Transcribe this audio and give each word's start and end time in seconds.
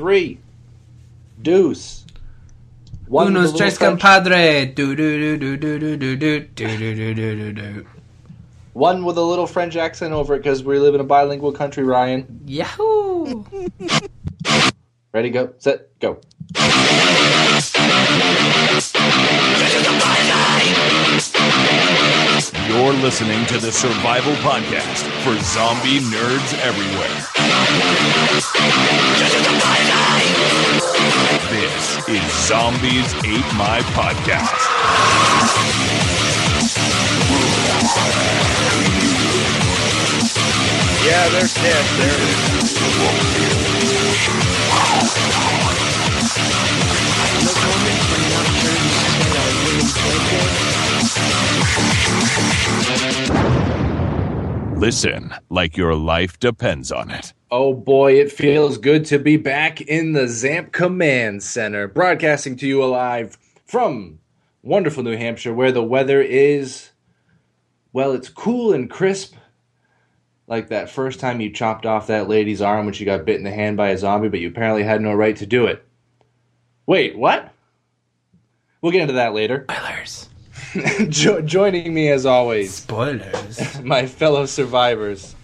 three, 0.00 0.38
deuce. 1.42 2.06
One 3.06 3.34
with 3.34 3.52
Unos 3.52 3.56
tres 3.56 3.76
French- 3.76 4.00
compadre. 4.00 4.64
Do 4.74 4.96
do 4.96 5.36
do 5.36 5.36
do 5.36 5.56
do 5.58 5.78
do 5.78 5.96
do 5.98 6.16
do 6.16 6.40
do 6.40 6.66
do 6.96 7.14
do 7.14 7.36
do 7.36 7.52
do. 7.52 7.86
One 8.72 9.04
with 9.04 9.18
a 9.18 9.22
little 9.22 9.46
French 9.46 9.76
accent 9.76 10.14
over 10.14 10.34
it 10.36 10.38
because 10.38 10.64
we 10.64 10.78
live 10.78 10.94
in 10.94 11.00
a 11.02 11.04
bilingual 11.04 11.52
country, 11.52 11.82
Ryan. 11.84 12.40
Yahoo! 12.46 13.44
Ready, 15.12 15.28
go, 15.30 15.52
set, 15.58 15.98
go. 15.98 16.18
You're 22.70 22.92
listening 22.92 23.44
to 23.46 23.58
the 23.58 23.72
Survival 23.72 24.32
Podcast 24.34 25.02
for 25.24 25.36
zombie 25.42 25.98
nerds 25.98 26.54
everywhere. 26.62 27.10
This 31.50 31.98
is 32.06 32.22
Zombies 32.46 33.12
Ate 33.24 33.52
My 33.58 33.80
Podcast. 33.90 34.54
Yeah, 41.04 41.28
they're 41.30 41.48
dead. 41.48 41.84
There 41.98 42.14
it 42.14 42.20
is. 50.62 50.69
Listen 54.80 55.34
like 55.50 55.76
your 55.76 55.94
life 55.94 56.40
depends 56.40 56.90
on 56.90 57.10
it. 57.10 57.34
Oh 57.50 57.74
boy, 57.74 58.14
it 58.14 58.32
feels 58.32 58.78
good 58.78 59.04
to 59.06 59.18
be 59.18 59.36
back 59.36 59.82
in 59.82 60.12
the 60.12 60.26
ZAMP 60.26 60.72
Command 60.72 61.42
Center, 61.42 61.86
broadcasting 61.86 62.56
to 62.56 62.66
you 62.66 62.82
alive 62.82 63.36
from 63.66 64.20
wonderful 64.62 65.02
New 65.02 65.18
Hampshire, 65.18 65.52
where 65.52 65.70
the 65.70 65.82
weather 65.82 66.22
is, 66.22 66.92
well, 67.92 68.12
it's 68.12 68.30
cool 68.30 68.72
and 68.72 68.88
crisp. 68.88 69.34
Like 70.46 70.68
that 70.68 70.88
first 70.88 71.20
time 71.20 71.42
you 71.42 71.52
chopped 71.52 71.84
off 71.84 72.06
that 72.06 72.28
lady's 72.28 72.62
arm 72.62 72.86
when 72.86 72.94
she 72.94 73.04
got 73.04 73.26
bit 73.26 73.36
in 73.36 73.44
the 73.44 73.50
hand 73.50 73.76
by 73.76 73.90
a 73.90 73.98
zombie, 73.98 74.28
but 74.28 74.40
you 74.40 74.48
apparently 74.48 74.82
had 74.82 75.02
no 75.02 75.12
right 75.12 75.36
to 75.36 75.46
do 75.46 75.66
it. 75.66 75.84
Wait, 76.86 77.18
what? 77.18 77.52
We'll 78.80 78.92
get 78.92 79.02
into 79.02 79.12
that 79.14 79.34
later. 79.34 79.66
Spoilers. 79.70 80.29
Jo- 81.08 81.40
joining 81.40 81.92
me 81.92 82.08
as 82.10 82.26
always, 82.26 82.74
Spoilers. 82.74 83.80
my 83.82 84.06
fellow 84.06 84.46
survivors, 84.46 85.34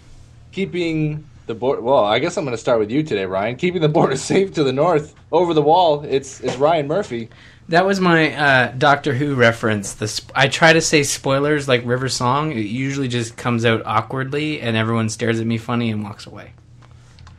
keeping 0.52 1.26
the 1.46 1.54
border. 1.54 1.80
Well, 1.82 2.04
I 2.04 2.18
guess 2.18 2.36
I'm 2.36 2.44
going 2.44 2.54
to 2.56 2.60
start 2.60 2.78
with 2.78 2.90
you 2.90 3.02
today, 3.02 3.24
Ryan. 3.26 3.56
Keeping 3.56 3.82
the 3.82 3.88
border 3.88 4.16
safe 4.32 4.54
to 4.54 4.64
the 4.64 4.72
north, 4.72 5.14
over 5.32 5.54
the 5.54 5.62
wall. 5.62 6.04
It's 6.04 6.40
it's 6.40 6.56
Ryan 6.56 6.86
Murphy. 6.86 7.28
That 7.68 7.84
was 7.84 7.98
my 7.98 8.32
uh, 8.32 8.72
Doctor 8.78 9.12
Who 9.14 9.34
reference. 9.34 9.94
The 9.94 10.06
sp- 10.06 10.30
I 10.36 10.46
try 10.46 10.72
to 10.72 10.80
say 10.80 11.02
spoilers 11.02 11.66
like 11.66 11.84
River 11.84 12.08
Song. 12.08 12.52
It 12.52 12.66
usually 12.66 13.08
just 13.08 13.36
comes 13.36 13.64
out 13.64 13.82
awkwardly, 13.84 14.60
and 14.60 14.76
everyone 14.76 15.08
stares 15.08 15.40
at 15.40 15.46
me 15.46 15.58
funny 15.58 15.90
and 15.90 16.04
walks 16.04 16.26
away. 16.26 16.52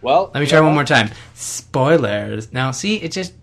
Well, 0.01 0.29
Let 0.33 0.41
me 0.41 0.45
try 0.45 0.59
one 0.59 0.73
more 0.73 0.83
time. 0.83 1.09
Spoilers. 1.33 2.51
Now, 2.51 2.71
see, 2.71 2.97
it 2.97 3.11
just 3.13 3.33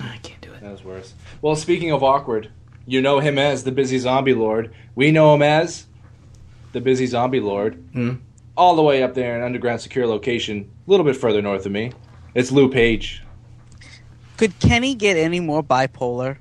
I 0.00 0.18
can't 0.22 0.40
do 0.40 0.52
it. 0.52 0.60
That 0.60 0.72
was 0.72 0.84
worse. 0.84 1.14
Well, 1.42 1.54
speaking 1.56 1.92
of 1.92 2.02
awkward, 2.02 2.50
you 2.86 3.02
know 3.02 3.20
him 3.20 3.38
as 3.38 3.64
the 3.64 3.72
busy 3.72 3.98
zombie 3.98 4.34
lord. 4.34 4.72
We 4.94 5.10
know 5.10 5.34
him 5.34 5.42
as 5.42 5.86
the 6.72 6.80
busy 6.80 7.06
zombie 7.06 7.40
lord. 7.40 7.74
Hmm. 7.92 8.14
All 8.56 8.74
the 8.76 8.82
way 8.82 9.02
up 9.02 9.14
there 9.14 9.32
in 9.34 9.40
an 9.40 9.46
underground 9.46 9.80
secure 9.82 10.06
location, 10.06 10.70
a 10.86 10.90
little 10.90 11.04
bit 11.04 11.16
further 11.16 11.42
north 11.42 11.66
of 11.66 11.72
me. 11.72 11.92
It's 12.34 12.50
Lou 12.50 12.70
Page. 12.70 13.22
Could 14.38 14.58
Kenny 14.60 14.94
get 14.94 15.16
any 15.16 15.40
more 15.40 15.62
bipolar? 15.62 16.36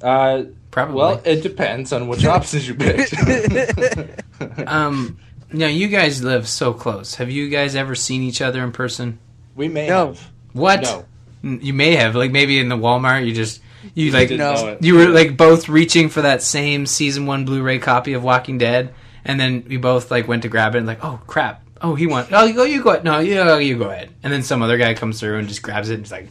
Uh, 0.00 0.44
Probably. 0.72 0.94
well, 0.96 1.20
it 1.24 1.42
depends 1.42 1.92
on 1.92 2.08
which 2.08 2.24
options 2.36 2.66
you 2.66 2.74
pick. 2.74 3.12
um, 4.66 5.18
now 5.52 5.66
you 5.66 5.88
guys 5.88 6.22
live 6.22 6.48
so 6.48 6.72
close. 6.72 7.16
Have 7.16 7.30
you 7.30 7.48
guys 7.48 7.76
ever 7.76 7.94
seen 7.94 8.22
each 8.22 8.40
other 8.42 8.62
in 8.64 8.72
person? 8.72 9.18
we 9.54 9.68
may 9.68 9.86
No. 9.88 10.08
have. 10.08 10.30
What? 10.54 10.82
No. 10.82 11.04
You 11.42 11.74
may 11.74 11.94
have. 11.96 12.14
Like 12.14 12.30
maybe 12.30 12.58
in 12.58 12.68
the 12.68 12.76
Walmart, 12.76 13.26
you 13.26 13.34
just 13.34 13.60
you 13.94 14.10
like 14.12 14.30
No. 14.30 14.36
know 14.36 14.78
you 14.80 14.94
were 14.94 15.08
like 15.08 15.36
both 15.36 15.68
reaching 15.68 16.08
for 16.08 16.22
that 16.22 16.42
same 16.42 16.86
season 16.86 17.26
one 17.26 17.44
Blu-ray 17.44 17.78
copy 17.78 18.12
of 18.12 18.22
Walking 18.22 18.58
Dead, 18.58 18.94
and 19.24 19.38
then 19.38 19.64
we 19.68 19.76
both 19.76 20.10
like 20.10 20.28
went 20.28 20.42
to 20.42 20.48
grab 20.48 20.74
it 20.74 20.78
and 20.78 20.86
like, 20.86 21.04
oh 21.04 21.20
crap, 21.26 21.62
oh 21.80 21.94
he 21.94 22.06
wants, 22.06 22.30
oh 22.32 22.44
you 22.44 22.54
go, 22.54 22.64
you 22.64 22.82
go, 22.82 23.00
no, 23.02 23.18
you 23.18 23.34
go, 23.34 23.58
you 23.58 23.76
go 23.78 23.90
ahead, 23.90 24.10
and 24.22 24.32
then 24.32 24.42
some 24.42 24.62
other 24.62 24.78
guy 24.78 24.94
comes 24.94 25.20
through 25.20 25.38
and 25.38 25.48
just 25.48 25.62
grabs 25.62 25.90
it 25.90 25.94
and 25.94 26.04
is 26.04 26.12
like, 26.12 26.28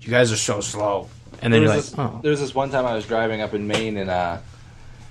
you 0.00 0.10
guys 0.10 0.32
are 0.32 0.36
so 0.36 0.60
slow, 0.60 1.08
and 1.42 1.52
then 1.52 1.60
There 1.60 1.60
you're 1.62 1.68
like, 1.68 1.84
this, 1.84 1.94
oh, 1.98 2.20
there 2.22 2.30
was 2.30 2.40
this 2.40 2.54
one 2.54 2.70
time 2.70 2.86
I 2.86 2.94
was 2.94 3.06
driving 3.06 3.40
up 3.40 3.54
in 3.54 3.66
Maine 3.66 3.96
and 3.96 4.10
uh, 4.10 4.38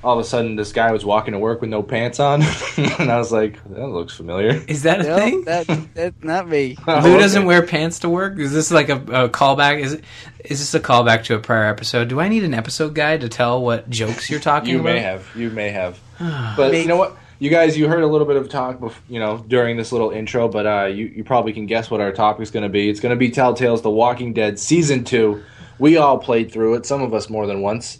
all 0.05 0.19
of 0.19 0.23
a 0.25 0.27
sudden 0.27 0.55
this 0.55 0.71
guy 0.71 0.91
was 0.91 1.03
walking 1.03 1.31
to 1.33 1.39
work 1.39 1.61
with 1.61 1.69
no 1.69 1.81
pants 1.83 2.19
on. 2.19 2.41
and 2.77 3.11
I 3.11 3.17
was 3.17 3.31
like, 3.31 3.61
that 3.71 3.87
looks 3.87 4.15
familiar. 4.15 4.51
is 4.67 4.83
that 4.83 5.01
a 5.01 5.03
No, 5.03 5.17
thing? 5.17 5.43
that, 5.45 5.67
that's 5.95 6.23
not 6.23 6.47
me. 6.47 6.77
Oh, 6.87 6.93
Lou 7.03 7.11
okay. 7.13 7.17
doesn't 7.19 7.45
wear 7.45 7.65
pants 7.65 7.99
to 7.99 8.09
work. 8.09 8.37
Is 8.39 8.53
this 8.53 8.71
like 8.71 8.89
a, 8.89 8.97
a 9.25 9.29
callback? 9.29 9.79
Is 9.81 9.93
it, 9.93 10.03
is 10.45 10.59
this 10.59 10.73
a 10.75 10.79
callback 10.79 11.23
to 11.25 11.35
a 11.35 11.39
prior 11.39 11.65
episode? 11.65 12.07
Do 12.07 12.19
I 12.19 12.29
need 12.29 12.43
an 12.43 12.53
episode 12.53 12.93
guide 12.93 13.21
to 13.21 13.29
tell 13.29 13.61
what 13.63 13.89
jokes 13.89 14.29
you're 14.29 14.39
talking 14.39 14.69
You 14.69 14.79
about? 14.81 14.89
You 14.89 14.95
may 14.95 15.01
have. 15.01 15.27
You 15.35 15.49
may 15.49 15.69
have. 15.71 15.99
But 16.55 16.71
Maybe. 16.71 16.81
you 16.83 16.87
know 16.87 16.97
what? 16.97 17.17
You 17.39 17.49
guys, 17.49 17.77
you 17.77 17.89
heard 17.89 18.03
a 18.03 18.07
little 18.07 18.27
bit 18.27 18.37
of 18.37 18.47
talk, 18.47 18.79
bef- 18.79 18.93
you 19.09 19.19
know, 19.19 19.43
during 19.47 19.75
this 19.75 19.91
little 19.91 20.11
intro. 20.11 20.47
But 20.47 20.65
uh, 20.65 20.85
you, 20.85 21.07
you 21.07 21.23
probably 21.25 21.51
can 21.51 21.65
guess 21.65 21.89
what 21.91 21.99
our 21.99 22.13
topic's 22.13 22.51
going 22.51 22.63
to 22.63 22.69
be. 22.69 22.89
It's 22.89 23.01
going 23.01 23.09
to 23.09 23.17
be 23.17 23.29
Telltale's 23.29 23.81
The 23.81 23.89
Walking 23.89 24.31
Dead 24.33 24.57
season 24.59 25.03
two. 25.03 25.43
We 25.79 25.97
all 25.97 26.17
played 26.17 26.51
through 26.53 26.75
it. 26.75 26.85
Some 26.85 27.01
of 27.01 27.13
us 27.13 27.29
more 27.29 27.45
than 27.47 27.61
once. 27.61 27.97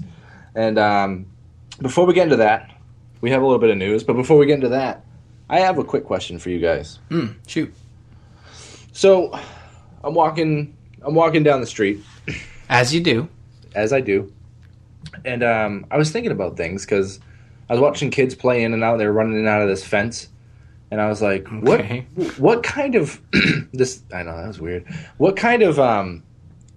And 0.56 0.78
um, 0.80 1.26
before 1.82 2.06
we 2.06 2.14
get 2.14 2.24
into 2.24 2.38
that, 2.38 2.72
we 3.22 3.32
have 3.32 3.42
a 3.42 3.46
little 3.46 3.60
bit 3.60 3.70
of 3.70 3.78
news. 3.78 4.04
But 4.04 4.14
before 4.14 4.38
we 4.38 4.46
get 4.46 4.56
into 4.56 4.70
that, 4.70 5.04
I 5.50 5.60
have 5.60 5.78
a 5.78 5.84
quick 5.84 6.04
question 6.06 6.40
for 6.40 6.50
you 6.50 6.60
guys. 6.60 7.00
Hmm, 7.10 7.28
shoot, 7.48 7.74
So, 8.92 9.38
I'm 10.04 10.14
walking. 10.14 10.76
I'm 11.02 11.14
walking 11.16 11.44
down 11.44 11.62
the 11.62 11.68
street 11.68 12.00
as 12.70 12.94
you 12.94 13.02
do. 13.02 13.30
as 13.76 13.94
I 13.94 14.02
do. 14.02 14.32
And 15.24 15.44
um, 15.44 15.86
I 15.92 15.98
was 15.98 16.12
thinking 16.12 16.32
about 16.32 16.58
things 16.58 16.84
because 16.86 17.20
I 17.70 17.74
was 17.74 17.82
watching 17.82 18.10
kids 18.10 18.34
play 18.36 18.64
in 18.64 18.74
and 18.74 18.84
out. 18.84 18.98
They 18.98 19.06
were 19.06 19.14
running 19.14 19.34
in 19.34 19.40
and 19.40 19.48
out 19.48 19.62
of 19.62 19.68
this 19.68 19.84
fence, 19.86 20.30
and 20.92 21.00
I 21.00 21.08
was 21.08 21.22
like, 21.22 21.48
Okay. 21.52 22.08
"What? 22.16 22.40
What 22.40 22.64
kind 22.64 22.96
of 22.96 23.22
this?" 23.74 24.02
I 24.14 24.24
know 24.24 24.36
that 24.36 24.48
was 24.48 24.60
weird. 24.60 24.86
What 25.18 25.36
kind 25.36 25.62
of 25.62 25.80
um, 25.80 26.24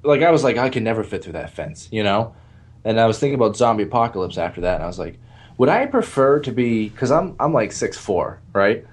like 0.02 0.22
I 0.22 0.30
was 0.30 0.44
like, 0.44 0.56
I 0.58 0.68
could 0.70 0.82
never 0.82 1.02
fit 1.04 1.24
through 1.24 1.32
that 1.34 1.50
fence, 1.54 1.88
you 1.90 2.02
know. 2.02 2.34
And 2.84 3.00
I 3.00 3.06
was 3.06 3.18
thinking 3.18 3.34
about 3.34 3.56
zombie 3.56 3.82
apocalypse 3.84 4.38
after 4.38 4.60
that, 4.62 4.76
and 4.76 4.84
I 4.84 4.86
was 4.86 4.98
like, 4.98 5.18
would 5.58 5.68
I 5.68 5.86
prefer 5.86 6.38
to 6.40 6.52
be? 6.52 6.88
Because 6.88 7.10
I'm 7.10 7.34
I'm 7.40 7.52
like 7.52 7.72
six 7.72 7.96
four, 7.96 8.38
right? 8.52 8.86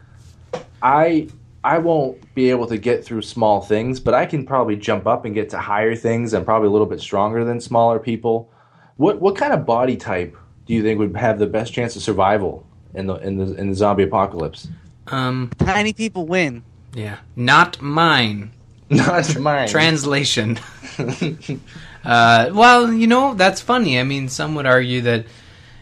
I 0.81 1.27
I 1.63 1.77
won't 1.79 2.33
be 2.35 2.49
able 2.49 2.67
to 2.67 2.77
get 2.77 3.03
through 3.03 3.21
small 3.23 3.61
things, 3.61 3.99
but 3.99 4.13
I 4.13 4.25
can 4.25 4.45
probably 4.45 4.75
jump 4.75 5.07
up 5.07 5.25
and 5.25 5.33
get 5.33 5.49
to 5.51 5.57
higher 5.57 5.95
things. 5.95 6.33
and 6.33 6.45
probably 6.45 6.67
a 6.67 6.71
little 6.71 6.87
bit 6.87 6.99
stronger 7.01 7.43
than 7.43 7.59
smaller 7.61 7.99
people. 7.99 8.49
What 8.97 9.21
what 9.21 9.35
kind 9.35 9.53
of 9.53 9.65
body 9.65 9.97
type 9.97 10.35
do 10.65 10.73
you 10.73 10.81
think 10.81 10.99
would 10.99 11.15
have 11.15 11.37
the 11.39 11.47
best 11.47 11.73
chance 11.73 11.95
of 11.95 12.01
survival 12.01 12.65
in 12.93 13.07
the 13.07 13.15
in 13.15 13.37
the 13.37 13.53
in 13.55 13.69
the 13.69 13.75
zombie 13.75 14.03
apocalypse? 14.03 14.67
Um, 15.07 15.51
Tiny 15.59 15.93
people 15.93 16.25
win. 16.25 16.63
yeah, 16.93 17.17
not 17.35 17.81
mine. 17.81 18.51
Not 18.89 19.39
mine. 19.39 19.67
Translation. 19.67 20.59
uh, 22.05 22.49
well, 22.53 22.91
you 22.93 23.07
know 23.07 23.33
that's 23.33 23.61
funny. 23.61 23.99
I 23.99 24.03
mean, 24.03 24.29
some 24.29 24.55
would 24.55 24.65
argue 24.65 25.01
that 25.01 25.25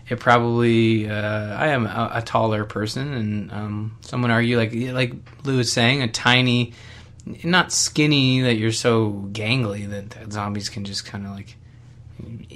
it 0.09 0.19
probably. 0.19 1.09
Uh, 1.09 1.16
I 1.57 1.67
am 1.69 1.85
a, 1.85 2.11
a 2.16 2.22
taller 2.22 2.66
person, 2.66 3.13
and 3.13 3.51
um, 3.51 3.97
some 4.01 4.22
would 4.22 4.31
argue, 4.31 4.57
like 4.57 4.73
like 4.73 5.13
Lou 5.44 5.57
was 5.57 5.72
saying, 5.72 6.01
a 6.01 6.07
tiny, 6.07 6.73
not 7.44 7.72
skinny 7.72 8.41
that 8.41 8.56
you're 8.56 8.72
so 8.72 9.28
gangly 9.31 9.89
that, 9.89 10.09
that 10.12 10.31
zombies 10.33 10.69
can 10.69 10.86
just 10.86 11.06
kind 11.06 11.25
of 11.25 11.33
like 11.33 11.56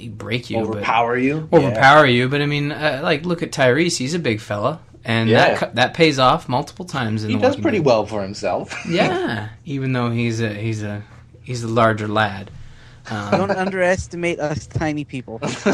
break 0.10 0.50
you, 0.50 0.58
but- 0.58 0.68
overpower 0.70 1.18
you. 1.18 1.50
overpower 1.52 2.06
you. 2.06 2.30
But 2.30 2.42
I 2.42 2.46
mean, 2.46 2.72
uh, 2.72 3.02
like 3.04 3.26
look 3.26 3.42
at 3.44 3.52
Tyrese; 3.52 3.98
he's 3.98 4.14
a 4.14 4.20
big 4.20 4.40
fella, 4.40 4.80
and 5.04 5.30
Yeah. 5.30 5.56
that 5.60 5.76
that 5.76 5.94
pays 5.94 6.20
off 6.20 6.48
multiple 6.50 6.86
times. 6.86 7.24
In 7.24 7.30
He 7.32 7.36
The 7.38 7.42
does 7.42 7.56
pretty 7.58 7.80
Dead. 7.80 7.86
well 7.86 8.06
for 8.06 8.22
himself. 8.22 8.74
Yeah, 8.90 9.50
even 9.66 9.94
though 9.94 10.10
he's 10.12 10.42
a 10.42 10.54
he's 10.54 10.84
a 10.84 11.04
he's 11.44 11.64
a 11.64 11.68
larger 11.68 12.08
lad. 12.08 12.52
Um, 13.10 13.32
Don't 13.32 13.52
underestimate 13.52 14.40
us 14.40 14.68
tiny 14.68 15.04
people. 15.06 15.40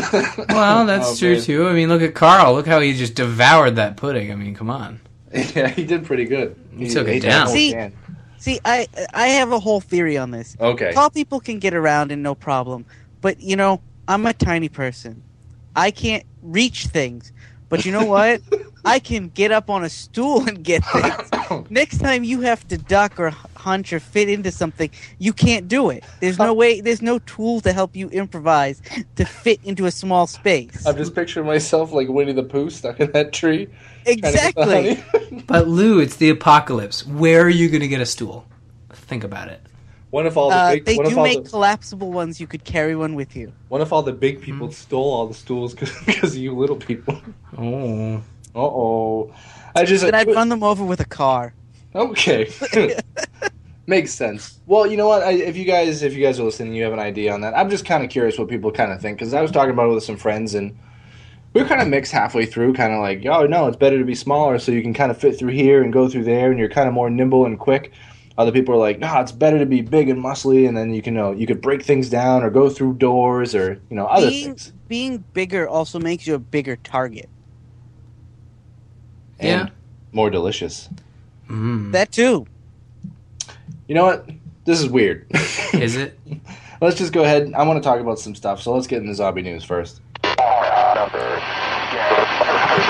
well, 0.47 0.85
that's 0.85 1.07
Oh, 1.11 1.15
true 1.17 1.33
man. 1.33 1.41
too. 1.41 1.67
I 1.67 1.73
mean, 1.73 1.89
look 1.89 2.01
at 2.01 2.13
Carl. 2.13 2.53
Look 2.53 2.67
how 2.67 2.79
he 2.79 2.93
just 2.93 3.15
devoured 3.15 3.77
that 3.77 3.97
pudding. 3.97 4.31
I 4.31 4.35
mean, 4.35 4.53
come 4.55 4.69
on. 4.69 4.99
yeah, 5.33 5.67
he 5.69 5.83
did 5.83 6.05
pretty 6.05 6.25
good. 6.25 6.55
He 6.77 6.89
took 6.89 7.07
it 7.07 7.21
down. 7.21 7.47
See- 7.47 7.75
See, 8.37 8.59
I 8.65 8.87
I 9.13 9.27
have 9.29 9.53
a 9.53 9.59
whole 9.59 9.79
theory 9.79 10.17
on 10.17 10.31
this. 10.31 10.57
Okay. 10.59 10.91
Tall 10.91 11.09
people 11.09 11.39
can 11.39 11.59
get 11.59 11.73
around 11.73 12.11
and 12.11 12.21
no 12.21 12.35
problem, 12.35 12.85
but 13.21 13.39
you 13.39 13.55
know, 13.55 13.79
I'm 14.05 14.25
a 14.25 14.33
tiny 14.33 14.67
person. 14.67 15.23
I 15.77 15.91
can't 15.91 16.25
reach 16.41 16.87
things. 16.87 17.31
But 17.69 17.85
you 17.85 17.93
know 17.93 18.03
what? 18.03 18.41
I 18.85 18.99
can 18.99 19.29
get 19.29 19.51
up 19.51 19.69
on 19.69 19.83
a 19.83 19.89
stool 19.89 20.47
and 20.47 20.63
get 20.63 20.83
things. 20.85 21.69
Next 21.69 21.99
time 21.99 22.23
you 22.23 22.41
have 22.41 22.67
to 22.67 22.77
duck 22.77 23.19
or 23.19 23.29
hunch 23.55 23.93
or 23.93 23.99
fit 23.99 24.27
into 24.29 24.51
something, 24.51 24.89
you 25.19 25.31
can't 25.33 25.67
do 25.67 25.89
it. 25.89 26.03
There's 26.19 26.37
no 26.37 26.53
way. 26.53 26.81
There's 26.81 27.01
no 27.01 27.19
tool 27.19 27.61
to 27.61 27.71
help 27.71 27.95
you 27.95 28.09
improvise 28.09 28.81
to 29.15 29.25
fit 29.25 29.59
into 29.63 29.85
a 29.85 29.91
small 29.91 30.27
space. 30.27 30.85
I'm 30.85 30.97
just 30.97 31.15
picturing 31.15 31.45
myself 31.45 31.91
like 31.93 32.09
Winnie 32.09 32.33
the 32.33 32.43
Pooh 32.43 32.69
stuck 32.69 32.99
in 32.99 33.11
that 33.13 33.31
tree. 33.31 33.67
trying 34.05 34.15
to 34.17 34.21
get 34.21 34.55
the 34.55 34.91
Exactly. 34.91 35.03
But 35.47 35.67
Lou, 35.67 35.99
it's 35.99 36.17
the 36.17 36.29
apocalypse. 36.29 37.05
Where 37.05 37.41
are 37.43 37.49
you 37.49 37.69
going 37.69 37.81
to 37.81 37.87
get 37.87 38.01
a 38.01 38.05
stool? 38.05 38.45
Think 38.91 39.23
about 39.23 39.47
it. 39.47 39.61
what 40.09 40.25
if 40.25 40.35
all 40.37 40.49
the 40.49 40.55
Uh, 40.55 40.71
big? 40.73 40.85
they 40.85 40.97
what 40.97 41.05
if 41.07 41.13
do 41.13 41.19
all 41.19 41.23
make 41.23 41.43
the, 41.43 41.49
collapsible 41.49 42.11
ones. 42.11 42.39
You 42.41 42.47
could 42.47 42.63
carry 42.65 42.95
one 42.95 43.15
with 43.15 43.35
you. 43.35 43.53
what 43.69 43.79
if 43.81 43.93
all 43.93 44.03
the 44.03 44.11
big 44.13 44.41
people 44.41 44.71
stole 44.71 45.11
all 45.13 45.27
the 45.27 45.33
stools 45.33 45.73
because 45.73 46.33
of 46.33 46.35
you 46.41 46.53
little 46.53 46.75
people? 46.75 47.21
Oh. 47.57 48.21
Uh 48.55 48.59
oh. 48.59 49.33
I 49.75 49.85
just 49.85 50.03
Then 50.03 50.15
I'd 50.15 50.27
run 50.27 50.49
them 50.49 50.63
over 50.63 50.83
with 50.83 50.99
a 50.99 51.05
car. 51.05 51.53
Okay. 51.95 52.51
Makes 53.87 54.13
sense. 54.13 54.59
Well, 54.65 54.87
you 54.87 54.95
know 54.95 55.07
what? 55.07 55.23
I, 55.23 55.31
if 55.33 55.57
you 55.57 55.65
guys, 55.65 56.03
if 56.03 56.13
you 56.13 56.23
guys 56.23 56.39
are 56.39 56.43
listening, 56.43 56.73
you 56.73 56.83
have 56.83 56.93
an 56.93 56.99
idea 56.99 57.33
on 57.33 57.41
that. 57.41 57.57
I'm 57.57 57.69
just 57.69 57.85
kind 57.85 58.03
of 58.03 58.09
curious 58.09 58.37
what 58.37 58.47
people 58.47 58.71
kind 58.71 58.91
of 58.91 59.01
think 59.01 59.17
because 59.17 59.33
I 59.33 59.41
was 59.41 59.51
talking 59.51 59.71
about 59.71 59.89
it 59.89 59.93
with 59.93 60.03
some 60.03 60.15
friends 60.15 60.53
and 60.53 60.77
we 61.53 61.61
were 61.61 61.67
kind 61.67 61.81
of 61.81 61.87
mixed 61.87 62.11
halfway 62.11 62.45
through. 62.45 62.73
Kind 62.73 62.93
of 62.93 63.01
like, 63.01 63.25
oh 63.25 63.45
no, 63.45 63.67
it's 63.67 63.77
better 63.77 63.99
to 63.99 64.05
be 64.05 64.15
smaller 64.15 64.57
so 64.57 64.71
you 64.71 64.81
can 64.81 64.93
kind 64.93 65.11
of 65.11 65.17
fit 65.17 65.37
through 65.37 65.51
here 65.51 65.83
and 65.83 65.91
go 65.91 66.07
through 66.07 66.23
there, 66.23 66.49
and 66.49 66.59
you're 66.59 66.69
kind 66.69 66.87
of 66.87 66.93
more 66.93 67.09
nimble 67.09 67.45
and 67.45 67.59
quick. 67.59 67.91
Other 68.37 68.51
people 68.51 68.73
are 68.73 68.79
like, 68.79 68.97
no, 68.97 69.19
it's 69.19 69.31
better 69.31 69.59
to 69.59 69.65
be 69.65 69.81
big 69.81 70.09
and 70.09 70.23
muscly, 70.23 70.67
and 70.67 70.75
then 70.75 70.91
you 70.91 71.03
can, 71.03 71.13
you 71.13 71.19
know, 71.19 71.31
you 71.33 71.45
could 71.45 71.61
break 71.61 71.83
things 71.83 72.09
down 72.09 72.43
or 72.43 72.49
go 72.49 72.67
through 72.69 72.95
doors 72.95 73.53
or 73.53 73.81
you 73.89 73.95
know 73.95 74.05
other 74.05 74.29
being, 74.29 74.45
things. 74.45 74.73
being 74.87 75.17
bigger 75.33 75.67
also 75.67 75.99
makes 75.99 76.25
you 76.25 76.35
a 76.35 76.39
bigger 76.39 76.75
target. 76.77 77.29
And 79.43 79.67
Yeah. 79.67 79.73
more 80.11 80.29
delicious. 80.29 80.89
Mm. 81.49 81.91
That 81.91 82.11
too. 82.11 82.47
You 83.87 83.95
know 83.95 84.05
what? 84.05 84.29
This 84.65 84.79
is 84.79 84.87
weird. 84.87 85.25
Is 85.73 85.95
it? 85.97 86.17
let's 86.81 86.97
just 86.97 87.11
go 87.13 87.23
ahead. 87.23 87.51
I 87.53 87.63
want 87.63 87.83
to 87.83 87.87
talk 87.87 87.99
about 87.99 88.17
some 88.19 88.33
stuff, 88.35 88.61
so 88.61 88.73
let's 88.73 88.87
get 88.87 89.01
into 89.01 89.13
zombie 89.13 89.41
news 89.41 89.63
first. 89.63 89.99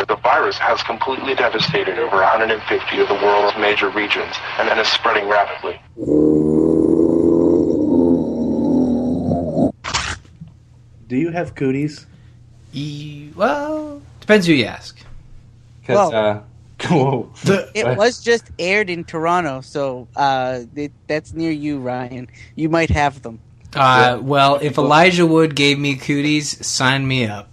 The 0.08 0.18
virus 0.22 0.58
has 0.58 0.82
completely 0.84 1.34
devastated 1.36 1.98
over 2.00 2.18
150 2.18 3.00
of 3.00 3.08
the 3.08 3.14
world's 3.16 3.58
major 3.58 3.90
regions 3.90 4.36
and 4.60 4.68
then 4.68 4.78
is 4.80 4.88
spreading 4.88 5.28
rapidly. 5.28 5.80
Do 11.08 11.18
you 11.18 11.32
have 11.32 11.56
cooties? 11.56 12.06
E- 12.74 13.30
well, 13.36 14.02
depends 14.20 14.48
who 14.48 14.54
you 14.54 14.66
ask. 14.66 15.00
Because 15.83 16.12
Well- 16.12 16.15
uh, 16.15 16.41
whoa. 16.89 17.30
It 17.75 17.97
was 17.97 18.19
just 18.24 18.45
aired 18.57 18.89
in 18.89 19.03
Toronto, 19.03 19.62
so 19.62 20.07
uh, 20.15 20.62
it, 20.75 20.91
that's 21.07 21.33
near 21.33 21.51
you, 21.51 21.80
Ryan. 21.80 22.27
You 22.56 22.69
might 22.69 22.89
have 22.89 23.21
them. 23.21 23.39
Uh, 23.75 24.19
well, 24.21 24.59
if 24.62 24.77
Elijah 24.77 25.25
Wood 25.25 25.56
gave 25.56 25.80
me 25.80 25.95
cooties, 25.95 26.65
sign 26.65 27.07
me 27.07 27.25
up. 27.25 27.50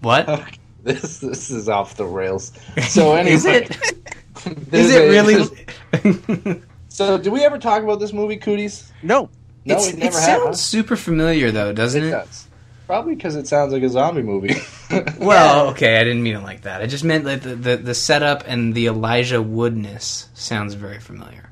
What? 0.00 0.26
this 0.84 1.18
this 1.20 1.50
is 1.50 1.68
off 1.68 1.96
the 1.96 2.04
rails. 2.06 2.52
So 2.88 3.14
anyway, 3.14 3.34
Is 3.34 3.44
it? 3.46 3.76
there's 4.70 4.86
Is 4.86 4.94
it 4.94 5.08
really? 5.08 6.54
So 6.88 7.16
do 7.18 7.30
we 7.30 7.44
ever 7.44 7.58
talk 7.58 7.82
about 7.82 7.98
this 8.00 8.12
movie, 8.12 8.36
Cooties? 8.36 8.90
No, 9.02 9.28
No, 9.64 9.74
It's- 9.76 9.92
we 9.92 9.98
never 10.00 10.16
it 10.18 10.20
have. 10.20 10.42
sounds 10.42 10.60
super 10.60 10.96
familiar, 10.96 11.50
though, 11.50 11.72
doesn't 11.72 12.02
It 12.02 12.08
it? 12.08 12.10
does. 12.10 12.47
Probably 12.88 13.14
because 13.14 13.36
it 13.36 13.46
sounds 13.46 13.70
like 13.70 13.82
a 13.82 13.88
zombie 13.90 14.22
movie. 14.22 14.56
Well, 15.18 15.68
okay, 15.68 15.98
I 15.98 16.04
didn't 16.04 16.22
mean 16.22 16.36
it 16.36 16.42
like 16.42 16.62
that. 16.62 16.80
I 16.80 16.86
just 16.86 17.04
meant 17.04 17.24
that 17.24 17.42
the, 17.42 17.54
the, 17.54 17.76
the 17.76 17.94
setup 17.94 18.44
and 18.46 18.72
the 18.72 18.86
Elijah 18.86 19.42
Woodness 19.42 20.28
sounds 20.32 20.72
very 20.72 20.98
familiar. 20.98 21.50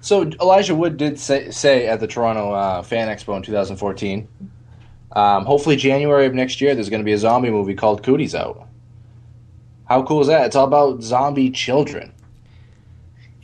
So 0.00 0.22
Elijah 0.22 0.74
Wood 0.74 0.96
did 0.96 1.20
say, 1.20 1.52
say 1.52 1.86
at 1.86 2.00
the 2.00 2.08
Toronto 2.08 2.50
uh, 2.52 2.82
Fan 2.82 3.06
Expo 3.06 3.36
in 3.36 3.42
2014, 3.42 4.26
um, 5.12 5.44
hopefully 5.44 5.76
January 5.76 6.26
of 6.26 6.34
next 6.34 6.60
year, 6.60 6.74
there's 6.74 6.90
going 6.90 7.00
to 7.00 7.04
be 7.04 7.12
a 7.12 7.18
zombie 7.18 7.50
movie 7.50 7.74
called 7.74 8.02
Cooties 8.02 8.34
out. 8.34 8.66
How 9.84 10.02
cool 10.02 10.22
is 10.22 10.26
that? 10.26 10.46
It's 10.46 10.56
all 10.56 10.66
about 10.66 11.00
zombie 11.00 11.50
children. 11.50 12.12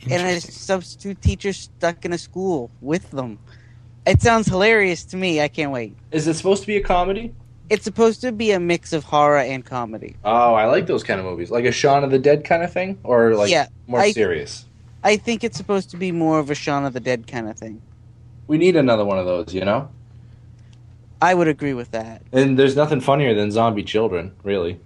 and 0.09 0.21
a 0.21 0.41
substitute 0.41 1.21
teacher 1.21 1.53
stuck 1.53 2.03
in 2.03 2.11
a 2.11 2.17
school 2.17 2.69
with 2.81 3.09
them. 3.11 3.39
It 4.05 4.21
sounds 4.21 4.47
hilarious 4.47 5.03
to 5.05 5.17
me. 5.17 5.41
I 5.41 5.47
can't 5.47 5.71
wait. 5.71 5.95
Is 6.11 6.27
it 6.27 6.33
supposed 6.35 6.61
to 6.63 6.67
be 6.67 6.77
a 6.77 6.81
comedy? 6.81 7.33
It's 7.69 7.83
supposed 7.83 8.19
to 8.21 8.31
be 8.31 8.51
a 8.51 8.59
mix 8.59 8.91
of 8.93 9.03
horror 9.03 9.37
and 9.39 9.63
comedy. 9.63 10.15
Oh, 10.25 10.53
I 10.55 10.65
like 10.65 10.87
those 10.87 11.03
kind 11.03 11.19
of 11.19 11.25
movies, 11.25 11.51
like 11.51 11.65
a 11.65 11.71
Shaun 11.71 12.03
of 12.03 12.11
the 12.11 12.19
Dead 12.19 12.43
kind 12.43 12.63
of 12.63 12.73
thing, 12.73 12.97
or 13.03 13.35
like 13.35 13.49
Yeah, 13.49 13.67
more 13.87 14.01
I- 14.01 14.11
serious. 14.11 14.65
I 15.03 15.17
think 15.17 15.43
it's 15.43 15.57
supposed 15.57 15.89
to 15.91 15.97
be 15.97 16.11
more 16.11 16.37
of 16.39 16.49
a 16.51 16.55
Shaun 16.55 16.85
of 16.85 16.93
the 16.93 16.99
Dead 16.99 17.27
kind 17.27 17.49
of 17.49 17.57
thing. 17.57 17.81
We 18.47 18.57
need 18.57 18.75
another 18.75 19.05
one 19.05 19.17
of 19.17 19.25
those, 19.25 19.53
you 19.53 19.63
know. 19.65 19.89
I 21.21 21.33
would 21.33 21.47
agree 21.47 21.73
with 21.73 21.91
that. 21.91 22.21
And 22.33 22.57
there's 22.59 22.75
nothing 22.75 22.99
funnier 22.99 23.33
than 23.33 23.51
zombie 23.51 23.83
children, 23.83 24.33
really. 24.43 24.79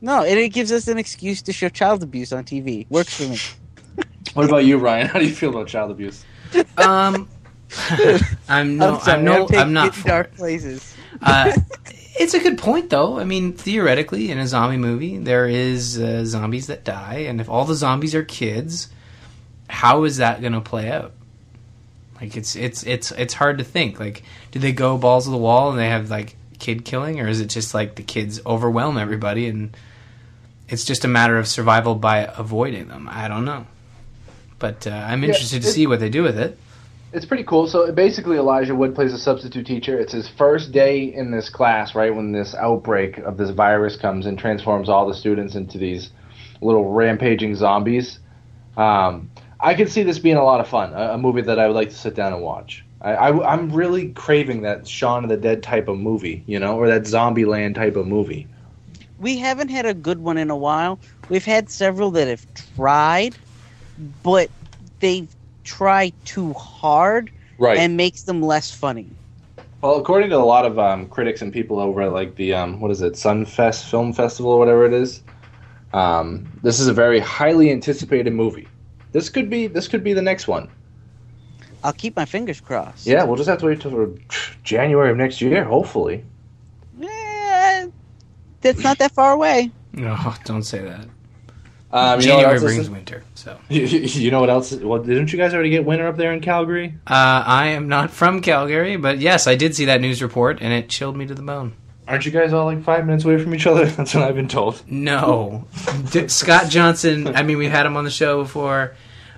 No, 0.00 0.22
and 0.22 0.38
it 0.38 0.50
gives 0.50 0.70
us 0.72 0.88
an 0.88 0.96
excuse 0.98 1.42
to 1.42 1.52
show 1.52 1.68
child 1.68 2.02
abuse 2.02 2.32
on 2.32 2.44
TV. 2.44 2.86
Works 2.90 3.14
for 3.16 3.24
me. 3.28 3.38
What 4.34 4.46
about 4.46 4.64
you, 4.64 4.78
Ryan? 4.78 5.06
How 5.12 5.18
do 5.20 5.26
you 5.26 5.34
feel 5.34 5.50
about 5.50 5.68
child 5.68 5.90
abuse? 5.92 6.24
Um, 6.78 7.28
I'm 8.48 8.76
no, 8.76 8.94
I'm, 8.94 9.00
sorry, 9.00 9.18
I'm 9.18 9.24
no, 9.24 9.46
taking 9.46 9.58
I'm 9.58 9.72
not 9.72 9.86
in 9.86 9.92
for 9.92 10.08
dark 10.08 10.26
it. 10.28 10.36
places. 10.36 10.94
Uh, 11.22 11.52
it's 12.16 12.34
a 12.34 12.40
good 12.40 12.58
point, 12.58 12.90
though. 12.90 13.18
I 13.18 13.24
mean, 13.24 13.52
theoretically, 13.52 14.30
in 14.30 14.38
a 14.38 14.46
zombie 14.46 14.76
movie, 14.76 15.18
there 15.18 15.46
is 15.48 15.98
uh, 16.00 16.24
zombies 16.24 16.68
that 16.68 16.84
die, 16.84 17.24
and 17.28 17.40
if 17.40 17.48
all 17.48 17.64
the 17.64 17.74
zombies 17.74 18.14
are 18.14 18.24
kids, 18.24 18.88
how 19.68 20.04
is 20.04 20.18
that 20.18 20.40
going 20.40 20.52
to 20.52 20.60
play 20.60 20.90
out? 20.90 21.12
Like, 22.20 22.36
it's 22.36 22.54
it's 22.56 22.84
it's 22.84 23.10
it's 23.12 23.34
hard 23.34 23.58
to 23.58 23.64
think. 23.64 23.98
Like, 23.98 24.22
do 24.52 24.58
they 24.58 24.72
go 24.72 24.96
balls 24.96 25.24
to 25.24 25.30
the 25.30 25.36
wall 25.36 25.70
and 25.70 25.78
they 25.78 25.88
have 25.88 26.10
like 26.10 26.36
kid 26.58 26.84
killing, 26.84 27.20
or 27.20 27.28
is 27.28 27.40
it 27.40 27.46
just 27.46 27.74
like 27.74 27.96
the 27.96 28.02
kids 28.02 28.40
overwhelm 28.46 28.96
everybody 28.96 29.48
and 29.48 29.76
it's 30.68 30.84
just 30.84 31.04
a 31.04 31.08
matter 31.08 31.36
of 31.36 31.46
survival 31.48 31.94
by 31.94 32.30
avoiding 32.36 32.88
them? 32.88 33.08
I 33.10 33.28
don't 33.28 33.44
know, 33.44 33.66
but 34.58 34.86
uh, 34.86 34.90
I'm 34.90 35.24
interested 35.24 35.62
to 35.62 35.68
see 35.68 35.86
what 35.86 36.00
they 36.00 36.08
do 36.08 36.22
with 36.22 36.38
it. 36.38 36.58
It's 37.14 37.24
pretty 37.24 37.44
cool. 37.44 37.68
So 37.68 37.92
basically, 37.92 38.38
Elijah 38.38 38.74
Wood 38.74 38.96
plays 38.96 39.12
a 39.12 39.18
substitute 39.18 39.64
teacher. 39.64 39.96
It's 39.96 40.12
his 40.12 40.28
first 40.28 40.72
day 40.72 41.04
in 41.04 41.30
this 41.30 41.48
class, 41.48 41.94
right 41.94 42.12
when 42.12 42.32
this 42.32 42.56
outbreak 42.56 43.18
of 43.18 43.36
this 43.36 43.50
virus 43.50 43.96
comes 43.96 44.26
and 44.26 44.36
transforms 44.36 44.88
all 44.88 45.06
the 45.06 45.14
students 45.14 45.54
into 45.54 45.78
these 45.78 46.10
little 46.60 46.90
rampaging 46.90 47.54
zombies. 47.54 48.18
Um, 48.76 49.30
I 49.60 49.74
could 49.74 49.92
see 49.92 50.02
this 50.02 50.18
being 50.18 50.36
a 50.36 50.42
lot 50.42 50.58
of 50.58 50.66
fun, 50.66 50.92
a, 50.92 51.12
a 51.12 51.18
movie 51.18 51.42
that 51.42 51.60
I 51.60 51.68
would 51.68 51.76
like 51.76 51.90
to 51.90 51.94
sit 51.94 52.16
down 52.16 52.32
and 52.32 52.42
watch. 52.42 52.84
I, 53.00 53.28
am 53.52 53.70
really 53.70 54.08
craving 54.08 54.62
that 54.62 54.88
Shaun 54.88 55.22
of 55.24 55.30
the 55.30 55.36
Dead 55.36 55.62
type 55.62 55.86
of 55.88 55.98
movie, 55.98 56.42
you 56.46 56.58
know, 56.58 56.76
or 56.76 56.88
that 56.88 57.02
Zombieland 57.02 57.76
type 57.76 57.94
of 57.96 58.08
movie. 58.08 58.48
We 59.20 59.38
haven't 59.38 59.68
had 59.68 59.86
a 59.86 59.94
good 59.94 60.18
one 60.18 60.38
in 60.38 60.50
a 60.50 60.56
while. 60.56 60.98
We've 61.28 61.44
had 61.44 61.70
several 61.70 62.10
that 62.12 62.26
have 62.26 62.46
tried, 62.74 63.36
but 64.22 64.50
they've 65.00 65.28
tried 65.64 66.12
too 66.24 66.52
hard 66.54 67.30
Right. 67.58 67.78
and 67.78 67.96
makes 67.96 68.22
them 68.24 68.42
less 68.42 68.70
funny. 68.70 69.08
Well, 69.80 69.96
according 69.96 70.30
to 70.30 70.36
a 70.36 70.38
lot 70.38 70.64
of 70.64 70.78
um, 70.78 71.08
critics 71.08 71.42
and 71.42 71.52
people 71.52 71.78
over 71.78 72.02
at 72.02 72.12
like 72.12 72.36
the 72.36 72.54
um, 72.54 72.80
what 72.80 72.90
is 72.90 73.02
it, 73.02 73.14
Sunfest 73.14 73.88
Film 73.90 74.12
Festival 74.12 74.52
or 74.52 74.58
whatever 74.58 74.86
it 74.86 74.92
is, 74.94 75.22
um, 75.92 76.50
this 76.62 76.80
is 76.80 76.86
a 76.88 76.92
very 76.94 77.20
highly 77.20 77.70
anticipated 77.70 78.32
movie. 78.32 78.66
This 79.12 79.28
could 79.28 79.48
be 79.50 79.66
this 79.66 79.86
could 79.86 80.02
be 80.02 80.12
the 80.14 80.22
next 80.22 80.48
one. 80.48 80.68
I'll 81.84 81.92
keep 81.92 82.16
my 82.16 82.24
fingers 82.24 82.60
crossed. 82.62 83.06
Yeah, 83.06 83.24
we'll 83.24 83.36
just 83.36 83.48
have 83.48 83.58
to 83.58 83.66
wait 83.66 83.80
till 83.80 84.16
January 84.62 85.10
of 85.10 85.18
next 85.18 85.42
year, 85.42 85.62
hopefully. 85.64 86.24
Yeah, 86.98 87.86
that's 88.62 88.82
not 88.82 88.98
that 88.98 89.12
far 89.12 89.32
away. 89.32 89.70
No, 89.96 90.34
don't 90.44 90.64
say 90.64 90.80
that. 90.80 91.06
Um, 91.94 92.20
you, 92.20 92.26
know 92.26 92.32
January 92.40 92.58
brings 92.58 92.78
is- 92.80 92.90
winter, 92.90 93.22
so. 93.36 93.56
you, 93.68 93.82
you 93.84 94.30
know 94.32 94.40
what 94.40 94.50
else? 94.50 94.72
Well, 94.72 95.00
didn't 95.00 95.32
you 95.32 95.38
guys 95.38 95.54
already 95.54 95.70
get 95.70 95.84
winter 95.84 96.08
up 96.08 96.16
there 96.16 96.32
in 96.32 96.40
Calgary? 96.40 96.94
Uh, 97.06 97.44
I 97.46 97.68
am 97.68 97.88
not 97.88 98.10
from 98.10 98.42
Calgary, 98.42 98.96
but 98.96 99.20
yes, 99.20 99.46
I 99.46 99.54
did 99.54 99.76
see 99.76 99.84
that 99.84 100.00
news 100.00 100.20
report, 100.20 100.58
and 100.60 100.72
it 100.72 100.88
chilled 100.88 101.16
me 101.16 101.24
to 101.26 101.34
the 101.34 101.42
bone. 101.42 101.74
Aren't 102.08 102.26
you 102.26 102.32
guys 102.32 102.52
all 102.52 102.64
like 102.66 102.82
five 102.82 103.06
minutes 103.06 103.24
away 103.24 103.38
from 103.40 103.54
each 103.54 103.66
other? 103.68 103.86
That's 103.96 104.12
what 104.12 104.24
I've 104.24 104.34
been 104.34 104.48
told. 104.48 104.82
No, 104.90 105.66
D- 106.10 106.26
Scott 106.26 106.68
Johnson. 106.68 107.28
I 107.28 107.44
mean, 107.44 107.58
we've 107.58 107.70
had 107.70 107.86
him 107.86 107.96
on 107.96 108.02
the 108.02 108.10
show 108.10 108.42
before, 108.42 108.96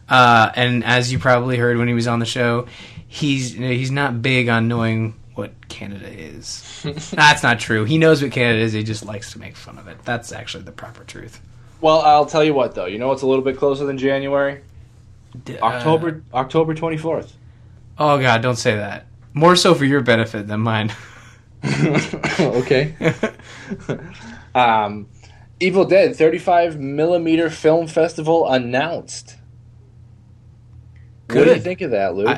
uh, 0.09 0.51
and 0.55 0.83
as 0.83 1.13
you 1.13 1.19
probably 1.19 1.59
heard 1.59 1.77
when 1.77 1.89
he 1.89 1.95
was 1.95 2.07
on 2.09 2.21
the 2.21 2.27
show, 2.27 2.67
he's 3.07 3.53
he's 3.53 3.91
not 3.91 4.23
big 4.23 4.49
on 4.49 4.67
knowing 4.67 5.15
what 5.35 5.69
Canada 5.69 6.09
is. 6.09 6.83
That's 7.11 7.43
not 7.43 7.61
true. 7.61 7.85
He 7.85 7.99
knows 7.99 8.23
what 8.23 8.33
Canada 8.33 8.61
is. 8.63 8.73
He 8.73 8.83
just 8.83 9.05
likes 9.05 9.33
to 9.33 9.39
make 9.39 9.57
fun 9.57 9.77
of 9.77 9.87
it. 9.89 9.99
That's 10.05 10.33
actually 10.33 10.65
the 10.65 10.73
proper 10.73 11.05
truth. 11.05 11.41
Well, 11.80 12.00
I'll 12.00 12.26
tell 12.26 12.42
you 12.45 12.54
what 12.54 12.75
though. 12.75 12.87
You 12.87 12.99
know 12.99 13.09
what's 13.09 13.23
a 13.23 13.26
little 13.26 13.45
bit 13.45 13.56
closer 13.56 13.85
than 13.85 13.99
January? 13.99 14.62
D- 15.45 15.59
uh, 15.59 15.64
October 15.66 16.23
October 16.33 16.75
twenty 16.75 16.97
fourth. 16.97 17.37
oh 17.99 18.18
God, 18.18 18.40
don't 18.42 18.56
say 18.56 18.76
that. 18.76 19.06
More 19.35 19.54
so 19.56 19.75
for 19.75 19.85
your 19.85 20.00
benefit 20.00 20.47
than 20.47 20.61
mine. 20.61 20.92
okay. 22.40 22.95
um, 24.54 25.09
Evil 25.61 25.85
Dead 25.85 26.16
35 26.16 26.78
millimeter 26.78 27.50
film 27.50 27.87
festival 27.87 28.49
announced. 28.50 29.37
What 31.28 31.45
do 31.45 31.50
you 31.50 31.61
think 31.61 31.80
of 31.80 31.90
that, 31.90 32.14
Lou? 32.14 32.26
I- 32.26 32.33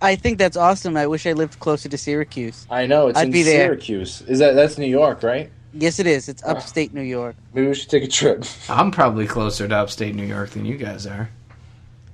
I, 0.00 0.10
I 0.12 0.16
think 0.16 0.38
that's 0.38 0.56
awesome. 0.56 0.96
I 0.96 1.06
wish 1.08 1.26
I 1.26 1.32
lived 1.32 1.58
closer 1.58 1.88
to 1.88 1.98
Syracuse. 1.98 2.66
I 2.70 2.86
know 2.86 3.08
it's 3.08 3.18
I'd 3.18 3.26
in 3.26 3.32
be. 3.32 3.42
Syracuse. 3.42 4.22
Is 4.22 4.38
that 4.38 4.54
that's 4.54 4.78
New 4.78 4.86
York, 4.86 5.22
right? 5.24 5.50
Yes, 5.80 6.00
it 6.00 6.06
is. 6.08 6.28
It's 6.28 6.42
upstate 6.42 6.92
New 6.92 7.02
York. 7.02 7.36
Maybe 7.54 7.68
we 7.68 7.74
should 7.74 7.88
take 7.88 8.02
a 8.02 8.08
trip. 8.08 8.44
I'm 8.68 8.90
probably 8.90 9.26
closer 9.26 9.68
to 9.68 9.76
upstate 9.76 10.14
New 10.14 10.24
York 10.26 10.50
than 10.50 10.64
you 10.64 10.76
guys 10.76 11.06
are. 11.06 11.30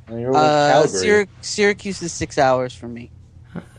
And 0.06 0.26
Uh, 0.36 0.82
Syrac- 0.86 1.28
Syracuse 1.40 2.02
is 2.02 2.12
six 2.12 2.36
hours 2.36 2.74
from 2.74 2.92
me. 2.92 3.10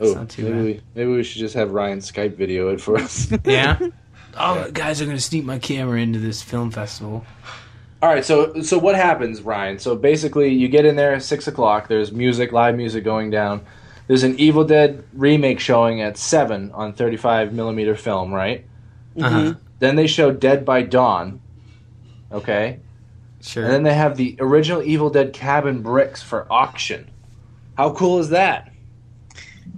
oh, 0.01 0.13
not 0.13 0.29
too 0.29 0.43
maybe 0.43 0.53
bad. 0.55 0.63
we 0.63 0.81
maybe 0.95 1.11
we 1.11 1.23
should 1.23 1.39
just 1.39 1.53
have 1.53 1.71
Ryan 1.71 1.99
Skype 1.99 2.35
video 2.35 2.69
it 2.69 2.81
for 2.81 2.97
us. 2.97 3.31
Yeah. 3.45 3.79
Oh, 4.37 4.69
guys 4.69 5.01
are 5.01 5.05
gonna 5.05 5.17
sneak 5.17 5.45
my 5.45 5.59
camera 5.59 5.97
into 6.01 6.19
this 6.19 6.41
film 6.41 6.69
festival. 6.69 7.25
All 8.01 8.09
right, 8.09 8.25
so 8.25 8.61
so 8.63 8.77
what 8.77 8.95
happens, 8.95 9.41
Ryan? 9.41 9.79
So 9.79 9.95
basically, 9.95 10.49
you 10.49 10.67
get 10.67 10.83
in 10.83 10.97
there 10.97 11.13
at 11.13 11.23
six 11.23 11.47
o'clock. 11.47 11.87
There's 11.87 12.11
music, 12.11 12.51
live 12.51 12.75
music 12.75 13.05
going 13.05 13.29
down. 13.29 13.65
There's 14.07 14.23
an 14.23 14.37
Evil 14.37 14.65
Dead 14.65 15.05
remake 15.13 15.61
showing 15.61 16.01
at 16.01 16.17
seven 16.17 16.71
on 16.73 16.91
35 16.91 17.53
millimeter 17.53 17.95
film, 17.95 18.33
right? 18.33 18.65
Uh-huh. 19.17 19.53
Then 19.79 19.95
they 19.95 20.07
show 20.07 20.31
Dead 20.31 20.63
by 20.65 20.81
Dawn. 20.83 21.41
Okay, 22.31 22.79
Sure. 23.41 23.63
and 23.63 23.71
then 23.73 23.83
they 23.83 23.93
have 23.93 24.17
the 24.17 24.35
original 24.39 24.81
Evil 24.81 25.09
Dead 25.09 25.31
cabin 25.33 25.81
bricks 25.81 26.21
for 26.23 26.47
auction. 26.51 27.09
How 27.77 27.93
cool 27.93 28.19
is 28.19 28.29
that? 28.29 28.71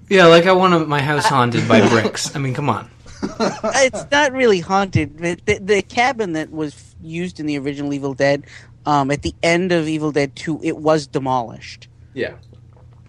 yeah, 0.09 0.25
like 0.27 0.45
I 0.45 0.53
want 0.53 0.87
my 0.87 1.01
house 1.01 1.25
haunted 1.25 1.67
by 1.67 1.87
bricks. 1.89 2.35
I 2.35 2.39
mean, 2.39 2.53
come 2.53 2.69
on. 2.69 2.89
it's 3.21 4.05
not 4.11 4.31
really 4.31 4.59
haunted. 4.59 5.17
The, 5.17 5.37
the, 5.45 5.59
the 5.59 5.81
cabin 5.81 6.33
that 6.33 6.51
was 6.51 6.95
used 7.01 7.39
in 7.39 7.45
the 7.47 7.57
original 7.59 7.93
Evil 7.93 8.13
Dead, 8.13 8.45
um, 8.85 9.11
at 9.11 9.23
the 9.23 9.33
end 9.43 9.71
of 9.71 9.87
Evil 9.87 10.11
Dead 10.11 10.35
Two, 10.35 10.59
it 10.63 10.77
was 10.77 11.07
demolished 11.07 11.89
Yeah. 12.13 12.35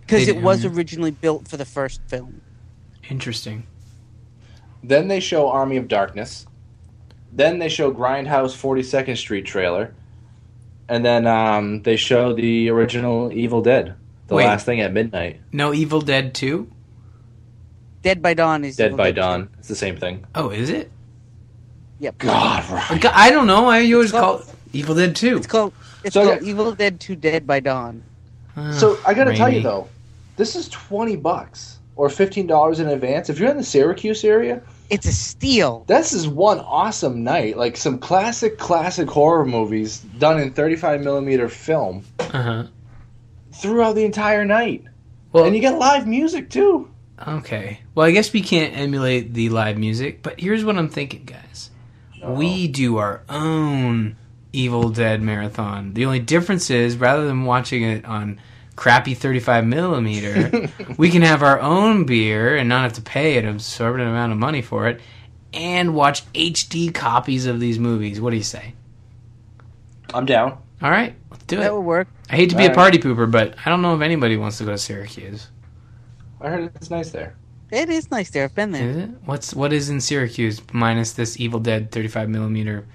because 0.00 0.26
it 0.26 0.42
was 0.42 0.64
originally 0.64 1.12
built 1.12 1.47
for 1.47 1.57
the 1.57 1.64
first 1.66 2.00
film. 2.09 2.40
Interesting. 3.09 3.66
Then 4.83 5.07
they 5.09 5.21
show 5.21 5.49
Army 5.50 5.76
of 5.76 5.87
Darkness. 5.88 6.47
Then 7.32 7.58
they 7.58 7.68
show 7.68 7.92
Grindhouse 7.92 8.56
42nd 8.56 9.16
Street 9.16 9.44
trailer. 9.47 9.94
And 10.88 11.04
then 11.04 11.26
um, 11.26 11.82
they 11.82 11.97
show 11.97 12.32
the 12.32 12.70
original 12.70 13.30
Evil 13.32 13.61
Dead, 13.61 13.94
the 14.26 14.35
Wait. 14.37 14.44
last 14.47 14.64
thing 14.64 14.80
at 14.80 14.92
midnight. 14.92 15.40
No 15.52 15.75
Evil 15.75 16.00
Dead 16.00 16.35
2? 16.35 16.70
Dead 18.02 18.23
by 18.23 18.32
Dawn 18.35 18.64
is 18.64 18.76
Dead 18.76 18.87
Evil 18.87 18.97
by 18.97 19.11
Dead 19.11 19.16
Dawn. 19.16 19.49
It's 19.58 19.68
the 19.68 19.75
same 19.75 19.97
thing. 19.99 20.25
Oh, 20.35 20.49
is 20.50 20.70
it? 20.70 20.90
Yep. 22.00 22.18
God, 22.18 22.70
right. 22.70 23.04
I 23.06 23.30
don't 23.30 23.47
know. 23.47 23.66
I 23.68 23.80
always 23.92 24.11
It's 24.11 24.12
call 24.12 24.42
Evil 24.73 24.94
Dead 24.94 25.14
2. 25.16 25.37
It's 25.37 25.47
called 25.47 25.73
it's 26.04 26.14
So 26.14 26.25
called 26.25 26.42
Evil 26.42 26.73
Dead 26.73 27.00
Two: 27.00 27.16
Dead 27.16 27.47
by 27.47 27.61
Dawn. 27.61 28.02
Ah, 28.56 28.73
So 28.73 28.99
I 29.06 29.14
gotta 29.14 29.35
tell 29.35 29.52
you 29.52 29.61
though, 29.61 29.88
this 30.37 30.54
is 30.56 30.68
20 30.68 31.16
bucks 31.16 31.78
or 31.97 32.08
$15 32.08 32.78
in 32.78 32.87
advance. 32.88 33.28
If 33.28 33.40
you're 33.40 33.50
in 33.50 33.56
the 33.56 33.64
Syracuse 33.64 34.25
area, 34.25 34.62
It's 34.90 35.07
a 35.07 35.12
steal. 35.12 35.85
this 35.87 36.12
is 36.12 36.26
one 36.26 36.61
awesome 36.61 37.23
night. 37.23 37.57
Like 37.57 37.76
some 37.76 37.99
classic, 37.99 38.59
classic 38.59 39.09
horror 39.09 39.45
movies 39.45 39.99
done 40.18 40.40
in 40.40 40.52
35 40.52 41.00
millimeter 41.02 41.49
film 41.49 42.04
Uh-huh. 42.18 42.64
throughout 43.52 43.95
the 43.95 44.04
entire 44.04 44.45
night. 44.45 44.85
Well, 45.33 45.45
And 45.45 45.54
you 45.54 45.61
get 45.61 45.78
live 45.78 46.07
music 46.07 46.49
too. 46.50 46.90
okay. 47.26 47.80
Well, 47.95 48.07
I 48.07 48.12
guess 48.12 48.33
we 48.33 48.40
can't 48.40 48.76
emulate 48.76 49.35
the 49.35 49.50
live 49.50 49.76
music, 49.76 50.23
but 50.23 50.40
here's 50.40 50.64
what 50.64 50.78
I'm 50.78 50.88
thinking, 50.88 51.25
guys. 51.25 51.71
We 52.26 52.66
do 52.68 52.97
our 52.97 53.23
own 53.28 54.16
Evil 54.52 54.88
Dead 54.88 55.21
marathon. 55.23 55.92
The 55.95 56.07
only 56.07 56.18
difference 56.21 56.71
is, 56.71 56.97
rather 56.97 57.26
than 57.26 57.45
watching 57.45 57.83
it 57.83 58.04
on 58.07 58.40
crappy 58.78 59.12
35 59.12 59.66
millimeter, 59.66 60.70
we 60.97 61.11
can 61.11 61.23
have 61.23 61.42
our 61.42 61.61
own 61.61 62.04
beer 62.04 62.56
and 62.56 62.68
not 62.68 62.82
have 62.85 62.92
to 62.92 63.02
pay 63.02 63.37
an 63.37 63.44
absorbent 63.44 64.08
amount 64.08 64.30
of 64.30 64.38
money 64.38 64.62
for 64.62 64.87
it, 64.87 65.00
and 65.52 65.97
watch 65.97 66.25
HD 66.32 66.94
copies 66.94 67.47
of 67.47 67.58
these 67.58 67.76
movies. 67.76 68.20
What 68.20 68.30
do 68.30 68.37
you 68.37 68.44
say? 68.44 68.75
I'm 70.14 70.26
down. 70.26 70.58
All 70.80 70.92
right, 70.92 71.16
let's 71.28 71.42
do 71.44 71.56
it. 71.56 71.62
That 71.62 71.66
it. 71.66 71.75
would 71.75 71.80
work. 71.80 72.06
I 72.30 72.37
hate 72.37 72.50
to 72.50 72.56
be 72.56 72.62
All 72.62 72.66
a 72.66 72.68
right. 72.68 72.76
party 72.76 72.99
pooper, 72.99 73.28
but 73.28 73.56
I 73.66 73.68
don't 73.68 73.82
know 73.82 73.97
if 73.97 74.00
anybody 74.00 74.37
wants 74.37 74.58
to 74.58 74.64
go 74.64 74.70
to 74.70 74.78
Syracuse. 74.78 75.49
I 76.40 76.49
heard 76.49 76.70
it's 76.76 76.88
nice 76.88 77.11
there. 77.11 77.35
It 77.73 77.90
is 77.90 78.12
nice 78.12 78.30
there. 78.30 78.44
I've 78.44 78.54
been 78.54 78.70
there. 78.70 78.88
Is 78.88 78.97
it? 78.97 79.11
What's 79.25 79.54
what 79.54 79.73
is 79.73 79.90
in 79.90 80.00
Syracuse 80.00 80.62
minus 80.73 81.12
this 81.12 81.40
Evil 81.40 81.58
Dead 81.58 81.90
35 81.90 82.28
millimeter 82.28 82.87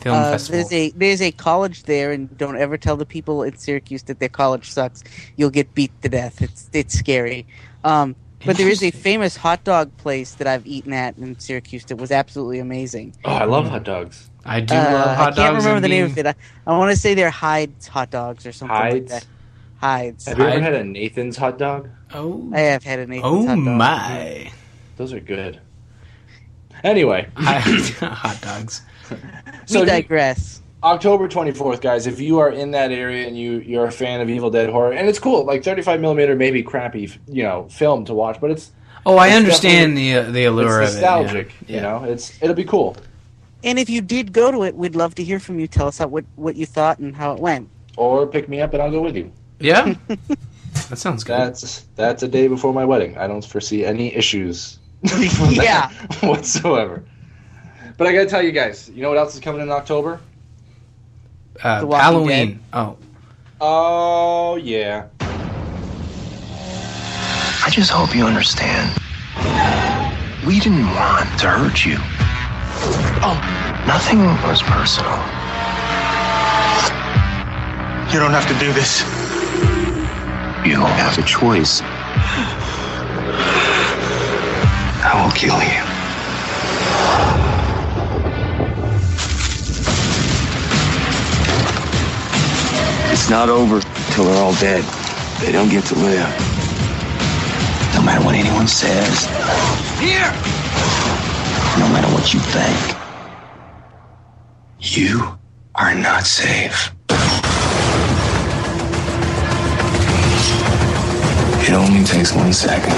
film 0.00 0.16
Uh, 0.16 0.30
festival? 0.32 0.58
there's 0.60 0.72
a 0.72 0.90
there's 0.96 1.22
a 1.22 1.32
college 1.32 1.82
there, 1.84 2.12
and 2.12 2.36
don't 2.38 2.56
ever 2.56 2.76
tell 2.76 2.96
the 2.96 3.06
people 3.06 3.42
in 3.42 3.56
Syracuse 3.56 4.02
that 4.04 4.18
their 4.20 4.28
college 4.28 4.70
sucks. 4.70 5.02
You'll 5.36 5.50
get 5.50 5.74
beat 5.74 5.92
to 6.02 6.08
death. 6.08 6.42
It's 6.42 6.68
it's 6.72 6.98
scary. 6.98 7.46
Um, 7.84 8.14
but 8.44 8.56
there 8.58 8.68
is 8.68 8.82
a 8.82 8.90
famous 8.90 9.36
hot 9.36 9.64
dog 9.64 9.96
place 9.96 10.34
that 10.34 10.46
I've 10.46 10.66
eaten 10.66 10.92
at 10.92 11.16
in 11.18 11.38
Syracuse 11.38 11.84
that 11.86 11.96
was 11.96 12.10
absolutely 12.12 12.58
amazing. 12.60 13.14
Oh, 13.24 13.32
I 13.32 13.44
love 13.44 13.66
hot 13.68 13.82
dogs. 13.84 14.30
I 14.44 14.60
do 14.60 14.74
Uh, 14.74 14.78
love 14.78 15.16
hot 15.16 15.26
dogs. 15.34 15.38
I 15.38 15.42
can't 15.42 15.54
dogs. 15.54 15.64
remember 15.64 15.76
and 15.76 15.84
the 15.84 15.88
name 15.88 16.04
of 16.04 16.18
it. 16.18 16.26
I, 16.26 16.34
I 16.66 16.78
want 16.78 16.90
to 16.92 16.96
say 16.96 17.14
they're 17.14 17.30
Heid's 17.30 17.88
hot 17.88 18.10
dogs 18.10 18.46
or 18.46 18.52
something 18.52 18.76
like 18.76 19.06
that. 19.08 19.26
Heid's. 19.80 20.26
Have 20.26 20.38
you 20.38 20.44
ever 20.46 20.60
had 20.60 20.74
a 20.74 20.84
Nathan's 20.84 21.36
hot 21.36 21.58
dog? 21.58 21.88
Oh, 22.14 22.48
I 22.54 22.60
have 22.60 22.84
had 22.84 22.98
an 23.00 23.10
Nathan's 23.10 23.24
oh 23.26 23.46
hot 23.48 23.54
dog. 23.56 23.58
my! 23.64 24.52
Those 24.96 25.12
are 25.12 25.20
good. 25.20 25.60
Anyway, 26.84 27.26
hot 27.36 28.38
dogs. 28.42 28.82
We 29.10 29.18
so 29.66 29.80
you- 29.80 29.86
digress. 29.86 30.62
October 30.84 31.26
24th, 31.26 31.80
guys. 31.80 32.06
If 32.06 32.20
you 32.20 32.38
are 32.38 32.50
in 32.50 32.70
that 32.72 32.92
area 32.92 33.26
and 33.26 33.36
you 33.36 33.58
you're 33.60 33.86
a 33.86 33.90
fan 33.92 34.20
of 34.20 34.30
Evil 34.30 34.50
Dead 34.50 34.68
horror, 34.70 34.92
and 34.92 35.08
it's 35.08 35.18
cool, 35.18 35.44
like 35.44 35.64
35 35.64 36.00
millimeter, 36.00 36.36
maybe 36.36 36.62
crappy, 36.62 37.10
you 37.26 37.42
know, 37.42 37.66
film 37.70 38.04
to 38.04 38.14
watch, 38.14 38.40
but 38.40 38.50
it's 38.52 38.70
Oh, 39.04 39.16
I 39.16 39.28
It's 39.28 39.36
understand 39.36 39.96
the 39.96 40.14
uh, 40.16 40.30
the 40.30 40.44
allure 40.44 40.82
it's 40.82 40.92
of 40.92 40.98
it. 40.98 41.02
yeah. 41.02 41.10
nostalgic. 41.16 41.54
Yeah. 41.66 41.76
You 41.76 41.82
know, 41.82 42.04
it's 42.04 42.40
it'll 42.42 42.54
be 42.54 42.64
cool. 42.64 42.96
And 43.64 43.78
if 43.78 43.88
you 43.90 44.00
did 44.00 44.32
go 44.32 44.52
to 44.52 44.62
it, 44.64 44.76
we'd 44.76 44.94
love 44.94 45.14
to 45.16 45.24
hear 45.24 45.40
from 45.40 45.58
you. 45.58 45.66
Tell 45.66 45.88
us 45.88 45.98
how, 45.98 46.06
what 46.08 46.24
what 46.36 46.54
you 46.56 46.66
thought 46.66 46.98
and 47.00 47.16
how 47.16 47.32
it 47.32 47.40
went. 47.40 47.68
Or 47.96 48.26
pick 48.26 48.48
me 48.48 48.60
up 48.60 48.72
and 48.74 48.82
I'll 48.82 48.90
go 48.90 49.00
with 49.02 49.16
you. 49.16 49.32
Yeah, 49.58 49.94
that 50.88 50.98
sounds 50.98 51.24
good. 51.24 51.38
That's 51.40 51.86
that's 51.96 52.22
a 52.22 52.28
day 52.28 52.46
before 52.46 52.72
my 52.72 52.84
wedding. 52.84 53.16
I 53.18 53.26
don't 53.26 53.44
foresee 53.44 53.84
any 53.84 54.14
issues. 54.14 54.78
Yeah. 55.50 55.90
whatsoever. 56.20 57.04
But 57.96 58.06
I 58.06 58.12
gotta 58.12 58.26
tell 58.26 58.42
you 58.42 58.52
guys, 58.52 58.90
you 58.90 59.02
know 59.02 59.08
what 59.08 59.18
else 59.18 59.34
is 59.34 59.40
coming 59.40 59.62
in 59.62 59.70
October? 59.70 60.20
uh, 61.62 61.80
The 61.80 61.86
Walking 61.86 62.02
Halloween. 62.04 62.60
Oh, 62.72 62.96
Oh 63.60 64.56
yeah. 64.56 65.06
I 67.64 67.70
just 67.70 67.90
hope 67.90 68.14
you 68.14 68.26
understand. 68.26 68.92
We 70.46 70.60
didn't 70.60 70.86
want 70.86 71.26
to 71.40 71.48
hurt 71.48 71.84
you. 71.84 71.96
Oh, 73.24 73.34
nothing 73.86 74.20
was 74.46 74.62
personal. 74.62 75.16
You 78.12 78.20
don't 78.20 78.32
have 78.32 78.46
to 78.48 78.54
do 78.60 78.72
this. 78.72 79.00
You 80.66 80.80
have 80.84 81.18
a 81.18 81.22
choice. 81.22 81.80
I 85.02 85.22
will 85.24 85.32
kill 85.32 85.60
you. 85.62 85.85
It's 93.18 93.30
not 93.30 93.48
over 93.48 93.80
till 94.12 94.24
they're 94.24 94.42
all 94.42 94.54
dead. 94.56 94.84
They 95.40 95.50
don't 95.50 95.70
get 95.70 95.84
to 95.86 95.94
live. 95.94 96.28
No 97.94 98.02
matter 98.02 98.22
what 98.22 98.34
anyone 98.34 98.68
says. 98.68 99.24
Here! 99.98 100.30
No 101.80 101.88
matter 101.92 102.08
what 102.12 102.34
you 102.34 102.40
think. 102.40 102.76
You 104.78 105.38
are 105.74 105.94
not 105.94 106.24
safe. 106.24 106.92
It 111.66 111.72
only 111.72 112.04
takes 112.04 112.34
one 112.34 112.52
second. 112.52 112.92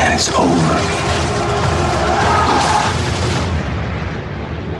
And 0.00 0.12
it's 0.12 0.28
over. 0.34 0.74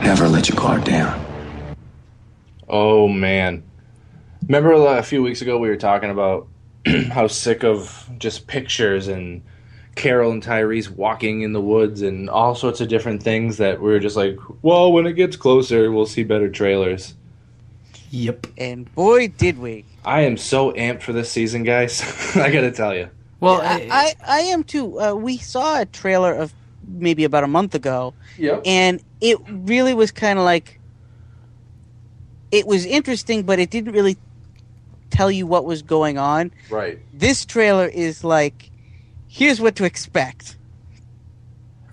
Never 0.03 0.27
let 0.27 0.49
your 0.49 0.57
guard 0.57 0.83
down. 0.83 1.22
Oh 2.73 3.07
man. 3.07 3.61
Remember 4.47 4.73
a 4.73 5.03
few 5.03 5.21
weeks 5.21 5.43
ago 5.43 5.59
we 5.59 5.69
were 5.69 5.77
talking 5.77 6.09
about 6.09 6.47
how 7.11 7.27
sick 7.27 7.63
of 7.63 8.09
just 8.17 8.47
pictures 8.47 9.07
and 9.07 9.43
Carol 9.95 10.31
and 10.31 10.43
Tyrese 10.43 10.89
walking 10.89 11.41
in 11.41 11.53
the 11.53 11.61
woods 11.61 12.01
and 12.01 12.31
all 12.31 12.55
sorts 12.55 12.81
of 12.81 12.87
different 12.87 13.21
things 13.21 13.57
that 13.57 13.79
we 13.79 13.91
were 13.91 13.99
just 13.99 14.15
like, 14.17 14.39
well, 14.63 14.91
when 14.91 15.05
it 15.05 15.13
gets 15.13 15.35
closer, 15.35 15.91
we'll 15.91 16.07
see 16.07 16.23
better 16.23 16.49
trailers. 16.49 17.13
yep. 18.09 18.47
And 18.57 18.93
boy, 18.95 19.27
did 19.27 19.59
we! 19.59 19.85
I 20.03 20.21
am 20.21 20.35
so 20.35 20.71
amped 20.73 21.03
for 21.03 21.13
this 21.13 21.29
season, 21.31 21.61
guys. 21.61 22.01
I 22.35 22.49
gotta 22.51 22.71
tell 22.71 22.95
you. 22.95 23.07
Well, 23.39 23.61
I, 23.61 23.87
I, 23.91 24.13
I 24.27 24.39
am 24.39 24.63
too. 24.63 24.99
Uh, 24.99 25.13
we 25.13 25.37
saw 25.37 25.79
a 25.81 25.85
trailer 25.85 26.33
of 26.33 26.51
maybe 26.87 27.23
about 27.23 27.43
a 27.43 27.47
month 27.47 27.75
ago, 27.75 28.15
Yep. 28.39 28.63
and 28.65 28.99
it 29.21 29.37
really 29.47 29.93
was 29.93 30.11
kind 30.11 30.39
of 30.39 30.45
like 30.45 30.79
it 32.53 32.67
was 32.67 32.85
interesting, 32.85 33.41
but 33.41 33.57
it 33.57 33.71
didn't 33.71 33.93
really 33.93 34.15
tell 35.09 35.31
you 35.31 35.47
what 35.47 35.65
was 35.65 35.81
going 35.81 36.19
on. 36.19 36.51
Right. 36.69 36.99
This 37.11 37.45
trailer 37.45 37.87
is 37.87 38.23
like, 38.23 38.69
here's 39.27 39.59
what 39.59 39.75
to 39.77 39.85
expect. 39.85 40.55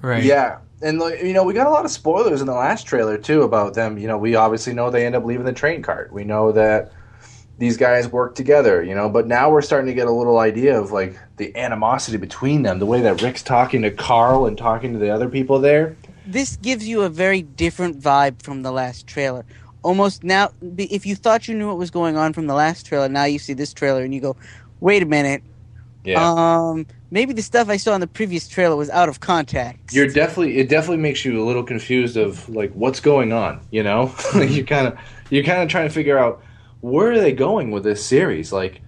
Right. 0.03 0.23
Yeah. 0.23 0.59
And 0.83 0.99
like, 0.99 1.23
you 1.23 1.33
know, 1.33 1.45
we 1.45 1.55
got 1.55 1.67
a 1.67 1.71
lot 1.71 1.87
of 1.87 1.91
spoilers 1.91 2.43
in 2.43 2.47
the 2.47 2.53
last 2.53 2.87
trailer 2.87 3.17
too 3.17 3.41
about 3.43 3.73
them. 3.73 3.97
You 3.97 4.07
know, 4.07 4.19
we 4.19 4.35
obviously 4.35 4.75
know 4.75 4.91
they 4.91 5.07
end 5.07 5.15
up 5.15 5.25
leaving 5.25 5.47
the 5.47 5.53
train 5.55 5.81
cart. 5.81 6.13
We 6.13 6.25
know 6.25 6.53
that 6.53 6.93
these 7.57 7.79
guys 7.79 8.09
work 8.09 8.35
together, 8.35 8.83
you 8.83 8.95
know, 8.95 9.09
but 9.09 9.27
now 9.27 9.51
we're 9.51 9.63
starting 9.63 9.87
to 9.87 9.95
get 9.95 10.09
a 10.09 10.13
little 10.13 10.39
idea 10.41 10.79
of 10.79 10.93
like 10.93 11.19
the 11.39 11.57
animosity 11.57 12.19
between 12.19 12.63
them, 12.63 12.79
the 12.79 12.87
way 12.87 13.01
that 13.01 13.23
Rick's 13.23 13.43
talking 13.43 13.81
to 13.83 13.91
Carl 13.91 14.45
and 14.45 14.59
talking 14.59 14.93
to 14.93 14.99
the 14.99 15.09
other 15.09 15.31
people 15.31 15.59
there. 15.59 15.97
This 16.27 16.57
gives 16.57 16.87
you 16.87 17.03
a 17.03 17.09
very 17.09 17.41
different 17.41 17.99
vibe 17.99 18.43
from 18.43 18.63
the 18.63 18.73
last 18.73 19.07
trailer. 19.07 19.45
Almost 19.83 20.25
now, 20.25 20.51
if 20.77 21.07
you 21.07 21.15
thought 21.15 21.49
you 21.49 21.55
knew 21.55 21.69
what 21.69 21.79
was 21.79 21.91
going 21.91 22.17
on 22.17 22.33
from 22.33 22.47
the 22.47 22.55
last 22.55 22.87
trailer, 22.87 23.09
now 23.09 23.25
you 23.25 23.39
see 23.39 23.55
this 23.55 23.73
trailer 23.73 24.03
and 24.03 24.15
you 24.15 24.21
go, 24.21 24.37
"Wait 24.81 25.03
a 25.03 25.07
minute, 25.07 25.43
um, 26.17 26.87
maybe 27.11 27.33
the 27.33 27.43
stuff 27.43 27.69
I 27.69 27.77
saw 27.77 27.95
in 27.95 28.01
the 28.01 28.07
previous 28.07 28.47
trailer 28.49 28.77
was 28.77 28.91
out 28.91 29.09
of 29.09 29.21
context." 29.21 29.95
You're 29.95 30.09
definitely 30.09 30.59
it 30.59 30.69
definitely 30.69 31.03
makes 31.03 31.25
you 31.25 31.43
a 31.43 31.45
little 31.45 31.63
confused 31.63 32.17
of 32.17 32.49
like 32.49 32.73
what's 32.73 33.01
going 33.01 33.33
on, 33.33 33.61
you 33.71 33.83
know? 33.83 34.15
you 34.35 34.65
kind 34.65 34.89
of 34.89 34.99
you're 35.31 35.45
kind 35.45 35.63
of 35.63 35.69
trying 35.69 35.89
to 35.89 35.95
figure 35.95 36.19
out 36.19 36.43
where 36.81 37.13
are 37.13 37.21
they 37.21 37.33
going 37.33 37.71
with 37.71 37.85
this 37.85 38.05
series? 38.05 38.53
Like 38.53 38.83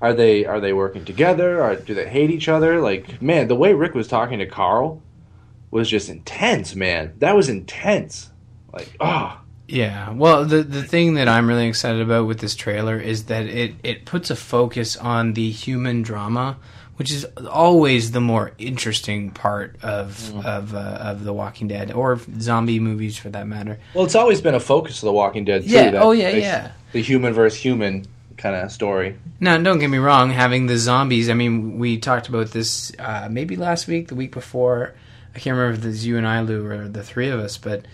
are 0.00 0.14
they 0.14 0.44
are 0.44 0.60
they 0.60 0.72
working 0.72 1.04
together 1.04 1.62
or 1.62 1.74
do 1.74 1.94
they 1.94 2.08
hate 2.08 2.30
each 2.30 2.48
other? 2.48 2.80
Like 2.80 3.20
man, 3.20 3.48
the 3.48 3.56
way 3.56 3.74
Rick 3.74 3.94
was 3.94 4.06
talking 4.06 4.38
to 4.38 4.46
Carl 4.46 5.02
was 5.70 5.88
just 5.88 6.08
intense, 6.08 6.74
man. 6.74 7.14
That 7.18 7.36
was 7.36 7.48
intense. 7.48 8.30
Like, 8.72 8.96
oh, 9.00 9.40
Yeah. 9.68 10.10
Well, 10.10 10.44
the 10.46 10.62
the 10.62 10.82
thing 10.82 11.14
that 11.14 11.28
I'm 11.28 11.46
really 11.46 11.68
excited 11.68 12.00
about 12.00 12.26
with 12.26 12.40
this 12.40 12.56
trailer 12.56 12.98
is 12.98 13.24
that 13.24 13.44
it 13.46 13.74
it 13.82 14.06
puts 14.06 14.30
a 14.30 14.36
focus 14.36 14.96
on 14.96 15.34
the 15.34 15.50
human 15.50 16.02
drama, 16.02 16.56
which 16.96 17.12
is 17.12 17.26
always 17.50 18.12
the 18.12 18.20
more 18.20 18.52
interesting 18.58 19.30
part 19.30 19.76
of 19.82 20.34
of 20.44 20.74
uh, 20.74 20.78
of 20.78 21.24
The 21.24 21.34
Walking 21.34 21.68
Dead 21.68 21.92
or 21.92 22.18
zombie 22.40 22.80
movies 22.80 23.18
for 23.18 23.28
that 23.28 23.46
matter. 23.46 23.78
well, 23.94 24.04
it's 24.06 24.14
always 24.14 24.40
been 24.40 24.54
a 24.54 24.60
focus 24.60 25.02
of 25.02 25.06
The 25.06 25.12
Walking 25.12 25.44
Dead 25.44 25.62
too. 25.64 25.68
Yeah, 25.68 25.92
oh, 25.96 26.12
yeah, 26.12 26.30
yeah. 26.30 26.72
The 26.92 27.02
human 27.02 27.34
versus 27.34 27.60
human 27.60 28.06
kind 28.38 28.56
of 28.56 28.72
story. 28.72 29.18
Now, 29.40 29.58
don't 29.58 29.78
get 29.78 29.88
me 29.88 29.98
wrong, 29.98 30.30
having 30.30 30.66
the 30.66 30.78
zombies. 30.78 31.28
I 31.28 31.34
mean, 31.34 31.78
we 31.78 31.98
talked 31.98 32.28
about 32.28 32.52
this 32.52 32.92
uh, 32.98 33.28
maybe 33.30 33.56
last 33.56 33.86
week, 33.86 34.08
the 34.08 34.14
week 34.14 34.32
before. 34.32 34.94
I 35.34 35.38
can't 35.40 35.56
remember 35.56 35.78
if 35.78 35.84
it 35.84 35.88
was 35.88 36.06
you 36.06 36.16
and 36.16 36.26
I, 36.26 36.40
Lou, 36.40 36.64
or 36.66 36.88
the 36.88 37.02
three 37.02 37.28
of 37.28 37.38
us, 37.38 37.58
but 37.58 37.84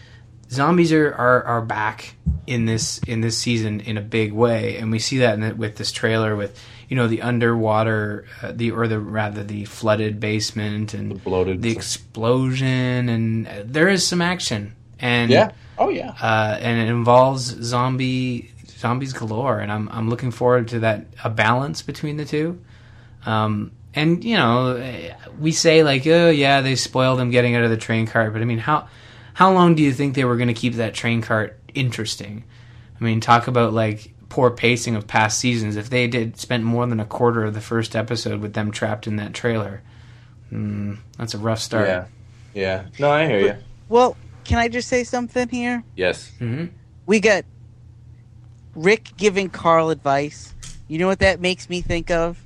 zombies 0.51 0.93
are, 0.93 1.13
are, 1.15 1.43
are 1.45 1.63
back 1.63 2.15
in 2.47 2.67
this 2.67 2.99
in 3.07 3.21
this 3.21 3.37
season 3.39 3.81
in 3.81 3.97
a 3.97 4.03
big 4.03 4.33
way, 4.33 4.77
and 4.77 4.91
we 4.91 4.99
see 4.99 5.19
that 5.19 5.35
in 5.35 5.41
the, 5.41 5.55
with 5.55 5.77
this 5.77 5.91
trailer 5.93 6.37
with 6.37 6.59
you 6.89 6.97
know 6.97 7.09
the 7.09 7.23
underwater, 7.23 8.27
uh, 8.43 8.53
the 8.55 8.71
or 8.71 8.87
the 8.87 8.99
rather 9.01 9.43
the 9.43 9.65
flooded 9.65 10.21
basement 10.21 10.95
and 10.95 11.11
The 11.13 11.15
bloated- 11.17 11.63
the 11.63 11.71
explosion, 11.73 13.09
and 13.09 13.47
uh, 13.49 13.51
there 13.65 13.89
is 13.89 14.07
some 14.07 14.21
action, 14.23 14.75
and 14.99 15.31
Yeah. 15.31 15.51
Oh 15.79 15.89
yeah. 15.89 16.11
uh, 16.23 16.57
and 16.61 16.81
it 16.81 16.89
involves 16.91 17.43
zombie 17.63 18.53
zombies 18.79 19.13
galore, 19.13 19.59
and 19.61 19.73
I'm 19.73 19.89
I'm 19.89 20.09
looking 20.11 20.31
forward 20.31 20.69
to 20.69 20.81
that 20.81 21.07
a 21.25 21.31
balance 21.31 21.83
between 21.83 22.17
the 22.17 22.25
two. 22.25 22.61
Um, 23.27 23.73
and 23.95 24.23
you 24.23 24.37
know, 24.37 24.77
eh, 24.77 25.15
we 25.41 25.53
say 25.53 25.83
like, 25.83 26.07
oh 26.07 26.29
yeah, 26.31 26.61
they 26.61 26.75
spoiled 26.77 27.19
them 27.19 27.31
getting 27.31 27.57
out 27.57 27.65
of 27.65 27.71
the 27.71 27.77
train 27.77 28.07
car, 28.07 28.31
but 28.31 28.43
I 28.43 28.45
mean, 28.45 28.59
how 28.59 28.89
how 29.35 29.53
long 29.53 29.75
do 29.75 29.83
you 29.83 29.93
think 29.93 30.15
they 30.15 30.25
were 30.25 30.37
going 30.37 30.49
to 30.49 30.55
keep 30.55 30.75
that 30.75 30.95
train 30.95 31.21
cart 31.23 31.59
interesting? 31.75 32.45
I 33.01 33.05
mean, 33.05 33.21
talk 33.21 33.47
about 33.47 33.73
like 33.73 34.13
poor 34.29 34.51
pacing 34.51 34.97
of 34.97 35.07
past 35.07 35.39
seasons. 35.39 35.77
If 35.77 35.91
they 35.91 36.07
did 36.09 36.39
spent 36.39 36.65
more 36.65 36.87
than 36.87 37.01
a 37.01 37.05
quarter 37.05 37.45
of 37.45 37.55
the 37.55 37.61
first 37.61 37.95
episode 37.95 38.41
with 38.41 38.55
them 38.55 38.71
trapped 38.71 39.07
in 39.07 39.17
that 39.17 39.35
trailer, 39.35 39.83
mm, 40.53 40.99
that's 41.19 41.35
a 41.35 41.39
rough 41.39 41.61
start. 41.61 41.87
Yeah. 41.87 42.07
Yeah. 42.55 42.85
No, 42.99 43.11
I 43.11 43.27
hear 43.27 43.41
you. 43.41 43.57
Well, 43.89 44.17
can 44.45 44.59
I 44.59 44.69
just 44.69 44.89
say 44.89 45.05
something 45.05 45.49
here? 45.49 45.85
Yes. 45.97 46.31
hmm 46.39 46.67
We 47.07 47.21
got 47.21 47.45
Rick 48.75 49.13
giving 49.17 49.51
Carl 49.51 49.91
advice. 49.91 50.55
You 50.89 50.99
know 50.99 51.07
what 51.07 51.21
that 51.21 51.41
makes 51.41 51.69
me 51.69 51.81
think 51.81 52.11
of? 52.11 52.41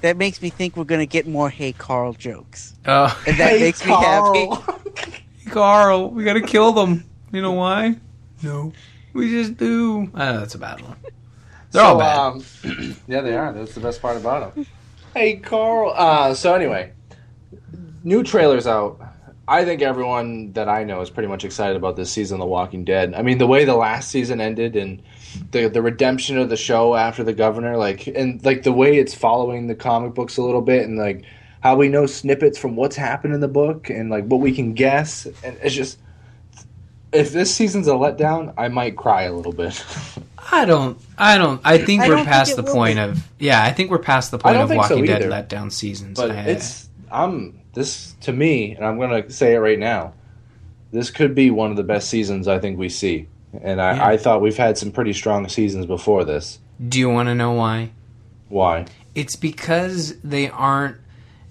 That 0.00 0.16
makes 0.16 0.40
me 0.42 0.50
think 0.50 0.76
we're 0.76 0.84
going 0.84 1.00
to 1.00 1.06
get 1.06 1.26
more 1.26 1.50
"Hey 1.50 1.72
Carl" 1.72 2.12
jokes, 2.12 2.74
Oh, 2.86 3.20
and 3.26 3.36
that 3.38 3.58
makes 3.60 3.84
me 3.84 3.92
happy. 3.92 4.48
Carl, 5.48 6.10
we 6.10 6.24
gotta 6.24 6.40
kill 6.40 6.72
them. 6.72 7.04
You 7.32 7.42
know 7.42 7.52
why? 7.52 7.96
No. 8.42 8.72
We 9.12 9.30
just 9.30 9.56
do. 9.56 10.10
Oh, 10.14 10.38
that's 10.38 10.54
a 10.54 10.58
bad 10.58 10.80
one. 10.80 10.96
They're 11.70 11.82
all 11.82 11.98
bad. 11.98 12.18
Um, 12.18 12.44
yeah, 13.08 13.20
they 13.20 13.36
are. 13.36 13.52
That's 13.52 13.74
the 13.74 13.80
best 13.80 14.00
part 14.00 14.16
about 14.16 14.54
them. 14.54 14.66
Hey, 15.14 15.36
Carl. 15.36 15.92
Uh, 15.94 16.34
so 16.34 16.54
anyway, 16.54 16.92
new 18.04 18.22
trailers 18.22 18.66
out. 18.66 19.00
I 19.46 19.64
think 19.64 19.80
everyone 19.80 20.52
that 20.52 20.68
I 20.68 20.84
know 20.84 21.00
is 21.00 21.08
pretty 21.08 21.28
much 21.28 21.44
excited 21.44 21.74
about 21.74 21.96
this 21.96 22.12
season 22.12 22.34
of 22.34 22.40
The 22.40 22.46
Walking 22.46 22.84
Dead. 22.84 23.14
I 23.14 23.22
mean, 23.22 23.38
the 23.38 23.46
way 23.46 23.64
the 23.64 23.74
last 23.74 24.10
season 24.10 24.42
ended 24.42 24.76
and 24.76 25.02
the 25.50 25.68
the 25.68 25.80
redemption 25.80 26.36
of 26.36 26.50
the 26.50 26.56
show 26.56 26.94
after 26.94 27.24
the 27.24 27.32
governor, 27.32 27.76
like 27.76 28.06
and 28.06 28.44
like 28.44 28.62
the 28.62 28.72
way 28.72 28.98
it's 28.98 29.14
following 29.14 29.66
the 29.66 29.74
comic 29.74 30.14
books 30.14 30.36
a 30.36 30.42
little 30.42 30.60
bit, 30.60 30.84
and 30.86 30.98
like 30.98 31.24
how 31.60 31.76
we 31.76 31.88
know 31.88 32.06
snippets 32.06 32.58
from 32.58 32.76
what's 32.76 32.96
happened 32.96 33.34
in 33.34 33.40
the 33.40 33.48
book 33.48 33.90
and 33.90 34.10
like 34.10 34.24
what 34.26 34.40
we 34.40 34.52
can 34.52 34.74
guess, 34.74 35.26
and 35.44 35.56
it's 35.62 35.74
just. 35.74 35.98
If 37.10 37.32
this 37.32 37.54
season's 37.54 37.88
a 37.88 37.92
letdown, 37.92 38.52
I 38.58 38.68
might 38.68 38.94
cry 38.98 39.22
a 39.22 39.32
little 39.32 39.52
bit. 39.54 39.82
I 40.52 40.66
don't. 40.66 40.98
I 41.16 41.38
don't. 41.38 41.58
I 41.64 41.78
think 41.78 42.02
I 42.02 42.08
we're 42.08 42.16
don't 42.16 42.26
past 42.26 42.54
think 42.56 42.66
the 42.66 42.70
point 42.72 42.96
be. 42.96 43.00
of. 43.00 43.26
Yeah, 43.38 43.62
I 43.64 43.72
think 43.72 43.90
we're 43.90 43.98
past 43.98 44.30
the 44.30 44.38
point 44.38 44.56
of 44.58 44.68
think 44.68 44.84
so 44.84 44.96
Walking 44.96 45.06
Dead 45.06 45.22
letdown 45.22 45.72
seasons. 45.72 46.18
But 46.18 46.32
I- 46.32 46.40
it's 46.42 46.88
I'm 47.10 47.58
this 47.72 48.12
to 48.22 48.32
me, 48.34 48.74
and 48.74 48.84
I'm 48.84 48.98
gonna 48.98 49.30
say 49.30 49.54
it 49.54 49.58
right 49.58 49.78
now. 49.78 50.12
This 50.92 51.10
could 51.10 51.34
be 51.34 51.50
one 51.50 51.70
of 51.70 51.78
the 51.78 51.82
best 51.82 52.10
seasons 52.10 52.46
I 52.46 52.58
think 52.58 52.78
we 52.78 52.90
see, 52.90 53.26
and 53.62 53.80
I, 53.80 53.96
Yeah. 53.96 54.06
I 54.08 54.16
thought 54.18 54.42
we've 54.42 54.56
had 54.56 54.76
some 54.76 54.90
pretty 54.90 55.14
strong 55.14 55.48
seasons 55.48 55.86
before 55.86 56.24
this. 56.26 56.58
Do 56.88 56.98
you 56.98 57.08
want 57.08 57.28
to 57.30 57.34
know 57.34 57.52
why? 57.52 57.90
Why? 58.50 58.84
It's 59.14 59.34
because 59.36 60.18
they 60.20 60.50
aren't 60.50 60.96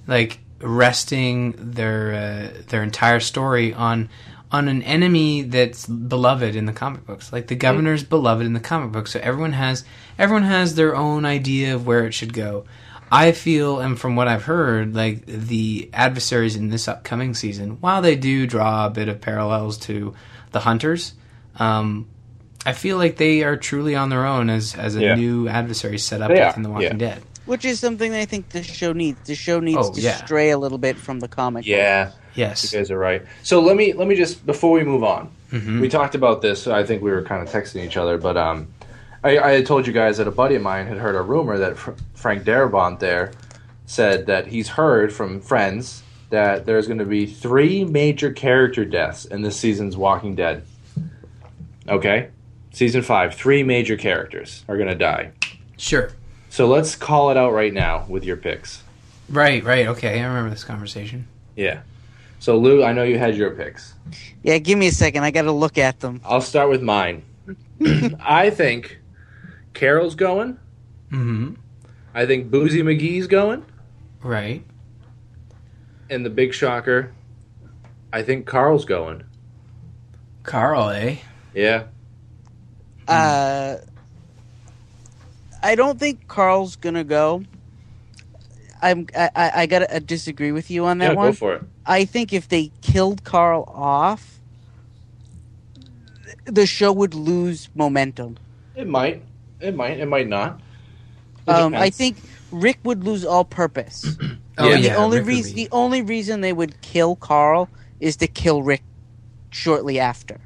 like 0.07 0.39
resting 0.59 1.53
their 1.57 2.13
uh, 2.13 2.61
their 2.69 2.83
entire 2.83 3.19
story 3.19 3.73
on 3.73 4.09
on 4.51 4.67
an 4.69 4.81
enemy 4.83 5.41
that's 5.41 5.85
beloved 5.85 6.55
in 6.55 6.65
the 6.65 6.71
comic 6.73 7.05
books. 7.05 7.33
Like 7.33 7.47
the 7.47 7.55
governor's 7.55 8.03
beloved 8.03 8.45
in 8.45 8.53
the 8.53 8.59
comic 8.61 8.91
books, 8.91 9.11
so 9.11 9.19
everyone 9.21 9.53
has 9.53 9.83
everyone 10.17 10.43
has 10.43 10.75
their 10.75 10.95
own 10.95 11.25
idea 11.25 11.75
of 11.75 11.85
where 11.85 12.05
it 12.05 12.13
should 12.13 12.33
go. 12.33 12.65
I 13.09 13.31
feel, 13.31 13.79
and 13.79 13.97
from 13.97 14.17
what 14.17 14.27
I've 14.27 14.43
heard, 14.43 14.93
like 14.93 15.25
the 15.25 15.89
adversaries 15.93 16.57
in 16.57 16.69
this 16.69 16.89
upcoming 16.89 17.33
season, 17.35 17.77
while 17.79 18.01
they 18.01 18.17
do 18.17 18.45
draw 18.45 18.85
a 18.85 18.89
bit 18.89 19.07
of 19.07 19.21
parallels 19.21 19.77
to 19.79 20.13
the 20.51 20.59
hunters, 20.59 21.13
um, 21.57 22.05
I 22.65 22.73
feel 22.73 22.97
like 22.97 23.15
they 23.15 23.43
are 23.43 23.55
truly 23.55 23.95
on 23.95 24.09
their 24.09 24.25
own 24.25 24.49
as 24.49 24.75
as 24.75 24.95
a 24.97 25.01
Yeah. 25.01 25.15
new 25.15 25.47
adversary 25.47 25.97
set 25.99 26.21
up 26.21 26.29
They 26.29 26.41
are, 26.41 26.47
within 26.47 26.63
The 26.63 26.69
Walking 26.69 26.99
yeah. 26.99 27.13
Dead. 27.15 27.23
Which 27.47 27.65
is 27.65 27.79
something 27.79 28.11
that 28.11 28.19
I 28.19 28.25
think 28.25 28.49
the 28.49 28.61
show 28.61 28.93
needs. 28.93 29.17
The 29.25 29.33
show 29.35 29.59
needs 29.59 29.77
Oh, 29.81 29.93
to 29.93 29.99
yeah. 30.01 30.17
stray 30.23 30.51
a 30.51 30.57
little 30.57 30.77
bit 30.77 30.95
from 30.97 31.19
the 31.19 31.27
comic. 31.27 31.65
Yeah, 31.65 32.11
Yes. 32.35 32.71
you 32.71 32.77
guys 32.77 32.91
are 32.91 32.97
right. 32.99 33.23
So 33.41 33.59
let 33.61 33.75
me 33.75 33.93
let 33.93 34.07
me 34.07 34.15
just 34.15 34.45
before 34.45 34.71
we 34.71 34.83
move 34.83 35.03
on, 35.03 35.29
Mhm. 35.51 35.81
we 35.81 35.89
talked 35.89 36.13
about 36.13 36.41
this. 36.43 36.67
I 36.67 36.83
think 36.83 37.01
we 37.01 37.09
were 37.09 37.23
kind 37.23 37.41
of 37.41 37.51
texting 37.51 37.83
each 37.85 37.97
other, 37.97 38.17
but 38.17 38.37
um, 38.37 38.67
I, 39.23 39.37
I 39.39 39.51
had 39.53 39.65
told 39.65 39.87
you 39.87 39.93
guys 39.93 40.17
that 40.17 40.27
a 40.27 40.31
buddy 40.31 40.55
of 40.55 40.61
mine 40.61 40.85
had 40.87 40.97
heard 40.97 41.15
a 41.15 41.21
rumor 41.21 41.57
that 41.57 41.77
Fr- 41.77 41.91
Frank 42.13 42.43
Darabont 42.43 42.99
there 42.99 43.31
said 43.87 44.27
that 44.27 44.47
he's 44.47 44.67
heard 44.67 45.11
from 45.13 45.39
friends 45.41 46.03
that 46.29 46.65
there's 46.65 46.87
going 46.87 46.99
to 46.99 47.05
be 47.05 47.25
three 47.25 47.85
major 47.85 48.31
character 48.31 48.83
deaths 48.83 49.23
in 49.25 49.41
this 49.41 49.57
season's 49.57 49.95
Walking 49.95 50.35
Dead. 50.35 50.63
Okay, 51.87 52.27
season 52.71 53.01
five, 53.01 53.33
three 53.33 53.63
major 53.63 53.95
characters 53.95 54.65
are 54.67 54.75
going 54.75 54.89
to 54.89 54.95
die. 54.95 55.31
Sure. 55.77 56.11
So 56.57 56.65
let's 56.65 56.95
call 56.95 57.29
it 57.29 57.37
out 57.37 57.53
right 57.53 57.71
now 57.71 58.07
with 58.09 58.23
your 58.23 58.35
picks. 58.35 58.81
Right, 59.29 59.63
right. 59.63 59.85
Okay, 59.89 60.19
I 60.19 60.25
remember 60.25 60.49
this 60.49 60.63
conversation. 60.63 61.27
Yeah. 61.55 61.81
So 62.39 62.57
Lou, 62.57 62.83
I 62.83 62.93
know 62.93 63.03
you 63.03 63.19
had 63.19 63.35
your 63.35 63.51
picks. 63.51 63.93
Yeah, 64.41 64.57
give 64.57 64.79
me 64.79 64.87
a 64.87 64.91
second. 64.91 65.23
I 65.23 65.29
got 65.29 65.43
to 65.43 65.51
look 65.51 65.77
at 65.77 65.99
them. 65.99 66.19
I'll 66.25 66.41
start 66.41 66.71
with 66.71 66.81
mine. 66.81 67.23
I 68.19 68.49
think 68.49 68.97
Carol's 69.75 70.15
going. 70.15 70.53
Mm-hmm. 71.11 71.53
I 72.15 72.25
think 72.25 72.49
Boozy 72.49 72.81
McGee's 72.81 73.27
going. 73.27 73.63
Right. 74.23 74.65
And 76.09 76.25
the 76.25 76.31
big 76.31 76.55
shocker, 76.55 77.13
I 78.11 78.23
think 78.23 78.47
Carl's 78.47 78.85
going. 78.85 79.25
Carl, 80.41 80.89
eh? 80.89 81.17
Yeah. 81.53 81.83
Uh, 83.07 83.75
I 85.67 85.75
don't 85.75 85.99
think 85.99 86.27
Carl's 86.27 86.77
gonna 86.77 87.03
go. 87.03 87.43
I'm 88.81 89.07
I, 89.15 89.29
I 89.35 89.51
I 89.55 89.65
gotta 89.65 89.93
uh, 89.93 89.99
disagree 89.99 90.51
with 90.53 90.71
you 90.71 90.85
on 90.85 90.99
that 90.99 91.09
yeah, 91.11 91.15
one. 91.15 91.27
go 91.31 91.33
for 91.33 91.55
it. 91.55 91.63
I 91.85 92.05
think 92.05 92.31
if 92.31 92.47
they 92.47 92.71
killed 92.81 93.23
Carl 93.25 93.65
off, 93.75 94.39
the 96.45 96.65
show 96.65 96.93
would 96.93 97.13
lose 97.13 97.69
momentum. 97.75 98.37
It 98.75 98.87
might. 98.87 99.23
It 99.59 99.75
might. 99.75 99.99
It 99.99 100.05
might 100.07 100.27
not. 100.27 100.61
It 101.47 101.51
Um, 101.51 101.73
I 101.75 101.89
think 101.89 102.17
Rick 102.51 102.79
would 102.83 103.03
lose 103.03 103.25
all 103.25 103.43
purpose. 103.45 104.17
Oh, 104.59 104.69
Yeah. 104.69 104.77
the 104.77 104.81
yeah, 104.87 104.95
only 104.95 105.21
reason 105.21 105.53
be- 105.53 105.65
the 105.65 105.69
only 105.71 106.01
reason 106.01 106.41
they 106.41 106.51
would 106.51 106.81
kill 106.81 107.15
Carl 107.15 107.69
is 107.99 108.15
to 108.17 108.27
kill 108.27 108.63
Rick 108.63 108.81
shortly 109.51 109.99
after. 109.99 110.39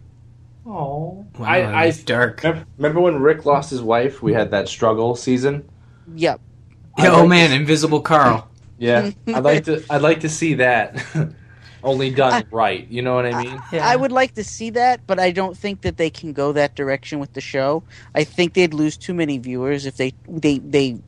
Oh, 0.66 1.26
Wow, 1.40 1.46
I, 1.48 1.82
I 1.84 1.86
that's 1.88 2.04
dark. 2.04 2.44
remember, 2.44 2.66
remember 2.78 3.00
when 3.02 3.20
Rick 3.20 3.46
lost 3.46 3.70
his 3.72 3.82
wife? 3.82 4.22
We 4.22 4.34
had 4.34 4.52
that 4.52 4.68
struggle 4.70 5.16
season. 5.16 5.68
Yep. 6.16 6.40
I'd 6.98 7.08
oh 7.08 7.20
like 7.22 7.30
man, 7.30 7.52
s- 7.52 7.56
Invisible 7.60 8.02
Carl. 8.02 8.48
Yeah, 8.78 9.12
I'd 9.28 9.44
like 9.44 9.64
to. 9.66 9.84
I'd 9.90 10.02
like 10.02 10.20
to 10.22 10.30
see 10.30 10.56
that, 10.56 11.04
only 11.84 12.12
done 12.12 12.46
right. 12.52 12.88
You 12.90 13.02
know 13.02 13.16
what 13.16 13.26
I 13.26 13.44
mean? 13.44 13.60
Yeah. 13.72 13.88
I 13.88 13.96
would 13.96 14.12
like 14.12 14.34
to 14.36 14.44
see 14.44 14.70
that, 14.72 15.06
but 15.08 15.20
I 15.20 15.32
don't 15.32 15.58
think 15.58 15.82
that 15.82 15.98
they 15.98 16.10
can 16.10 16.34
go 16.34 16.52
that 16.52 16.76
direction 16.76 17.20
with 17.20 17.34
the 17.34 17.42
show. 17.42 17.84
I 18.14 18.24
think 18.24 18.54
they'd 18.54 18.74
lose 18.74 18.98
too 18.98 19.14
many 19.14 19.38
viewers 19.40 19.86
if 19.86 19.98
they 19.98 20.14
they 20.28 20.60
they 20.60 21.00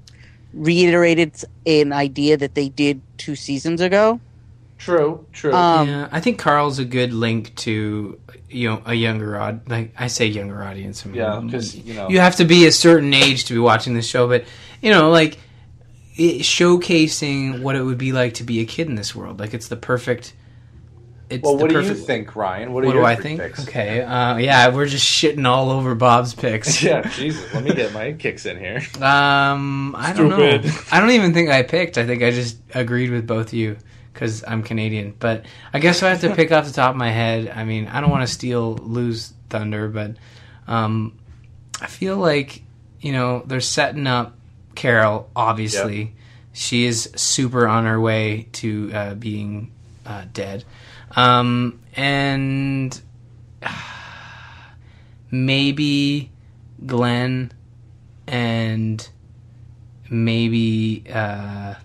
reiterated 0.53 1.33
an 1.65 1.93
idea 1.93 2.37
that 2.37 2.55
they 2.55 2.69
did 2.69 3.01
two 3.17 3.35
seasons 3.35 3.81
ago. 3.81 4.19
True. 4.83 5.25
True. 5.31 5.53
Um, 5.53 5.87
yeah, 5.87 6.09
I 6.11 6.19
think 6.19 6.39
Carl's 6.39 6.77
a 6.77 6.83
good 6.83 7.13
link 7.13 7.55
to 7.55 8.19
you 8.49 8.69
know 8.69 8.81
a 8.85 8.93
younger 8.93 9.39
odd 9.39 9.69
like 9.69 9.93
I 9.97 10.07
say 10.07 10.25
younger 10.25 10.61
audience. 10.61 11.05
I 11.05 11.09
mean, 11.09 11.15
yeah, 11.15 11.39
because 11.39 11.73
you 11.73 11.93
know. 11.93 12.09
you 12.09 12.19
have 12.19 12.35
to 12.35 12.45
be 12.45 12.65
a 12.65 12.71
certain 12.71 13.13
age 13.13 13.45
to 13.45 13.53
be 13.53 13.59
watching 13.59 13.93
this 13.93 14.05
show, 14.05 14.27
but 14.27 14.43
you 14.81 14.91
know, 14.91 15.09
like 15.09 15.37
it, 16.17 16.41
showcasing 16.41 17.61
what 17.61 17.77
it 17.77 17.81
would 17.81 17.97
be 17.97 18.11
like 18.11 18.33
to 18.35 18.43
be 18.43 18.59
a 18.59 18.65
kid 18.65 18.89
in 18.89 18.95
this 18.95 19.15
world. 19.15 19.39
Like 19.39 19.53
it's 19.53 19.69
the 19.69 19.77
perfect. 19.77 20.33
It's 21.29 21.43
well, 21.43 21.55
the 21.55 21.63
what 21.63 21.71
do 21.71 21.81
you 21.81 21.93
think, 21.95 22.35
Ryan? 22.35 22.73
What, 22.73 22.83
are 22.83 22.87
What 22.87 22.91
do 22.91 22.97
your 22.99 23.07
I 23.07 23.15
think? 23.15 23.39
Picks? 23.39 23.65
Okay, 23.65 24.01
uh, 24.01 24.35
yeah, 24.35 24.67
we're 24.67 24.85
just 24.85 25.05
shitting 25.07 25.47
all 25.47 25.69
over 25.69 25.95
Bob's 25.95 26.33
picks. 26.33 26.83
Yeah, 26.83 27.07
Jesus. 27.07 27.53
Let 27.53 27.63
me 27.63 27.73
get 27.73 27.93
my 27.93 28.11
kicks 28.11 28.45
in 28.45 28.59
here. 28.59 28.81
Um, 29.01 29.95
I 29.97 30.11
don't 30.11 30.27
know. 30.27 30.61
I 30.91 30.99
don't 30.99 31.11
even 31.11 31.33
think 31.33 31.49
I 31.49 31.63
picked. 31.63 31.97
I 31.97 32.05
think 32.05 32.21
I 32.21 32.31
just 32.31 32.57
agreed 32.75 33.11
with 33.11 33.25
both 33.25 33.47
of 33.47 33.53
you 33.53 33.77
because 34.13 34.43
I'm 34.47 34.63
Canadian. 34.63 35.15
But 35.17 35.45
I 35.73 35.79
guess 35.79 36.03
I 36.03 36.09
have 36.09 36.21
to 36.21 36.35
pick 36.35 36.51
off 36.51 36.65
the 36.65 36.73
top 36.73 36.91
of 36.91 36.97
my 36.97 37.09
head. 37.09 37.49
I 37.49 37.63
mean, 37.65 37.87
I 37.87 37.99
don't 37.99 38.09
want 38.09 38.27
to 38.27 38.33
steal 38.33 38.75
lose 38.75 39.33
thunder, 39.49 39.89
but 39.89 40.15
um, 40.67 41.17
I 41.81 41.87
feel 41.87 42.17
like 42.17 42.63
you 43.01 43.11
know 43.11 43.43
they're 43.45 43.59
setting 43.59 44.07
up 44.07 44.37
Carol. 44.75 45.29
Obviously, 45.35 46.15
she 46.53 46.85
is 46.85 47.09
super 47.15 47.67
on 47.67 47.85
her 47.85 47.99
way 47.99 48.47
to 48.53 48.91
uh, 48.93 49.13
being 49.15 49.71
uh, 50.05 50.25
dead, 50.31 50.63
um, 51.15 51.81
and 51.95 53.01
maybe 55.31 56.31
Glenn 56.85 57.51
and 58.27 59.09
maybe 60.09 61.03
uh, 61.11 61.75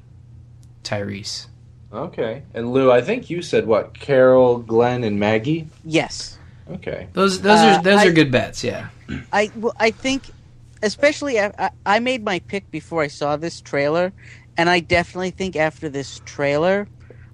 Tyrese. 0.85 1.47
Okay. 1.92 2.42
And 2.55 2.72
Lou, 2.72 2.90
I 2.92 3.01
think 3.01 3.31
you 3.31 3.40
said 3.42 3.66
what? 3.66 3.94
Carol, 3.94 4.59
Glenn, 4.59 5.05
and 5.05 5.18
Maggie. 5.18 5.68
Yes, 5.85 6.38
Okay. 6.70 7.09
Those 7.14 7.40
those 7.40 7.59
Uh, 7.61 7.79
are 7.79 7.83
those 7.83 8.01
I- 8.01 8.07
are 8.07 8.12
good 8.12 8.31
bets. 8.31 8.62
Yeah. 8.62 8.88
I 9.33 9.51
well, 9.57 9.72
I 9.81 9.90
think, 9.90 10.24
especially 10.83 11.40
I, 11.40 11.51
I, 11.59 11.70
I 11.87 11.98
made 11.98 12.22
my 12.22 12.40
pick 12.40 12.70
before 12.70 13.03
I 13.03 13.07
saw 13.09 13.37
this 13.37 13.62
trailer, 13.62 14.12
and 14.59 14.68
I 14.68 14.81
definitely 14.81 15.31
think 15.31 15.57
after 15.57 15.88
this 15.88 16.20
trailer, 16.27 16.87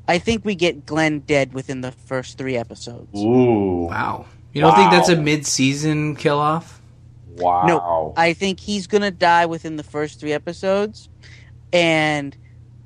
I 0.06 0.18
think 0.18 0.44
we 0.44 0.54
get 0.54 0.86
Glenn 0.86 1.18
dead 1.20 1.52
within 1.52 1.80
the 1.80 1.90
first 1.90 2.38
three 2.38 2.56
episodes. 2.56 3.08
Ooh. 3.18 3.88
Wow. 3.90 4.26
You 4.52 4.60
don't 4.60 4.76
think 4.76 4.92
that's 4.92 5.08
a 5.08 5.16
Wow. 5.16 5.22
mid-season 5.22 6.14
kill 6.14 6.38
off? 6.38 6.80
Wow. 7.36 7.66
No, 7.66 8.14
I 8.16 8.34
think 8.34 8.60
he's 8.60 8.86
gonna 8.86 9.10
die 9.10 9.46
within 9.46 9.74
the 9.74 9.82
first 9.82 10.20
three 10.20 10.32
episodes, 10.32 11.08
and 11.72 12.36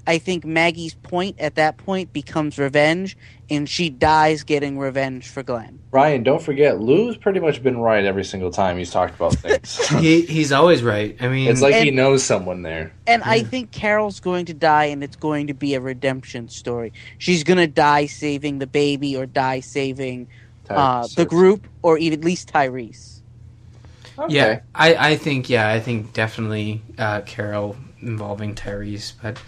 I 0.09 0.17
think 0.17 0.47
Maggie's 0.47 0.95
point 0.95 1.39
at 1.39 1.57
that 1.57 1.77
point 1.77 2.15
becomes 2.15 2.59
revenge, 2.59 3.15
and 3.51 3.69
she 3.69 3.91
dies 3.91 4.43
getting 4.43 4.79
revenge 4.79 5.29
for 5.29 5.43
Glenn. 5.43 5.81
Ryan, 5.91 6.23
don't 6.23 6.41
forget, 6.41 6.81
Lou's 6.81 7.19
pretty 7.19 7.41
much 7.41 7.63
been 7.63 7.77
right 7.77 8.03
every 8.03 8.25
single 8.25 8.51
time 8.51 8.79
he's 8.79 8.91
talked 8.91 9.17
about 9.17 9.35
things. 9.35 9.87
he 10.01 10.23
he's 10.23 10.51
always 10.51 10.83
right. 10.83 11.15
I 11.21 11.29
mean, 11.29 11.51
it's 11.51 11.61
like 11.61 11.75
he 11.75 11.91
knows 11.91 12.25
someone 12.25 12.63
there. 12.63 12.91
And 13.07 13.23
I 13.23 13.43
think 13.43 13.71
Carol's 13.71 14.19
going 14.19 14.47
to 14.47 14.55
die, 14.55 14.87
and 14.87 15.05
it's 15.05 15.15
going 15.15 15.49
to 15.49 15.55
be 15.55 15.75
a 15.75 15.81
redemption 15.81 16.49
story. 16.49 16.95
She's 17.19 17.45
gonna 17.45 17.67
die 17.67 18.07
saving 18.07 18.61
the 18.61 18.67
baby, 18.67 19.15
or 19.15 19.27
die 19.27 19.61
saving 19.61 20.29
uh, 20.71 21.07
the 21.17 21.27
group, 21.27 21.69
or 21.83 21.99
even 21.99 22.21
at 22.21 22.25
least 22.25 22.51
Tyrese. 22.51 23.21
Okay. 24.19 24.35
yeah, 24.35 24.61
I 24.75 25.11
I 25.11 25.17
think 25.17 25.51
yeah, 25.51 25.69
I 25.69 25.81
think 25.81 26.15
definitely 26.15 26.81
uh, 26.97 27.21
Carol 27.21 27.77
involving 28.01 28.55
Tyrese, 28.55 29.13
but. 29.21 29.39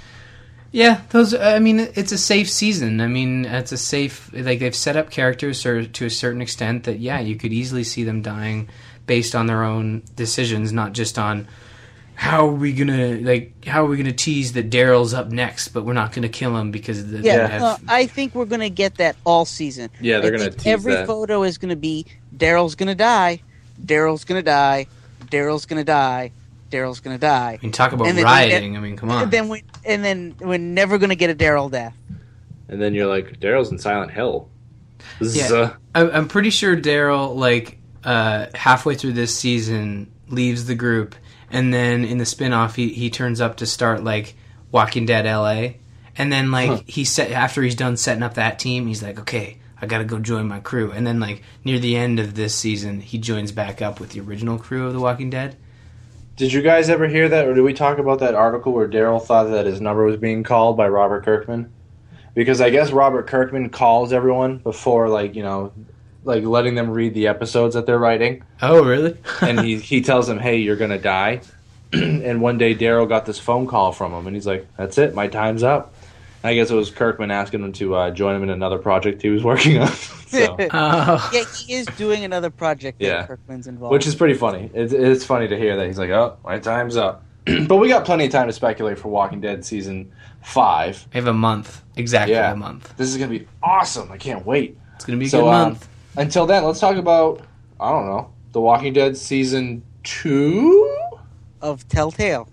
Yeah, 0.73 1.01
those. 1.11 1.35
I 1.35 1.59
mean, 1.59 1.81
it's 1.81 2.13
a 2.13 2.19
safe 2.19 2.49
season. 2.51 3.01
I 3.01 3.09
mean, 3.09 3.45
it's 3.45 3.73
a 3.73 3.77
safe. 3.79 4.31
Like 4.33 4.61
they've 4.61 4.75
set 4.75 4.97
up 4.97 5.11
characters 5.11 5.63
to, 5.65 5.87
to 5.87 6.07
a 6.07 6.11
certain 6.11 6.41
extent 6.41 6.85
that 6.85 7.01
yeah, 7.01 7.19
you 7.21 7.35
could 7.37 7.53
easily 7.53 7.83
see 7.85 8.05
them 8.05 8.23
dying 8.23 8.69
based 9.07 9.35
on 9.35 9.47
their 9.47 9.65
own 9.65 10.03
decisions, 10.15 10.73
not 10.73 10.93
just 10.93 11.19
on 11.19 11.49
how 12.15 12.47
are 12.49 12.53
we 12.53 12.73
gonna 12.73 13.17
like 13.17 13.65
how 13.65 13.83
are 13.85 13.89
we 13.89 13.97
gonna 13.97 14.13
tease 14.13 14.53
that 14.53 14.71
Daryl's 14.71 15.13
up 15.13 15.31
next, 15.31 15.69
but 15.69 15.85
we're 15.85 15.93
not 15.95 16.13
gonna 16.13 16.29
kill 16.29 16.57
him 16.57 16.71
because 16.71 17.11
the, 17.11 17.19
Yeah, 17.19 17.49
have- 17.49 17.63
uh, 17.63 17.77
I 17.89 18.07
think 18.07 18.35
we're 18.37 18.45
gonna 18.45 18.69
get 18.71 18.97
that 18.97 19.17
all 19.25 19.45
season. 19.47 19.91
Yeah, 20.01 20.21
they're 20.21 20.35
I 20.35 20.37
gonna 20.37 20.51
think 20.51 20.63
tease 20.63 20.73
every 20.73 20.93
that. 20.95 21.07
photo 21.09 21.43
is 21.43 21.59
gonna 21.59 21.77
be 21.77 22.07
Daryl's 22.37 22.75
gonna 22.77 22.95
die, 22.95 23.41
Daryl's 23.85 24.25
gonna 24.25 24.43
die, 24.43 24.87
Daryl's 25.27 25.65
gonna 25.67 25.83
die, 25.83 26.31
Daryl's 26.71 27.01
gonna 27.01 27.19
die. 27.19 27.59
I 27.61 27.65
mean, 27.65 27.73
talk 27.73 27.93
about 27.93 28.07
And 28.07 28.17
then- 28.17 28.25
rioting. 28.25 28.77
I 28.77 28.81
mean, 28.81 28.97
come 28.97 29.11
on. 29.11 29.25
And 29.25 29.31
then 29.31 29.49
we 29.49 29.63
and 29.85 30.05
then 30.05 30.35
we're 30.41 30.59
never 30.59 30.99
gonna 30.99 31.15
get 31.15 31.31
a 31.31 31.35
Daryl 31.35 31.71
death. 31.71 31.97
And 32.69 32.81
then 32.81 32.95
you're 32.95 33.09
like, 33.09 33.41
Daryl's 33.41 33.71
in 33.73 33.79
Silent 33.79 34.13
Hill. 34.13 34.49
Yeah. 35.21 35.75
I'm, 35.95 36.11
I'm 36.11 36.29
pretty 36.29 36.51
sure 36.51 36.77
Daryl, 36.77 37.35
like 37.35 37.79
uh, 38.05 38.47
halfway 38.55 38.95
through 38.95 39.13
this 39.15 39.37
season, 39.37 40.13
leaves 40.29 40.67
the 40.67 40.75
group, 40.75 41.15
and 41.51 41.75
then 41.75 42.05
in 42.05 42.19
the 42.19 42.25
spinoff, 42.25 42.75
he 42.77 42.91
he 42.91 43.11
turns 43.11 43.41
up 43.41 43.57
to 43.57 43.67
start 43.67 44.05
like 44.05 44.35
Walking 44.71 45.07
Dead 45.07 45.27
L.A. 45.27 45.79
And 46.17 46.31
then 46.33 46.51
like 46.51 46.89
he 46.89 47.05
set 47.05 47.33
after 47.33 47.63
he's 47.63 47.75
done 47.75 47.97
setting 47.97 48.23
up 48.23 48.35
that 48.35 48.59
team, 48.59 48.87
he's 48.87 49.03
like, 49.03 49.19
okay, 49.21 49.59
I 49.81 49.87
gotta 49.87 50.05
go 50.05 50.19
join 50.19 50.47
my 50.47 50.61
crew. 50.61 50.93
And 50.93 51.07
then 51.07 51.19
like 51.19 51.43
near 51.65 51.79
the 51.79 51.97
end 51.97 52.21
of 52.21 52.35
this 52.35 52.55
season, 52.55 53.01
he 53.01 53.19
joins 53.19 53.53
back 53.53 53.81
up 53.83 54.01
with 54.01 54.11
the 54.11 54.21
original 54.21 54.59
crew 54.59 54.87
of 54.87 54.93
The 54.93 55.01
Walking 55.01 55.31
Dead. 55.31 55.57
Did 56.41 56.55
you 56.55 56.63
guys 56.63 56.89
ever 56.89 57.07
hear 57.07 57.29
that, 57.29 57.47
or 57.47 57.53
did 57.53 57.61
we 57.61 57.75
talk 57.75 57.99
about 57.99 58.21
that 58.21 58.35
article 58.35 58.73
where 58.73 58.89
Daryl 58.89 59.23
thought 59.23 59.51
that 59.51 59.67
his 59.67 59.79
number 59.79 60.07
was 60.07 60.17
being 60.17 60.43
called 60.43 60.75
by 60.75 60.89
Robert 60.89 61.23
Kirkman? 61.23 61.71
Because 62.33 62.63
I 62.63 62.71
guess 62.71 62.93
Robert 62.93 63.27
Kirkman 63.27 63.69
calls 63.69 64.11
everyone 64.11 64.57
before, 64.57 65.11
like 65.11 65.35
you 65.35 65.43
know, 65.43 65.71
like 66.25 66.43
letting 66.43 66.77
them 66.77 66.89
read 66.93 67.13
the 67.13 67.27
episodes 67.27 67.75
that 67.75 67.85
they're 67.85 67.99
writing, 67.99 68.43
Oh, 68.63 68.83
really? 68.83 69.19
and 69.43 69.61
he 69.61 69.77
he 69.77 70.01
tells 70.01 70.29
them, 70.29 70.39
"Hey, 70.39 70.57
you're 70.57 70.77
gonna 70.77 70.99
die." 70.99 71.43
and 71.93 72.41
one 72.41 72.57
day 72.57 72.75
Daryl 72.75 73.07
got 73.07 73.27
this 73.27 73.39
phone 73.39 73.67
call 73.67 73.93
from 73.93 74.15
him, 74.15 74.27
and 74.27 74.35
he's 74.35 74.47
like, 74.47 74.67
"That's 74.79 74.97
it, 74.97 75.15
my 75.15 75.27
time's 75.27 75.63
up." 75.63 75.93
I 76.43 76.55
guess 76.55 76.71
it 76.71 76.75
was 76.75 76.91
Kirkman 76.91 77.31
asking 77.31 77.63
him 77.63 77.73
to 77.75 77.95
uh, 77.95 78.11
join 78.11 78.35
him 78.37 78.43
in 78.43 78.51
another 78.51 78.79
project 78.79 79.21
he 79.23 79.29
was 79.29 79.45
working 79.45 79.79
on, 79.79 79.89
so, 80.27 80.57
Oh. 80.73 81.31
yeah, 81.35 81.45
he 81.55 81.75
is 81.75 81.87
doing 81.99 82.25
another 82.25 82.49
project 82.51 82.99
that 83.01 83.05
Yeah. 83.05 83.27
Kirkman's 83.27 83.67
involved. 83.67 83.93
which 83.93 84.07
is 84.07 84.15
pretty 84.15 84.35
funny. 84.35 84.71
It's, 84.73 84.93
it's 84.93 85.25
funny 85.25 85.49
to 85.49 85.57
hear 85.59 85.77
that 85.77 85.87
he's 85.87 85.99
like, 85.99 86.11
"Oh, 86.11 86.39
my 86.45 86.59
time's 86.59 86.97
up." 86.97 87.25
but 87.69 87.77
we 87.77 87.89
got 87.89 88.05
plenty 88.05 88.25
of 88.27 88.31
time 88.33 88.47
to 88.47 88.53
speculate 88.53 88.99
for 88.99 89.09
Walking 89.09 89.41
Dead 89.41 89.65
season 89.65 90.13
five. 90.43 91.07
We 91.13 91.19
have 91.19 91.27
a 91.27 91.33
month, 91.35 91.83
exactly 91.97 92.35
Yeah. 92.35 92.53
a 92.53 92.57
month. 92.57 92.95
This 92.97 93.09
is 93.11 93.17
gonna 93.19 93.31
be 93.31 93.47
awesome. 93.63 94.11
I 94.11 94.17
can't 94.17 94.45
wait. 94.47 94.79
It's 94.97 95.05
gonna 95.05 95.19
be 95.19 95.27
a 95.27 95.29
So, 95.31 95.43
good 95.43 95.49
um, 95.49 95.69
month. 95.71 95.89
Until 96.17 96.47
then, 96.47 96.65
let's 96.65 96.81
talk 96.81 96.97
about 96.97 97.43
I 97.79 97.91
don't 97.91 98.07
know 98.07 98.31
The 98.53 98.61
Walking 98.61 98.93
Dead 98.95 99.17
season 99.17 99.83
two. 100.05 100.97
of 101.63 101.87
Telltale. 101.89 102.49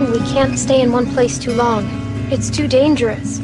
We 0.00 0.18
can't 0.32 0.58
stay 0.58 0.82
in 0.82 0.90
one 0.90 1.06
place 1.06 1.38
too 1.38 1.52
long. 1.52 1.86
It's 2.32 2.50
too 2.50 2.66
dangerous. 2.66 3.38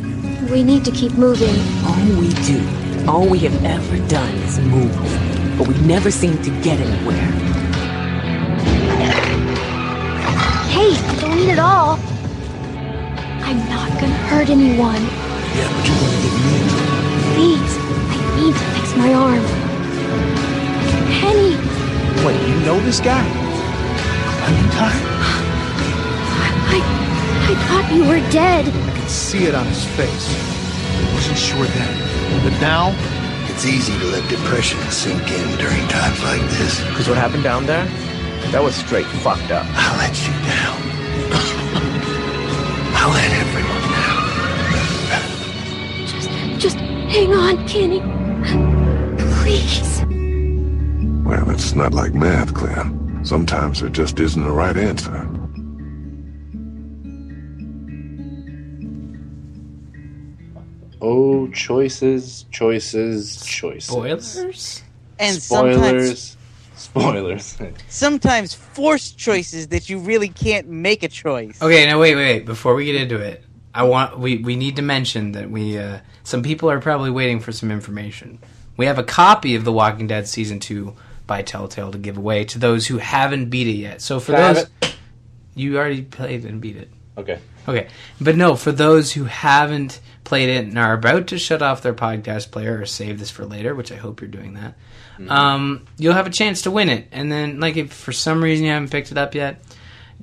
We 0.50 0.64
need 0.64 0.84
to 0.84 0.90
keep 0.90 1.12
moving. 1.12 1.54
All 1.86 2.18
we 2.18 2.28
do, 2.42 2.60
all 3.06 3.28
we 3.28 3.38
have 3.40 3.64
ever 3.64 3.98
done 4.08 4.34
is 4.38 4.58
move, 4.58 4.92
but 5.56 5.68
we 5.68 5.78
never 5.86 6.10
seem 6.10 6.42
to 6.42 6.50
get 6.62 6.80
anywhere. 6.80 7.30
Hey, 10.74 10.90
don't 11.20 11.38
eat 11.38 11.50
it 11.50 11.60
all. 11.60 12.00
I'm 13.46 13.58
not 13.68 13.88
gonna 14.00 14.20
hurt 14.26 14.50
anyone. 14.50 15.02
Yeah, 15.54 15.70
but 15.72 15.86
you're 15.86 15.98
gonna 16.02 16.20
get 16.24 16.34
me 16.34 16.50
in. 16.58 16.66
Please, 17.34 17.72
I 18.10 18.40
need 18.40 18.54
to 18.54 18.64
fix 18.74 18.96
my 18.96 19.14
arm. 19.14 19.44
Penny, 21.20 21.54
Wait, 22.26 22.40
you 22.48 22.54
know 22.66 22.80
this 22.80 22.98
guy? 22.98 23.24
Are 24.42 25.46
you 26.76 26.82
tired? 26.82 27.50
I 27.50 27.54
thought 27.68 27.92
you 27.94 28.04
were 28.04 28.20
dead. 28.30 28.66
I 28.68 28.98
could 28.98 29.10
see 29.10 29.44
it 29.46 29.54
on 29.54 29.66
his 29.66 29.84
face. 29.96 30.28
I 30.28 31.14
wasn't 31.14 31.38
sure 31.38 31.66
then. 31.66 32.42
But 32.44 32.60
now, 32.60 32.94
It's 33.50 33.66
easy 33.66 33.92
to 33.98 34.04
let 34.06 34.26
depression 34.30 34.78
sink 34.90 35.20
in 35.30 35.58
during 35.58 35.86
times 35.88 36.22
like 36.22 36.40
this. 36.52 36.80
Because 36.88 37.08
what 37.08 37.18
happened 37.18 37.42
down 37.42 37.66
there, 37.66 37.84
that 38.52 38.62
was 38.62 38.74
straight 38.74 39.04
fucked 39.06 39.50
up. 39.50 39.66
I'll 39.74 39.98
let 39.98 40.16
you 40.26 40.32
down. 40.48 40.78
I'll 42.96 43.10
let 43.10 43.30
everyone 43.42 43.82
down. 43.92 44.20
Just. 46.06 46.30
Just 46.58 46.76
hang 47.12 47.34
on, 47.34 47.68
Kenny. 47.68 48.00
Please. 49.42 50.02
Well, 51.26 51.50
it's 51.50 51.74
not 51.74 51.92
like 51.92 52.14
math, 52.14 52.54
Clem. 52.54 53.20
Sometimes 53.24 53.80
there 53.80 53.90
just 53.90 54.18
isn't 54.20 54.42
a 54.42 54.50
right 54.50 54.76
answer. 54.76 55.28
Oh, 61.00 61.48
choices, 61.48 62.44
choices, 62.50 63.44
choices. 63.44 63.86
Spoilers? 63.86 64.82
And 65.18 65.36
sometimes 65.36 66.36
Spoilers. 66.76 67.56
Spoilers. 67.56 67.58
sometimes 67.88 68.54
forced 68.54 69.18
choices 69.18 69.68
that 69.68 69.88
you 69.88 69.98
really 69.98 70.28
can't 70.28 70.68
make 70.68 71.02
a 71.02 71.08
choice. 71.08 71.60
Okay, 71.60 71.86
now 71.86 72.00
wait, 72.00 72.14
wait, 72.14 72.34
wait. 72.36 72.46
Before 72.46 72.74
we 72.74 72.86
get 72.86 72.96
into 72.96 73.16
it, 73.16 73.44
I 73.74 73.84
want 73.84 74.18
we 74.18 74.38
we 74.38 74.56
need 74.56 74.76
to 74.76 74.82
mention 74.82 75.32
that 75.32 75.50
we 75.50 75.78
uh, 75.78 76.00
some 76.22 76.42
people 76.42 76.70
are 76.70 76.80
probably 76.80 77.10
waiting 77.10 77.40
for 77.40 77.52
some 77.52 77.70
information. 77.70 78.38
We 78.76 78.86
have 78.86 78.98
a 78.98 79.04
copy 79.04 79.54
of 79.54 79.64
The 79.64 79.72
Walking 79.72 80.06
Dead 80.06 80.26
season 80.26 80.58
two 80.58 80.96
by 81.26 81.42
Telltale 81.42 81.92
to 81.92 81.98
give 81.98 82.16
away 82.16 82.44
to 82.46 82.58
those 82.58 82.86
who 82.86 82.98
haven't 82.98 83.50
beat 83.50 83.68
it 83.68 83.76
yet. 83.76 84.02
So 84.02 84.18
for 84.18 84.32
Can 84.32 84.42
I 84.42 84.46
have 84.46 84.70
those, 84.80 84.94
you 85.54 85.76
already 85.76 86.02
played 86.02 86.44
and 86.44 86.60
beat 86.60 86.76
it. 86.76 86.90
Okay. 87.16 87.38
Okay, 87.68 87.88
but 88.20 88.36
no, 88.36 88.56
for 88.56 88.72
those 88.72 89.12
who 89.12 89.24
haven't 89.24 90.00
played 90.24 90.48
it 90.48 90.64
and 90.66 90.78
are 90.78 90.94
about 90.94 91.28
to 91.28 91.38
shut 91.38 91.62
off 91.62 91.82
their 91.82 91.94
podcast 91.94 92.50
player 92.50 92.80
or 92.80 92.86
save 92.86 93.18
this 93.18 93.30
for 93.30 93.44
later, 93.44 93.74
which 93.74 93.92
I 93.92 93.96
hope 93.96 94.20
you're 94.20 94.30
doing 94.30 94.54
that, 94.54 94.74
um, 95.28 95.86
you'll 95.98 96.14
have 96.14 96.26
a 96.26 96.30
chance 96.30 96.62
to 96.62 96.70
win 96.70 96.88
it. 96.88 97.08
And 97.12 97.30
then, 97.30 97.60
like, 97.60 97.76
if 97.76 97.92
for 97.92 98.12
some 98.12 98.42
reason 98.42 98.64
you 98.64 98.72
haven't 98.72 98.90
picked 98.90 99.12
it 99.12 99.18
up 99.18 99.34
yet, 99.34 99.62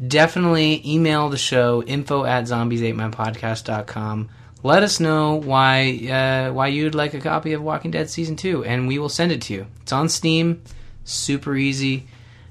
definitely 0.07 0.81
email 0.85 1.29
the 1.29 1.37
show 1.37 1.83
info 1.83 2.25
at 2.25 2.45
zombiesatemypodcast.com. 2.45 4.29
Let 4.63 4.83
us 4.83 4.99
know 4.99 5.35
why 5.35 5.99
uh, 6.11 6.53
why 6.53 6.67
you'd 6.67 6.95
like 6.95 7.13
a 7.13 7.21
copy 7.21 7.53
of 7.53 7.61
Walking 7.61 7.91
Dead 7.91 8.09
season 8.09 8.35
two, 8.35 8.65
and 8.65 8.87
we 8.87 8.97
will 8.97 9.09
send 9.09 9.31
it 9.31 9.43
to 9.43 9.53
you. 9.53 9.67
It's 9.83 9.91
on 9.91 10.09
Steam, 10.09 10.63
super 11.03 11.55
easy. 11.55 12.07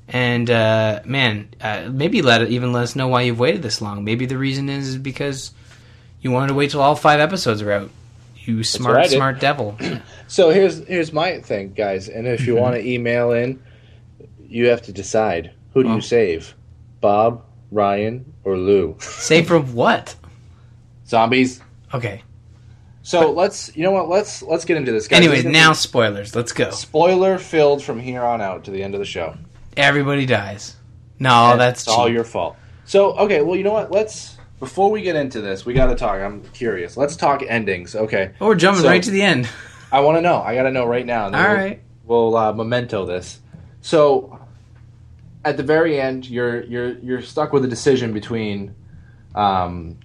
And 0.09 0.49
uh, 0.51 1.01
man, 1.05 1.49
uh, 1.61 1.89
maybe 1.91 2.23
let 2.23 2.41
it 2.43 2.51
even 2.51 2.73
let 2.73 2.85
us 2.85 2.95
know 2.97 3.09
why 3.09 3.23
you've 3.23 3.39
waited 3.41 3.63
this 3.63 3.81
long. 3.83 4.05
Maybe 4.05 4.27
the 4.27 4.39
reason 4.39 4.69
is 4.69 4.97
because 4.99 5.53
you 6.21 6.31
wanted 6.31 6.49
to 6.49 6.55
wait 6.55 6.71
till 6.71 6.81
all 6.81 6.95
five 6.95 7.19
episodes 7.21 7.61
are 7.63 7.73
out. 7.73 7.91
You 8.37 8.63
smart, 8.63 8.95
what 8.95 9.05
I 9.05 9.09
did. 9.09 9.17
smart 9.17 9.41
devil. 9.41 9.77
So 10.29 10.51
here's 10.51 10.85
here's 10.89 11.13
my 11.13 11.41
thing, 11.41 11.73
guys. 11.73 12.09
And 12.09 12.27
if 12.27 12.47
you 12.49 12.55
Mhm. 12.57 12.61
want 12.61 12.75
to 12.75 12.85
email 12.85 13.31
in, 13.33 13.61
you 14.49 14.67
have 14.69 14.83
to 14.83 14.93
decide 14.93 15.53
who 15.73 15.85
do 15.85 15.89
Oh. 15.91 15.95
you 15.97 16.01
save, 16.01 16.55
Bob, 17.01 17.45
Ryan, 17.71 18.33
or 18.43 18.57
Lou? 18.57 18.97
Save 18.99 19.47
from 19.47 19.73
what? 19.75 20.17
Zombies. 21.07 21.61
Okay. 21.95 22.23
So 23.03 23.31
let's 23.31 23.71
you 23.77 23.85
know 23.85 23.93
what 23.93 24.09
let's 24.09 24.43
let's 24.43 24.65
get 24.65 24.77
into 24.77 24.91
this. 24.91 25.07
Guys. 25.07 25.19
Anyway, 25.19 25.35
This 25.37 25.39
is 25.41 25.53
gonna 25.53 25.59
now 25.59 25.73
spoilers. 25.75 26.35
Let's 26.35 26.51
go. 26.53 26.71
spoiler 26.71 27.39
filled 27.39 27.83
from 27.85 28.01
here 28.01 28.23
on 28.25 28.41
out 28.41 28.65
to 28.65 28.73
the 28.73 28.83
end 28.83 28.95
of 28.95 28.99
the 29.01 29.07
show. 29.07 29.37
Everybody 29.77 30.27
dies. 30.27 30.77
No, 31.19 31.53
And 31.53 31.61
that's 31.61 31.83
it's 31.83 31.89
all 31.89 32.09
your 32.09 32.25
fault. 32.25 32.57
So 32.85 33.13
okay, 33.19 33.43
well 33.43 33.57
you 33.57 33.65
know 33.65 33.73
what? 33.73 33.91
Let's 33.91 34.37
before 34.61 34.91
we 34.91 35.03
get 35.03 35.17
into 35.17 35.41
this, 35.41 35.67
we 35.67 35.75
got 35.75 35.87
to 35.87 35.95
talk. 35.95 36.21
I'm 36.21 36.43
curious. 36.51 36.97
Let's 36.97 37.17
talk 37.17 37.43
endings. 37.47 37.95
Okay. 37.95 38.33
Oh, 38.41 38.47
we're 38.47 38.55
jumping 38.55 38.83
So- 38.83 38.89
right 38.89 39.03
to 39.03 39.11
the 39.11 39.23
end. 39.23 39.49
I 39.93 40.01
want 40.01 40.17
to 40.19 40.23
know. 40.23 40.41
I 40.43 40.55
got 40.55 40.65
to 40.65 40.71
know 40.73 40.85
right 40.87 41.05
now. 41.07 41.25
All 41.27 41.31
we'll- 41.31 41.41
right. 41.55 41.81
We'll 42.05 42.37
uh, 42.37 42.53
memento 42.53 43.05
this. 43.07 43.41
So, 43.81 44.39
at 45.45 45.57
the 45.57 45.63
very 45.63 46.01
end, 46.01 46.29
you're 46.29 46.63
you're 46.65 46.99
you're 46.99 47.23
stuck 47.23 47.53
with 47.53 47.65
a 47.65 47.69
decision 47.69 48.13
between, 48.13 48.75
um, 49.35 49.99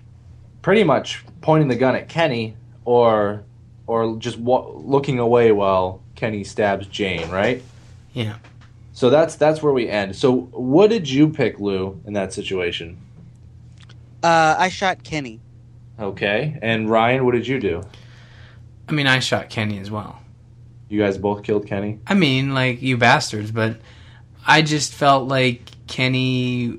pretty 0.61 0.83
much 0.83 1.23
pointing 1.41 1.67
the 1.67 1.75
gun 1.75 1.95
at 1.95 2.09
Kenny 2.09 2.55
or 2.85 3.43
or 3.87 4.17
just 4.17 4.37
wa- 4.37 4.67
looking 4.73 5.19
away 5.19 5.51
while 5.51 6.01
Kenny 6.15 6.43
stabs 6.43 6.87
Jane. 6.87 7.29
Right. 7.29 7.63
Yeah. 8.13 8.35
So 8.93 9.09
that's 9.09 9.35
that's 9.35 9.63
where 9.63 9.73
we 9.73 9.87
end. 9.87 10.15
So, 10.15 10.41
what 10.51 10.89
did 10.89 11.09
you 11.09 11.29
pick, 11.29 11.59
Lou, 11.59 12.01
in 12.05 12.13
that 12.13 12.33
situation? 12.33 12.97
Uh, 14.21 14.55
I 14.57 14.69
shot 14.69 15.03
Kenny. 15.03 15.39
Okay. 15.99 16.57
And 16.61 16.89
Ryan, 16.89 17.25
what 17.25 17.33
did 17.33 17.47
you 17.47 17.59
do? 17.59 17.83
I 18.87 18.91
mean, 18.91 19.07
I 19.07 19.19
shot 19.19 19.49
Kenny 19.49 19.79
as 19.79 19.89
well. 19.89 20.19
You 20.89 20.99
guys 20.99 21.17
both 21.17 21.43
killed 21.43 21.67
Kenny. 21.67 21.99
I 22.05 22.13
mean, 22.13 22.53
like 22.53 22.81
you 22.81 22.97
bastards, 22.97 23.51
but 23.51 23.79
I 24.45 24.61
just 24.61 24.93
felt 24.93 25.27
like 25.27 25.71
Kenny 25.87 26.77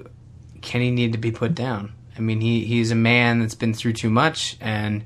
Kenny 0.61 0.91
needed 0.91 1.13
to 1.13 1.19
be 1.19 1.33
put 1.33 1.55
down. 1.55 1.93
I 2.17 2.21
mean, 2.21 2.41
he 2.41 2.65
he's 2.67 2.91
a 2.91 2.97
man 2.97 3.41
that's 3.41 3.55
been 3.55 3.73
through 3.73 3.95
too 3.95 4.11
much, 4.11 4.59
and 4.61 5.05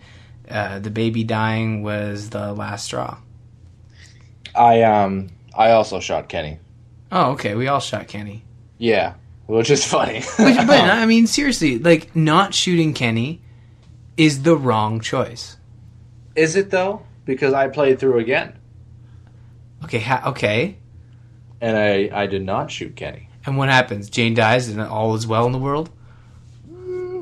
uh, 0.51 0.81
the 0.81 0.91
baby 0.91 1.23
dying 1.23 1.83
was 1.83 2.31
the 2.31 2.53
last 2.53 2.87
straw. 2.87 3.19
I 4.57 4.83
um 4.83 5.29
I 5.57 5.71
also 5.71 6.01
shot 6.01 6.29
Kenny. 6.29 6.59
Oh, 7.13 7.33
okay, 7.33 7.55
we 7.55 7.69
all 7.69 7.81
shot 7.81 8.09
Kenny. 8.09 8.45
Yeah, 8.79 9.15
which 9.47 9.71
is 9.71 9.85
funny. 9.85 10.17
Which, 10.39 10.57
but 10.57 10.71
I 10.71 11.07
mean, 11.07 11.27
seriously, 11.27 11.79
like 11.79 12.15
not 12.17 12.53
shooting 12.55 12.93
Kenny 12.95 13.41
is 14.17 14.43
the 14.43 14.57
wrong 14.57 15.01
choice. 15.01 15.57
Is 16.35 16.57
it 16.57 16.71
though? 16.71 17.03
Because 17.25 17.53
I 17.55 17.69
played 17.69 17.99
through 17.99 18.19
again, 18.19 18.59
Okay, 19.85 19.99
ha- 20.01 20.23
okay. 20.27 20.77
and 21.61 21.77
I 21.77 22.11
I 22.13 22.27
did 22.27 22.43
not 22.45 22.71
shoot 22.71 22.95
Kenny. 22.97 23.29
And 23.47 23.57
what 23.57 23.69
happens? 23.69 24.11
Jane 24.11 24.35
dies, 24.35 24.69
and 24.69 24.81
all 24.81 25.15
is 25.15 25.27
well 25.27 25.47
in 25.47 25.53
the 25.53 25.59
world. 25.59 25.91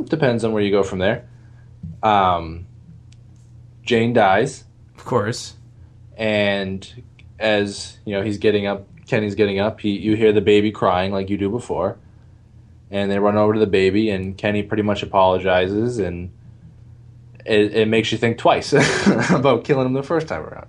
Depends 0.09 0.45
on 0.45 0.53
where 0.53 0.63
you 0.63 0.71
go 0.71 0.83
from 0.83 0.99
there. 0.99 1.29
Um, 2.03 2.67
Jane 3.83 4.13
dies, 4.13 4.65
Of 4.97 5.05
course. 5.05 5.55
and 6.17 7.03
as 7.39 7.99
you 8.05 8.13
know, 8.15 8.23
he's 8.23 8.39
getting 8.39 8.67
up. 8.67 8.87
Kenny's 9.07 9.35
getting 9.35 9.59
up. 9.59 9.81
He 9.81 9.91
you 9.91 10.17
hear 10.17 10.33
the 10.33 10.41
baby 10.41 10.73
crying 10.73 11.13
like 11.13 11.31
you 11.31 11.37
do 11.37 11.51
before, 11.51 11.99
and 12.91 13.11
they 13.11 13.19
run 13.19 13.37
over 13.37 13.55
to 13.55 13.61
the 13.61 13.67
baby, 13.67 14.11
and 14.11 14.37
Kenny 14.37 14.63
pretty 14.63 14.83
much 14.83 15.03
apologizes, 15.03 15.99
and 15.99 16.33
it, 17.45 17.75
it 17.75 17.89
makes 17.89 18.13
you 18.13 18.19
think 18.19 18.39
twice 18.39 18.73
about 19.31 19.65
killing 19.65 19.87
him 19.87 19.93
the 19.93 20.03
first 20.03 20.29
time 20.29 20.43
around. 20.43 20.69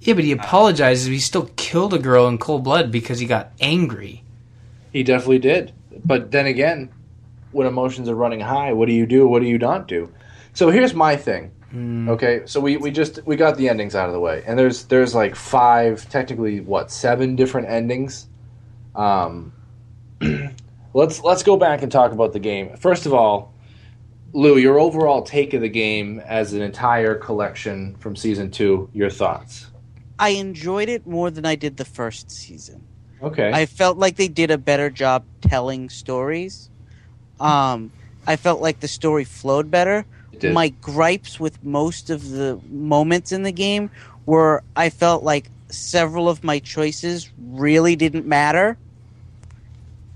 Yeah, 0.00 0.14
but 0.14 0.24
he 0.24 0.32
apologizes. 0.32 1.06
But 1.06 1.12
he 1.12 1.18
still 1.20 1.50
killed 1.56 1.92
a 1.92 1.98
girl 1.98 2.26
in 2.26 2.38
cold 2.38 2.64
blood 2.64 2.90
because 2.90 3.18
he 3.18 3.26
got 3.26 3.52
angry. 3.60 4.24
He 4.92 5.02
definitely 5.02 5.38
did. 5.38 5.72
But 6.04 6.30
then 6.30 6.46
again, 6.46 6.90
when 7.52 7.66
emotions 7.66 8.08
are 8.08 8.14
running 8.14 8.40
high, 8.40 8.72
what 8.72 8.86
do 8.86 8.94
you 8.94 9.06
do? 9.06 9.28
What 9.28 9.42
do 9.42 9.48
you 9.48 9.58
not 9.58 9.86
do? 9.86 10.12
So 10.54 10.70
here's 10.70 10.94
my 10.94 11.16
thing. 11.16 11.52
Okay, 11.72 12.42
so 12.46 12.60
we, 12.60 12.76
we 12.76 12.90
just 12.90 13.24
we 13.26 13.36
got 13.36 13.56
the 13.56 13.68
endings 13.68 13.94
out 13.94 14.08
of 14.08 14.12
the 14.12 14.18
way, 14.18 14.42
and 14.44 14.58
there's 14.58 14.84
there's 14.84 15.14
like 15.14 15.36
five, 15.36 16.08
technically 16.08 16.60
what 16.60 16.90
seven 16.90 17.36
different 17.36 17.68
endings. 17.68 18.26
Um, 18.96 19.52
let's 20.94 21.22
let's 21.22 21.44
go 21.44 21.56
back 21.56 21.82
and 21.82 21.92
talk 21.92 22.10
about 22.10 22.32
the 22.32 22.40
game. 22.40 22.76
First 22.76 23.06
of 23.06 23.14
all, 23.14 23.54
Lou, 24.32 24.56
your 24.56 24.80
overall 24.80 25.22
take 25.22 25.54
of 25.54 25.60
the 25.60 25.68
game 25.68 26.20
as 26.20 26.52
an 26.54 26.62
entire 26.62 27.14
collection 27.14 27.94
from 27.96 28.16
season 28.16 28.50
two. 28.50 28.90
Your 28.92 29.10
thoughts? 29.10 29.66
I 30.18 30.30
enjoyed 30.30 30.88
it 30.88 31.06
more 31.06 31.30
than 31.30 31.46
I 31.46 31.54
did 31.54 31.76
the 31.76 31.84
first 31.84 32.30
season. 32.30 32.84
Okay. 33.22 33.50
I 33.52 33.66
felt 33.66 33.96
like 33.96 34.16
they 34.16 34.28
did 34.28 34.50
a 34.50 34.58
better 34.58 34.90
job 34.90 35.24
telling 35.40 35.88
stories. 35.88 36.68
Um, 37.38 37.92
I 38.26 38.36
felt 38.36 38.60
like 38.60 38.80
the 38.80 38.88
story 38.88 39.24
flowed 39.24 39.70
better. 39.70 40.04
Did. 40.40 40.54
My 40.54 40.68
gripes 40.70 41.38
with 41.38 41.62
most 41.62 42.10
of 42.10 42.30
the 42.30 42.60
moments 42.68 43.32
in 43.32 43.42
the 43.42 43.52
game 43.52 43.90
were 44.26 44.62
I 44.76 44.90
felt 44.90 45.22
like 45.22 45.50
several 45.70 46.28
of 46.28 46.42
my 46.44 46.58
choices 46.58 47.30
really 47.38 47.96
didn't 47.96 48.26
matter. 48.26 48.76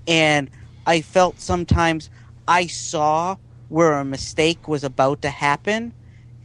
And 0.07 0.49
I 0.85 1.01
felt 1.01 1.39
sometimes 1.39 2.09
I 2.47 2.67
saw 2.67 3.37
where 3.69 3.93
a 3.93 4.05
mistake 4.05 4.67
was 4.67 4.83
about 4.83 5.21
to 5.23 5.29
happen 5.29 5.93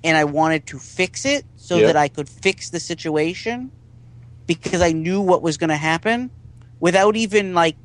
and 0.02 0.16
I 0.16 0.24
wanted 0.24 0.66
to 0.66 0.78
fix 0.78 1.26
it 1.26 1.44
so 1.56 1.78
Yeah. 1.78 1.86
that 1.88 1.96
I 1.96 2.08
could 2.08 2.28
fix 2.28 2.70
the 2.70 2.80
situation 2.80 3.72
because 4.46 4.80
I 4.80 4.92
knew 4.92 5.20
what 5.20 5.42
was 5.42 5.56
going 5.58 5.70
to 5.70 5.76
happen 5.76 6.30
without 6.80 7.16
even 7.16 7.54
like 7.54 7.76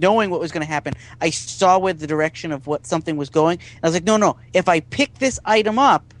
knowing 0.00 0.30
what 0.30 0.40
was 0.40 0.52
going 0.52 0.64
to 0.64 0.72
happen. 0.72 0.94
I 1.20 1.30
saw 1.30 1.78
where 1.78 1.92
the 1.92 2.06
direction 2.06 2.52
of 2.52 2.66
what 2.66 2.86
something 2.86 3.16
was 3.16 3.30
going. 3.30 3.58
I 3.82 3.86
was 3.86 3.94
like, 3.94 4.04
no, 4.04 4.16
no. 4.16 4.36
If 4.52 4.68
I 4.68 4.80
pick 4.80 5.14
this 5.18 5.38
item 5.44 5.78
up, 5.78 6.14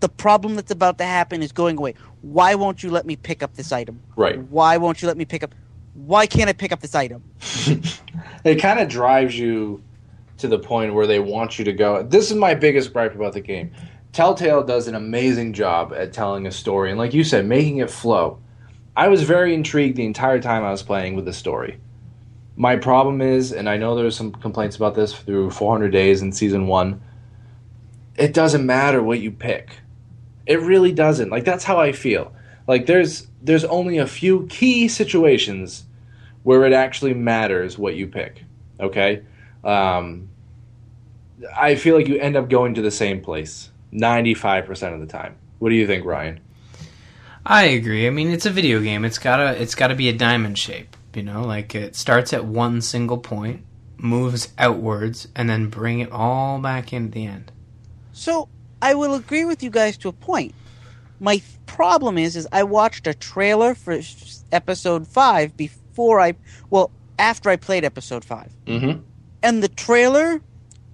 the 0.00 0.08
problem 0.08 0.56
that's 0.56 0.70
about 0.72 0.98
to 0.98 1.04
happen 1.04 1.42
is 1.42 1.52
going 1.52 1.78
away. 1.78 1.94
Why 2.22 2.54
won't 2.56 2.82
you 2.82 2.90
let 2.90 3.06
me 3.06 3.16
pick 3.16 3.42
up 3.42 3.54
this 3.54 3.72
item? 3.72 4.00
Right. 4.16 4.38
Why 4.38 4.76
won't 4.76 5.00
you 5.00 5.08
let 5.08 5.16
me 5.16 5.24
pick 5.24 5.42
up? 5.42 5.54
Why 5.94 6.26
can't 6.26 6.48
I 6.48 6.52
pick 6.52 6.72
up 6.72 6.80
this 6.80 6.94
item? 6.94 7.22
it 8.44 8.56
kind 8.56 8.80
of 8.80 8.88
drives 8.88 9.38
you 9.38 9.82
to 10.38 10.48
the 10.48 10.58
point 10.58 10.94
where 10.94 11.06
they 11.06 11.20
want 11.20 11.58
you 11.58 11.64
to 11.64 11.72
go. 11.72 12.02
This 12.02 12.30
is 12.30 12.36
my 12.36 12.54
biggest 12.54 12.92
gripe 12.92 13.14
about 13.14 13.32
the 13.32 13.40
game. 13.40 13.70
Telltale 14.12 14.62
does 14.64 14.88
an 14.88 14.94
amazing 14.94 15.52
job 15.52 15.92
at 15.96 16.12
telling 16.12 16.46
a 16.46 16.50
story, 16.50 16.90
and 16.90 16.98
like 16.98 17.14
you 17.14 17.24
said, 17.24 17.46
making 17.46 17.78
it 17.78 17.90
flow. 17.90 18.38
I 18.96 19.08
was 19.08 19.22
very 19.22 19.54
intrigued 19.54 19.96
the 19.96 20.04
entire 20.04 20.40
time 20.40 20.64
I 20.64 20.70
was 20.70 20.82
playing 20.82 21.16
with 21.16 21.24
the 21.24 21.32
story. 21.32 21.78
My 22.56 22.76
problem 22.76 23.20
is, 23.20 23.52
and 23.52 23.68
I 23.68 23.76
know 23.76 23.94
there's 23.94 24.16
some 24.16 24.32
complaints 24.32 24.76
about 24.76 24.94
this 24.94 25.14
through 25.14 25.50
400 25.50 25.90
days 25.90 26.22
in 26.22 26.32
season 26.32 26.66
one. 26.66 27.00
It 28.16 28.34
doesn't 28.34 28.64
matter 28.64 29.02
what 29.02 29.20
you 29.20 29.30
pick. 29.30 29.78
It 30.46 30.60
really 30.60 30.92
doesn't. 30.92 31.30
Like 31.30 31.44
that's 31.44 31.64
how 31.64 31.78
I 31.78 31.92
feel. 31.92 32.34
Like 32.66 32.86
there's 32.86 33.26
there's 33.40 33.64
only 33.64 33.98
a 33.98 34.06
few 34.06 34.46
key 34.48 34.88
situations 34.88 35.84
where 36.42 36.64
it 36.64 36.72
actually 36.72 37.14
matters 37.14 37.78
what 37.78 37.94
you 37.94 38.06
pick. 38.06 38.44
Okay, 38.78 39.22
um, 39.64 40.28
I 41.56 41.76
feel 41.76 41.96
like 41.96 42.08
you 42.08 42.18
end 42.18 42.36
up 42.36 42.48
going 42.48 42.74
to 42.74 42.82
the 42.82 42.90
same 42.90 43.20
place 43.20 43.70
95% 43.92 44.94
of 44.94 45.00
the 45.00 45.06
time. 45.06 45.36
What 45.58 45.70
do 45.70 45.74
you 45.74 45.86
think, 45.86 46.04
Ryan? 46.04 46.40
I 47.44 47.64
agree. 47.64 48.06
I 48.06 48.10
mean, 48.10 48.30
it's 48.30 48.46
a 48.46 48.50
video 48.50 48.80
game. 48.80 49.04
It's 49.04 49.18
gotta 49.18 49.60
it's 49.60 49.74
gotta 49.74 49.94
be 49.94 50.08
a 50.08 50.12
diamond 50.12 50.58
shape. 50.58 50.96
You 51.14 51.22
know, 51.22 51.42
like 51.42 51.74
it 51.74 51.94
starts 51.96 52.32
at 52.32 52.44
one 52.44 52.80
single 52.80 53.18
point, 53.18 53.64
moves 53.98 54.52
outwards, 54.58 55.28
and 55.36 55.48
then 55.48 55.68
bring 55.68 56.00
it 56.00 56.10
all 56.10 56.58
back 56.58 56.92
in 56.92 57.06
at 57.06 57.12
the 57.12 57.26
end. 57.26 57.52
So 58.12 58.48
I 58.80 58.94
will 58.94 59.14
agree 59.14 59.44
with 59.44 59.62
you 59.62 59.70
guys 59.70 59.96
to 59.98 60.08
a 60.08 60.12
point. 60.12 60.54
My 61.20 61.36
th- 61.36 61.44
problem 61.66 62.18
is, 62.18 62.34
is 62.36 62.48
I 62.50 62.64
watched 62.64 63.06
a 63.06 63.14
trailer 63.14 63.74
for 63.74 63.92
s- 63.92 64.44
episode 64.52 65.06
five 65.06 65.56
before 65.56 66.20
I, 66.20 66.34
well, 66.70 66.90
after 67.18 67.48
I 67.50 67.56
played 67.56 67.84
episode 67.84 68.24
five, 68.24 68.52
Mm-hmm. 68.66 69.00
and 69.42 69.62
the 69.62 69.68
trailer 69.68 70.40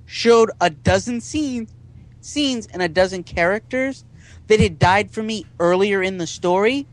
showed 0.04 0.50
a 0.60 0.68
dozen 0.70 1.20
scenes, 1.20 1.72
scenes 2.20 2.66
and 2.72 2.82
a 2.82 2.88
dozen 2.88 3.22
characters 3.22 4.04
that 4.48 4.60
had 4.60 4.78
died 4.78 5.10
for 5.10 5.22
me 5.22 5.46
earlier 5.60 6.02
in 6.02 6.18
the 6.18 6.26
story, 6.26 6.86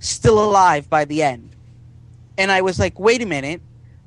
still 0.00 0.42
alive 0.44 0.90
by 0.90 1.04
the 1.04 1.22
end. 1.22 1.55
And 2.38 2.52
I 2.52 2.62
was 2.62 2.78
like, 2.78 2.98
wait 2.98 3.22
a 3.22 3.26
minute. 3.26 3.60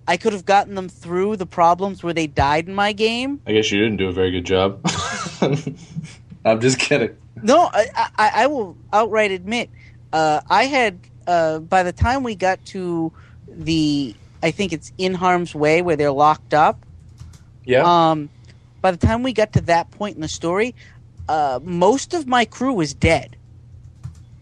I 0.07 0.17
could 0.17 0.33
have 0.33 0.45
gotten 0.45 0.73
them 0.73 0.89
through 0.89 1.35
the 1.35 1.45
problems 1.45 2.03
where 2.03 2.13
they 2.13 2.25
died 2.25 2.67
in 2.67 2.73
my 2.73 2.93
game. 2.93 3.41
I 3.45 3.53
guess 3.53 3.71
you 3.71 3.79
didn't 3.79 3.97
do 3.97 4.09
a 4.09 4.11
very 4.11 4.31
good 4.31 4.45
job. 4.45 4.81
I'm 6.45 6.59
just 6.59 6.79
kidding. 6.79 7.15
No, 7.43 7.69
I, 7.71 8.09
I, 8.17 8.31
I 8.33 8.47
will 8.47 8.75
outright 8.91 9.29
admit, 9.29 9.69
uh, 10.11 10.41
I 10.49 10.63
had 10.63 10.99
uh, 11.27 11.59
by 11.59 11.83
the 11.83 11.91
time 11.91 12.23
we 12.23 12.33
got 12.33 12.63
to 12.65 13.11
the, 13.47 14.15
I 14.41 14.49
think 14.49 14.73
it's 14.73 14.91
in 14.97 15.13
harm's 15.13 15.53
way 15.53 15.83
where 15.83 15.95
they're 15.95 16.11
locked 16.11 16.55
up. 16.55 16.83
Yeah. 17.65 17.83
Um, 17.83 18.29
by 18.81 18.89
the 18.89 18.97
time 18.97 19.21
we 19.21 19.31
got 19.31 19.53
to 19.53 19.61
that 19.61 19.91
point 19.91 20.15
in 20.15 20.21
the 20.21 20.27
story, 20.27 20.73
uh, 21.27 21.59
most 21.63 22.15
of 22.15 22.25
my 22.25 22.45
crew 22.45 22.73
was 22.73 22.95
dead. 22.95 23.35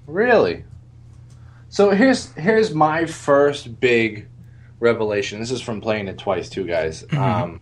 Really? 0.06 0.64
So 1.70 1.90
here's 1.92 2.32
here's 2.34 2.74
my 2.74 3.06
first 3.06 3.80
big 3.80 4.28
revelation. 4.80 5.40
This 5.40 5.52
is 5.52 5.62
from 5.62 5.82
playing 5.82 6.08
it 6.08 6.18
twice, 6.18 6.50
too, 6.50 6.66
guys. 6.66 7.06
Um, 7.12 7.62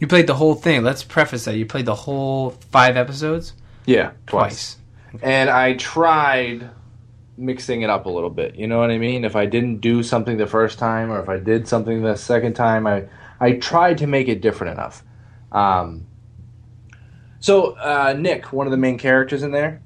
You 0.00 0.06
played 0.06 0.26
the 0.26 0.34
whole 0.34 0.54
thing. 0.54 0.82
Let's 0.82 1.02
preface 1.02 1.44
that. 1.44 1.56
You 1.56 1.66
played 1.66 1.86
the 1.86 1.94
whole 1.94 2.50
five 2.70 2.96
episodes? 2.96 3.54
yeah, 3.86 4.12
twice. 4.26 4.76
And 5.22 5.48
I 5.48 5.74
tried 5.74 6.68
mixing 7.38 7.82
it 7.82 7.90
up 7.90 8.06
a 8.06 8.08
little 8.10 8.30
bit. 8.30 8.56
You 8.56 8.66
know 8.66 8.78
what 8.78 8.90
I 8.90 8.98
mean? 8.98 9.24
If 9.24 9.36
I 9.36 9.46
didn't 9.46 9.80
do 9.80 10.02
something 10.02 10.36
the 10.38 10.46
first 10.46 10.78
time, 10.78 11.10
or 11.12 11.20
if 11.20 11.28
I 11.28 11.38
did 11.38 11.68
something 11.68 12.02
the 12.02 12.16
second 12.16 12.54
time, 12.54 12.86
I 12.86 13.04
I 13.38 13.52
tried 13.52 13.98
to 13.98 14.06
make 14.06 14.28
it 14.28 14.40
different 14.40 14.72
enough. 14.72 15.04
Um, 15.52 16.06
so 17.40 17.72
uh, 17.76 18.14
Nick, 18.18 18.52
one 18.52 18.66
of 18.66 18.70
the 18.70 18.76
main 18.76 18.98
characters 18.98 19.42
in 19.42 19.52
there, 19.52 19.82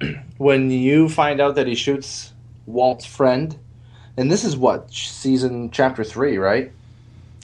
when 0.36 0.70
you 0.70 1.08
find 1.08 1.40
out 1.40 1.54
that 1.54 1.66
he 1.66 1.74
shoots 1.74 2.29
Walt's 2.66 3.06
friend, 3.06 3.58
and 4.16 4.30
this 4.30 4.44
is 4.44 4.56
what 4.56 4.92
season 4.92 5.70
chapter 5.70 6.04
three, 6.04 6.38
right? 6.38 6.72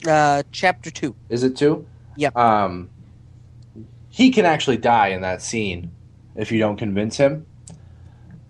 Uh, 0.07 0.43
chapter 0.51 0.91
two. 0.91 1.15
Is 1.29 1.43
it 1.43 1.55
two? 1.55 1.85
Yeah. 2.15 2.29
Um, 2.35 2.89
he 4.09 4.31
can 4.31 4.45
actually 4.45 4.77
die 4.77 5.09
in 5.09 5.21
that 5.21 5.41
scene 5.41 5.91
if 6.35 6.51
you 6.51 6.59
don't 6.59 6.77
convince 6.77 7.17
him. 7.17 7.45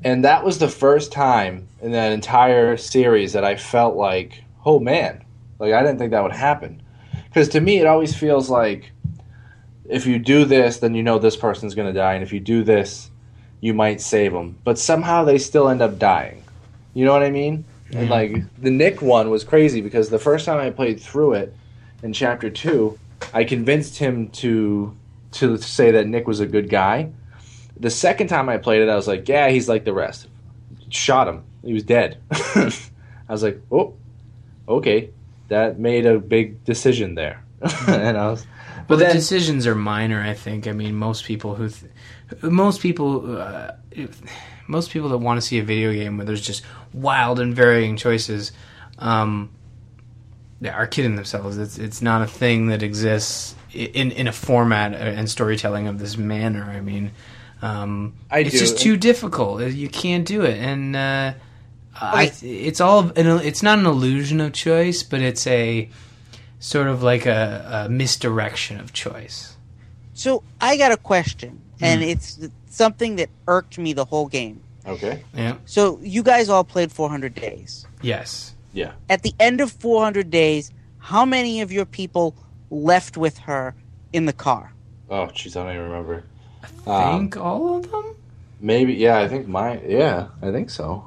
And 0.04 0.24
that 0.24 0.44
was 0.44 0.60
the 0.60 0.70
first 0.70 1.12
time 1.12 1.68
in 1.82 1.92
that 1.92 2.12
entire 2.12 2.78
series 2.78 3.34
that 3.34 3.44
I 3.44 3.56
felt 3.56 3.96
like, 3.96 4.44
oh 4.66 4.80
man, 4.80 5.24
like 5.60 5.74
I 5.74 5.82
didn't 5.82 5.98
think 5.98 6.12
that 6.12 6.24
would 6.24 6.32
happen. 6.32 6.82
Because 7.26 7.50
to 7.50 7.62
me, 7.62 7.80
it 7.80 7.88
always 7.88 8.16
feels 8.16 8.50
like 8.50 8.92
if 9.90 10.06
you 10.06 10.20
do 10.20 10.46
this, 10.46 10.78
then 10.78 10.94
you 10.96 11.04
know 11.04 11.20
this 11.20 11.36
person's 11.36 11.76
going 11.76 11.88
to 11.88 12.00
die, 12.00 12.14
and 12.14 12.24
if 12.24 12.34
you 12.34 12.40
do 12.40 12.64
this, 12.64 13.10
you 13.62 13.74
might 13.74 14.02
save 14.02 14.34
them. 14.34 14.58
But 14.64 14.78
somehow 14.78 15.24
they 15.24 15.38
still 15.38 15.70
end 15.70 15.82
up 15.82 15.98
dying. 15.98 16.44
You 16.94 17.06
know 17.06 17.14
what 17.14 17.24
I 17.24 17.30
mean? 17.30 17.66
And 17.94 18.10
like 18.10 18.36
the 18.58 18.72
Nick 18.72 19.02
one 19.02 19.30
was 19.30 19.44
crazy 19.44 19.82
because 19.82 20.10
the 20.10 20.20
first 20.20 20.46
time 20.46 20.60
I 20.60 20.70
played 20.72 21.00
through 21.00 21.34
it 21.34 21.56
in 22.04 22.12
chapter 22.14 22.50
two, 22.50 22.98
I 23.34 23.44
convinced 23.44 23.98
him 23.98 24.30
to 24.30 24.96
to 25.34 25.58
say 25.58 25.92
that 25.92 26.08
Nick 26.08 26.28
was 26.28 26.40
a 26.40 26.46
good 26.46 26.70
guy. 26.70 27.12
The 27.80 27.90
second 27.90 28.28
time 28.28 28.50
I 28.50 28.58
played 28.58 28.82
it, 28.82 28.90
I 28.90 28.96
was 28.96 29.08
like, 29.08 29.28
yeah, 29.30 29.50
he's 29.50 29.70
like 29.70 29.86
the 29.86 29.94
rest. 29.94 30.28
Shot 30.90 31.28
him. 31.28 31.44
He 31.64 31.74
was 31.74 31.84
dead. 31.84 32.18
I 32.32 32.72
was 33.30 33.44
like, 33.44 33.62
oh, 33.72 33.94
okay, 34.68 35.10
that 35.50 35.80
made 35.80 36.06
a 36.06 36.18
big 36.20 36.64
decision 36.64 37.16
there. 37.16 37.44
and 37.88 38.18
I 38.18 38.32
was, 38.32 38.46
but 38.88 38.90
Well, 38.90 39.00
then 39.00 39.10
the 39.10 39.14
decisions 39.16 39.68
are 39.68 39.76
minor. 39.76 40.22
I 40.22 40.34
think. 40.34 40.68
I 40.68 40.72
mean, 40.72 40.96
most 40.96 41.26
people 41.26 41.56
who, 41.56 41.70
th- 41.70 41.92
most 42.44 42.82
people, 42.82 43.38
uh, 43.38 43.72
if- 43.92 44.22
most 44.68 44.92
people 44.92 45.10
that 45.10 45.18
want 45.18 45.40
to 45.40 45.46
see 45.46 45.60
a 45.60 45.64
video 45.64 45.94
game 45.94 46.18
where 46.18 46.26
there's 46.26 46.46
just 46.46 46.64
wild 46.94 47.40
and 47.40 47.56
varying 47.56 47.98
choices, 47.98 48.52
um, 49.00 49.50
are 50.66 50.88
kidding 50.88 51.16
themselves. 51.16 51.58
It's 51.58 51.78
it's 51.78 52.02
not 52.02 52.22
a 52.22 52.28
thing 52.28 52.68
that 52.68 52.84
exists 52.84 53.56
in 53.74 54.12
in 54.12 54.28
a 54.28 54.32
format 54.32 54.94
and 54.94 55.30
storytelling 55.30 55.88
of 55.88 56.00
this 56.00 56.18
manner. 56.18 56.64
I 56.64 56.82
mean, 56.82 57.12
um, 57.62 58.16
I 58.32 58.40
it's 58.40 58.52
do, 58.52 58.60
just 58.60 58.80
too 58.80 58.98
difficult. 58.98 59.62
You 59.62 59.90
can't 59.90 60.26
do 60.26 60.44
it, 60.44 60.58
and 60.58 60.96
uh, 60.96 61.34
I 61.96 62.32
it's 62.42 62.82
all 62.82 63.12
an, 63.16 63.28
it's 63.46 63.64
not 63.64 63.80
an 63.80 63.86
illusion 63.86 64.42
of 64.42 64.54
choice, 64.54 65.04
but 65.04 65.22
it's 65.22 65.46
a 65.48 65.90
sort 66.60 66.88
of 66.88 67.04
like 67.04 67.26
a, 67.26 67.86
a 67.86 67.90
misdirection 67.90 68.80
of 68.80 68.94
choice. 68.94 69.56
So 70.14 70.44
I 70.60 70.78
got 70.78 70.92
a 70.92 70.98
question, 70.98 71.62
and 71.82 72.02
Hmm. 72.02 72.10
it's 72.10 72.40
something 72.70 73.16
that 73.18 73.30
irked 73.48 73.78
me 73.78 73.94
the 73.94 74.06
whole 74.06 74.28
game. 74.28 74.62
okay, 74.86 75.24
Yeah. 75.34 75.56
So 75.66 76.00
you 76.02 76.24
guys 76.24 76.48
all 76.50 76.64
played 76.64 76.92
400 76.92 77.36
days. 77.36 77.86
Yes. 78.02 78.56
yeah, 78.74 78.92
At 79.10 79.24
the 79.24 79.34
end 79.40 79.60
of 79.62 79.72
400 79.72 80.30
days, 80.30 80.72
how 81.00 81.26
many 81.26 81.62
of 81.62 81.72
your 81.72 81.86
people 81.86 82.36
left 82.70 83.18
with 83.18 83.38
her 83.40 83.74
in 84.14 84.26
the 84.26 84.34
car? 84.34 84.74
oh, 85.10 85.28
jeez, 85.28 85.56
I 85.56 85.64
don't 85.64 85.74
even 85.76 85.84
remember. 85.90 86.24
I 86.86 87.04
Um, 87.04 87.20
think 87.20 87.38
all 87.38 87.78
of 87.78 87.92
them. 87.92 88.04
maybe, 88.60 88.94
yeah, 88.94 89.20
I 89.20 89.28
think 89.28 89.48
my, 89.48 89.80
Yeah, 89.82 90.28
I 90.42 90.52
think 90.52 90.70
so. 90.70 91.04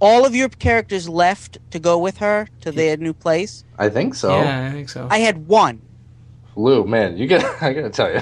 All 0.00 0.26
of 0.26 0.34
your 0.34 0.48
characters 0.50 1.08
left 1.08 1.58
to 1.70 1.78
go 1.78 1.96
with 1.98 2.18
her 2.18 2.48
to 2.62 2.72
their 2.72 2.96
new 2.98 3.12
place. 3.14 3.64
I 3.78 3.88
think 3.88 4.14
so. 4.14 4.30
Yeah, 4.42 4.66
I 4.68 4.72
think 4.72 4.88
so. 4.90 5.08
I 5.10 5.18
had 5.18 5.46
one. 5.48 5.80
Lou, 6.56 6.84
man, 6.84 7.16
you 7.16 7.26
got. 7.26 7.44
I 7.62 7.72
gotta 7.72 7.90
tell 7.90 8.12
you, 8.12 8.20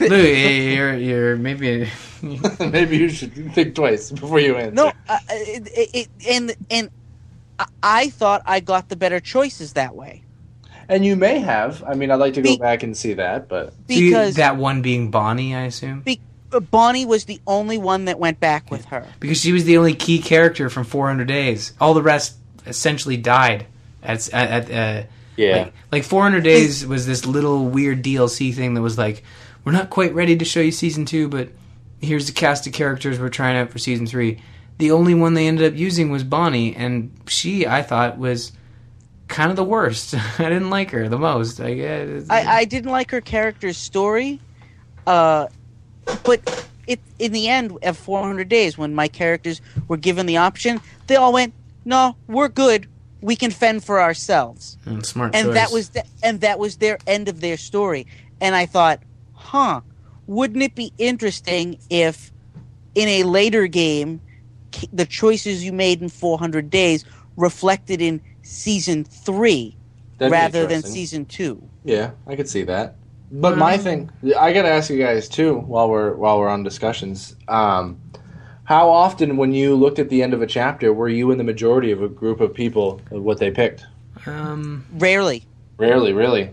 Lou, 0.00 0.16
you're 0.16 0.94
you're 0.96 1.36
maybe 1.36 1.88
maybe 2.60 2.96
you 2.98 3.08
should 3.08 3.32
think 3.54 3.74
twice 3.74 4.10
before 4.10 4.40
you 4.40 4.56
answer. 4.56 4.72
No, 4.74 4.92
uh, 5.08 5.18
it, 5.30 5.68
it, 5.74 5.90
it, 5.94 6.08
and 6.28 6.54
and 6.70 6.90
I- 7.58 7.66
I 7.82 8.10
thought 8.10 8.42
I 8.46 8.60
got 8.60 8.88
the 8.88 8.96
better 8.96 9.20
choices 9.20 9.74
that 9.74 9.94
way. 9.94 10.22
And 10.88 11.04
you 11.04 11.16
may 11.16 11.38
have. 11.40 11.84
I 11.84 11.94
mean, 11.94 12.10
I'd 12.10 12.16
like 12.16 12.34
to 12.34 12.42
go 12.42 12.50
Be- 12.50 12.56
back 12.58 12.82
and 12.82 12.96
see 12.96 13.12
that, 13.14 13.48
but 13.48 13.74
Because- 13.86 14.36
that 14.36 14.56
one 14.56 14.80
being 14.82 15.10
Bonnie, 15.10 15.54
I 15.54 15.64
assume, 15.64 16.00
Be- 16.00 16.20
uh, 16.50 16.60
Bonnie 16.60 17.04
was 17.04 17.26
the 17.26 17.40
only 17.46 17.76
one 17.78 18.06
that 18.06 18.18
went 18.18 18.40
back 18.40 18.70
with 18.70 18.86
her. 18.86 19.06
because 19.20 19.38
she 19.40 19.52
was 19.52 19.64
the 19.64 19.76
only 19.76 19.94
key 19.94 20.18
character 20.18 20.70
from 20.70 20.84
400 20.84 21.28
Days. 21.28 21.72
All 21.80 21.92
the 21.94 22.02
rest 22.02 22.36
essentially 22.66 23.16
died 23.18 23.66
at 24.02 24.32
at, 24.32 24.70
at 24.70 25.04
uh, 25.04 25.06
yeah, 25.36 25.56
Like, 25.64 25.72
like 25.92 26.04
400 26.04 26.42
Days 26.42 26.84
was 26.86 27.06
this 27.06 27.24
little 27.26 27.66
weird 27.66 28.02
DLC 28.02 28.52
thing 28.54 28.74
that 28.74 28.80
was 28.82 28.96
like, 28.98 29.22
we're 29.68 29.72
not 29.74 29.90
quite 29.90 30.14
ready 30.14 30.34
to 30.34 30.46
show 30.46 30.60
you 30.60 30.72
season 30.72 31.04
two, 31.04 31.28
but 31.28 31.50
here's 32.00 32.26
the 32.26 32.32
cast 32.32 32.66
of 32.66 32.72
characters 32.72 33.20
we're 33.20 33.28
trying 33.28 33.54
out 33.54 33.68
for 33.68 33.78
season 33.78 34.06
three. 34.06 34.40
The 34.78 34.92
only 34.92 35.12
one 35.12 35.34
they 35.34 35.46
ended 35.46 35.70
up 35.70 35.78
using 35.78 36.08
was 36.10 36.24
Bonnie, 36.24 36.74
and 36.74 37.14
she, 37.26 37.66
I 37.66 37.82
thought, 37.82 38.16
was 38.16 38.52
kind 39.26 39.50
of 39.50 39.56
the 39.56 39.64
worst. 39.64 40.14
I 40.38 40.44
didn't 40.48 40.70
like 40.70 40.90
her 40.92 41.06
the 41.10 41.18
most. 41.18 41.58
Like, 41.58 41.76
eh, 41.76 42.22
I, 42.30 42.60
I 42.60 42.64
didn't 42.64 42.90
like 42.90 43.10
her 43.10 43.20
character's 43.20 43.76
story, 43.76 44.40
uh, 45.06 45.48
but 46.24 46.66
it 46.86 47.00
in 47.18 47.32
the 47.32 47.48
end 47.48 47.76
of 47.82 47.98
400 47.98 48.48
days, 48.48 48.78
when 48.78 48.94
my 48.94 49.06
characters 49.06 49.60
were 49.86 49.98
given 49.98 50.24
the 50.24 50.38
option, 50.38 50.80
they 51.08 51.16
all 51.16 51.34
went, 51.34 51.52
"No, 51.84 52.16
we're 52.26 52.48
good. 52.48 52.88
we 53.20 53.36
can 53.36 53.50
fend 53.50 53.84
for 53.84 54.00
ourselves. 54.00 54.78
Mm, 54.86 55.04
smart 55.04 55.34
and 55.34 55.48
choice. 55.48 55.54
that 55.54 55.72
was 55.72 55.88
the, 55.90 56.04
and 56.22 56.40
that 56.40 56.58
was 56.58 56.78
their 56.78 56.96
end 57.06 57.28
of 57.28 57.42
their 57.42 57.58
story. 57.58 58.06
And 58.40 58.54
I 58.54 58.64
thought, 58.64 59.02
huh, 59.48 59.80
wouldn't 60.26 60.62
it 60.62 60.74
be 60.74 60.92
interesting 60.98 61.78
if 61.88 62.30
in 62.94 63.08
a 63.08 63.22
later 63.22 63.66
game 63.66 64.20
the 64.92 65.06
choices 65.06 65.64
you 65.64 65.72
made 65.72 66.02
in 66.02 66.10
400 66.10 66.68
days 66.68 67.04
reflected 67.36 68.02
in 68.02 68.20
season 68.42 69.04
3 69.04 69.74
That'd 70.18 70.32
rather 70.32 70.66
than 70.66 70.82
season 70.82 71.24
2. 71.24 71.62
Yeah, 71.84 72.10
I 72.26 72.36
could 72.36 72.48
see 72.48 72.62
that. 72.64 72.96
But 73.30 73.56
my 73.56 73.78
thing, 73.78 74.10
I 74.38 74.52
gotta 74.52 74.68
ask 74.68 74.90
you 74.90 74.98
guys 74.98 75.28
too, 75.28 75.58
while 75.60 75.88
we're 75.90 76.14
while 76.14 76.38
we're 76.38 76.48
on 76.48 76.62
discussions. 76.62 77.36
Um, 77.46 78.00
how 78.64 78.88
often, 78.88 79.36
when 79.36 79.52
you 79.52 79.74
looked 79.74 79.98
at 79.98 80.08
the 80.08 80.22
end 80.22 80.32
of 80.32 80.40
a 80.40 80.46
chapter, 80.46 80.94
were 80.94 81.10
you 81.10 81.30
in 81.30 81.36
the 81.36 81.44
majority 81.44 81.90
of 81.90 82.02
a 82.02 82.08
group 82.08 82.40
of 82.40 82.54
people 82.54 83.02
of 83.10 83.22
what 83.22 83.38
they 83.38 83.50
picked? 83.50 83.84
Um, 84.24 84.86
Rarely. 84.94 85.44
Rarely, 85.76 86.14
really. 86.14 86.50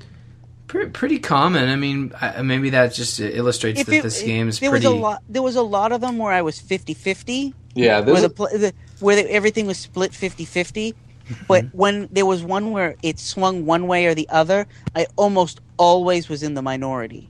Pretty, 0.67 0.89
pretty 0.91 1.19
common. 1.19 1.69
I 1.69 1.75
mean, 1.75 2.11
maybe 2.41 2.71
that 2.71 2.93
just 2.93 3.19
illustrates 3.19 3.81
If 3.81 3.87
that 3.87 3.95
it- 3.97 4.03
this 4.03 4.21
game 4.21 4.49
is 4.49 4.59
pretty. 4.59 4.69
there 4.69 4.71
pretty. 4.71 4.87
was 4.87 4.95
a 4.95 5.01
lot 5.01 5.23
there 5.29 5.41
was 5.41 5.55
a 5.55 5.61
lot 5.61 5.91
of 5.91 6.01
them 6.01 6.17
where 6.17 6.31
I 6.31 6.41
was 6.41 6.59
50-50. 6.59 7.53
Yeah, 7.75 7.99
where 7.99 8.21
the, 8.21 8.29
pl- 8.29 8.47
the 8.47 8.73
where 8.99 9.15
the, 9.17 9.29
everything 9.31 9.67
was 9.67 9.77
split 9.77 10.11
50-50 10.11 10.93
mm-hmm. 10.93 11.33
but 11.45 11.65
when 11.73 12.07
there 12.09 12.25
was 12.25 12.41
one 12.41 12.71
where 12.71 12.95
it 13.03 13.19
swung 13.19 13.65
one 13.65 13.87
way 13.87 14.05
or 14.05 14.15
the 14.15 14.29
other 14.29 14.65
i 14.95 15.05
almost 15.17 15.59
always 15.75 16.29
was 16.29 16.41
in 16.41 16.53
the 16.53 16.61
minority 16.61 17.29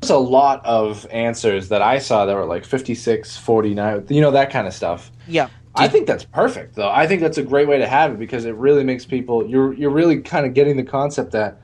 there's 0.00 0.08
a 0.08 0.16
lot 0.16 0.64
of 0.64 1.06
answers 1.10 1.68
that 1.68 1.80
I 1.82 1.98
saw 1.98 2.26
that 2.26 2.34
were 2.34 2.44
like 2.44 2.64
56, 2.64 3.36
49, 3.36 4.06
you 4.08 4.20
know, 4.20 4.32
that 4.32 4.50
kind 4.50 4.66
of 4.66 4.74
stuff. 4.74 5.12
yeah 5.28 5.48
I 5.74 5.88
think 5.88 6.06
that's 6.06 6.24
perfect, 6.24 6.74
though. 6.74 6.90
I 6.90 7.06
think 7.06 7.22
that's 7.22 7.38
a 7.38 7.42
great 7.42 7.66
way 7.66 7.78
to 7.78 7.86
have 7.86 8.12
it 8.12 8.18
because 8.18 8.44
it 8.44 8.54
really 8.56 8.84
makes 8.84 9.06
people. 9.06 9.46
You're 9.46 9.72
you're 9.72 9.90
really 9.90 10.20
kind 10.20 10.44
of 10.44 10.52
getting 10.54 10.76
the 10.76 10.82
concept 10.82 11.32
that 11.32 11.60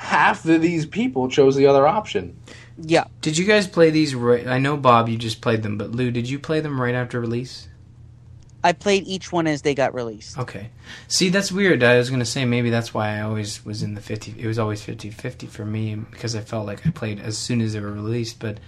half 0.00 0.44
of 0.46 0.62
these 0.62 0.86
people 0.86 1.28
chose 1.28 1.56
the 1.56 1.66
other 1.66 1.86
option. 1.86 2.36
yeah 2.78 3.04
Did 3.20 3.36
you 3.38 3.44
guys 3.44 3.66
play 3.66 3.90
these 3.90 4.14
right? 4.14 4.46
I 4.46 4.58
know 4.58 4.76
Bob, 4.76 5.08
you 5.08 5.16
just 5.18 5.40
played 5.40 5.62
them, 5.62 5.76
but 5.78 5.92
Lou, 5.92 6.10
did 6.10 6.28
you 6.28 6.38
play 6.38 6.60
them 6.60 6.80
right 6.80 6.94
after 6.94 7.20
release? 7.20 7.68
i 8.62 8.72
played 8.72 9.06
each 9.06 9.32
one 9.32 9.46
as 9.46 9.62
they 9.62 9.74
got 9.74 9.94
released 9.94 10.36
Okay. 10.36 10.68
See, 11.08 11.30
that's 11.30 11.50
weird. 11.50 11.82
I 11.82 11.96
was 11.96 12.10
going 12.10 12.20
to 12.20 12.26
say 12.26 12.44
maybe 12.44 12.68
that's 12.68 12.92
why 12.92 13.16
I 13.16 13.22
always 13.22 13.64
was 13.64 13.82
in 13.82 13.94
the 13.94 14.02
50. 14.02 14.34
It 14.38 14.46
was 14.46 14.58
always 14.58 14.82
50 14.82 15.10
50 15.10 15.46
for 15.46 15.64
me 15.64 15.94
because 15.94 16.36
I 16.36 16.40
felt 16.40 16.66
like 16.66 16.86
I 16.86 16.90
played 16.90 17.20
as 17.20 17.38
soon 17.38 17.60
as 17.62 17.72
they 17.72 17.80
were 17.80 17.92
released. 17.92 18.38
But 18.38 18.58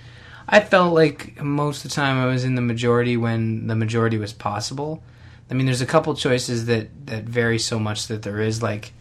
I 0.49 0.61
felt 0.61 0.95
like 0.95 1.41
most 1.43 1.85
of 1.85 1.91
the 1.91 1.95
time 1.95 2.17
I 2.19 2.27
was 2.27 2.45
in 2.45 2.55
the 2.55 2.63
majority 2.63 3.17
when 3.19 3.67
the 3.67 3.77
majority 3.77 4.17
was 4.19 4.33
possible. 4.33 5.03
I 5.51 5.55
mean, 5.55 5.67
there's 5.67 5.83
a 5.83 5.87
couple 5.95 6.15
choices 6.15 6.65
that, 6.67 6.89
that 7.07 7.25
vary 7.25 7.59
so 7.59 7.79
much 7.79 8.07
that 8.09 8.23
there 8.23 8.41
is 8.41 8.63
like, 8.63 8.93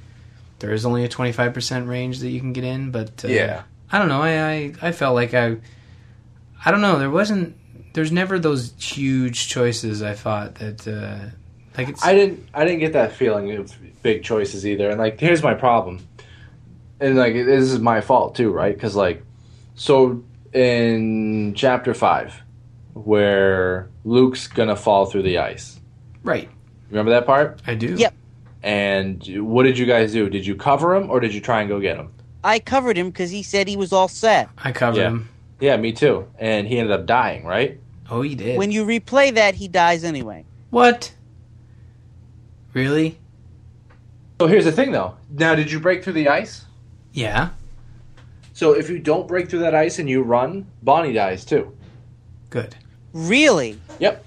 there 0.62 0.72
is 0.72 0.86
only 0.86 1.03
a 1.03 1.09
25% 1.09 1.88
range 1.88 2.20
that 2.20 2.30
you 2.30 2.39
can 2.39 2.53
get 2.53 2.64
in. 2.64 2.91
But 2.91 3.26
uh, 3.26 3.28
Yeah. 3.28 3.64
I 3.91 3.99
don't 3.99 4.07
know. 4.07 4.22
I, 4.22 4.51
I, 4.51 4.74
I 4.82 4.91
felt 4.93 5.16
like 5.16 5.34
I, 5.34 5.57
I 6.64 6.72
don't 6.72 6.80
know. 6.82 6.97
There 6.97 7.09
wasn't, 7.09 7.57
there's 7.93 8.12
never 8.12 8.39
those 8.39 8.74
huge 8.80 9.49
choices 9.49 10.01
I 10.01 10.14
thought 10.14 10.55
that, 10.55 10.88
uh, 10.88 11.32
like 11.78 11.89
it's, 11.89 12.03
I 12.05 12.14
didn't 12.14 12.49
I 12.53 12.66
didn't 12.66 12.80
get 12.80 12.93
that 12.93 13.14
feeling 13.14 13.51
of 13.53 13.74
big 14.01 14.24
choices 14.24 14.66
either. 14.66 14.89
And 14.89 14.99
like, 14.99 15.20
here's 15.20 15.41
my 15.41 15.53
problem, 15.53 16.05
and 16.99 17.16
like 17.16 17.34
this 17.34 17.72
is 17.72 17.80
my 17.80 18.01
fault 18.01 18.36
too, 18.36 18.51
right? 18.51 18.74
Because 18.74 18.93
like, 18.93 19.24
so 19.76 20.22
in 20.53 21.53
chapter 21.55 21.93
five, 21.93 22.41
where 22.93 23.88
Luke's 24.03 24.47
gonna 24.47 24.76
fall 24.76 25.05
through 25.05 25.24
the 25.24 25.38
ice. 25.38 25.80
right. 26.24 26.49
Remember 26.89 27.12
that 27.12 27.26
part? 27.26 27.62
I 27.66 27.76
do. 27.76 27.95
Yep. 27.95 28.14
And 28.64 29.24
what 29.47 29.64
did 29.64 29.78
you 29.78 29.86
guys 29.86 30.14
do? 30.14 30.30
Did 30.30 30.45
you 30.45 30.55
cover 30.55 30.93
him 30.95 31.09
or 31.09 31.20
did 31.20 31.34
you 31.34 31.41
try 31.41 31.62
and 31.62 31.70
go 31.70 31.80
get 31.80 31.97
him? 31.97 32.12
i 32.43 32.57
covered 32.57 32.97
him 32.97 33.09
because 33.12 33.30
he 33.30 33.43
said 33.43 33.68
he 33.68 33.78
was 33.78 33.93
all 33.93 34.07
set 34.07 34.49
I 34.57 34.72
covered 34.72 34.97
Yeah. 34.99 35.07
him. 35.09 35.30
Yeah, 35.59 35.78
me 35.78 35.91
too. 35.91 36.28
And 36.39 36.68
he 36.68 36.80
ended 36.80 36.91
up 36.91 37.05
dying, 37.05 37.45
right? 37.45 37.80
Oh, 38.09 38.22
he 38.24 38.34
did. 38.36 38.57
when 38.57 38.72
you 38.72 38.84
replay 38.86 39.34
that 39.36 39.55
he 39.55 39.68
dies 39.68 40.03
anyway 40.03 40.45
what? 40.72 41.14
Really? 42.74 43.18
So 44.39 44.47
here's 44.47 44.64
the 44.66 44.72
thing, 44.72 44.91
though. 44.91 45.18
Now, 45.30 45.53
did 45.53 45.70
you 45.72 45.80
break 45.80 46.03
through 46.03 46.14
the 46.14 46.30
ice? 46.30 46.66
Yeah. 47.14 47.49
So 48.53 48.72
if 48.74 48.89
you 48.89 48.97
don't 48.99 49.28
break 49.28 49.49
through 49.49 49.59
that 49.59 49.76
ice 49.76 49.99
and 49.99 50.09
you 50.09 50.22
run, 50.24 50.66
Bonnie 50.82 51.14
dies 51.14 51.43
too. 51.45 51.76
Good. 52.49 52.76
really 53.14 53.80
Yep. 53.99 54.26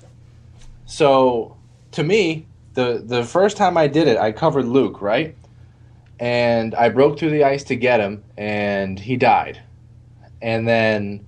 So 0.86 1.56
to 1.92 2.02
me, 2.04 2.46
the 2.74 3.02
the 3.04 3.24
first 3.24 3.56
time 3.56 3.76
I 3.76 3.86
did 3.86 4.08
it, 4.08 4.18
I 4.18 4.32
covered 4.32 4.66
Luke, 4.66 5.00
right? 5.00 5.36
And 6.20 6.74
I 6.74 6.90
broke 6.90 7.18
through 7.18 7.30
the 7.30 7.44
ice 7.44 7.64
to 7.64 7.76
get 7.76 8.00
him, 8.00 8.22
and 8.36 8.98
he 8.98 9.16
died. 9.16 9.60
And 10.42 10.68
then 10.68 11.26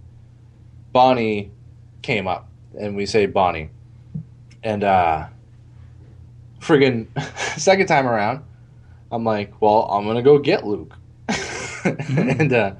Bonnie 0.92 1.50
came 2.02 2.28
up, 2.28 2.48
and 2.78 2.96
we 2.96 3.06
say 3.06 3.26
Bonnie. 3.26 3.70
And 4.62 4.84
uh 4.84 5.28
friggin' 6.60 7.06
second 7.58 7.86
time 7.86 8.06
around, 8.06 8.44
I'm 9.10 9.24
like, 9.24 9.60
well, 9.60 9.82
I'm 9.90 10.04
gonna 10.06 10.22
go 10.22 10.38
get 10.38 10.66
Luke. 10.66 10.94
and 11.84 12.52
uh 12.52 12.74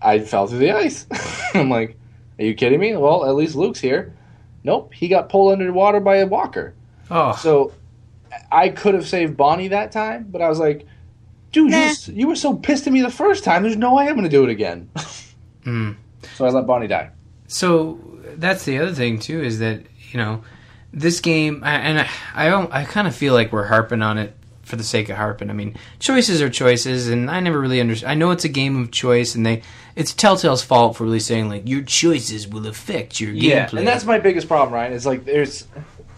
I 0.00 0.18
fell 0.20 0.46
through 0.46 0.58
the 0.58 0.72
ice. 0.72 1.06
I'm 1.54 1.70
like, 1.70 1.96
are 2.38 2.44
you 2.44 2.54
kidding 2.54 2.78
me? 2.78 2.94
Well, 2.96 3.24
at 3.24 3.34
least 3.34 3.56
Luke's 3.56 3.80
here. 3.80 4.14
Nope, 4.62 4.92
he 4.92 5.08
got 5.08 5.28
pulled 5.28 5.52
underwater 5.52 6.00
by 6.00 6.16
a 6.16 6.26
walker. 6.26 6.74
Oh, 7.10 7.32
So 7.32 7.72
I 8.52 8.68
could 8.70 8.94
have 8.94 9.06
saved 9.06 9.36
Bonnie 9.36 9.68
that 9.68 9.92
time, 9.92 10.26
but 10.30 10.40
I 10.42 10.48
was 10.48 10.58
like, 10.58 10.86
dude, 11.52 11.70
you, 11.72 11.78
was, 11.78 12.08
you 12.08 12.28
were 12.28 12.36
so 12.36 12.54
pissed 12.54 12.86
at 12.86 12.92
me 12.92 13.02
the 13.02 13.10
first 13.10 13.44
time. 13.44 13.62
There's 13.62 13.76
no 13.76 13.94
way 13.94 14.04
I'm 14.08 14.14
going 14.14 14.24
to 14.24 14.28
do 14.28 14.44
it 14.44 14.50
again. 14.50 14.90
Hmm. 15.64 15.92
So 16.36 16.46
I 16.46 16.50
let 16.50 16.64
Bonnie 16.64 16.86
die. 16.86 17.10
So 17.48 17.98
that's 18.36 18.64
the 18.64 18.78
other 18.78 18.92
thing 18.94 19.18
too 19.18 19.42
is 19.42 19.58
that 19.58 19.82
you 20.12 20.18
know 20.18 20.44
this 20.92 21.18
game, 21.18 21.62
and 21.64 21.98
I 21.98 22.08
I, 22.36 22.48
don't- 22.48 22.72
I 22.72 22.84
kind 22.84 23.08
of 23.08 23.16
feel 23.16 23.34
like 23.34 23.52
we're 23.52 23.66
harping 23.66 24.00
on 24.00 24.16
it 24.16 24.36
for 24.62 24.76
the 24.76 24.84
sake 24.84 25.08
of 25.08 25.16
harping. 25.16 25.50
I 25.50 25.54
mean, 25.54 25.76
choices 25.98 26.40
are 26.40 26.48
choices, 26.48 27.08
and 27.08 27.28
I 27.28 27.40
never 27.40 27.58
really 27.60 27.80
understand. 27.80 28.12
I 28.12 28.14
know 28.14 28.30
it's 28.30 28.44
a 28.44 28.48
game 28.48 28.80
of 28.80 28.92
choice, 28.92 29.34
and 29.34 29.44
they 29.44 29.62
it's 29.96 30.12
Telltale's 30.14 30.62
fault 30.62 30.96
for 30.96 31.02
really 31.02 31.18
saying 31.18 31.48
like 31.48 31.68
your 31.68 31.82
choices 31.82 32.46
will 32.46 32.68
affect 32.68 33.20
your 33.20 33.32
Yeah, 33.32 33.66
gameplay. 33.66 33.78
and 33.78 33.88
that's 33.88 34.04
my 34.04 34.20
biggest 34.20 34.46
problem, 34.46 34.72
Ryan. 34.72 34.92
Is 34.92 35.04
like 35.04 35.24
there's, 35.24 35.66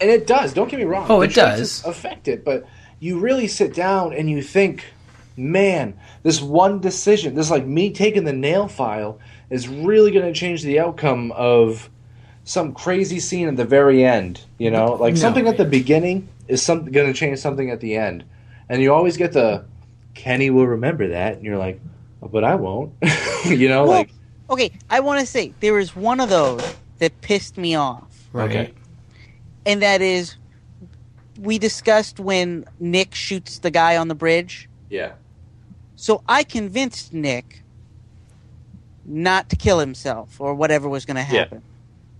and 0.01 0.09
it 0.09 0.27
does. 0.27 0.53
Don't 0.53 0.69
get 0.69 0.79
me 0.79 0.85
wrong. 0.85 1.07
Oh, 1.09 1.19
the 1.19 1.25
it 1.25 1.33
does. 1.33 1.83
affect 1.85 2.27
it, 2.27 2.43
but 2.45 2.65
you 2.99 3.19
really 3.19 3.47
sit 3.47 3.73
down 3.73 4.13
and 4.13 4.29
you 4.29 4.41
think, 4.41 4.85
man, 5.37 5.97
this 6.23 6.41
one 6.41 6.79
decision, 6.79 7.35
this 7.35 7.49
like 7.49 7.65
me 7.65 7.91
taking 7.91 8.23
the 8.25 8.33
nail 8.33 8.67
file, 8.67 9.19
is 9.49 9.67
really 9.67 10.11
going 10.11 10.25
to 10.25 10.37
change 10.37 10.63
the 10.63 10.79
outcome 10.79 11.31
of 11.33 11.89
some 12.43 12.73
crazy 12.73 13.19
scene 13.19 13.47
at 13.47 13.55
the 13.57 13.65
very 13.65 14.03
end. 14.03 14.41
You 14.57 14.71
know, 14.71 14.93
like 14.93 15.13
No. 15.13 15.19
something 15.19 15.47
at 15.47 15.57
the 15.57 15.65
beginning 15.65 16.27
is 16.47 16.61
some 16.61 16.85
going 16.85 17.07
to 17.07 17.13
change 17.13 17.39
something 17.39 17.69
at 17.69 17.79
the 17.79 17.95
end, 17.95 18.23
and 18.67 18.81
you 18.81 18.93
always 18.93 19.17
get 19.17 19.33
the 19.33 19.65
Kenny 20.15 20.49
will 20.49 20.67
remember 20.67 21.09
that, 21.09 21.35
and 21.35 21.43
you're 21.45 21.57
like, 21.57 21.79
oh, 22.21 22.27
but 22.27 22.43
I 22.43 22.55
won't. 22.55 22.93
you 23.45 23.69
know, 23.69 23.83
Well, 23.83 23.91
like 23.99 24.09
okay 24.51 24.71
i 24.89 24.99
want 24.99 25.19
to 25.19 25.27
say 25.27 25.53
there 25.59 25.77
is 25.77 25.95
one 25.95 26.19
of 26.19 26.27
those 26.27 26.59
that 26.97 27.21
pissed 27.21 27.55
me 27.55 27.75
off 27.75 28.27
right. 28.33 28.49
okay. 28.49 28.73
And 29.65 29.81
that 29.81 30.01
is 30.01 30.37
we 31.37 31.59
discussed 31.59 32.19
when 32.19 32.65
nick 32.79 33.15
shoots 33.15 33.59
the 33.59 33.71
guy 33.71 33.97
on 33.97 34.07
the 34.07 34.15
bridge 34.15 34.69
yeah, 34.89 35.13
So 35.95 36.23
I 36.27 36.43
convinced 36.43 37.13
Nick 37.13 37.63
not 39.05 39.49
to 39.49 39.55
kill 39.57 39.79
himself 39.79 40.39
or 40.39 40.55
whatever 40.55 40.87
was 40.89 41.05
going 41.05 41.17
to 41.17 41.23
Yeah. 41.29 41.47
happen, 41.49 41.63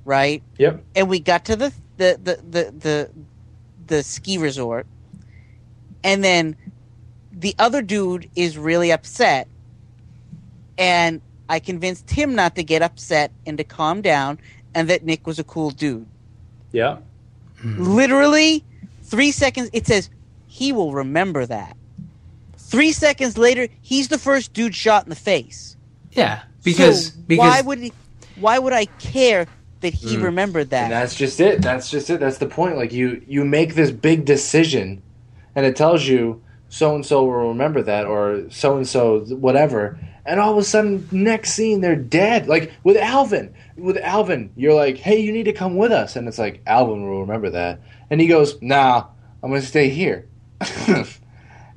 right? 0.06 0.44
yep, 0.58 0.84
And 0.96 1.10
we 1.10 1.20
got 1.20 1.46
to 1.46 1.56
the 1.56 1.74
the, 1.98 2.20
the 2.22 2.36
the 2.44 2.72
the 2.72 3.12
the 3.88 4.04
ski 4.04 4.38
resort, 4.38 4.88
and 6.04 6.24
then 6.24 6.56
the 7.32 7.56
other 7.60 7.82
dude 7.82 8.30
is 8.36 8.58
really 8.58 8.92
upset, 8.92 9.50
and 10.78 11.22
I 11.50 11.60
convinced 11.60 12.12
him 12.12 12.36
not 12.36 12.56
to 12.56 12.64
get 12.64 12.82
upset 12.82 13.34
and 13.46 13.58
to 13.58 13.64
calm 13.64 14.02
down, 14.02 14.40
and 14.76 14.90
that 14.90 15.04
Nick 15.04 15.28
was 15.28 15.40
a 15.40 15.44
cool 15.44 15.72
dude. 15.72 16.08
yeah. 16.72 17.00
Literally, 17.64 18.66
three 19.03 19.32
seconds. 19.32 19.70
It 19.74 19.88
says 19.88 20.10
he 20.45 20.72
will 20.72 20.93
remember 20.93 21.45
that. 21.45 21.76
Three 22.57 22.91
seconds 22.91 23.38
later, 23.38 23.68
he's 23.82 24.07
the 24.10 24.20
first 24.20 24.53
dude 24.53 24.76
shot 24.76 25.03
in 25.05 25.10
the 25.10 25.16
face. 25.16 25.76
Yeah, 26.12 26.41
because 26.64 27.07
So 27.07 27.14
because 27.28 27.39
why 27.39 27.62
would 27.62 27.80
he, 27.80 27.93
why 28.36 28.60
would 28.60 28.74
I 28.74 28.86
care 28.86 29.47
that 29.82 29.93
he 29.93 30.18
Mm. 30.18 30.24
remembered 30.24 30.70
And 30.70 30.72
that? 30.72 30.89
that's 30.89 31.16
just 31.16 31.39
it. 31.39 31.62
That's 31.62 31.89
just 31.89 32.10
it. 32.10 32.20
That's 32.20 32.38
the 32.38 32.45
point. 32.47 32.78
Like 32.78 32.91
you, 32.91 33.22
you 33.28 33.45
make 33.45 33.76
this 33.76 33.91
big 33.91 34.26
decision, 34.26 35.01
and 35.55 35.66
it 35.66 35.76
tells 35.76 36.07
you 36.07 36.43
so 36.70 36.93
and 36.95 37.05
so 37.05 37.24
will 37.24 37.49
remember 37.49 37.82
that, 37.82 38.05
or 38.05 38.43
so 38.49 38.78
and 38.78 38.88
so 38.88 39.22
whatever. 39.22 39.97
And 40.30 40.39
all 40.39 40.51
of 40.51 40.57
a 40.57 40.63
sudden, 40.63 41.07
next 41.11 41.53
scene, 41.53 41.82
they're 41.82 41.95
dead. 41.95 42.47
Like 42.47 42.71
with 42.84 42.97
Alvin, 42.97 43.53
with 43.75 43.97
Alvin, 43.97 44.51
you're 44.55 44.75
like, 44.75 44.97
"Hey, 44.97 45.19
you 45.19 45.32
need 45.32 45.45
to 45.45 45.53
come 45.53 45.75
with 45.75 45.91
us," 45.91 46.15
and 46.15 46.27
it's 46.27 46.38
like 46.38 46.61
Alvin 46.67 47.09
will 47.09 47.21
remember 47.21 47.49
that, 47.49 47.82
and 48.11 48.21
he 48.21 48.27
goes, 48.27 48.61
"Nah, 48.61 49.05
I'm 49.41 49.49
gonna 49.49 49.63
stay 49.63 49.89
here." 49.89 50.27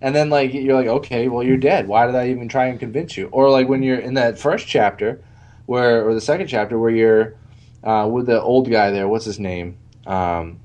and 0.03 0.15
then 0.15 0.29
like 0.29 0.53
you're 0.53 0.75
like, 0.75 0.89
okay, 0.89 1.29
well 1.29 1.43
you're 1.43 1.57
dead. 1.57 1.89
Why 1.89 2.07
did 2.07 2.15
I 2.15 2.29
even 2.29 2.49
try 2.49 2.67
and 2.67 2.79
convince 2.79 3.17
you? 3.17 3.29
Or 3.33 3.51
like 3.51 3.69
when 3.69 3.83
you're 3.83 3.99
in 3.99 4.15
that 4.15 4.39
first 4.39 4.67
chapter, 4.67 5.23
where 5.67 6.07
or 6.07 6.13
the 6.13 6.21
second 6.21 6.49
chapter 6.49 6.79
where 6.79 6.91
you're 6.91 7.35
uh, 7.83 8.09
with 8.11 8.27
the 8.27 8.41
old 8.41 8.71
guy 8.71 8.91
there. 8.91 9.09
What's 9.09 9.25
his 9.25 9.39
name? 9.39 9.79
Um, 10.07 10.61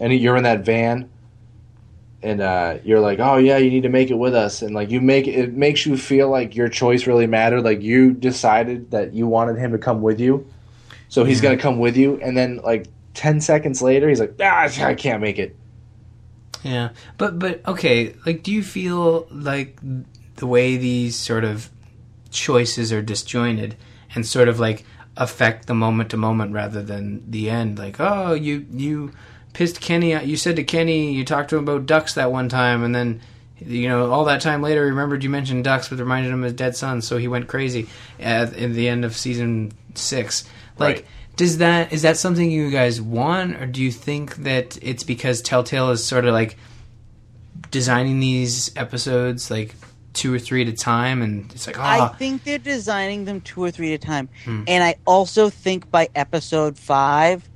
and 0.00 0.12
you're 0.12 0.36
in 0.36 0.44
that 0.44 0.64
van, 0.64 1.10
and 2.22 2.40
uh, 2.40 2.78
you're 2.84 3.00
like, 3.00 3.18
oh 3.20 3.36
yeah, 3.36 3.58
you 3.58 3.70
need 3.70 3.82
to 3.82 3.88
make 3.88 4.10
it 4.10 4.14
with 4.18 4.34
us, 4.34 4.62
and 4.62 4.74
like 4.74 4.90
you 4.90 5.00
make 5.00 5.26
it 5.28 5.52
makes 5.52 5.86
you 5.86 5.96
feel 5.96 6.28
like 6.30 6.56
your 6.56 6.68
choice 6.68 7.06
really 7.06 7.26
mattered. 7.26 7.62
Like 7.62 7.82
you 7.82 8.12
decided 8.12 8.90
that 8.90 9.12
you 9.14 9.26
wanted 9.26 9.58
him 9.58 9.72
to 9.72 9.78
come 9.78 10.00
with 10.02 10.18
you, 10.20 10.46
so 11.08 11.24
he's 11.24 11.38
Yeah. 11.42 11.50
gonna 11.50 11.62
come 11.62 11.78
with 11.78 11.96
you, 11.96 12.18
and 12.22 12.36
then 12.36 12.60
like 12.64 12.86
ten 13.14 13.40
seconds 13.40 13.80
later, 13.82 14.08
he's 14.08 14.20
like, 14.20 14.34
ah, 14.40 14.68
I 14.84 14.94
can't 14.94 15.20
make 15.20 15.38
it. 15.38 15.54
Yeah, 16.64 16.90
but 17.18 17.38
but 17.38 17.66
okay, 17.66 18.14
like, 18.24 18.42
do 18.42 18.52
you 18.52 18.62
feel 18.62 19.26
like 19.30 19.78
the 20.36 20.46
way 20.46 20.76
these 20.76 21.14
sort 21.16 21.44
of 21.44 21.70
choices 22.30 22.92
are 22.92 23.02
disjointed 23.02 23.76
and 24.14 24.26
sort 24.26 24.48
of 24.48 24.58
like 24.58 24.84
affect 25.16 25.66
the 25.66 25.74
moment 25.74 26.10
to 26.10 26.16
moment 26.16 26.52
rather 26.52 26.82
than 26.82 27.22
the 27.30 27.50
end? 27.50 27.78
Like, 27.78 28.00
oh, 28.00 28.32
you 28.32 28.66
you 28.72 29.12
pissed 29.56 29.80
Kenny. 29.80 30.14
out- 30.14 30.26
You 30.26 30.36
said 30.36 30.56
to 30.56 30.64
Kenny, 30.64 31.14
you 31.14 31.24
talked 31.24 31.48
to 31.48 31.56
him 31.56 31.62
about 31.62 31.86
ducks 31.86 32.12
that 32.14 32.30
one 32.30 32.50
time, 32.50 32.84
and 32.84 32.94
then 32.94 33.22
you 33.58 33.88
know 33.88 34.12
all 34.12 34.26
that 34.26 34.42
time 34.42 34.60
later, 34.60 34.84
he 34.84 34.90
remembered 34.90 35.24
you 35.24 35.30
mentioned 35.30 35.64
ducks, 35.64 35.88
but 35.88 35.98
reminded 35.98 36.30
him 36.30 36.40
of 36.40 36.44
his 36.44 36.52
dead 36.52 36.76
son, 36.76 37.00
so 37.00 37.16
he 37.16 37.26
went 37.26 37.48
crazy 37.48 37.88
at 38.20 38.52
in 38.52 38.74
the 38.74 38.86
end 38.86 39.04
of 39.04 39.16
season 39.16 39.72
six. 39.94 40.44
Like. 40.78 40.96
Right. 40.96 41.06
Does 41.36 41.58
that 41.58 41.92
is 41.92 42.00
that 42.00 42.16
something 42.16 42.50
you 42.50 42.70
guys 42.70 42.98
want, 42.98 43.56
or 43.56 43.66
do 43.66 43.82
you 43.82 43.92
think 43.92 44.36
that 44.36 44.78
it's 44.80 45.02
because 45.02 45.42
Telltale 45.42 45.90
is 45.90 46.02
sort 46.02 46.24
of 46.24 46.32
like 46.32 46.56
designing 47.70 48.20
these 48.20 48.74
episodes 48.74 49.50
like 49.50 49.74
two 50.14 50.32
or 50.32 50.38
three 50.38 50.62
at 50.62 50.68
a 50.68 50.72
time, 50.72 51.20
and 51.20 51.52
it's 51.52 51.66
like, 51.66 51.78
I 51.78 51.98
oh, 51.98 52.08
think 52.08 52.44
they're 52.44 52.58
designing 52.58 53.26
them 53.26 53.42
two 53.42 53.62
or 53.62 53.70
three 53.70 53.92
at 53.92 54.02
a 54.02 54.06
time. 54.06 54.30
Hmm. 54.44 54.64
And 54.66 54.82
I 54.82 54.96
also 55.04 55.50
think 55.50 55.90
by 55.90 56.08
episode 56.14 56.78
five, 56.78 57.46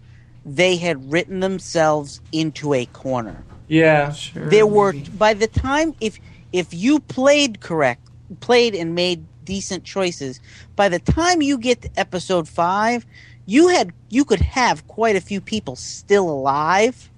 they 0.45 0.77
had 0.77 1.13
written 1.13 1.41
themselves 1.41 2.21
into 2.33 2.75
a 2.75 2.87
corner. 2.87 3.45
Yeah, 3.69 4.13
sure. 4.13 4.49
there 4.49 4.67
were 4.67 4.95
by 5.17 5.35
the 5.35 5.47
time 5.47 5.95
if 6.01 6.19
if 6.53 6.75
you 6.75 7.01
played 7.01 7.61
correct, 7.61 8.09
played 8.41 8.75
and 8.75 8.95
made 8.95 9.25
decent 9.45 9.85
choices, 9.85 10.41
by 10.77 10.89
the 10.89 10.99
time 10.99 11.43
you 11.43 11.59
get 11.59 11.83
to 11.83 11.91
episode 11.97 12.49
five, 12.49 13.07
you 13.47 13.69
had 13.69 13.93
you 14.09 14.25
could 14.25 14.41
have 14.41 14.87
quite 14.89 15.17
a 15.17 15.21
few 15.21 15.41
people 15.41 15.77
still 15.77 16.29
alive. 16.29 17.11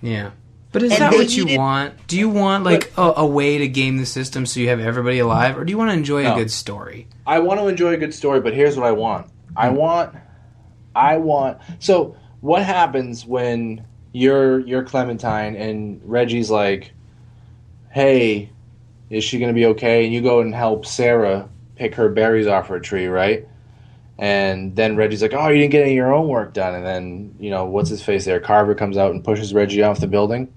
yeah. 0.00 0.30
But 0.72 0.84
is 0.84 0.92
And 0.92 1.00
that 1.00 1.12
what 1.14 1.36
you 1.36 1.46
needed- 1.46 1.58
want? 1.58 2.06
Do 2.06 2.16
you 2.16 2.28
want 2.28 2.62
like 2.62 2.92
a, 2.96 3.14
a 3.16 3.26
way 3.26 3.58
to 3.58 3.66
game 3.66 3.96
the 3.96 4.06
system 4.06 4.46
so 4.46 4.60
you 4.60 4.68
have 4.68 4.78
everybody 4.78 5.18
alive, 5.18 5.58
or 5.58 5.64
do 5.64 5.72
you 5.72 5.76
want 5.78 5.90
to 5.90 5.94
enjoy 5.94 6.22
No. 6.22 6.34
a 6.34 6.36
good 6.36 6.50
story? 6.52 7.08
I 7.26 7.40
want 7.40 7.58
to 7.58 7.66
enjoy 7.66 7.94
a 7.94 7.96
good 7.96 8.14
story, 8.14 8.40
but 8.40 8.54
here's 8.54 8.76
what 8.76 8.86
I 8.86 8.92
want. 8.92 9.26
I 9.56 9.68
hmm. 9.68 9.74
want, 9.74 10.14
I 11.00 11.16
want. 11.16 11.58
So 11.78 12.14
what 12.40 12.62
happens 12.62 13.24
when 13.26 13.84
you're 14.12 14.60
you're 14.60 14.82
Clementine 14.84 15.56
and 15.56 16.00
Reggie's 16.04 16.50
like, 16.50 16.92
"Hey, 17.90 18.50
is 19.08 19.24
she 19.24 19.38
gonna 19.38 19.52
be 19.52 19.66
okay?" 19.66 20.04
And 20.04 20.12
you 20.12 20.20
go 20.20 20.40
and 20.40 20.54
help 20.54 20.84
Sarah 20.86 21.48
pick 21.76 21.94
her 21.94 22.08
berries 22.08 22.46
off 22.46 22.68
her 22.68 22.80
tree, 22.80 23.06
right? 23.06 23.46
And 24.18 24.76
then 24.76 24.96
Reggie's 24.96 25.22
like, 25.22 25.32
"Oh, 25.32 25.48
you 25.48 25.58
didn't 25.60 25.72
get 25.72 25.82
any 25.82 25.92
of 25.92 25.96
your 25.96 26.12
own 26.12 26.28
work 26.28 26.52
done." 26.52 26.74
And 26.74 26.84
then 26.86 27.34
you 27.40 27.50
know 27.50 27.64
what's 27.64 27.88
his 27.88 28.02
face 28.02 28.24
there? 28.26 28.40
Carver 28.40 28.74
comes 28.74 28.96
out 28.98 29.12
and 29.12 29.24
pushes 29.24 29.54
Reggie 29.54 29.82
off 29.82 30.00
the 30.00 30.06
building, 30.06 30.48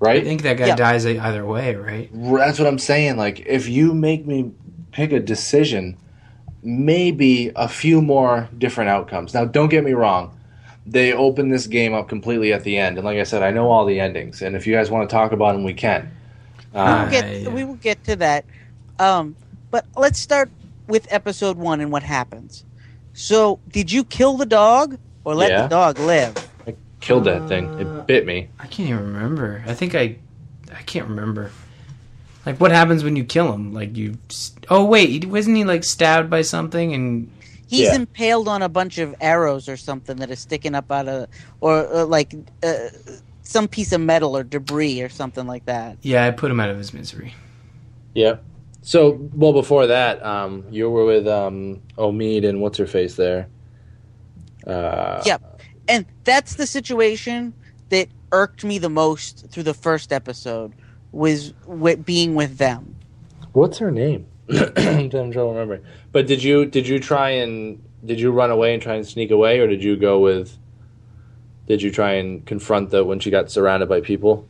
Right? 0.00 0.22
I 0.22 0.24
think 0.24 0.42
that 0.42 0.56
guy 0.56 0.66
Yeah. 0.66 0.74
dies 0.74 1.06
either 1.06 1.46
way, 1.46 1.76
right? 1.76 2.10
That's 2.12 2.58
what 2.58 2.66
I'm 2.66 2.78
saying. 2.80 3.16
Like, 3.18 3.44
if 3.46 3.68
you 3.68 3.94
make 3.94 4.26
me 4.26 4.50
pick 4.90 5.12
a 5.12 5.20
decision, 5.20 5.96
maybe 6.62 7.50
a 7.56 7.68
few 7.68 8.00
more 8.00 8.48
different 8.56 8.90
outcomes. 8.90 9.34
Now, 9.34 9.44
don't 9.44 9.68
get 9.68 9.84
me 9.84 9.92
wrong. 9.92 10.38
They 10.86 11.12
open 11.12 11.48
this 11.48 11.66
game 11.66 11.94
up 11.94 12.08
completely 12.08 12.52
at 12.52 12.64
the 12.64 12.76
end. 12.76 12.98
And 12.98 13.04
like 13.04 13.18
I 13.18 13.22
said, 13.24 13.42
I 13.42 13.50
know 13.50 13.70
all 13.70 13.84
the 13.86 14.00
endings. 14.00 14.42
And 14.42 14.56
if 14.56 14.66
you 14.66 14.74
guys 14.74 14.90
want 14.90 15.08
to 15.08 15.12
talk 15.12 15.32
about 15.32 15.52
them, 15.52 15.64
we 15.64 15.74
can. 15.74 16.10
We'll 16.72 16.82
Uh, 16.82 17.08
get, 17.10 17.52
We 17.52 17.64
will 17.64 17.74
get 17.74 18.02
to 18.04 18.16
that. 18.16 18.44
Um, 18.98 19.36
but 19.70 19.86
let's 19.96 20.18
start 20.18 20.50
with 20.88 21.06
episode 21.10 21.56
one 21.56 21.80
and 21.80 21.92
what 21.92 22.02
happens. 22.02 22.64
So, 23.14 23.60
did 23.68 23.92
you 23.92 24.04
kill 24.04 24.36
the 24.36 24.46
dog 24.46 24.98
or 25.24 25.34
let 25.34 25.50
Yeah. 25.50 25.62
the 25.62 25.68
dog 25.68 25.98
live? 25.98 26.34
I 26.66 26.74
killed 27.00 27.24
that 27.24 27.46
thing. 27.46 27.70
It 27.78 28.06
bit 28.06 28.24
me. 28.26 28.48
I 28.58 28.66
can't 28.66 28.88
even 28.88 29.12
remember. 29.12 29.62
I 29.66 29.74
think 29.74 29.94
I, 29.94 30.16
I 30.72 30.82
can't 30.86 31.08
remember. 31.08 31.50
Like 32.44 32.60
what 32.60 32.72
happens 32.72 33.04
when 33.04 33.14
you 33.16 33.24
kill 33.24 33.52
him? 33.52 33.72
Like 33.72 33.96
you? 33.96 34.18
Oh 34.68 34.84
wait, 34.84 35.24
wasn't 35.26 35.56
he 35.56 35.64
like 35.64 35.84
stabbed 35.84 36.28
by 36.30 36.42
something 36.42 36.92
and? 36.94 37.30
He's 37.68 37.88
Yeah. 37.88 37.94
impaled 37.94 38.48
on 38.48 38.60
a 38.60 38.68
bunch 38.68 38.98
of 38.98 39.14
arrows 39.18 39.66
or 39.66 39.78
something 39.78 40.16
that 40.18 40.30
is 40.30 40.40
sticking 40.40 40.74
up 40.74 40.92
out 40.92 41.08
of, 41.08 41.28
or, 41.62 41.86
or 41.86 42.04
like 42.04 42.34
uh, 42.62 42.88
some 43.42 43.66
piece 43.66 43.92
of 43.92 44.00
metal 44.02 44.36
or 44.36 44.42
debris 44.42 45.00
or 45.00 45.08
something 45.08 45.46
like 45.46 45.64
that. 45.64 45.96
Yeah, 46.02 46.26
I 46.26 46.32
put 46.32 46.50
him 46.50 46.60
out 46.60 46.68
of 46.68 46.76
his 46.76 46.92
misery. 46.92 47.34
Yeah. 48.14 48.36
So, 48.82 49.12
well, 49.32 49.54
before 49.54 49.86
that, 49.86 50.22
um, 50.22 50.64
you 50.70 50.90
were 50.90 51.06
with 51.06 51.26
um, 51.26 51.80
Omid 51.96 52.46
and 52.46 52.60
what's 52.60 52.76
her 52.76 52.86
face 52.86 53.14
there. 53.14 53.48
Uh, 54.66 55.22
Yep. 55.24 55.60
And 55.88 56.04
that's 56.24 56.54
the 56.56 56.66
situation 56.66 57.54
that 57.88 58.08
irked 58.32 58.64
me 58.64 58.78
the 58.78 58.90
most 58.90 59.46
through 59.50 59.62
the 59.64 59.74
first 59.74 60.12
episode 60.12 60.72
was 61.12 61.54
with 61.66 62.04
being 62.04 62.34
with 62.34 62.58
them. 62.58 62.96
What's 63.52 63.78
her 63.78 63.90
name? 63.90 64.26
I'm 64.50 65.08
trying 65.10 65.10
to 65.32 65.40
remember. 65.44 65.80
But 66.10 66.26
did 66.26 66.42
you 66.42 66.66
did 66.66 66.88
you 66.88 66.98
try 66.98 67.30
and 67.30 67.82
did 68.04 68.18
you 68.18 68.32
run 68.32 68.50
away 68.50 68.74
and 68.74 68.82
try 68.82 68.94
and 68.94 69.06
sneak 69.06 69.30
away, 69.30 69.60
or 69.60 69.66
did 69.68 69.82
you 69.84 69.96
go 69.96 70.18
with? 70.18 70.56
Did 71.68 71.80
you 71.80 71.90
try 71.92 72.14
and 72.14 72.44
confront 72.44 72.90
the 72.90 73.04
when 73.04 73.20
she 73.20 73.30
got 73.30 73.50
surrounded 73.50 73.88
by 73.88 74.00
people? 74.00 74.48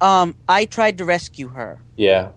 Um, 0.00 0.34
I 0.48 0.64
tried 0.66 0.98
to 0.98 1.04
rescue 1.04 1.48
her, 1.48 1.80
Yeah, 1.96 2.30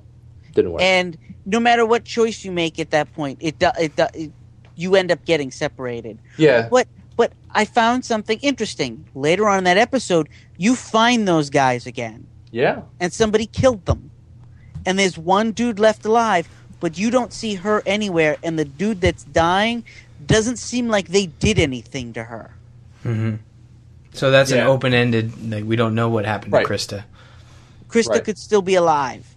didn't 0.54 0.72
work. 0.72 0.82
and 0.84 1.18
no 1.48 1.60
matter 1.60 1.84
what 1.86 2.06
choice 2.06 2.46
you 2.46 2.52
make 2.52 2.80
at 2.80 2.92
that 2.92 3.12
point, 3.14 3.40
it 3.42 3.58
do, 3.60 3.70
it, 3.80 3.96
do, 3.96 4.06
it 4.14 4.32
you 4.76 4.96
end 4.96 5.12
up 5.12 5.26
getting 5.26 5.50
separated. 5.52 6.20
yeah, 6.38 6.70
But 6.70 6.88
but 7.18 7.34
I 7.52 7.66
found 7.66 8.06
something 8.06 8.38
interesting 8.42 9.06
later 9.16 9.50
on 9.50 9.60
in 9.60 9.64
that 9.66 9.78
episode. 9.78 10.30
You 10.58 10.76
find 10.76 11.28
those 11.28 11.50
guys 11.50 11.86
again. 11.88 12.28
Yeah, 12.56 12.84
and 13.02 13.12
somebody 13.12 13.48
killed 13.48 13.86
them. 13.86 14.12
And 14.86 14.98
there's 14.98 15.18
one 15.18 15.52
dude 15.52 15.78
left 15.78 16.06
alive, 16.06 16.48
but 16.80 16.98
you 16.98 17.12
don't 17.12 17.34
see 17.34 17.56
her 17.56 17.84
anywhere, 17.86 18.38
and 18.44 18.58
the 18.58 18.64
dude 18.64 19.02
that's 19.02 19.26
dying 19.26 19.84
doesn't 20.26 20.58
seem 20.58 20.88
like 20.88 21.10
they 21.10 21.26
did 21.26 21.60
anything 21.60 22.14
to 22.14 22.24
her. 22.24 22.52
hmm 23.04 23.36
So 24.14 24.32
that's 24.32 24.52
an 24.52 24.60
open 24.60 24.94
ended. 24.94 25.52
Like 25.52 25.66
we 25.66 25.76
don't 25.76 25.96
know 25.96 26.08
what 26.08 26.26
happened 26.26 26.54
Right. 26.54 26.66
to 26.66 26.72
Christa. 26.74 27.04
Christa 27.90 28.10
Right. 28.10 28.24
could 28.24 28.38
still 28.38 28.62
be 28.62 28.76
alive. 28.76 29.36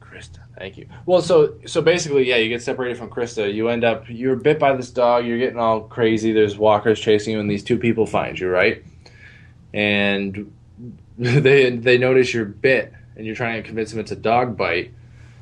Christa. 0.00 0.38
Thank 0.56 0.76
you. 0.78 0.86
Well, 1.06 1.22
so 1.22 1.54
so 1.66 1.82
basically, 1.82 2.28
yeah, 2.28 2.36
you 2.36 2.48
get 2.48 2.62
separated 2.62 2.98
from 2.98 3.08
Christa. 3.10 3.52
You 3.52 3.68
end 3.68 3.82
up 3.82 4.04
you're 4.08 4.36
bit 4.36 4.60
by 4.60 4.76
this 4.76 4.90
dog. 4.90 5.26
You're 5.26 5.38
getting 5.38 5.58
all 5.58 5.80
crazy. 5.80 6.32
There's 6.32 6.56
walkers 6.56 7.00
chasing 7.00 7.32
you, 7.34 7.40
and 7.40 7.50
these 7.50 7.64
two 7.64 7.78
people 7.78 8.06
find 8.06 8.38
you, 8.38 8.48
right? 8.48 8.84
And 9.74 10.52
they 11.40 11.68
they 11.68 11.98
notice 11.98 12.32
you're 12.32 12.46
bit, 12.46 12.94
and 13.14 13.26
you're 13.26 13.34
trying 13.34 13.62
to 13.62 13.66
convince 13.66 13.90
them 13.90 14.00
it's 14.00 14.10
a 14.10 14.16
dog 14.16 14.56
bite, 14.56 14.94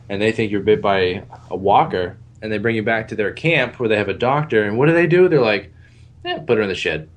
and 0.09 0.21
they 0.21 0.33
think 0.33 0.51
you're 0.51 0.61
bit 0.61 0.83
by 0.83 1.23
a 1.49 1.57
walker, 1.57 2.17
and 2.43 2.51
they 2.51 2.59
bring 2.59 2.75
you 2.75 2.83
back 2.83 3.07
to 3.09 3.15
their 3.15 3.33
camp 3.33 3.79
where 3.79 3.89
they 3.89 3.97
have 3.97 4.09
a 4.09 4.15
doctor. 4.15 4.65
And 4.65 4.77
what 4.77 4.87
do 4.87 4.93
they 4.93 5.07
do? 5.07 5.29
They're 5.29 5.41
like, 5.41 5.73
yeah, 6.25 6.41
put 6.41 6.57
her 6.57 6.65
in 6.65 6.69
the 6.69 6.75
shed. 6.75 7.09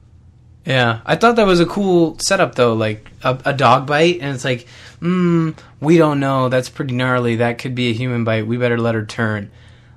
Yeah, 0.64 1.02
I 1.08 1.16
thought 1.16 1.38
that 1.38 1.48
was 1.48 1.60
a 1.60 1.66
cool 1.66 2.20
setup 2.20 2.54
though, 2.54 2.76
like 2.76 3.10
a, 3.24 3.42
a 3.46 3.54
dog 3.54 3.88
bite, 3.88 4.20
and 4.22 4.36
it's 4.36 4.46
like, 4.46 4.68
mm, 5.00 5.58
we 5.80 5.98
don't 5.98 6.20
know. 6.20 6.48
That's 6.48 6.70
pretty 6.70 6.94
gnarly. 6.94 7.38
That 7.38 7.58
could 7.58 7.74
be 7.74 7.90
a 7.90 7.94
human 7.94 8.24
bite. 8.24 8.46
We 8.46 8.58
better 8.58 8.78
let 8.78 8.94
her 8.94 9.08
turn. 9.08 9.50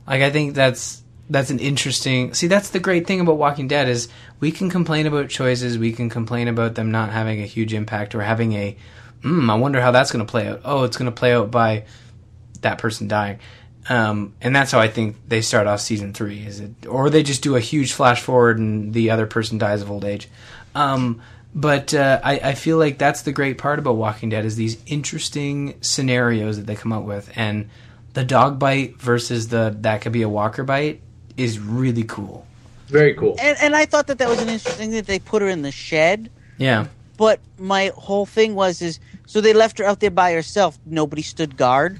Like 0.06 0.22
I 0.22 0.30
think 0.30 0.54
that's 0.54 1.02
that's 1.28 1.50
an 1.50 1.58
interesting. 1.58 2.34
See, 2.34 2.46
that's 2.46 2.70
the 2.70 2.80
great 2.80 3.06
thing 3.06 3.20
about 3.20 3.38
Walking 3.38 3.68
Dead 3.68 3.88
is 3.88 4.08
we 4.40 4.52
can 4.52 4.70
complain 4.70 5.06
about 5.06 5.30
choices. 5.30 5.78
We 5.78 5.92
can 5.92 6.10
complain 6.10 6.48
about 6.48 6.74
them 6.74 6.90
not 6.90 7.10
having 7.10 7.42
a 7.42 7.46
huge 7.46 7.72
impact 7.72 8.14
or 8.14 8.22
having 8.22 8.52
a. 8.52 8.76
Mm, 9.22 9.50
I 9.50 9.54
wonder 9.54 9.80
how 9.80 9.90
that's 9.90 10.12
going 10.12 10.24
to 10.24 10.30
play 10.30 10.48
out. 10.48 10.60
Oh, 10.64 10.84
it's 10.84 10.96
going 10.96 11.10
to 11.10 11.12
play 11.12 11.32
out 11.32 11.50
by 11.50 11.84
that 12.60 12.78
person 12.78 13.08
dying. 13.08 13.38
Um, 13.88 14.34
and 14.40 14.54
that's 14.54 14.72
how 14.72 14.80
I 14.80 14.88
think 14.88 15.16
they 15.28 15.40
start 15.40 15.66
off 15.66 15.80
season 15.80 16.12
three. 16.12 16.44
Is 16.44 16.60
it, 16.60 16.86
or 16.86 17.08
they 17.08 17.22
just 17.22 17.42
do 17.42 17.56
a 17.56 17.60
huge 17.60 17.92
flash 17.92 18.20
forward 18.20 18.58
and 18.58 18.92
the 18.92 19.10
other 19.10 19.26
person 19.26 19.56
dies 19.56 19.82
of 19.82 19.90
old 19.90 20.04
age. 20.04 20.28
Um, 20.74 21.22
but 21.54 21.94
uh, 21.94 22.20
I, 22.22 22.38
I 22.40 22.54
feel 22.54 22.78
like 22.78 22.98
that's 22.98 23.22
the 23.22 23.32
great 23.32 23.58
part 23.58 23.78
about 23.78 23.96
Walking 23.96 24.28
Dead 24.28 24.44
is 24.44 24.56
these 24.56 24.82
interesting 24.86 25.76
scenarios 25.80 26.56
that 26.56 26.66
they 26.66 26.74
come 26.74 26.92
up 26.92 27.04
with, 27.04 27.30
and 27.36 27.70
the 28.14 28.24
dog 28.24 28.58
bite 28.58 29.00
versus 29.00 29.48
the 29.48 29.76
that 29.80 30.00
could 30.00 30.12
be 30.12 30.22
a 30.22 30.28
walker 30.28 30.64
bite 30.64 31.00
is 31.36 31.58
really 31.58 32.04
cool. 32.04 32.46
Very 32.88 33.14
cool. 33.14 33.36
And, 33.40 33.56
and 33.60 33.74
I 33.74 33.86
thought 33.86 34.06
that 34.08 34.18
that 34.18 34.28
was 34.28 34.40
an 34.40 34.48
interesting 34.48 34.78
thing 34.78 34.90
that 34.92 35.06
they 35.06 35.18
put 35.18 35.42
her 35.42 35.48
in 35.48 35.62
the 35.62 35.72
shed. 35.72 36.30
Yeah, 36.58 36.86
But 37.16 37.40
my 37.58 37.92
whole 37.96 38.26
thing 38.26 38.54
was 38.54 38.80
is 38.80 39.00
So 39.26 39.40
they 39.40 39.52
left 39.52 39.78
her 39.78 39.84
out 39.84 40.00
there 40.00 40.10
by 40.10 40.32
herself. 40.32 40.78
Nobody 40.86 41.22
stood 41.22 41.56
guard. 41.56 41.98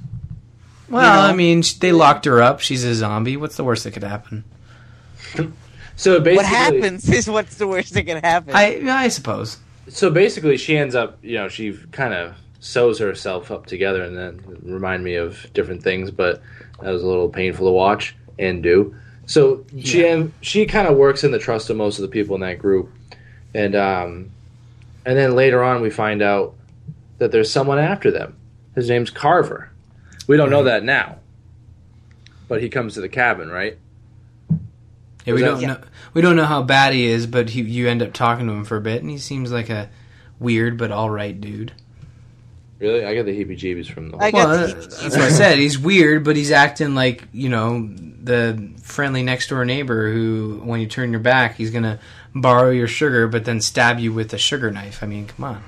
Well, 0.89 1.01
You 1.01 1.21
know? 1.21 1.27
I 1.27 1.33
mean, 1.33 1.63
they 1.79 1.91
locked 1.91 2.25
her 2.25 2.41
up. 2.41 2.59
She's 2.61 2.83
a 2.83 2.93
zombie. 2.93 3.35
What's 3.35 3.57
the 3.57 3.63
worst 3.63 3.83
that 3.83 3.91
could 3.91 4.03
happen? 4.03 4.43
So 5.97 6.19
basically, 6.19 6.35
What 6.35 6.45
happens 6.45 7.09
is 7.09 7.29
what's 7.29 7.55
the 7.55 7.67
worst 7.67 7.93
that 7.93 8.03
could 8.03 8.23
happen. 8.23 8.53
I 8.53 8.81
I 8.89 9.07
suppose. 9.07 9.57
So 9.87 10.09
basically, 10.11 10.57
she 10.57 10.75
ends 10.75 10.93
up, 10.93 11.17
you 11.21 11.35
know, 11.35 11.47
she 11.47 11.79
kind 11.91 12.13
of 12.13 12.35
sews 12.59 12.99
herself 12.99 13.49
up 13.51 13.65
together, 13.65 14.03
and 14.03 14.17
then 14.17 14.41
remind 14.63 15.03
me 15.03 15.15
of 15.15 15.47
different 15.53 15.83
things, 15.83 16.11
but 16.11 16.41
that 16.81 16.91
was 16.91 17.01
a 17.03 17.07
little 17.07 17.29
painful 17.29 17.67
to 17.67 17.71
watch 17.71 18.15
and 18.37 18.61
do. 18.61 18.95
So 19.25 19.65
she 19.79 20.31
she 20.41 20.65
kind 20.65 20.87
of 20.87 20.97
works 20.97 21.23
in 21.23 21.31
the 21.31 21.39
trust 21.39 21.69
of 21.69 21.77
most 21.77 21.97
of 21.97 22.03
the 22.03 22.07
people 22.09 22.35
in 22.35 22.41
that 22.41 22.59
group, 22.59 22.91
and 23.53 23.75
um, 23.75 24.31
and 25.05 25.17
then 25.17 25.35
later 25.35 25.63
on 25.63 25.81
we 25.81 25.89
find 25.89 26.21
out 26.21 26.53
that 27.17 27.31
there's 27.31 27.51
someone 27.51 27.79
after 27.79 28.11
them. 28.11 28.37
His 28.75 28.89
name's 28.89 29.09
Carver. 29.09 29.71
We 30.27 30.37
don't 30.37 30.49
know 30.49 30.63
that 30.63 30.83
now, 30.83 31.19
but 32.47 32.61
he 32.61 32.69
comes 32.69 32.95
to 32.95 33.01
the 33.01 33.09
cabin, 33.09 33.49
right? 33.49 33.77
Yeah, 34.49 35.33
we 35.33 35.33
Was 35.33 35.41
that- 35.41 35.49
don't 35.61 35.61
know. 35.67 35.87
We 36.13 36.21
don't 36.21 36.35
know 36.35 36.45
how 36.45 36.61
bad 36.63 36.93
he 36.93 37.05
is, 37.05 37.27
but 37.27 37.49
he, 37.49 37.61
you 37.61 37.89
end 37.89 38.01
up 38.01 38.13
talking 38.13 38.47
to 38.47 38.53
him 38.53 38.63
for 38.63 38.77
a 38.77 38.81
bit, 38.81 39.01
and 39.01 39.09
he 39.09 39.17
seems 39.17 39.51
like 39.51 39.69
a 39.69 39.89
weird 40.39 40.77
but 40.77 40.91
all 40.91 41.09
right 41.09 41.39
dude. 41.39 41.71
Really, 42.79 43.05
I 43.05 43.15
got 43.15 43.25
the 43.25 43.31
heebie-jeebies 43.31 43.89
from 43.89 44.09
the. 44.11 44.17
I 44.17 44.31
Well, 44.31 44.47
got 44.47 44.67
that- 44.67 44.89
that's 44.91 45.15
what 45.15 45.21
I 45.21 45.29
said. 45.29 45.57
He's 45.57 45.79
weird, 45.79 46.23
but 46.25 46.35
he's 46.35 46.51
acting 46.51 46.93
like 46.93 47.23
you 47.31 47.47
know 47.49 47.89
the 48.21 48.69
friendly 48.81 49.23
next 49.23 49.47
door 49.49 49.63
neighbor 49.65 50.11
who, 50.11 50.61
when 50.63 50.81
you 50.81 50.87
turn 50.87 51.11
your 51.11 51.19
back, 51.21 51.55
he's 51.55 51.71
gonna 51.71 51.99
borrow 52.33 52.71
your 52.71 52.87
sugar, 52.87 53.27
but 53.27 53.45
then 53.45 53.61
stab 53.61 53.99
you 53.99 54.11
with 54.11 54.33
a 54.33 54.37
sugar 54.37 54.71
knife. 54.71 55.01
I 55.01 55.05
mean, 55.05 55.25
come 55.27 55.43
on. 55.45 55.63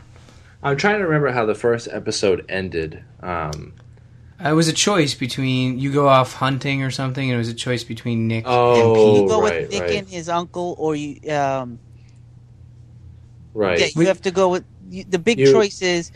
I'm 0.61 0.75
trying 0.75 0.97
to 0.99 1.05
remember 1.05 1.31
how 1.31 1.45
the 1.45 1.55
first 1.55 1.87
episode 1.91 2.43
ended. 2.49 3.03
Um, 3.21 3.73
Uh, 4.43 4.49
It 4.49 4.53
was 4.53 4.67
a 4.67 4.73
choice 4.73 5.15
between 5.15 5.79
you 5.79 5.91
go 5.91 6.07
off 6.09 6.33
hunting 6.33 6.83
or 6.83 6.91
something, 6.91 7.23
and 7.29 7.35
it 7.35 7.37
was 7.39 7.49
a 7.49 7.53
choice 7.55 7.83
between 7.83 8.27
Nick 8.27 8.45
and 8.45 8.53
Oh, 8.53 9.21
you 9.23 9.27
go 9.29 9.41
right, 9.41 9.61
with 9.61 9.71
Nick 9.71 9.81
right. 9.81 9.95
and 9.95 10.07
his 10.07 10.29
uncle, 10.29 10.75
or 10.77 10.95
you 10.95 11.17
um, 11.31 11.79
right. 13.53 13.79
yeah, 13.79 13.87
you 13.95 14.07
have 14.07 14.21
to 14.23 14.31
go 14.31 14.49
with 14.49 14.63
you, 14.89 15.03
the 15.09 15.19
big 15.19 15.39
You- 15.39 15.51
choice 15.51 15.81
is 15.81 16.11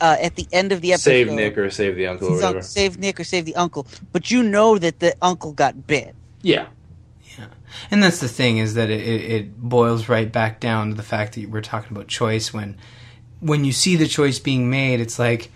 uh, 0.00 0.16
at 0.20 0.34
the 0.36 0.46
end 0.52 0.72
of 0.72 0.80
the 0.80 0.92
episode. 0.92 1.10
save 1.10 1.30
Nick 1.30 1.58
or 1.58 1.70
save 1.70 1.96
the 1.96 2.06
uncle 2.06 2.28
or 2.28 2.32
His 2.32 2.42
uncle- 2.42 2.48
whatever. 2.58 2.66
save 2.66 2.98
Nick 2.98 3.20
or 3.20 3.24
save 3.24 3.44
the 3.44 3.56
uncle, 3.56 3.86
but 4.12 4.30
you 4.30 4.42
know 4.42 4.78
that 4.78 5.00
the 5.00 5.14
uncle 5.22 5.52
got 5.52 5.86
bit. 5.86 6.14
Yeah. 6.42 6.66
And 7.90 8.02
that's 8.02 8.18
the 8.18 8.28
thing 8.28 8.58
is 8.58 8.74
that 8.74 8.90
it, 8.90 9.00
it, 9.00 9.30
it 9.30 9.58
boils 9.60 10.08
right 10.08 10.30
back 10.30 10.58
down 10.60 10.90
to 10.90 10.94
the 10.94 11.02
fact 11.04 11.34
that 11.34 11.48
we're 11.48 11.60
talking 11.60 11.92
about 11.96 12.08
choice. 12.08 12.52
When 12.52 12.76
when 13.40 13.64
you 13.64 13.72
see 13.72 13.96
the 13.96 14.06
choice 14.08 14.38
being 14.38 14.68
made, 14.68 15.00
it's 15.00 15.18
like 15.18 15.50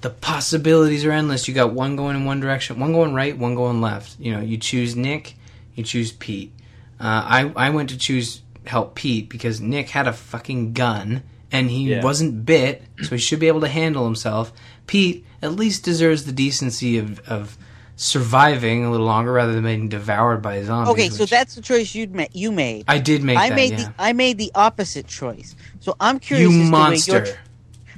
the 0.00 0.10
possibilities 0.10 1.04
are 1.04 1.12
endless. 1.12 1.46
You 1.46 1.54
got 1.54 1.72
one 1.74 1.94
going 1.94 2.16
in 2.16 2.24
one 2.24 2.40
direction, 2.40 2.80
one 2.80 2.92
going 2.92 3.12
right, 3.14 3.36
one 3.36 3.54
going 3.54 3.80
left. 3.82 4.18
You 4.18 4.32
know, 4.32 4.40
you 4.40 4.56
choose 4.56 4.96
Nick, 4.96 5.34
you 5.74 5.84
choose 5.84 6.10
Pete. 6.12 6.52
Uh, 6.98 7.04
I 7.04 7.52
I 7.54 7.70
went 7.70 7.90
to 7.90 7.98
choose 7.98 8.40
help 8.66 8.94
Pete 8.94 9.28
because 9.28 9.60
Nick 9.60 9.90
had 9.90 10.08
a 10.08 10.12
fucking 10.12 10.72
gun 10.72 11.22
and 11.52 11.70
he 11.70 11.90
Yeah. 11.90 12.02
wasn't 12.02 12.44
bit, 12.44 12.82
so 13.02 13.10
he 13.10 13.18
should 13.18 13.38
be 13.40 13.48
able 13.48 13.60
to 13.62 13.68
handle 13.68 14.04
himself. 14.04 14.52
Pete 14.86 15.24
at 15.42 15.54
least 15.56 15.82
deserves 15.84 16.24
the 16.24 16.32
decency 16.32 16.98
of 16.98 17.20
of 17.28 17.56
surviving 18.00 18.84
a 18.84 18.90
little 18.90 19.06
longer 19.06 19.32
rather 19.32 19.52
than 19.52 19.64
being 19.64 19.88
devoured 19.88 20.40
by 20.40 20.54
his 20.56 20.68
zombies. 20.68 20.92
Okay, 20.92 21.08
so 21.10 21.24
which- 21.24 21.30
that's 21.30 21.54
the 21.56 21.60
choice 21.60 21.94
you 21.94 22.06
ma- 22.12 22.26
you 22.32 22.52
made. 22.52 22.84
I 22.88 22.98
did 22.98 23.22
make 23.24 23.36
I 23.36 23.48
that, 23.48 23.54
made 23.56 23.70
yeah. 23.72 23.76
the 23.76 23.92
I 23.98 24.12
made 24.12 24.38
the 24.38 24.52
opposite 24.54 25.06
choice. 25.08 25.56
So 25.80 25.96
I'm 26.00 26.18
curious. 26.20 26.50
You 26.52 26.62
as 26.62 26.70
monster. 26.70 27.12
To 27.12 27.18
where 27.18 27.26
your, 27.26 27.36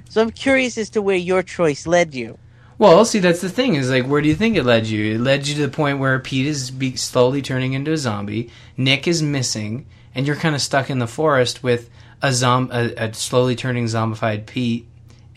so 0.09 0.23
I'm 0.23 0.31
curious 0.31 0.79
as 0.79 0.91
to 0.91 1.03
where 1.03 1.17
your 1.17 1.43
choice 1.43 1.87
led 1.87 2.15
you. 2.15 2.39
Well, 2.79 3.05
see, 3.05 3.19
that's 3.19 3.43
the 3.43 3.51
thing 3.51 3.75
is 3.75 3.91
like, 3.91 4.07
where 4.07 4.23
do 4.23 4.29
you 4.29 4.35
think 4.35 4.57
it 4.57 4.65
led 4.65 4.87
you? 4.87 5.17
It 5.17 5.21
led 5.21 5.47
you 5.47 5.55
to 5.57 5.61
the 5.63 5.69
point 5.69 5.99
where 5.99 6.19
Pete 6.19 6.47
is 6.47 6.71
be- 6.71 6.97
slowly 6.97 7.43
turning 7.43 7.75
into 7.75 7.93
a 7.93 7.99
zombie. 7.99 8.49
Nick 8.79 9.07
is 9.07 9.23
missing, 9.23 9.85
and 10.15 10.27
you're 10.27 10.35
kind 10.37 10.55
of 10.55 10.63
stuck 10.63 10.89
in 10.89 10.99
the 10.99 11.07
forest 11.07 11.63
with 11.63 11.91
a 12.23 12.33
zom 12.33 12.71
a, 12.73 12.93
a 12.97 13.15
slowly 13.15 13.57
turning 13.57 13.85
zombified 13.87 14.47
Pete, 14.47 14.87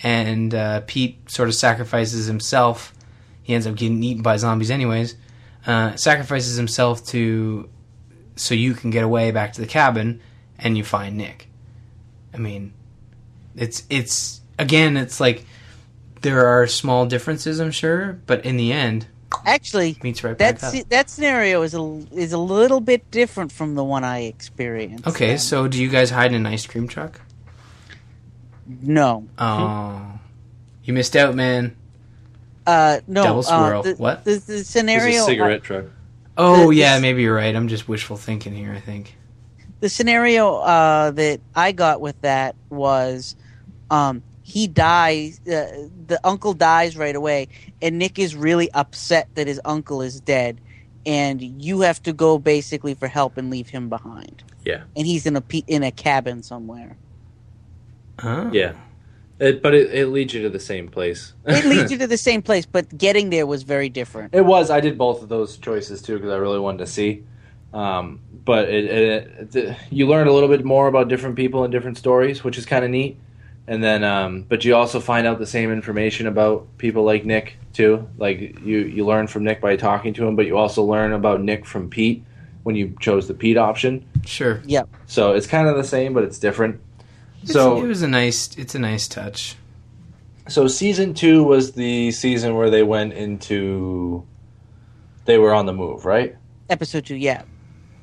and 0.01 0.53
uh, 0.53 0.81
Pete 0.85 1.29
sort 1.29 1.49
of 1.49 1.55
sacrifices 1.55 2.25
himself. 2.25 2.93
He 3.41 3.53
ends 3.53 3.67
up 3.67 3.75
getting 3.75 4.01
eaten 4.03 4.23
by 4.23 4.37
zombies, 4.37 4.71
anyways. 4.71 5.15
Uh, 5.65 5.95
sacrifices 5.95 6.55
himself 6.55 7.05
to 7.07 7.69
so 8.35 8.55
you 8.55 8.73
can 8.73 8.89
get 8.89 9.03
away 9.03 9.31
back 9.31 9.53
to 9.53 9.61
the 9.61 9.67
cabin, 9.67 10.21
and 10.57 10.77
you 10.77 10.83
find 10.83 11.17
Nick. 11.17 11.47
I 12.33 12.37
mean, 12.37 12.73
it's 13.55 13.83
it's 13.89 14.41
again, 14.57 14.97
it's 14.97 15.19
like 15.19 15.45
there 16.21 16.47
are 16.47 16.67
small 16.67 17.05
differences, 17.05 17.59
I'm 17.59 17.71
sure, 17.71 18.19
but 18.25 18.45
in 18.45 18.57
the 18.57 18.71
end, 18.71 19.07
Actually, 19.45 19.97
meets 20.03 20.23
right 20.23 20.37
back 20.37 20.59
that 20.59 20.75
up. 20.75 20.89
that 20.89 21.09
scenario 21.09 21.61
is 21.61 21.73
a 21.73 21.81
is 22.11 22.33
a 22.33 22.37
little 22.37 22.79
bit 22.79 23.09
different 23.11 23.51
from 23.51 23.75
the 23.75 23.83
one 23.83 24.03
I 24.03 24.23
experienced. 24.23 25.07
Okay, 25.07 25.37
so 25.37 25.67
do 25.67 25.81
you 25.81 25.89
guys 25.89 26.09
hide 26.09 26.31
in 26.31 26.35
an 26.35 26.45
ice 26.45 26.65
cream 26.67 26.87
truck? 26.87 27.19
No. 28.81 29.27
Oh, 29.37 30.19
you 30.83 30.93
missed 30.93 31.15
out, 31.15 31.35
man. 31.35 31.75
Uh, 32.65 32.99
no. 33.07 33.23
Double 33.23 33.39
uh, 33.39 33.43
squirrel. 33.43 33.83
the, 33.83 33.93
What? 33.95 34.23
The, 34.23 34.35
the 34.35 34.63
scenario. 34.63 35.07
It's 35.07 35.23
a 35.23 35.25
cigarette 35.25 35.63
truck. 35.63 35.85
Oh 36.37 36.67
The- 36.69 36.75
yeah, 36.75 36.93
this- 36.95 37.01
maybe 37.01 37.23
you're 37.23 37.35
right. 37.35 37.55
I'm 37.55 37.67
just 37.67 37.87
wishful 37.87 38.17
thinking 38.17 38.53
here. 38.55 38.71
I 38.73 38.79
think. 38.79 39.17
the 39.81 39.89
scenario 39.89 40.55
uh, 40.57 41.11
that 41.11 41.41
I 41.55 41.73
got 41.73 41.99
with 41.99 42.19
that 42.21 42.55
was 42.69 43.35
um, 43.91 44.23
he 44.43 44.67
dies, 44.67 45.39
uh, 45.47 45.87
the 46.07 46.19
uncle 46.23 46.53
dies 46.53 46.97
right 46.97 47.15
away, 47.15 47.47
and 47.81 47.97
Nick 47.97 48.19
is 48.19 48.35
really 48.35 48.69
upset 48.73 49.29
that 49.35 49.47
his 49.47 49.59
uncle 49.63 50.01
is 50.01 50.19
dead, 50.19 50.59
and 51.05 51.41
you 51.41 51.81
have 51.81 52.03
to 52.03 52.13
go 52.13 52.37
basically 52.37 52.93
for 52.93 53.07
help 53.07 53.37
and 53.37 53.49
leave 53.49 53.69
him 53.69 53.87
behind. 53.89 54.43
Yeah. 54.65 54.83
And 54.95 55.07
he's 55.07 55.25
in 55.25 55.35
a 55.37 55.41
pe- 55.41 55.63
in 55.65 55.81
a 55.81 55.91
cabin 55.91 56.43
somewhere. 56.43 56.97
Oh. 58.21 58.51
Yeah. 58.51 58.73
It, 59.39 59.61
but 59.61 59.73
it, 59.73 59.93
it 59.93 60.07
leads 60.07 60.33
you 60.33 60.41
to 60.43 60.49
the 60.49 60.59
same 60.59 60.87
place. 60.89 61.33
It 61.45 61.65
leads 61.73 61.91
you 61.91 61.97
to 61.99 62.07
the 62.07 62.17
same 62.17 62.41
place, 62.41 62.65
but 62.65 62.95
getting 62.97 63.29
there 63.29 63.47
was 63.47 63.63
very 63.63 63.89
different. 63.89 64.35
It 64.35 64.45
was. 64.45 64.69
I 64.69 64.81
did 64.81 64.97
both 64.97 65.23
of 65.23 65.29
those 65.29 65.57
choices 65.57 66.01
too 66.01 66.15
because 66.15 66.31
I 66.31 66.37
really 66.37 66.59
wanted 66.59 66.79
to 66.79 66.87
see. 66.87 67.23
Um, 67.73 68.19
but 68.45 68.69
it, 68.69 68.85
it, 68.85 69.55
it, 69.55 69.77
you 69.89 70.07
learn 70.07 70.27
a 70.27 70.31
little 70.31 70.49
bit 70.49 70.63
more 70.63 70.87
about 70.87 71.07
different 71.07 71.35
people 71.35 71.63
and 71.63 71.71
different 71.71 71.97
stories, 71.97 72.43
which 72.43 72.57
is 72.57 72.65
kind 72.65 72.85
of 72.85 72.91
neat. 72.91 73.17
And 73.67 73.81
then, 73.83 74.03
um, 74.03 74.43
but 74.49 74.65
you 74.65 74.75
also 74.75 74.99
find 74.99 75.25
out 75.25 75.39
the 75.39 75.45
same 75.45 75.71
information 75.71 76.27
about 76.27 76.77
people 76.77 77.03
like 77.03 77.23
Nick 77.25 77.55
too. 77.71 78.07
Like 78.17 78.39
you, 78.59 78.79
you 78.79 79.05
learn 79.05 79.27
from 79.27 79.43
Nick 79.45 79.61
by 79.61 79.77
talking 79.77 80.13
to 80.15 80.27
him, 80.27 80.35
but 80.35 80.45
you 80.45 80.57
also 80.57 80.83
learn 80.83 81.13
about 81.13 81.41
Nick 81.41 81.65
from 81.65 81.89
Pete 81.89 82.25
when 82.63 82.75
you 82.75 82.93
chose 82.99 83.27
the 83.27 83.33
Pete 83.33 83.57
option. 83.57 84.05
Sure. 84.25 84.61
Yep. 84.65 84.89
So 85.07 85.31
it's 85.33 85.47
kind 85.47 85.67
of 85.69 85.77
the 85.77 85.83
same, 85.83 86.13
but 86.13 86.23
it's 86.23 86.39
different. 86.39 86.81
It's- 87.41 87.53
So 87.53 87.77
it 87.77 87.87
was 87.87 88.01
a 88.01 88.07
nice. 88.07 88.55
It's 88.57 88.75
a 88.75 88.79
nice 88.79 89.07
touch. 89.07 89.55
So 90.49 90.67
season 90.67 91.13
two 91.13 91.43
was 91.43 91.71
the 91.71 92.11
season 92.11 92.55
where 92.55 92.69
they 92.69 92.83
went 92.83 93.13
into. 93.13 94.25
They 95.25 95.37
were 95.37 95.53
on 95.53 95.65
the 95.67 95.73
move, 95.73 96.03
right? 96.03 96.35
Episode 96.69 97.05
two, 97.05 97.15
yeah. 97.15 97.43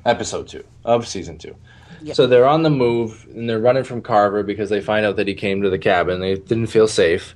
Episode 0.07 0.47
two 0.47 0.63
of 0.83 1.07
season 1.07 1.37
two. 1.37 1.55
Yep. 2.03 2.15
So 2.15 2.27
they're 2.27 2.47
on 2.47 2.63
the 2.63 2.69
move 2.69 3.27
and 3.33 3.49
they're 3.49 3.59
running 3.59 3.83
from 3.83 4.01
Carver 4.01 4.43
because 4.43 4.69
they 4.69 4.81
find 4.81 5.05
out 5.05 5.17
that 5.17 5.27
he 5.27 5.33
came 5.35 5.61
to 5.61 5.69
the 5.69 5.77
cabin. 5.79 6.19
They 6.19 6.35
didn't 6.35 6.67
feel 6.67 6.87
safe, 6.87 7.35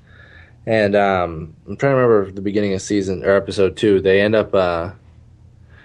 and 0.66 0.96
um, 0.96 1.56
I'm 1.68 1.78
trying 1.78 1.94
to 1.94 1.98
remember 1.98 2.32
the 2.32 2.42
beginning 2.42 2.74
of 2.74 2.82
season 2.82 3.24
or 3.24 3.32
episode 3.36 3.78
two. 3.78 4.00
They 4.02 4.22
end 4.22 4.34
up. 4.36 4.54
Uh, 4.56 4.92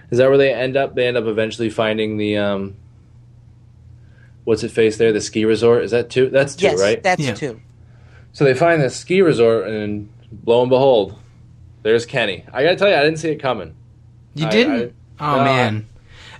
is 0.09 0.17
that 0.17 0.29
where 0.29 0.37
they 0.37 0.53
end 0.53 0.75
up? 0.77 0.95
They 0.95 1.07
end 1.07 1.15
up 1.17 1.25
eventually 1.25 1.69
finding 1.69 2.17
the. 2.17 2.37
Um, 2.37 2.75
what's 4.43 4.63
it 4.63 4.71
face 4.71 4.97
there? 4.97 5.11
The 5.13 5.21
ski 5.21 5.45
resort. 5.45 5.83
Is 5.83 5.91
that 5.91 6.09
two? 6.09 6.29
That's 6.29 6.55
two, 6.55 6.65
yes, 6.65 6.79
right? 6.81 7.01
that's 7.03 7.21
Yeah. 7.21 7.33
two. 7.35 7.61
So 8.33 8.43
they 8.45 8.53
find 8.53 8.81
the 8.81 8.89
ski 8.89 9.21
resort, 9.21 9.67
and 9.67 10.09
lo 10.45 10.61
and 10.61 10.69
behold, 10.69 11.19
there's 11.83 12.05
Kenny. 12.05 12.45
I 12.53 12.63
gotta 12.63 12.75
tell 12.77 12.89
you, 12.89 12.95
I 12.95 13.03
didn't 13.03 13.19
see 13.19 13.29
it 13.29 13.37
coming. 13.39 13.75
You 14.35 14.47
I- 14.47 14.49
didn't? 14.49 14.95
I- 15.19 15.33
oh 15.33 15.37
no, 15.37 15.43
man. 15.43 15.87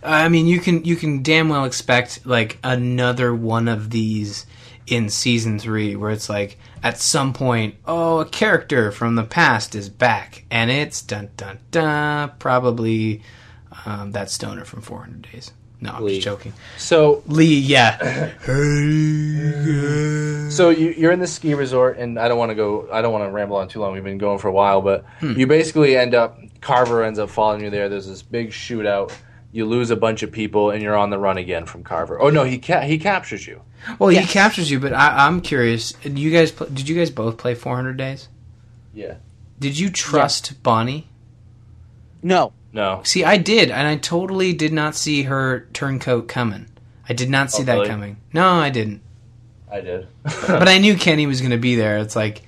I 0.04 0.30
mean, 0.30 0.47
you 0.47 0.60
can 0.60 0.84
you 0.86 0.95
can 0.95 1.22
damn 1.24 1.49
well 1.49 1.66
expect 1.66 2.26
like 2.26 2.58
another 2.64 3.34
one 3.36 3.68
of 3.68 3.89
these 3.91 4.45
in 4.88 5.10
season 5.10 5.60
three, 5.60 5.95
where 5.95 6.12
it's 6.12 6.30
like 6.30 6.58
at 6.84 6.97
some 6.97 7.34
point, 7.34 7.76
oh, 7.86 8.20
a 8.20 8.26
character 8.26 8.91
from 8.91 9.16
the 9.16 9.24
past 9.24 9.76
is 9.76 9.89
back, 9.89 10.43
and 10.49 10.72
it's 10.72 11.02
dun 11.02 11.30
dun 11.38 11.60
dun, 11.70 12.32
probably 12.39 13.22
um, 13.86 14.12
that 14.12 14.30
stoner 14.32 14.66
from 14.66 14.82
400 14.82 15.28
Days. 15.32 15.52
No, 15.80 15.91
I'm 15.93 16.04
Lee. 16.04 16.16
just 16.16 16.26
joking. 16.26 16.54
So 16.78 17.24
Lee, 17.28 17.60
yeah. 17.60 18.32
So 20.52 20.70
you, 20.70 20.89
you're 20.97 21.14
in 21.14 21.22
the 21.22 21.28
ski 21.28 21.54
resort, 21.54 21.97
and 21.97 22.20
I 22.20 22.28
don't 22.28 22.38
want 22.38 22.49
to 22.49 22.56
go. 22.56 22.89
I 22.91 23.02
don't 23.02 23.14
want 23.14 23.24
to 23.24 23.32
ramble 23.32 23.56
on 23.56 23.70
too 23.70 23.80
long. 23.80 23.93
We've 23.93 24.04
been 24.04 24.18
going 24.18 24.38
for 24.38 24.49
a 24.49 24.52
while, 24.52 24.82
but 24.82 25.06
Hmm. 25.20 25.39
you 25.39 25.47
basically 25.47 25.95
end 25.95 26.14
up. 26.14 26.38
Carver 26.60 27.04
ends 27.04 27.20
up 27.20 27.30
following 27.30 27.64
you 27.64 27.70
there. 27.70 27.88
There's 27.88 28.06
this 28.08 28.22
big 28.22 28.49
shootout. 28.49 29.14
You 29.52 29.66
lose 29.66 29.89
a 29.91 29.95
bunch 29.95 30.24
of 30.24 30.32
people, 30.32 30.70
and 30.72 30.82
you're 30.82 30.95
on 30.95 31.10
the 31.10 31.20
run 31.20 31.38
again 31.38 31.66
from 31.66 31.84
Carver. 31.84 32.22
Oh 32.22 32.30
no, 32.30 32.43
he 32.43 32.58
ca- 32.58 32.82
he 32.82 32.97
captures 32.97 33.45
you. 33.47 33.62
Well, 33.99 34.10
he 34.10 34.24
captures 34.26 34.70
you, 34.72 34.80
but 34.80 34.93
I, 34.93 35.26
I'm 35.28 35.41
curious. 35.41 35.93
Did 35.93 36.18
you 36.20 36.32
guys 36.32 36.52
pl- 36.52 36.68
did 36.68 36.88
you 36.88 36.95
guys 36.95 37.10
both 37.10 37.38
play 37.38 37.56
400 37.56 37.97
Days? 37.97 38.30
Yeah. 38.93 39.16
Did 39.60 39.78
you 39.80 39.89
trust 39.89 40.62
Bonnie? 40.64 41.08
No. 42.24 42.54
No. 42.74 43.02
See, 43.04 43.24
I 43.24 43.38
did, 43.38 43.70
and 43.72 43.88
I 43.88 43.97
totally 43.97 44.54
did 44.54 44.72
not 44.74 44.95
see 44.95 45.24
her 45.24 45.68
turncoat 45.74 46.28
coming. 46.28 46.68
I 47.08 47.14
did 47.14 47.30
not 47.30 47.52
see 47.52 47.64
Oh, 47.64 47.66
that 47.66 47.74
really? 47.74 47.88
coming. 47.88 48.18
No, 48.34 48.47
I 48.49 48.70
didn't. 48.70 49.02
I 49.72 49.82
did. 49.82 50.08
but 50.24 50.68
I 50.68 50.78
knew 50.78 50.95
Kenny 50.95 51.28
was 51.28 51.41
going 51.41 51.52
to 51.52 51.58
be 51.58 51.76
there. 51.76 51.97
It's 51.97 52.16
like 52.16 52.43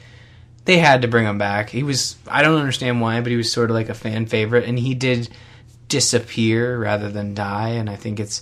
they 0.65 0.77
had 0.77 1.01
to 1.01 1.07
bring 1.07 1.25
him 1.25 1.37
back. 1.37 1.69
He 1.69 1.83
was 1.83 2.15
I 2.27 2.41
don't 2.43 2.59
understand 2.59 3.01
why, 3.01 3.19
but 3.21 3.31
he 3.31 3.35
was 3.37 3.51
sort 3.51 3.69
of 3.69 3.75
like 3.75 3.89
a 3.89 3.93
fan 3.93 4.25
favorite 4.27 4.65
and 4.67 4.77
he 4.79 4.93
did 4.93 5.29
disappear 5.93 6.77
rather 6.79 7.09
than 7.09 7.33
die 7.35 7.69
and 7.69 7.87
I 7.89 7.95
think 7.95 8.19
it's 8.19 8.41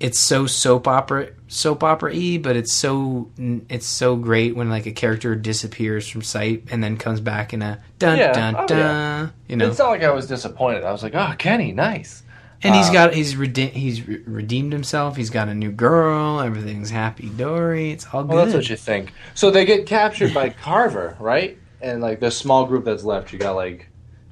it's 0.00 0.18
so 0.18 0.46
soap 0.46 0.86
opera 0.88 1.28
soap 1.48 1.82
opera 1.84 2.12
y, 2.14 2.38
but 2.42 2.56
it's 2.56 2.72
so 2.72 3.30
it's 3.68 3.86
so 3.86 4.16
great 4.16 4.56
when 4.56 4.70
like 4.70 4.86
a 4.86 4.92
character 4.92 5.34
disappears 5.34 6.08
from 6.08 6.22
sight 6.22 6.64
and 6.70 6.82
then 6.82 6.96
comes 6.96 7.20
back 7.20 7.52
in 7.52 7.60
a 7.62 7.78
dun 7.98 8.16
Yeah. 8.18 8.32
dun 8.32 8.54
Oh, 8.56 8.66
dun. 8.66 8.78
yeah. 8.78 9.28
You 9.48 9.56
know, 9.56 9.68
it's 9.68 9.78
not 9.78 9.88
like 9.90 10.02
I 10.02 10.10
was 10.10 10.26
disappointed. 10.26 10.84
I 10.84 10.92
was 10.92 11.02
like, 11.02 11.14
oh, 11.14 11.34
Kenny, 11.38 11.72
nice. 11.72 12.22
and 12.62 12.74
he's 12.74 12.88
uh, 12.88 12.92
got 12.92 13.14
he's 13.14 13.36
rede- 13.36 13.72
he's 13.74 14.06
re- 14.08 14.22
redeemed 14.26 14.72
himself. 14.72 15.16
He's 15.16 15.30
got 15.30 15.48
a 15.48 15.54
new 15.54 15.70
girl. 15.72 16.40
Everything's 16.40 16.90
happy 16.90 17.28
dory. 17.28 17.90
It's 17.90 18.06
all 18.12 18.22
good. 18.24 18.34
Well, 18.34 18.44
that's 18.44 18.54
what 18.56 18.68
you 18.70 18.76
think. 18.76 19.12
So 19.34 19.50
they 19.50 19.64
get 19.66 19.84
captured 19.86 20.32
by 20.32 20.50
Carver, 20.50 21.16
right? 21.20 21.58
And 21.80 22.00
like 22.00 22.20
the 22.20 22.30
small 22.30 22.66
group 22.66 22.84
that's 22.84 23.04
left, 23.04 23.32
you 23.32 23.38
got 23.38 23.54
like, 23.56 23.87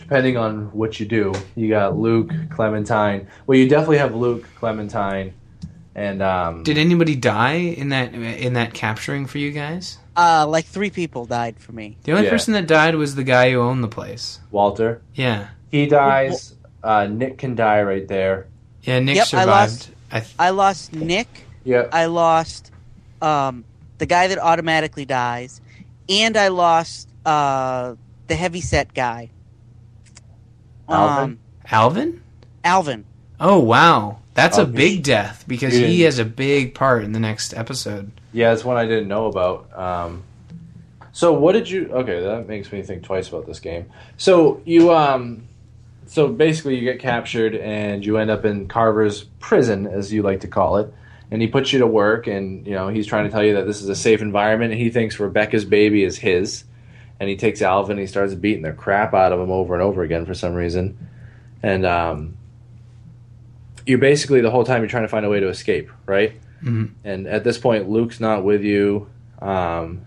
depending 0.06 0.36
on 0.36 0.66
what 0.72 1.00
you 1.00 1.06
do, 1.06 1.32
you 1.56 1.68
got 1.68 1.98
Luke, 1.98 2.30
Clementine. 2.50 3.26
Well, 3.46 3.58
you 3.58 3.68
definitely 3.68 3.98
have 3.98 4.14
Luke, 4.14 4.46
Clementine, 4.56 5.34
and 5.96 6.22
um. 6.22 6.62
Did 6.62 6.78
anybody 6.78 7.16
die 7.16 7.54
in 7.54 7.88
that 7.88 8.14
in 8.14 8.52
that 8.54 8.72
capturing 8.72 9.26
for 9.26 9.38
you 9.38 9.50
guys? 9.50 9.98
Uh, 10.16 10.46
like 10.46 10.64
three 10.64 10.90
people 10.90 11.26
died 11.26 11.58
for 11.58 11.72
me. 11.72 11.96
The 12.04 12.12
only 12.12 12.24
Yeah. 12.24 12.30
person 12.30 12.54
that 12.54 12.66
died 12.66 12.94
was 12.94 13.16
the 13.16 13.24
guy 13.24 13.50
who 13.50 13.58
owned 13.60 13.82
the 13.82 13.88
place. 13.88 14.38
Walter? 14.50 15.02
Yeah, 15.14 15.48
He 15.70 15.86
dies. 15.86 16.54
Uh, 16.82 17.06
Nick 17.10 17.36
can 17.38 17.54
die 17.56 17.82
right 17.82 18.06
there. 18.06 18.46
yeah. 18.82 19.00
Nick 19.00 19.16
Yep, 19.16 19.22
I 19.24 19.26
survived. 19.26 19.48
lost- 19.48 19.90
I 20.12 20.20
th- 20.20 20.34
I 20.38 20.50
lost 20.50 20.92
Nick. 20.94 21.28
Yeah. 21.64 21.88
I 21.92 22.06
lost 22.06 22.70
um, 23.20 23.64
the 23.98 24.06
guy 24.06 24.28
that 24.28 24.38
automatically 24.38 25.04
dies, 25.04 25.60
and 26.08 26.36
I 26.36 26.48
lost 26.48 27.08
uh, 27.26 27.96
the 28.28 28.36
heavy 28.36 28.60
set 28.60 28.94
guy. 28.94 29.30
Alvin? 30.88 31.24
Um, 31.24 31.38
Alvin. 31.70 32.22
Alvin. 32.64 33.04
Oh 33.38 33.58
wow, 33.60 34.18
that's 34.34 34.58
Oh, 34.58 34.62
a 34.62 34.66
big 34.66 35.02
death 35.02 35.44
because 35.46 35.78
you 35.78 35.86
he 35.86 36.00
has 36.02 36.18
a 36.18 36.24
big 36.24 36.74
part 36.74 37.04
in 37.04 37.12
the 37.12 37.20
next 37.20 37.52
episode. 37.54 38.10
Yeah, 38.32 38.52
it's 38.52 38.64
one 38.64 38.76
I 38.76 38.84
didn't 38.86 39.08
know 39.08 39.26
about. 39.26 39.68
Um, 39.78 40.22
so 41.12 41.32
what 41.32 41.52
did 41.52 41.68
you? 41.68 41.90
Okay, 41.92 42.20
that 42.20 42.48
makes 42.48 42.72
me 42.72 42.82
think 42.82 43.02
twice 43.02 43.28
about 43.28 43.46
this 43.46 43.60
game. 43.60 43.86
So 44.16 44.60
you, 44.64 44.92
um, 44.94 45.44
so 46.06 46.28
basically 46.28 46.76
you 46.76 46.82
get 46.82 46.98
captured 47.00 47.54
and 47.56 48.04
you 48.04 48.16
end 48.18 48.30
up 48.30 48.44
in 48.44 48.68
Carver's 48.68 49.24
prison, 49.40 49.86
as 49.86 50.12
you 50.12 50.22
like 50.22 50.40
to 50.40 50.48
call 50.48 50.76
it, 50.78 50.92
and 51.30 51.40
he 51.42 51.48
puts 51.48 51.72
you 51.72 51.78
to 51.80 51.86
work, 51.86 52.26
and 52.26 52.66
you 52.66 52.72
know 52.74 52.88
he's 52.88 53.06
trying 53.06 53.24
to 53.24 53.30
tell 53.30 53.44
you 53.44 53.54
that 53.54 53.66
this 53.66 53.82
is 53.82 53.88
a 53.88 53.94
safe 53.94 54.22
environment, 54.22 54.72
and 54.72 54.80
he 54.80 54.90
thinks 54.90 55.18
Rebecca's 55.20 55.64
baby 55.64 56.04
is 56.04 56.16
his, 56.18 56.64
and 57.18 57.28
he 57.28 57.36
takes 57.36 57.62
Alvin, 57.62 57.92
and 57.92 58.00
he 58.00 58.06
starts 58.06 58.34
beating 58.34 58.62
the 58.62 58.72
crap 58.72 59.14
out 59.14 59.32
of 59.32 59.40
him 59.40 59.50
over 59.50 59.74
and 59.74 59.82
over 59.82 60.02
again 60.02 60.26
for 60.26 60.34
some 60.34 60.54
reason, 60.54 60.98
and 61.62 61.84
um, 61.86 62.36
you're 63.86 63.98
basically 63.98 64.40
the 64.40 64.50
whole 64.50 64.64
time 64.64 64.82
you're 64.82 64.88
trying 64.88 65.04
to 65.04 65.08
find 65.08 65.24
a 65.24 65.28
way 65.30 65.40
to 65.40 65.48
escape, 65.48 65.90
right? 66.06 66.32
Mhm. 66.64 66.92
and 67.04 67.26
at 67.26 67.44
this 67.44 67.58
point 67.58 67.90
luke's 67.90 68.18
not 68.18 68.42
with 68.42 68.62
you 68.62 69.06
um, 69.42 70.00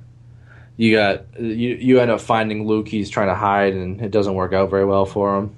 you 0.78 0.96
got 0.96 1.26
you 1.40 1.76
you 1.76 2.00
end 2.00 2.10
up 2.10 2.20
finding 2.20 2.66
luke 2.66 2.88
he's 2.88 3.08
trying 3.08 3.28
to 3.28 3.36
hide 3.36 3.74
and 3.74 4.02
it 4.02 4.10
doesn't 4.10 4.34
work 4.34 4.52
out 4.52 4.68
very 4.72 4.84
well 4.84 5.06
for 5.06 5.38
him 5.38 5.56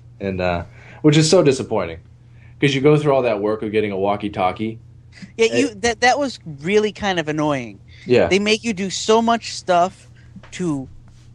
and 0.20 0.40
uh, 0.40 0.64
which 1.02 1.16
is 1.16 1.28
so 1.28 1.42
disappointing 1.42 1.98
because 2.58 2.72
you 2.76 2.80
go 2.80 2.96
through 2.96 3.12
all 3.12 3.22
that 3.22 3.40
work 3.40 3.62
of 3.62 3.72
getting 3.72 3.90
a 3.90 3.98
walkie-talkie 3.98 4.78
Yeah, 5.36 5.46
you 5.46 5.74
that 5.74 6.00
that 6.02 6.16
was 6.16 6.38
really 6.62 6.92
kind 6.92 7.18
of 7.18 7.26
annoying. 7.28 7.80
Yeah. 8.06 8.28
They 8.28 8.38
make 8.38 8.62
you 8.62 8.72
do 8.72 8.88
so 8.88 9.20
much 9.20 9.52
stuff 9.56 10.08
to 10.52 10.88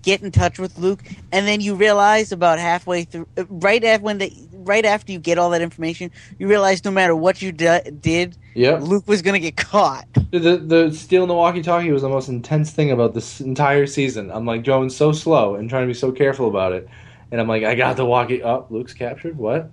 get 0.03 0.22
in 0.22 0.32
touch 0.32 0.59
with 0.59 0.78
Luke, 0.78 1.01
and 1.32 1.47
then 1.47 1.61
you 1.61 1.74
realize 1.76 2.32
about 2.32 2.59
halfway 2.59 3.05
through, 3.05 3.28
uh, 3.38 3.45
right 3.49 3.84
after 3.84 4.03
when 4.03 4.20
they, 4.20 4.32
right 4.53 4.86
after 4.86 5.11
you 5.11 5.18
get 5.20 5.38
all 5.39 5.49
that 5.49 5.61
information, 5.63 6.11
you 6.38 6.47
realize 6.47 6.86
no 6.86 6.91
matter 6.91 7.16
what 7.16 7.41
you 7.41 7.51
d- 7.51 7.80
did, 8.01 8.38
Yep. 8.53 8.84
Luke 8.84 9.07
was 9.07 9.22
gonna 9.22 9.39
get 9.39 9.57
caught. 9.57 10.07
the 10.32 10.57
the 10.57 10.91
stealing 10.93 11.28
the 11.28 11.34
walkie-talkie 11.34 11.91
was 11.91 12.03
the 12.03 12.09
most 12.09 12.30
intense 12.30 12.72
thing 12.72 12.89
about 12.91 13.13
this 13.13 13.41
entire 13.41 13.86
season 13.86 14.32
i'm 14.32 14.45
like 14.45 14.63
going 14.63 14.89
so 14.89 15.11
slow 15.11 15.55
and 15.55 15.70
trying 15.70 15.84
to 15.84 15.88
be 15.88 15.93
so 15.93 16.11
careful 16.11 16.47
about 16.47 16.72
it 16.72 16.88
and 17.32 17.39
i'm 17.41 17.47
like 17.49 17.63
i 17.63 17.76
got 17.76 17.95
the 17.97 18.05
walkie 18.05 18.41
up 18.41 18.72
luke's 18.72 18.93
captured 18.93 19.38
what 19.38 19.70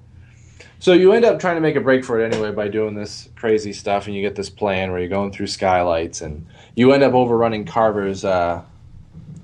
so 0.81 0.93
you 0.93 1.13
end 1.13 1.25
up 1.25 1.39
trying 1.41 1.55
to 1.57 1.61
make 1.61 1.77
a 1.77 1.81
break 1.81 2.05
for 2.05 2.21
it 2.21 2.33
anyway 2.33 2.51
by 2.53 2.67
doing 2.69 2.95
this 2.95 3.29
crazy 3.37 3.73
stuff 3.73 4.07
and 4.07 4.17
you 4.17 4.23
get 4.23 4.35
this 4.35 4.51
plan 4.51 4.91
where 4.91 4.99
you're 5.01 5.09
going 5.09 5.31
through 5.33 5.47
skylights 5.47 6.21
and 6.21 6.45
you 6.75 6.93
end 6.93 7.03
up 7.05 7.13
overrunning 7.15 7.65
carver's 7.65 8.25
uh, 8.25 8.63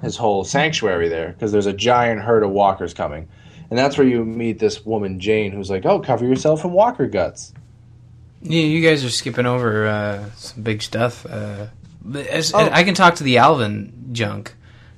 his 0.02 0.16
whole 0.16 0.44
sanctuary 0.44 1.08
there 1.08 1.28
because 1.32 1.52
there's 1.52 1.66
a 1.66 1.72
giant 1.72 2.20
herd 2.20 2.42
of 2.42 2.50
walkers 2.50 2.94
coming 2.94 3.28
and 3.70 3.78
that's 3.78 3.98
where 3.98 4.06
you 4.06 4.24
meet 4.24 4.58
this 4.58 4.84
woman 4.86 5.18
jane 5.20 5.52
who's 5.52 5.70
like 5.70 5.84
oh 5.86 5.98
cover 6.00 6.24
yourself 6.24 6.64
in 6.64 6.72
walker 6.72 7.06
guts 7.06 7.52
Yeah, 8.42 8.62
you 8.62 8.80
guys 8.88 9.04
are 9.04 9.10
skipping 9.10 9.46
over 9.46 9.86
uh, 9.88 10.30
some 10.36 10.62
big 10.62 10.80
stuff. 10.82 11.26
Uh, 11.26 11.66
as, 12.30 12.54
Oh. 12.54 12.58
I 12.72 12.84
can 12.84 12.94
talk 12.94 13.16
to 13.16 13.24
the 13.24 13.38
Alvin 13.38 14.10
junk. 14.12 14.54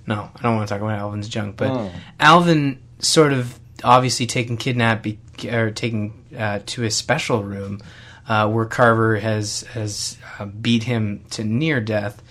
No, 0.07 0.28
I 0.36 0.42
don't 0.42 0.57
want 0.57 0.68
to 0.68 0.74
talk 0.74 0.82
about 0.82 0.98
Alvin's 0.98 1.26
junk, 1.28 1.57
but 1.57 1.70
Oh. 1.70 1.90
Alvin 2.20 2.78
sort 2.98 3.32
of 3.32 3.59
obviously 3.82 4.26
taken 4.26 4.59
kidnapped 4.59 5.03
be, 5.03 5.18
or 5.51 5.70
taken 5.70 6.12
uh, 6.36 6.59
to 6.66 6.84
a 6.84 6.90
special 6.90 7.42
room 7.42 7.80
uh, 8.28 8.46
where 8.46 8.66
Carver 8.66 9.16
has 9.18 9.62
has 9.72 10.18
uh, 10.38 10.44
beat 10.44 10.82
him 10.82 11.24
to 11.30 11.42
near 11.42 11.80
death, 11.80 12.22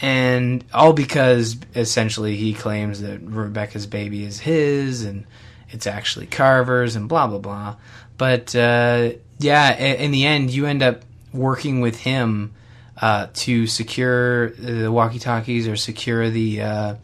and 0.00 0.64
all 0.72 0.92
because 0.92 1.56
essentially 1.74 2.36
he 2.36 2.54
claims 2.54 3.00
that 3.00 3.20
Rebecca's 3.22 3.86
baby 3.86 4.24
is 4.24 4.40
his 4.40 5.04
and 5.04 5.24
it's 5.70 5.86
actually 5.86 6.26
Carver's 6.26 6.96
and 6.96 7.08
blah 7.08 7.26
blah 7.26 7.38
blah. 7.38 7.76
But 8.16 8.54
uh, 8.54 9.12
yeah, 9.38 9.76
in 9.76 10.10
the 10.10 10.26
end, 10.26 10.50
you 10.50 10.66
end 10.66 10.82
up 10.82 11.02
working 11.32 11.80
with 11.80 12.00
him 12.00 12.54
uh, 13.00 13.28
to 13.32 13.66
secure 13.66 14.50
the 14.50 14.90
walkie-talkies 14.90 15.68
or 15.68 15.76
secure 15.76 16.30
the 16.30 16.62
uh, 16.62 16.94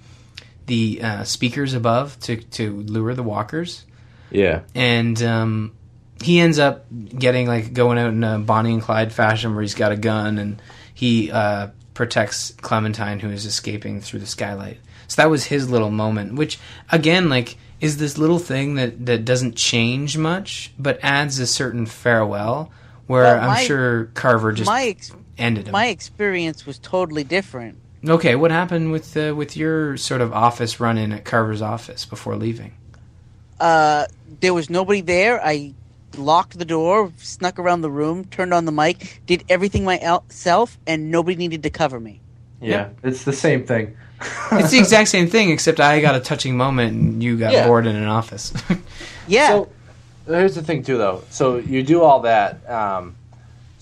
the 0.67 1.01
uh, 1.03 1.25
speakers 1.25 1.75
above 1.75 2.19
to 2.21 2.37
to 2.37 2.81
lure 2.83 3.15
the 3.15 3.23
walkers 3.23 3.85
yeah 4.31 4.63
and 4.75 5.23
um, 5.23 5.73
he 6.23 6.41
ends 6.41 6.59
up 6.59 6.87
getting 7.17 7.47
like 7.47 7.73
going 7.73 7.99
out 7.99 8.09
in 8.09 8.25
a 8.25 8.39
Bonnie 8.39 8.73
and 8.73 8.83
Clyde 8.83 9.13
fashion 9.13 9.55
where 9.55 9.63
he's 9.63 9.75
got 9.75 9.93
a 9.93 9.97
gun 9.97 10.39
and 10.39 10.61
he 10.95 11.31
uh, 11.31 11.69
protects 11.95 12.53
Clementine 12.61 13.21
who 13.21 13.31
is 13.31 13.47
escaping 13.47 14.01
through 14.01 14.21
the 14.21 14.27
skylight. 14.27 14.79
So 15.09 15.23
that 15.23 15.31
was 15.31 15.45
his 15.47 15.71
little 15.71 15.91
moment, 15.91 16.35
which 16.35 16.59
again 16.91 17.29
like 17.29 17.57
is 17.81 17.99
this 17.99 18.19
little 18.19 18.39
thing 18.39 18.75
that 18.75 19.07
that 19.07 19.25
doesn't 19.25 19.57
change 19.57 20.17
much 20.19 20.73
but 20.79 20.99
adds 21.03 21.39
a 21.39 21.47
certain 21.47 21.87
farewell 21.87 22.71
where 23.07 23.23
Well, 23.37 23.51
I'm 23.51 23.65
sure 23.65 24.07
Carver 24.15 24.53
just 24.53 24.69
my 24.71 24.85
ex- 24.87 25.13
ended 25.39 25.67
him. 25.69 25.73
My 25.73 25.87
experience 25.87 26.65
was 26.67 26.79
totally 26.79 27.25
different. 27.25 27.79
okay, 28.07 28.35
what 28.35 28.51
happened 28.51 28.93
with 28.93 29.17
uh, 29.17 29.35
with 29.37 29.57
your 29.57 29.97
sort 29.97 30.21
of 30.21 30.33
office 30.33 30.81
run 30.81 30.99
in 30.99 31.13
at 31.13 31.25
Carver's 31.25 31.63
office 31.63 32.05
before 32.07 32.37
leaving? 32.37 32.73
Uh, 33.61 34.07
there 34.41 34.55
was 34.55 34.69
nobody 34.69 35.01
there. 35.01 35.45
I 35.45 35.75
locked 36.19 36.59
the 36.59 36.65
door, 36.65 37.13
snuck 37.19 37.59
around 37.59 37.81
the 37.83 37.91
room, 37.91 38.25
turned 38.27 38.53
on 38.55 38.65
the 38.65 38.73
mic, 38.73 39.21
did 39.27 39.45
everything 39.49 39.85
myself, 39.85 40.79
and 40.87 41.11
nobody 41.11 41.37
needed 41.37 41.63
to 41.63 41.71
cover 41.71 41.99
me. 42.01 42.21
yeah 42.61 42.89
it's 43.03 43.25
the 43.25 43.33
same 43.33 43.65
thing 43.67 43.97
it's 44.53 44.71
the 44.71 44.79
exact 44.79 45.09
same 45.11 45.29
thing, 45.29 45.51
except 45.51 45.81
I 45.81 46.01
got 46.01 46.15
a 46.15 46.21
touching 46.21 46.57
moment 46.57 46.93
and 46.93 47.23
you 47.23 47.37
got 47.37 47.53
Yeah. 47.53 47.67
bored 47.67 47.87
in 47.87 47.97
an 47.97 48.07
office. 48.09 48.53
Yeah. 49.27 49.49
So 49.49 49.69
here's 50.27 50.55
the 50.55 50.63
thing 50.63 50.83
too, 50.83 50.97
though. 50.99 51.25
So 51.31 51.57
you 51.57 51.83
do 51.83 52.03
all 52.03 52.21
that. 52.21 52.69
Um, 52.71 53.17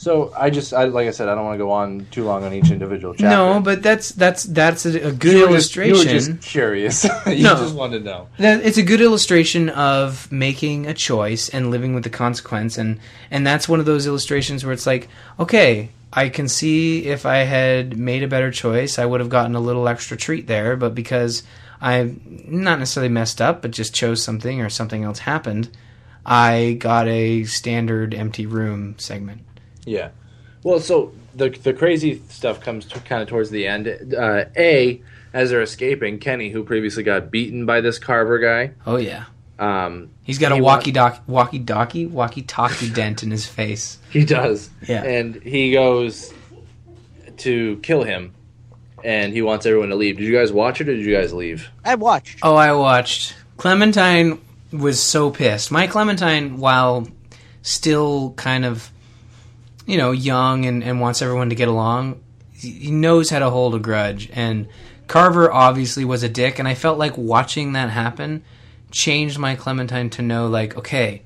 so 0.03 0.33
I 0.37 0.51
just, 0.51 0.75
I, 0.75 0.85
like 0.85 1.07
I 1.07 1.13
said, 1.13 1.29
I 1.29 1.35
don't 1.37 1.45
want 1.45 1.55
to 1.55 1.65
go 1.65 1.71
on 1.71 2.07
too 2.11 2.25
long 2.25 2.43
on 2.43 2.53
each 2.53 2.71
individual 2.73 3.15
chapter. 3.15 3.29
no, 3.29 3.61
but 3.61 3.83
that's 3.83 4.09
that's 4.11 4.43
that's 4.45 4.85
a, 4.85 5.09
a 5.09 5.13
good 5.13 5.33
You 5.37 5.49
were 5.49 5.55
just- 5.57 5.77
illustration. 5.77 5.95
you 5.95 5.99
were 5.99 6.19
just 6.19 6.43
curious. 6.43 7.05
you 7.27 7.45
No. 7.45 7.55
just 7.57 7.75
wanted 7.75 8.01
to 8.01 8.05
know. 8.05 8.29
That- 8.39 8.65
it's 8.67 8.79
a 8.79 8.83
good 8.83 9.01
illustration 9.01 9.69
of 9.69 10.31
making 10.33 10.87
a 10.87 10.95
choice 10.95 11.49
and 11.49 11.71
living 11.71 11.95
with 11.95 12.03
the 12.05 12.11
consequence, 12.11 12.77
and 12.79 12.99
and 13.31 13.47
that's 13.47 13.69
one 13.69 13.79
of 13.81 13.87
those 13.87 14.07
illustrations 14.09 14.65
where 14.65 14.73
it's 14.73 14.87
like, 14.87 15.09
okay, 15.39 15.91
I 16.13 16.29
can 16.29 16.49
see 16.49 17.07
if 17.07 17.25
I 17.25 17.39
had 17.45 17.97
made 17.97 18.23
a 18.25 18.29
better 18.29 18.51
choice, 18.51 18.99
I 18.99 19.07
would 19.07 19.21
have 19.21 19.31
gotten 19.31 19.55
a 19.55 19.61
little 19.61 19.87
extra 19.89 20.17
treat 20.17 20.47
there, 20.49 20.77
but 20.77 20.95
because 20.95 21.43
I 21.81 22.15
not 22.27 22.79
necessarily 22.81 23.09
messed 23.09 23.41
up, 23.41 23.63
but 23.63 23.71
just 23.71 23.95
chose 23.95 24.23
something 24.23 24.61
or 24.61 24.69
something 24.69 25.05
else 25.05 25.21
happened, 25.21 25.71
I 26.27 26.77
got 26.79 27.09
a 27.09 27.45
standard 27.45 28.15
empty 28.15 28.47
room 28.47 28.95
segment. 28.99 29.41
Yeah. 29.85 30.11
Well, 30.63 30.81
so 30.81 31.13
the 31.35 31.51
the 31.51 31.73
crazy 31.73 32.23
stuff 32.29 32.61
comes 32.61 32.87
to, 32.87 33.01
kind 33.01 33.23
of 33.23 33.29
towards 33.29 33.51
the 33.51 33.67
end. 33.67 34.15
Uh, 34.15 34.45
a 34.57 35.03
as 35.33 35.51
they're 35.51 35.63
escaping, 35.63 36.19
Kenny, 36.19 36.51
who 36.51 36.63
previously 36.63 37.03
got 37.03 37.31
beaten 37.31 37.67
by 37.67 37.81
this 37.81 37.99
Carver 37.99 38.39
guy. 38.39 38.73
Oh 38.87 38.97
yeah. 38.97 39.25
Um, 39.59 40.11
He's 40.25 40.39
got 40.39 40.53
a 40.53 40.57
walkie 40.63 40.93
doc 40.93 41.23
walkie 41.27 41.61
talkie 41.61 42.07
walkie 42.07 42.43
talkie 42.47 42.91
dent 42.91 43.23
in 43.23 43.31
his 43.31 43.47
face. 43.47 43.99
He 44.11 44.25
does. 44.25 44.71
Yeah. 44.89 45.05
And 45.05 45.37
he 45.37 45.73
goes 45.73 46.33
to 47.39 47.77
kill 47.83 48.03
him, 48.03 48.35
and 49.05 49.33
he 49.33 49.43
wants 49.43 49.67
everyone 49.67 49.89
to 49.89 49.97
leave. 49.97 50.17
Did 50.19 50.25
you 50.25 50.33
guys 50.33 50.53
watch 50.53 50.81
it, 50.81 50.89
or 50.89 50.95
did 50.97 51.05
you 51.05 51.15
guys 51.15 51.33
leave? 51.33 51.69
I 51.85 51.95
watched. 51.97 52.39
Oh, 52.43 52.55
I 52.55 52.73
watched. 52.73 53.35
Clementine 53.57 54.41
was 54.73 55.01
so 55.01 55.31
pissed. 55.31 55.71
My 55.71 55.87
Clementine, 55.87 56.59
while 56.59 57.07
still 57.63 58.33
kind 58.35 58.65
of, 58.65 58.91
you 59.87 59.97
know, 59.97 60.13
young 60.13 60.65
and, 60.65 60.83
and 60.83 61.01
wants 61.01 61.23
everyone 61.23 61.51
to 61.51 61.55
get 61.55 61.69
along, 61.69 62.23
he 62.53 62.91
knows 62.91 63.31
how 63.31 63.41
to 63.41 63.51
hold 63.51 63.75
a 63.75 63.79
grudge. 63.79 64.31
And 64.33 64.69
Carver 65.09 65.53
obviously 65.53 66.05
was 66.05 66.23
a 66.23 66.29
dick, 66.29 66.59
and 66.59 66.69
I 66.69 66.75
felt 66.75 66.99
like 66.99 67.19
watching 67.19 67.73
that 67.73 67.91
happen 67.91 68.45
changed 68.91 69.39
my 69.39 69.57
Clementine 69.57 70.11
to 70.11 70.23
know, 70.23 70.47
like, 70.47 70.77
okay, 70.77 71.23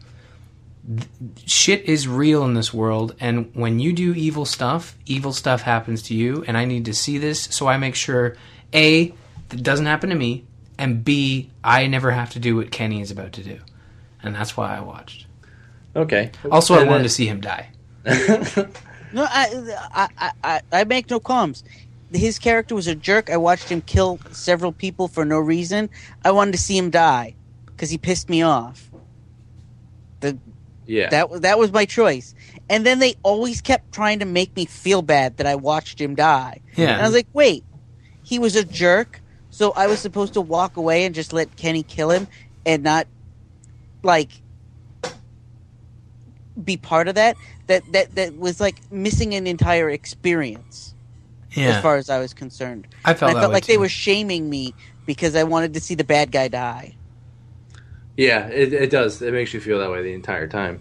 th- 0.89 1.09
shit 1.47 1.85
is 1.85 2.09
real 2.09 2.45
in 2.45 2.55
this 2.55 2.73
world, 2.73 3.15
and 3.21 3.51
when 3.55 3.79
you 3.79 3.93
do 3.93 4.15
evil 4.15 4.45
stuff, 4.45 4.97
evil 5.05 5.33
stuff 5.33 5.63
happens 5.63 6.03
to 6.03 6.15
you, 6.15 6.45
and 6.47 6.57
I 6.57 6.65
need 6.65 6.85
to 6.87 6.95
see 6.95 7.19
this, 7.19 7.43
so 7.45 7.67
I 7.67 7.77
make 7.77 7.95
sure, 7.95 8.37
A, 8.73 9.13
that 9.49 9.63
doesn't 9.63 9.87
happen 9.87 10.11
to 10.11 10.17
me, 10.17 10.45
and 10.79 11.05
B, 11.05 11.51
I 11.63 11.87
never 11.87 12.11
have 12.13 12.31
to 12.31 12.39
do 12.39 12.57
what 12.57 12.71
Kenny 12.71 13.01
is 13.01 13.11
about 13.11 13.33
to 13.35 13.43
do. 13.43 13.59
And 14.23 14.35
that's 14.35 14.57
why 14.57 14.77
I 14.77 14.81
watched. 14.81 15.27
Okay. 15.95 16.31
Also, 16.51 16.75
I 16.75 16.79
wanted 16.79 16.95
then- 16.95 17.03
to 17.05 17.09
see 17.09 17.27
him 17.27 17.41
die. 17.41 17.71
No, 19.13 19.27
I, 19.29 19.77
I, 19.95 20.09
I, 20.19 20.31
I, 20.43 20.61
I 20.73 20.85
make 20.85 21.11
no 21.11 21.21
qualms. 21.21 21.65
His 22.13 22.39
character 22.39 22.75
was 22.75 22.87
a 22.87 22.95
jerk. 22.95 23.31
I 23.31 23.37
watched 23.37 23.69
him 23.69 23.81
kill 23.81 24.19
several 24.31 24.73
people 24.73 25.09
for 25.09 25.25
no 25.25 25.39
reason. 25.39 25.91
I 26.25 26.31
wanted 26.33 26.53
to 26.53 26.59
see 26.59 26.77
him 26.77 26.91
die 26.91 27.35
because 27.67 27.91
he 27.91 27.99
pissed 27.99 28.29
me 28.29 28.43
off. 28.43 28.91
The 30.21 30.39
Yeah. 30.87 31.09
that 31.11 31.31
was 31.31 31.41
that 31.41 31.59
was 31.59 31.73
my 31.73 31.85
choice. 31.85 32.35
And 32.69 32.85
then 32.87 32.99
they 32.99 33.15
always 33.23 33.61
kept 33.61 33.93
trying 33.93 34.19
to 34.21 34.25
make 34.25 34.55
me 34.57 34.67
feel 34.67 35.03
bad 35.03 35.37
that 35.37 35.47
I 35.47 35.55
watched 35.57 36.01
him 36.01 36.15
die. 36.15 36.61
Yeah. 36.77 36.93
And 36.93 37.03
I 37.03 37.05
was 37.05 37.15
like, 37.15 37.29
wait, 37.33 37.65
he 38.23 38.39
was 38.39 38.57
a 38.57 38.65
jerk, 38.65 39.21
so 39.51 39.73
I 39.77 39.87
was 39.87 39.99
supposed 40.01 40.35
to 40.35 40.41
walk 40.41 40.77
away 40.77 41.05
and 41.05 41.15
just 41.15 41.33
let 41.33 41.57
Kenny 41.57 41.83
kill 41.83 42.11
him 42.11 42.29
and 42.65 42.83
not 42.83 43.07
like 44.03 44.31
be 46.65 46.77
part 46.77 47.09
of 47.09 47.15
that. 47.17 47.37
That 47.67 47.83
that 47.93 48.15
that 48.15 48.39
was 48.39 48.61
like 48.61 48.77
missing 48.91 49.35
an 49.35 49.47
entire 49.47 49.91
experience 49.91 50.95
Yeah. 51.53 51.77
as 51.77 51.83
far 51.83 51.97
as 51.97 52.11
I 52.11 52.19
was 52.19 52.33
concerned. 52.35 52.87
I 53.05 53.15
felt 53.15 53.31
I 53.31 53.35
felt 53.41 53.51
way 53.51 53.55
like 53.55 53.67
they 53.67 53.79
were 53.79 53.89
shaming 53.89 54.49
me 54.49 54.75
because 55.05 55.37
I 55.37 55.45
wanted 55.45 55.75
to 55.75 55.81
see 55.81 55.95
the 55.95 56.05
bad 56.05 56.33
guy 56.33 56.49
die. 56.49 56.97
Yeah, 58.17 58.47
it, 58.49 58.73
it 58.73 58.91
does. 58.91 59.21
It 59.21 59.33
makes 59.33 59.53
you 59.53 59.61
feel 59.61 59.79
that 59.81 59.91
way 59.91 60.03
the 60.03 60.15
entire 60.15 60.49
time. 60.49 60.81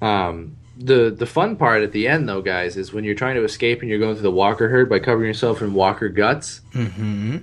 Um, 0.00 0.56
the 0.76 1.10
the 1.10 1.26
fun 1.26 1.56
part 1.56 1.82
at 1.82 1.92
the 1.92 2.08
end, 2.08 2.28
though, 2.28 2.40
guys, 2.40 2.76
is 2.76 2.92
when 2.92 3.04
you're 3.04 3.14
trying 3.14 3.34
to 3.34 3.44
escape 3.44 3.80
and 3.82 3.90
you're 3.90 3.98
going 3.98 4.14
through 4.14 4.22
the 4.22 4.30
Walker 4.30 4.68
herd 4.68 4.88
by 4.88 4.98
covering 4.98 5.26
yourself 5.26 5.60
in 5.60 5.74
Walker 5.74 6.08
guts. 6.08 6.62
Mm-hmm. 6.72 7.38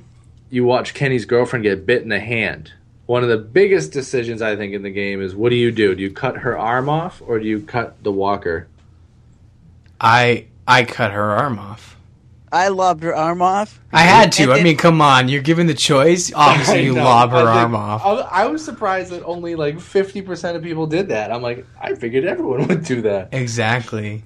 You 0.49 0.65
watch 0.65 0.95
Kenny's 0.95 1.26
girlfriend 1.26 1.63
get 1.63 1.86
bit 1.86 2.01
in 2.01 2.09
the 2.09 2.20
hand. 2.20 2.74
One 3.10 3.24
of 3.24 3.30
the 3.30 3.39
biggest 3.39 3.91
decisions 3.91 4.39
I 4.39 4.55
think 4.55 4.72
in 4.76 4.84
the 4.84 4.91
game 4.91 5.20
is 5.20 5.34
what 5.36 5.49
do 5.49 5.55
you 5.55 5.72
do? 5.72 5.95
Do 5.95 6.03
you 6.03 6.12
cut 6.12 6.38
her 6.38 6.55
arm 6.55 6.89
off 6.89 7.24
or 7.26 7.39
do 7.39 7.47
you 7.47 7.60
cut 7.60 8.03
the 8.03 8.12
Walker? 8.12 8.68
I 9.99 10.45
I 10.68 10.84
cut 10.84 11.10
her 11.12 11.24
arm 11.32 11.57
off. 11.57 11.97
I 12.51 12.68
lobbed 12.68 13.01
her 13.01 13.16
arm 13.16 13.41
off. 13.41 13.82
I 13.91 14.01
had 14.03 14.32
to. 14.34 14.43
And 14.43 14.51
I 14.51 14.55
then- 14.57 14.64
mean, 14.64 14.78
come 14.78 15.01
on. 15.01 15.28
You're 15.28 15.41
given 15.41 15.66
the 15.66 15.74
choice. 15.74 16.32
Obviously, 16.36 16.84
you 16.84 16.93
know. 16.93 17.03
lob 17.03 17.32
her 17.32 17.38
I 17.38 17.62
arm 17.64 17.74
like- 17.74 17.82
off. 17.82 18.05
I 18.05 18.12
was, 18.14 18.26
I 18.30 18.45
was 18.45 18.64
surprised 18.64 19.12
that 19.12 19.24
only 19.24 19.55
like 19.55 19.80
fifty 19.80 20.22
percent 20.22 20.55
of 20.55 20.62
people 20.62 20.86
did 20.86 21.07
that. 21.07 21.32
I'm 21.32 21.41
like, 21.41 21.66
I 21.82 21.95
figured 21.95 22.26
everyone 22.26 22.68
would 22.68 22.84
do 22.86 23.01
that. 23.01 23.30
Exactly. 23.32 24.22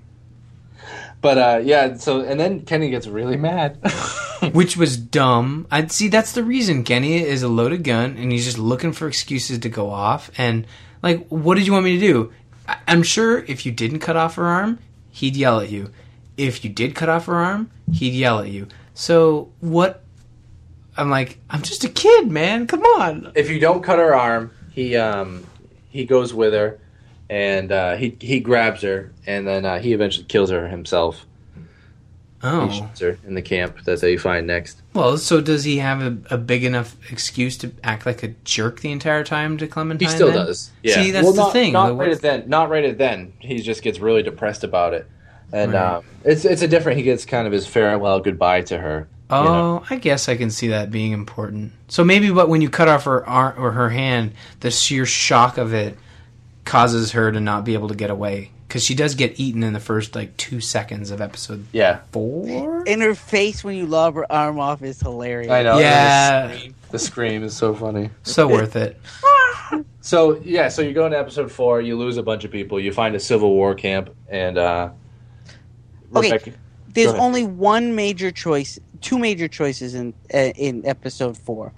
But 1.22 1.38
uh, 1.38 1.62
yeah, 1.64 1.94
so 1.96 2.20
and 2.20 2.38
then 2.38 2.66
Kenny 2.66 2.90
gets 2.90 3.08
really 3.08 3.38
mad. 3.38 3.78
Which 4.54 4.78
was 4.78 4.98
dumb. 4.98 5.68
I'd 5.72 5.92
see 5.92 6.08
that's 6.08 6.34
the 6.34 6.44
reason 6.44 6.84
Kenny 6.84 7.24
is 7.24 7.44
a 7.44 7.48
loaded 7.48 7.84
gun 7.84 8.18
and 8.18 8.32
he's 8.32 8.46
just 8.46 8.58
looking 8.58 8.94
for 8.94 9.08
excuses 9.08 9.60
to 9.60 9.70
go 9.70 9.90
off. 9.90 10.32
And 10.38 10.66
like, 11.02 11.28
what 11.28 11.56
did 11.56 11.66
you 11.68 11.74
want 11.74 11.86
me 11.86 12.00
to 12.00 12.06
do? 12.06 12.34
I'm 12.88 13.04
sure 13.04 13.40
if 13.40 13.66
you 13.66 13.72
didn't 13.72 14.00
cut 14.00 14.16
off 14.16 14.36
her 14.36 14.46
arm, 14.46 14.80
he'd 15.12 15.36
yell 15.36 15.60
at 15.60 15.70
you. 15.70 15.92
If 16.38 16.64
you 16.64 16.70
did 16.70 16.96
cut 16.96 17.10
off 17.10 17.26
her 17.26 17.36
arm, 17.36 17.70
he'd 17.92 18.14
yell 18.14 18.40
at 18.40 18.50
you. 18.50 18.68
So 18.94 19.52
what? 19.60 20.04
I'm 20.96 21.10
like, 21.10 21.40
I'm 21.50 21.62
just 21.62 21.84
a 21.84 21.90
kid, 21.90 22.32
man. 22.32 22.68
Come 22.68 22.84
on. 22.84 23.32
if 23.36 23.50
you 23.50 23.60
don't 23.60 23.84
cut 23.84 24.00
her 24.00 24.16
arm, 24.16 24.52
he 24.72 24.96
um 24.96 25.46
he 25.90 26.06
goes 26.06 26.34
with 26.34 26.54
her, 26.54 26.80
and 27.30 27.72
uh, 27.72 27.96
he 27.96 28.18
he 28.20 28.40
grabs 28.40 28.82
her, 28.82 29.12
and 29.28 29.48
then 29.48 29.66
uh, 29.66 29.80
he 29.80 29.94
eventually 29.94 30.26
kills 30.26 30.50
her 30.50 30.68
himself. 30.68 31.26
He 32.44 32.50
Oh. 32.50 33.16
in 33.26 33.36
the 33.36 33.42
camp. 33.42 33.78
That's 33.86 34.02
how 34.02 34.08
you 34.08 34.20
find 34.20 34.46
next. 34.46 34.82
Well, 34.94 35.18
so 35.18 35.40
does 35.40 35.64
he 35.64 35.78
have 35.78 36.02
a, 36.02 36.18
a 36.36 36.38
big 36.38 36.66
enough 36.66 36.98
excuse 37.10 37.58
to 37.60 37.72
act 37.86 38.06
like 38.06 38.22
a 38.22 38.30
jerk 38.44 38.82
the 38.82 38.92
entire 38.92 39.24
time 39.24 39.58
to 39.60 39.68
Clementine? 39.68 40.10
He 40.10 40.14
still 40.14 40.28
then? 40.28 40.48
does. 40.48 40.70
Yeah. 40.84 40.96
See, 40.96 41.12
that's 41.12 41.24
well, 41.24 41.32
the 41.34 41.42
not, 41.44 41.54
thing. 41.54 41.72
Not 41.72 41.88
The- 41.88 41.96
right 41.96 42.12
at 42.12 42.22
then. 42.22 42.44
Not 42.50 42.70
right 42.70 42.84
at 42.84 42.98
then. 42.98 43.32
He 43.40 43.60
just 43.60 43.82
gets 43.82 44.00
really 44.00 44.24
depressed 44.24 44.66
about 44.66 44.94
it, 44.94 45.08
and 45.54 45.72
Right. 45.72 45.96
um, 45.96 46.04
it's 46.26 46.44
it's 46.44 46.62
a 46.62 46.68
different. 46.68 46.98
He 46.98 47.04
gets 47.06 47.24
kind 47.24 47.48
of 47.48 47.54
his 47.54 47.66
farewell 47.66 48.20
goodbye 48.20 48.62
to 48.64 48.78
her. 48.78 49.08
you 49.32 49.38
Oh, 49.38 49.44
know? 49.46 49.84
I 49.90 49.96
guess 49.96 50.28
I 50.28 50.36
can 50.36 50.52
see 50.52 50.68
that 50.68 50.92
being 50.92 51.14
important. 51.14 51.72
So 51.88 52.04
maybe, 52.04 52.30
but 52.30 52.50
when 52.50 52.62
you 52.62 52.70
cut 52.70 52.90
off 52.90 53.06
her 53.06 53.26
arm 53.26 53.56
or 53.58 53.72
her 53.72 53.90
hand, 53.90 54.34
the 54.60 54.70
sheer 54.70 55.06
shock 55.06 55.58
of 55.58 55.74
it 55.74 55.98
causes 56.66 57.14
her 57.14 57.32
to 57.32 57.40
not 57.40 57.64
be 57.64 57.74
able 57.74 57.88
to 57.88 57.96
get 57.96 58.10
away 58.10 58.52
because 58.74 58.84
she 58.84 58.96
does 58.96 59.14
get 59.14 59.40
eaten 59.40 59.62
in 59.62 59.72
the 59.74 59.80
first 59.80 60.16
like 60.16 60.36
two 60.36 60.60
seconds 60.60 61.12
of 61.12 61.22
episode 61.22 61.64
Yeah. 61.72 62.00
four. 62.12 62.84
And 62.88 63.04
her 63.04 63.14
face 63.14 63.64
when 63.64 63.76
you 63.76 63.86
lob 63.86 64.16
her 64.16 64.30
arm 64.32 64.60
off 64.60 64.82
is 64.82 65.00
hilarious. 65.00 65.52
I 65.52 65.62
know. 65.62 65.78
Yeah. 65.78 66.48
The 66.48 66.54
scream, 66.58 66.76
the 66.90 67.00
scream 67.00 67.44
is 67.44 67.56
so 67.56 67.76
funny. 67.76 68.10
So 68.24 68.48
worth 68.48 68.76
it. 68.76 69.00
So 70.02 70.40
yeah, 70.44 70.68
so 70.70 70.82
you 70.82 70.92
go 70.94 71.06
into 71.06 71.18
episode 71.18 71.52
four, 71.52 71.82
you 71.82 71.98
lose 71.98 72.18
a 72.18 72.24
bunch 72.24 72.44
of 72.44 72.52
people, 72.52 72.80
you 72.80 72.92
find 72.92 73.16
a 73.16 73.20
Civil 73.20 73.52
War 73.54 73.74
camp, 73.74 74.10
and 74.28 74.58
uh, 74.58 74.90
Okay, 76.16 76.32
Rebecca- 76.32 76.52
There's 76.90 77.14
only 77.14 77.44
one 77.46 77.96
major 77.96 78.30
choice, 78.30 78.78
two 79.02 79.18
major 79.18 79.48
choices 79.48 79.96
in 79.96 80.14
uh, 80.34 80.38
in 80.56 80.86
episode 80.86 81.38
four. 81.38 81.74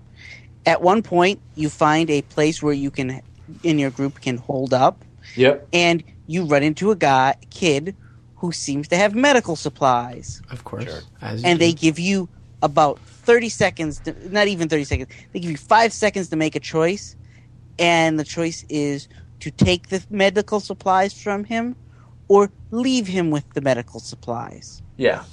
At 0.65 0.81
one 0.81 1.03
point, 1.03 1.39
you 1.53 1.69
find 1.69 2.09
a 2.09 2.21
place 2.23 2.61
where 2.63 2.73
you 2.73 2.89
can, 2.89 3.21
in 3.63 3.77
your 3.79 3.91
group, 3.91 4.19
can 4.21 4.37
hold 4.37 4.73
up, 4.73 5.05
Yep. 5.35 5.67
and 5.71 6.03
you 6.28 6.45
run 6.45 6.63
into 6.63 6.91
a 6.91 6.95
guy, 6.95 7.36
kid, 7.49 7.95
who 8.38 8.51
seems 8.51 8.88
to 8.89 8.97
have 8.97 9.15
medical 9.15 9.55
supplies, 9.55 10.41
Of 10.51 10.63
course. 10.63 11.03
As 11.21 11.41
you 11.41 11.47
and 11.49 11.59
do. 11.59 11.65
they 11.65 11.73
give 11.73 11.97
you 11.99 12.28
about 12.61 12.99
thirty 12.99 13.49
seconds, 13.49 13.99
to, 13.99 14.13
not 14.32 14.47
even 14.47 14.67
thirty 14.69 14.84
seconds. 14.84 15.09
They 15.34 15.39
give 15.39 15.51
you 15.51 15.57
five 15.57 15.93
seconds 15.93 16.30
to 16.30 16.36
make 16.36 16.55
a 16.55 16.59
choice, 16.59 17.15
and 17.80 18.19
the 18.19 18.23
choice 18.23 18.65
is 18.69 19.07
to 19.41 19.51
take 19.51 19.89
the 19.89 20.03
medical 20.09 20.59
supplies 20.59 21.13
from 21.13 21.43
him, 21.43 21.76
or 22.28 22.49
leave 22.71 23.07
him 23.07 23.32
with 23.32 23.47
the 23.53 23.61
medical 23.61 23.99
supplies. 23.99 24.82
Yeah. 24.97 25.23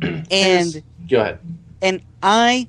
And 0.30 0.82
Go 1.08 1.20
ahead. 1.20 1.38
and 1.82 2.00
I 2.22 2.66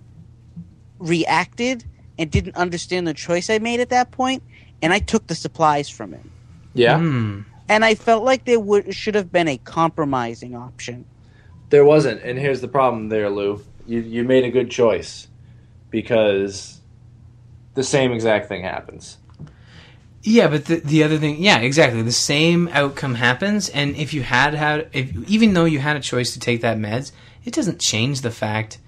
reacted 0.99 1.85
and 2.17 2.29
didn't 2.29 2.55
understand 2.55 3.07
the 3.07 3.13
choice 3.13 3.49
I 3.49 3.59
made 3.59 3.79
at 3.79 3.89
that 3.89 4.11
point, 4.11 4.43
and 4.81 4.93
I 4.93 4.99
took 4.99 5.27
the 5.27 5.35
supplies 5.35 5.89
from 5.89 6.13
him. 6.13 6.31
Yeah. 6.73 6.99
Hmm. 6.99 7.41
And 7.69 7.85
I 7.85 7.95
felt 7.95 8.23
like 8.23 8.45
there 8.45 8.59
would 8.59 8.93
should 8.93 9.15
have 9.15 9.31
been 9.31 9.47
a 9.47 9.57
compromising 9.57 10.55
option. 10.55 11.05
There 11.69 11.85
wasn't, 11.85 12.21
and 12.21 12.37
here's 12.37 12.61
the 12.61 12.67
problem 12.67 13.09
there, 13.09 13.29
Lou. 13.29 13.63
You 13.87 13.99
you 13.99 14.23
made 14.23 14.43
a 14.43 14.51
good 14.51 14.69
choice 14.69 15.27
because 15.89 16.81
the 17.73 17.83
same 17.83 18.11
exact 18.11 18.47
thing 18.47 18.63
happens. 18.63 19.17
Yeah, 20.23 20.47
but 20.47 20.65
the 20.65 20.77
the 20.77 21.03
other 21.03 21.17
thing, 21.17 21.41
yeah, 21.43 21.59
exactly. 21.59 22.01
The 22.01 22.11
same 22.11 22.69
outcome 22.71 23.15
happens, 23.15 23.69
and 23.69 23.95
if 23.97 24.13
you 24.13 24.23
had 24.23 24.53
had, 24.53 24.87
if 24.93 25.11
even 25.29 25.53
though 25.53 25.65
you 25.65 25.79
had 25.79 25.97
a 25.97 25.99
choice 25.99 26.33
to 26.33 26.39
take 26.39 26.61
that 26.61 26.77
meds, 26.77 27.11
it 27.43 27.53
doesn't 27.53 27.81
change 27.81 28.21
the 28.21 28.31
fact. 28.31 28.79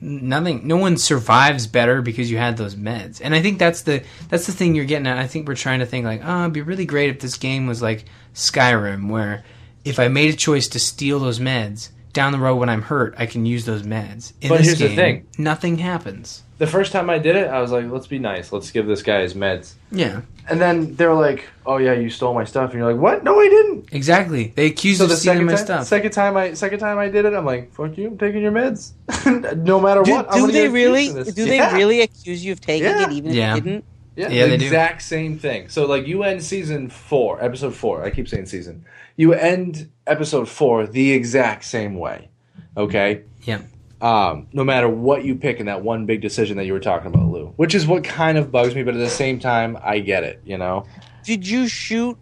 Nothing. 0.00 0.66
No 0.66 0.76
one 0.76 0.98
survives 0.98 1.66
better 1.66 2.02
because 2.02 2.30
you 2.30 2.36
had 2.36 2.58
those 2.58 2.74
meds, 2.74 3.20
and 3.24 3.34
I 3.34 3.40
think 3.40 3.58
that's 3.58 3.82
the 3.82 4.02
that's 4.28 4.46
the 4.46 4.52
thing 4.52 4.74
you're 4.74 4.84
getting 4.84 5.06
at. 5.06 5.18
I 5.18 5.26
think 5.26 5.48
we're 5.48 5.54
trying 5.54 5.80
to 5.80 5.86
think 5.86 6.04
like, 6.04 6.20
oh, 6.22 6.42
it'd 6.42 6.52
be 6.52 6.60
really 6.60 6.84
great 6.84 7.08
if 7.08 7.20
this 7.20 7.38
game 7.38 7.66
was 7.66 7.80
like 7.80 8.04
Skyrim, 8.34 9.08
where 9.08 9.42
if 9.84 9.98
I 9.98 10.08
made 10.08 10.34
a 10.34 10.36
choice 10.36 10.68
to 10.68 10.78
steal 10.78 11.18
those 11.18 11.40
meds 11.40 11.88
down 12.16 12.32
the 12.32 12.38
road 12.38 12.56
when 12.56 12.68
I'm 12.68 12.82
hurt, 12.82 13.14
I 13.18 13.26
can 13.26 13.46
use 13.46 13.64
those 13.66 13.82
meds. 13.82 14.32
In 14.40 14.48
But 14.48 14.58
this 14.58 14.66
here's 14.66 14.78
the 14.78 14.96
thing. 14.96 15.26
nothing 15.38 15.78
happens. 15.78 16.42
The 16.58 16.66
first 16.66 16.90
time 16.90 17.10
I 17.10 17.18
did 17.18 17.36
it, 17.36 17.48
I 17.48 17.60
was 17.60 17.70
like, 17.70 17.90
let's 17.90 18.06
be 18.06 18.18
nice. 18.18 18.50
Let's 18.50 18.70
give 18.70 18.86
this 18.86 19.02
guy 19.02 19.20
his 19.20 19.34
meds. 19.34 19.74
Yeah, 19.92 20.22
And 20.48 20.58
then 20.58 20.96
they 20.96 21.06
were 21.06 21.12
like, 21.14 21.44
oh 21.66 21.76
yeah, 21.76 21.92
you 21.92 22.08
stole 22.08 22.32
my 22.32 22.44
stuff. 22.44 22.70
And 22.70 22.78
you're 22.80 22.90
like, 22.90 23.00
what? 23.00 23.22
No, 23.22 23.38
I 23.38 23.48
didn't. 23.48 23.92
exactly. 23.92 24.54
They 24.56 24.66
accuse 24.66 24.96
So 24.98 25.04
of 25.04 25.10
the 25.10 25.16
stealing 25.16 25.40
second 25.40 25.46
my 25.48 25.52
time, 25.56 25.64
stuff. 25.66 25.86
second 25.86 26.10
time 26.12 26.36
I 26.38 26.54
second 26.54 26.78
time 26.78 26.98
I 26.98 27.08
did 27.10 27.26
it, 27.26 27.34
I'm 27.34 27.44
like, 27.44 27.72
fuck 27.74 27.96
you, 27.98 28.06
I'm 28.08 28.16
taking 28.18 28.40
your 28.40 28.52
meds. 28.52 28.92
no 29.66 29.78
matter 29.78 30.02
Do, 30.02 30.12
what. 30.12 30.32
I'm 30.32 30.46
do 30.46 30.52
they 30.52 30.68
really? 30.68 31.08
Do 31.08 31.24
this. 31.24 31.34
they 31.34 31.60
really 31.74 32.00
accuse 32.00 32.42
you 32.42 32.52
of 32.52 32.60
taking 32.62 32.86
Yeah. 32.88 33.04
it, 33.04 33.12
even 33.12 33.32
Yeah. 33.32 33.50
if 33.52 33.56
you 33.56 33.70
didn't? 33.70 33.84
Yeah, 34.16 34.28
Yeah, 34.28 34.44
the 34.44 34.50
they 34.50 34.56
do. 34.56 34.64
exact 34.64 35.02
same 35.02 35.38
thing. 35.38 35.68
So 35.68 35.86
like 35.86 36.06
you 36.06 36.22
end 36.24 36.42
season 36.42 36.88
four, 36.88 37.42
episode 37.42 37.74
four. 37.74 38.02
I 38.02 38.10
keep 38.10 38.28
saying 38.28 38.46
season. 38.46 38.84
You 39.16 39.32
end 39.34 39.90
episode 40.06 40.48
four 40.48 40.86
the 40.86 41.12
exact 41.12 41.64
same 41.64 41.96
way. 41.98 42.28
Okay. 42.76 43.22
Yeah. 43.42 43.60
Um, 44.00 44.48
no 44.52 44.62
matter 44.64 44.88
what 44.88 45.24
you 45.24 45.34
pick 45.36 45.58
in 45.60 45.66
that 45.66 45.82
one 45.82 46.04
big 46.04 46.20
decision 46.20 46.56
that 46.58 46.66
you 46.66 46.72
were 46.74 46.80
talking 46.80 47.06
about, 47.08 47.28
Lou, 47.30 47.46
which 47.56 47.74
is 47.74 47.86
what 47.86 48.04
kind 48.04 48.36
of 48.36 48.52
bugs 48.52 48.74
me, 48.74 48.82
but 48.82 48.94
at 48.94 48.98
the 49.00 49.08
same 49.08 49.38
time, 49.38 49.78
I 49.82 50.00
get 50.00 50.22
it. 50.24 50.42
You 50.44 50.58
know. 50.58 50.84
Did 51.24 51.46
you 51.48 51.66
shoot? 51.66 52.16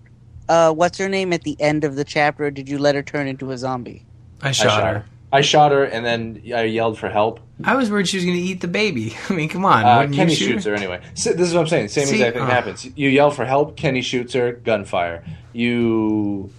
Uh, 0.48 0.72
what's 0.72 0.98
her 0.98 1.08
name 1.08 1.32
at 1.32 1.42
the 1.42 1.56
end 1.60 1.82
of 1.84 1.96
the 1.96 2.04
chapter? 2.04 2.44
Or 2.44 2.50
did 2.50 2.68
you 2.68 2.78
let 2.78 2.94
her 2.94 3.02
turn 3.02 3.26
into 3.26 3.50
a 3.50 3.58
zombie? 3.58 4.04
I 4.42 4.52
shot, 4.52 4.82
her. 4.84 5.04
I 5.34 5.40
shot 5.40 5.72
her, 5.72 5.82
and 5.82 6.06
then 6.06 6.42
I 6.54 6.62
yelled 6.62 6.96
for 6.96 7.08
help. 7.08 7.40
I 7.64 7.74
was 7.74 7.90
worried 7.90 8.06
she 8.06 8.18
was 8.18 8.24
going 8.24 8.36
to 8.36 8.42
eat 8.42 8.60
the 8.60 8.68
baby. 8.68 9.16
I 9.28 9.32
mean, 9.32 9.48
come 9.48 9.64
on. 9.64 9.84
Uh, 9.84 10.14
Kenny 10.14 10.32
shoot 10.32 10.44
shoots 10.50 10.64
her 10.64 10.74
anyway. 10.76 11.00
So, 11.14 11.32
this 11.32 11.48
is 11.48 11.54
what 11.54 11.62
I'm 11.62 11.66
saying. 11.66 11.88
Same 11.88 12.06
See, 12.06 12.14
exact 12.14 12.36
thing 12.36 12.44
uh. 12.44 12.50
happens. 12.50 12.86
You 12.96 13.08
yell 13.08 13.32
for 13.32 13.44
help. 13.44 13.76
Kenny 13.76 14.00
shoots 14.00 14.32
her. 14.34 14.52
Gunfire. 14.52 15.24
You, 15.52 16.52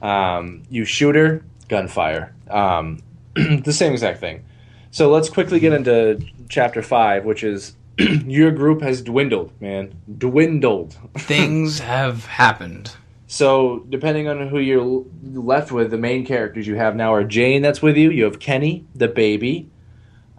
um, 0.00 0.62
you 0.70 0.86
shoot 0.86 1.14
her. 1.14 1.44
Gunfire. 1.68 2.34
Um, 2.48 3.00
the 3.34 3.72
same 3.72 3.92
exact 3.92 4.20
thing. 4.20 4.46
So 4.92 5.10
let's 5.10 5.28
quickly 5.28 5.60
get 5.60 5.74
into 5.74 6.24
chapter 6.48 6.80
five, 6.80 7.26
which 7.26 7.44
is 7.44 7.76
your 7.98 8.50
group 8.50 8.80
has 8.80 9.02
dwindled, 9.02 9.52
man, 9.60 9.92
dwindled. 10.16 10.96
Things 11.18 11.80
have 11.80 12.24
happened. 12.24 12.96
So 13.32 13.78
depending 13.88 14.28
on 14.28 14.46
who 14.48 14.58
you're 14.58 15.06
left 15.22 15.72
with, 15.72 15.90
the 15.90 15.96
main 15.96 16.26
characters 16.26 16.66
you 16.66 16.74
have 16.74 16.94
now 16.94 17.14
are 17.14 17.24
Jane. 17.24 17.62
That's 17.62 17.80
with 17.80 17.96
you. 17.96 18.10
You 18.10 18.24
have 18.24 18.38
Kenny, 18.38 18.84
the 18.94 19.08
baby. 19.08 19.70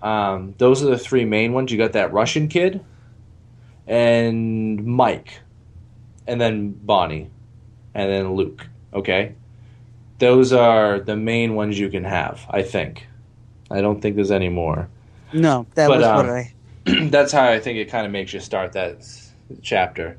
Um, 0.03 0.53
those 0.59 0.83
are 0.83 0.85
the 0.85 0.99
three 0.99 1.25
main 1.25 1.53
ones. 1.53 1.71
You 1.71 1.79
got 1.79 1.93
that 1.93 2.13
Russian 2.13 2.47
kid, 2.49 2.85
and 3.87 4.85
Mike, 4.85 5.39
and 6.27 6.39
then 6.39 6.69
Bonnie, 6.69 7.31
and 7.95 8.11
then 8.11 8.35
Luke. 8.35 8.67
Okay, 8.93 9.33
those 10.19 10.53
are 10.53 10.99
the 10.99 11.15
main 11.15 11.55
ones 11.55 11.79
you 11.79 11.89
can 11.89 12.03
have. 12.03 12.45
I 12.47 12.61
think. 12.61 13.07
I 13.71 13.81
don't 13.81 14.03
think 14.03 14.15
there's 14.15 14.29
any 14.29 14.49
more. 14.49 14.87
No, 15.33 15.65
that 15.73 15.87
But, 15.87 15.97
was 15.97 16.05
um, 16.05 16.15
what 16.17 16.29
I. 16.29 16.53
that's 17.09 17.31
how 17.31 17.45
I 17.45 17.59
think 17.59 17.79
it 17.79 17.89
kind 17.89 18.05
of 18.05 18.11
makes 18.11 18.33
you 18.33 18.39
start 18.39 18.73
that 18.73 19.03
chapter. 19.63 20.15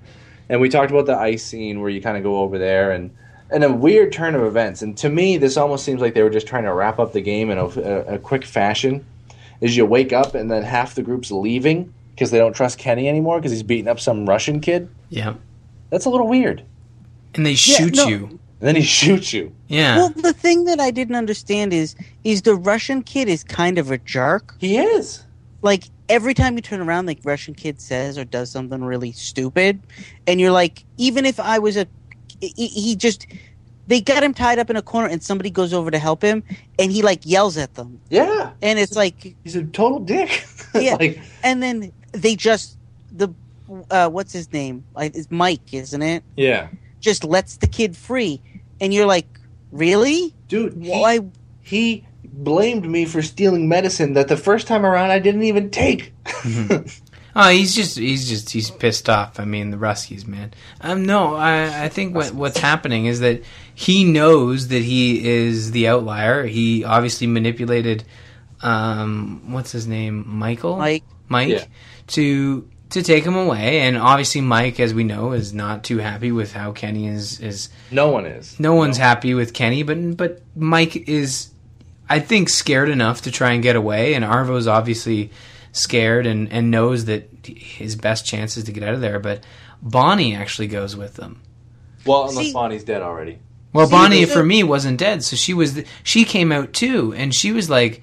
And 0.48 0.60
we 0.60 0.68
talked 0.68 0.90
about 0.90 1.06
the 1.06 1.16
ice 1.16 1.44
scene 1.44 1.80
where 1.80 1.90
you 1.90 2.00
kind 2.00 2.16
of 2.16 2.22
go 2.22 2.38
over 2.38 2.58
there 2.58 2.92
and 2.92 3.10
and 3.50 3.62
a 3.62 3.72
weird 3.72 4.12
turn 4.12 4.34
of 4.34 4.42
events. 4.42 4.82
And 4.82 4.96
to 4.98 5.08
me, 5.08 5.36
this 5.36 5.56
almost 5.56 5.84
seems 5.84 6.00
like 6.00 6.14
they 6.14 6.22
were 6.22 6.30
just 6.30 6.46
trying 6.46 6.64
to 6.64 6.72
wrap 6.72 6.98
up 6.98 7.12
the 7.12 7.20
game 7.20 7.50
in 7.50 7.58
a, 7.58 7.66
a, 7.66 8.14
a 8.14 8.18
quick 8.18 8.44
fashion. 8.44 9.04
Is 9.60 9.76
you 9.76 9.86
wake 9.86 10.12
up 10.12 10.34
and 10.34 10.50
then 10.50 10.62
half 10.62 10.94
the 10.94 11.02
group's 11.02 11.30
leaving 11.30 11.92
because 12.14 12.30
they 12.30 12.38
don't 12.38 12.54
trust 12.54 12.78
Kenny 12.78 13.08
anymore 13.08 13.38
because 13.38 13.52
he's 13.52 13.62
beating 13.62 13.88
up 13.88 14.00
some 14.00 14.26
Russian 14.26 14.60
kid. 14.60 14.88
Yeah. 15.08 15.34
That's 15.90 16.04
a 16.04 16.10
little 16.10 16.28
weird. 16.28 16.64
And 17.34 17.44
they 17.44 17.54
shoot 17.54 17.96
no. 17.96 18.06
you. 18.06 18.24
And 18.60 18.68
then 18.68 18.76
he 18.76 18.82
shoots 18.82 19.32
you. 19.32 19.54
Yeah. 19.68 19.96
Well, 19.96 20.08
the 20.10 20.32
thing 20.32 20.64
that 20.64 20.80
I 20.80 20.90
didn't 20.90 21.16
understand 21.16 21.72
is 21.72 21.94
is 22.22 22.42
the 22.42 22.54
Russian 22.54 23.02
kid 23.02 23.28
is 23.28 23.44
kind 23.44 23.78
of 23.78 23.90
a 23.90 23.98
jerk. 23.98 24.54
He 24.58 24.78
is. 24.78 25.22
Like 25.62 25.84
every 26.08 26.34
time 26.34 26.56
you 26.56 26.62
turn 26.62 26.80
around, 26.80 27.06
like 27.06 27.20
Russian 27.24 27.54
kid 27.54 27.80
says 27.80 28.18
or 28.18 28.24
does 28.24 28.50
something 28.50 28.82
really 28.84 29.12
stupid, 29.12 29.80
and 30.26 30.40
you're 30.40 30.50
like, 30.52 30.84
even 30.96 31.26
if 31.26 31.38
I 31.40 31.58
was 31.58 31.76
a, 31.76 31.86
he, 32.40 32.66
he 32.68 32.96
just. 32.96 33.26
They 33.86 34.00
got 34.00 34.22
him 34.22 34.32
tied 34.32 34.58
up 34.58 34.70
in 34.70 34.76
a 34.76 34.82
corner, 34.82 35.08
and 35.08 35.22
somebody 35.22 35.50
goes 35.50 35.74
over 35.74 35.90
to 35.90 35.98
help 35.98 36.22
him, 36.22 36.42
and 36.78 36.90
he 36.90 37.02
like 37.02 37.20
yells 37.26 37.58
at 37.58 37.74
them, 37.74 38.00
Yeah. 38.08 38.52
and 38.62 38.78
it's 38.78 38.96
like, 38.96 39.36
He's 39.44 39.56
a 39.56 39.62
total 39.64 40.00
dick. 40.00 40.46
yeah, 40.74 40.94
like, 40.94 41.20
and 41.42 41.62
then 41.62 41.92
they 42.12 42.34
just 42.34 42.78
the, 43.12 43.28
uh, 43.90 44.08
what's 44.08 44.32
his 44.32 44.50
name? 44.54 44.84
Like, 44.96 45.14
It's 45.14 45.30
Mike, 45.30 45.74
isn't 45.74 46.00
it? 46.00 46.24
yeah. 46.34 46.68
Just 47.00 47.24
lets 47.24 47.58
the 47.58 47.66
kid 47.66 47.94
free, 47.94 48.40
and 48.80 48.94
you're 48.94 49.04
like, 49.04 49.26
really? 49.70 50.34
Dude, 50.48 50.82
he- 50.82 50.88
Why? 50.88 51.20
he 51.60 52.06
blamed 52.36 52.86
me 52.88 53.04
for 53.04 53.22
stealing 53.22 53.68
medicine 53.68 54.14
that 54.14 54.28
the 54.28 54.36
first 54.36 54.66
time 54.66 54.84
around 54.84 55.10
I 55.10 55.18
didn't 55.18 55.44
even 55.44 55.70
take. 55.70 56.12
Oh, 57.36 57.48
he's 57.50 57.74
just 57.74 57.98
he's 57.98 58.28
just 58.28 58.50
he's 58.50 58.70
pissed 58.70 59.08
off. 59.08 59.40
I 59.40 59.44
mean, 59.44 59.70
the 59.70 59.76
Ruskies, 59.76 60.24
man. 60.24 60.54
Um, 60.80 61.04
no, 61.04 61.34
I 61.34 61.86
I 61.86 61.88
think 61.88 62.14
what 62.14 62.32
what's 62.32 62.58
happening 62.60 63.06
is 63.06 63.18
that 63.20 63.42
he 63.74 64.04
knows 64.04 64.68
that 64.68 64.82
he 64.84 65.26
is 65.28 65.72
the 65.72 65.88
outlier. 65.88 66.46
He 66.46 66.84
obviously 66.84 67.26
manipulated, 67.26 68.04
um, 68.62 69.50
what's 69.52 69.72
his 69.72 69.88
name, 69.88 70.22
Michael, 70.28 70.76
Mike. 70.76 71.02
Mike, 71.28 71.48
Yeah. 71.48 71.64
to 72.08 72.68
to 72.90 73.02
take 73.02 73.24
him 73.24 73.34
away. 73.34 73.80
And 73.80 73.96
obviously, 73.98 74.40
Mike, 74.40 74.78
as 74.78 74.94
we 74.94 75.02
know, 75.02 75.32
is 75.32 75.52
not 75.52 75.82
too 75.82 75.98
happy 75.98 76.30
with 76.30 76.52
how 76.52 76.70
Kenny 76.70 77.08
is 77.08 77.40
is. 77.40 77.68
No 77.90 78.10
one 78.10 78.26
is. 78.26 78.60
No 78.60 78.74
one's 78.76 78.96
happy 78.96 79.34
with 79.34 79.52
Kenny, 79.54 79.82
but 79.82 80.16
but 80.16 80.40
Mike 80.54 81.08
is, 81.08 81.48
I 82.08 82.20
think, 82.20 82.48
scared 82.48 82.88
enough 82.88 83.22
to 83.22 83.30
try 83.30 83.52
and 83.52 83.62
get 83.62 83.76
away. 83.76 84.14
And 84.14 84.24
Arvo's 84.24 84.66
obviously 84.66 85.30
scared 85.72 86.26
and, 86.26 86.50
and 86.52 86.70
knows 86.70 87.06
that 87.06 87.28
his 87.46 87.96
best 87.96 88.26
chance 88.26 88.56
is 88.56 88.64
to 88.64 88.72
get 88.72 88.82
out 88.82 88.94
of 88.94 89.00
there. 89.00 89.18
But 89.18 89.42
Bonnie 89.82 90.34
actually 90.34 90.68
goes 90.68 90.96
with 90.96 91.14
them. 91.14 91.40
Well, 92.06 92.28
unless 92.28 92.46
See- 92.46 92.52
Bonnie's 92.52 92.84
dead 92.84 93.02
already. 93.02 93.38
Well, 93.72 93.86
See, 93.86 93.90
Bonnie 93.92 94.24
for 94.26 94.44
me 94.44 94.62
wasn't 94.62 94.98
dead, 95.00 95.24
so 95.24 95.34
she 95.34 95.52
was 95.52 95.74
the, 95.74 95.84
she 96.04 96.24
came 96.24 96.52
out 96.52 96.72
too, 96.72 97.12
and 97.12 97.34
she 97.34 97.50
was 97.50 97.68
like, 97.68 98.02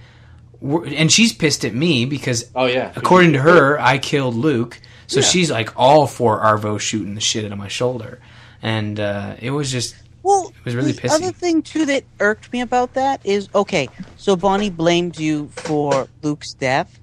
and 0.62 1.10
she's 1.10 1.32
pissed 1.32 1.64
at 1.64 1.74
me 1.74 2.04
because 2.06 2.50
Oh 2.54 2.66
yeah. 2.66 2.92
according 2.96 3.34
to 3.34 3.40
her, 3.40 3.80
I 3.80 3.98
killed 3.98 4.36
Luke. 4.36 4.80
So 5.08 5.22
Yeah. 5.22 5.26
she's 5.28 5.50
like 5.50 5.70
all 5.80 6.08
for 6.08 6.40
Arvo 6.42 6.78
shooting 6.80 7.16
the 7.16 7.22
shit 7.22 7.46
out 7.46 7.54
of 7.54 7.58
my 7.58 7.70
shoulder, 7.70 8.20
and 8.62 9.00
uh, 9.00 9.36
it 9.40 9.52
was 9.52 9.72
just 9.72 9.96
Well, 10.24 10.52
it 10.60 10.66
was 10.66 10.76
really 10.76 10.92
the 10.92 11.02
pissy. 11.02 11.12
other 11.12 11.32
thing 11.32 11.62
too 11.62 11.86
that 11.88 12.04
irked 12.20 12.52
me 12.54 12.62
about 12.62 12.94
that 12.94 13.22
is 13.26 13.50
okay. 13.56 13.90
So 14.18 14.36
Bonnie 14.36 14.70
blamed 14.70 15.20
you 15.20 15.48
for 15.50 16.08
Luke's 16.22 16.54
death, 16.54 17.00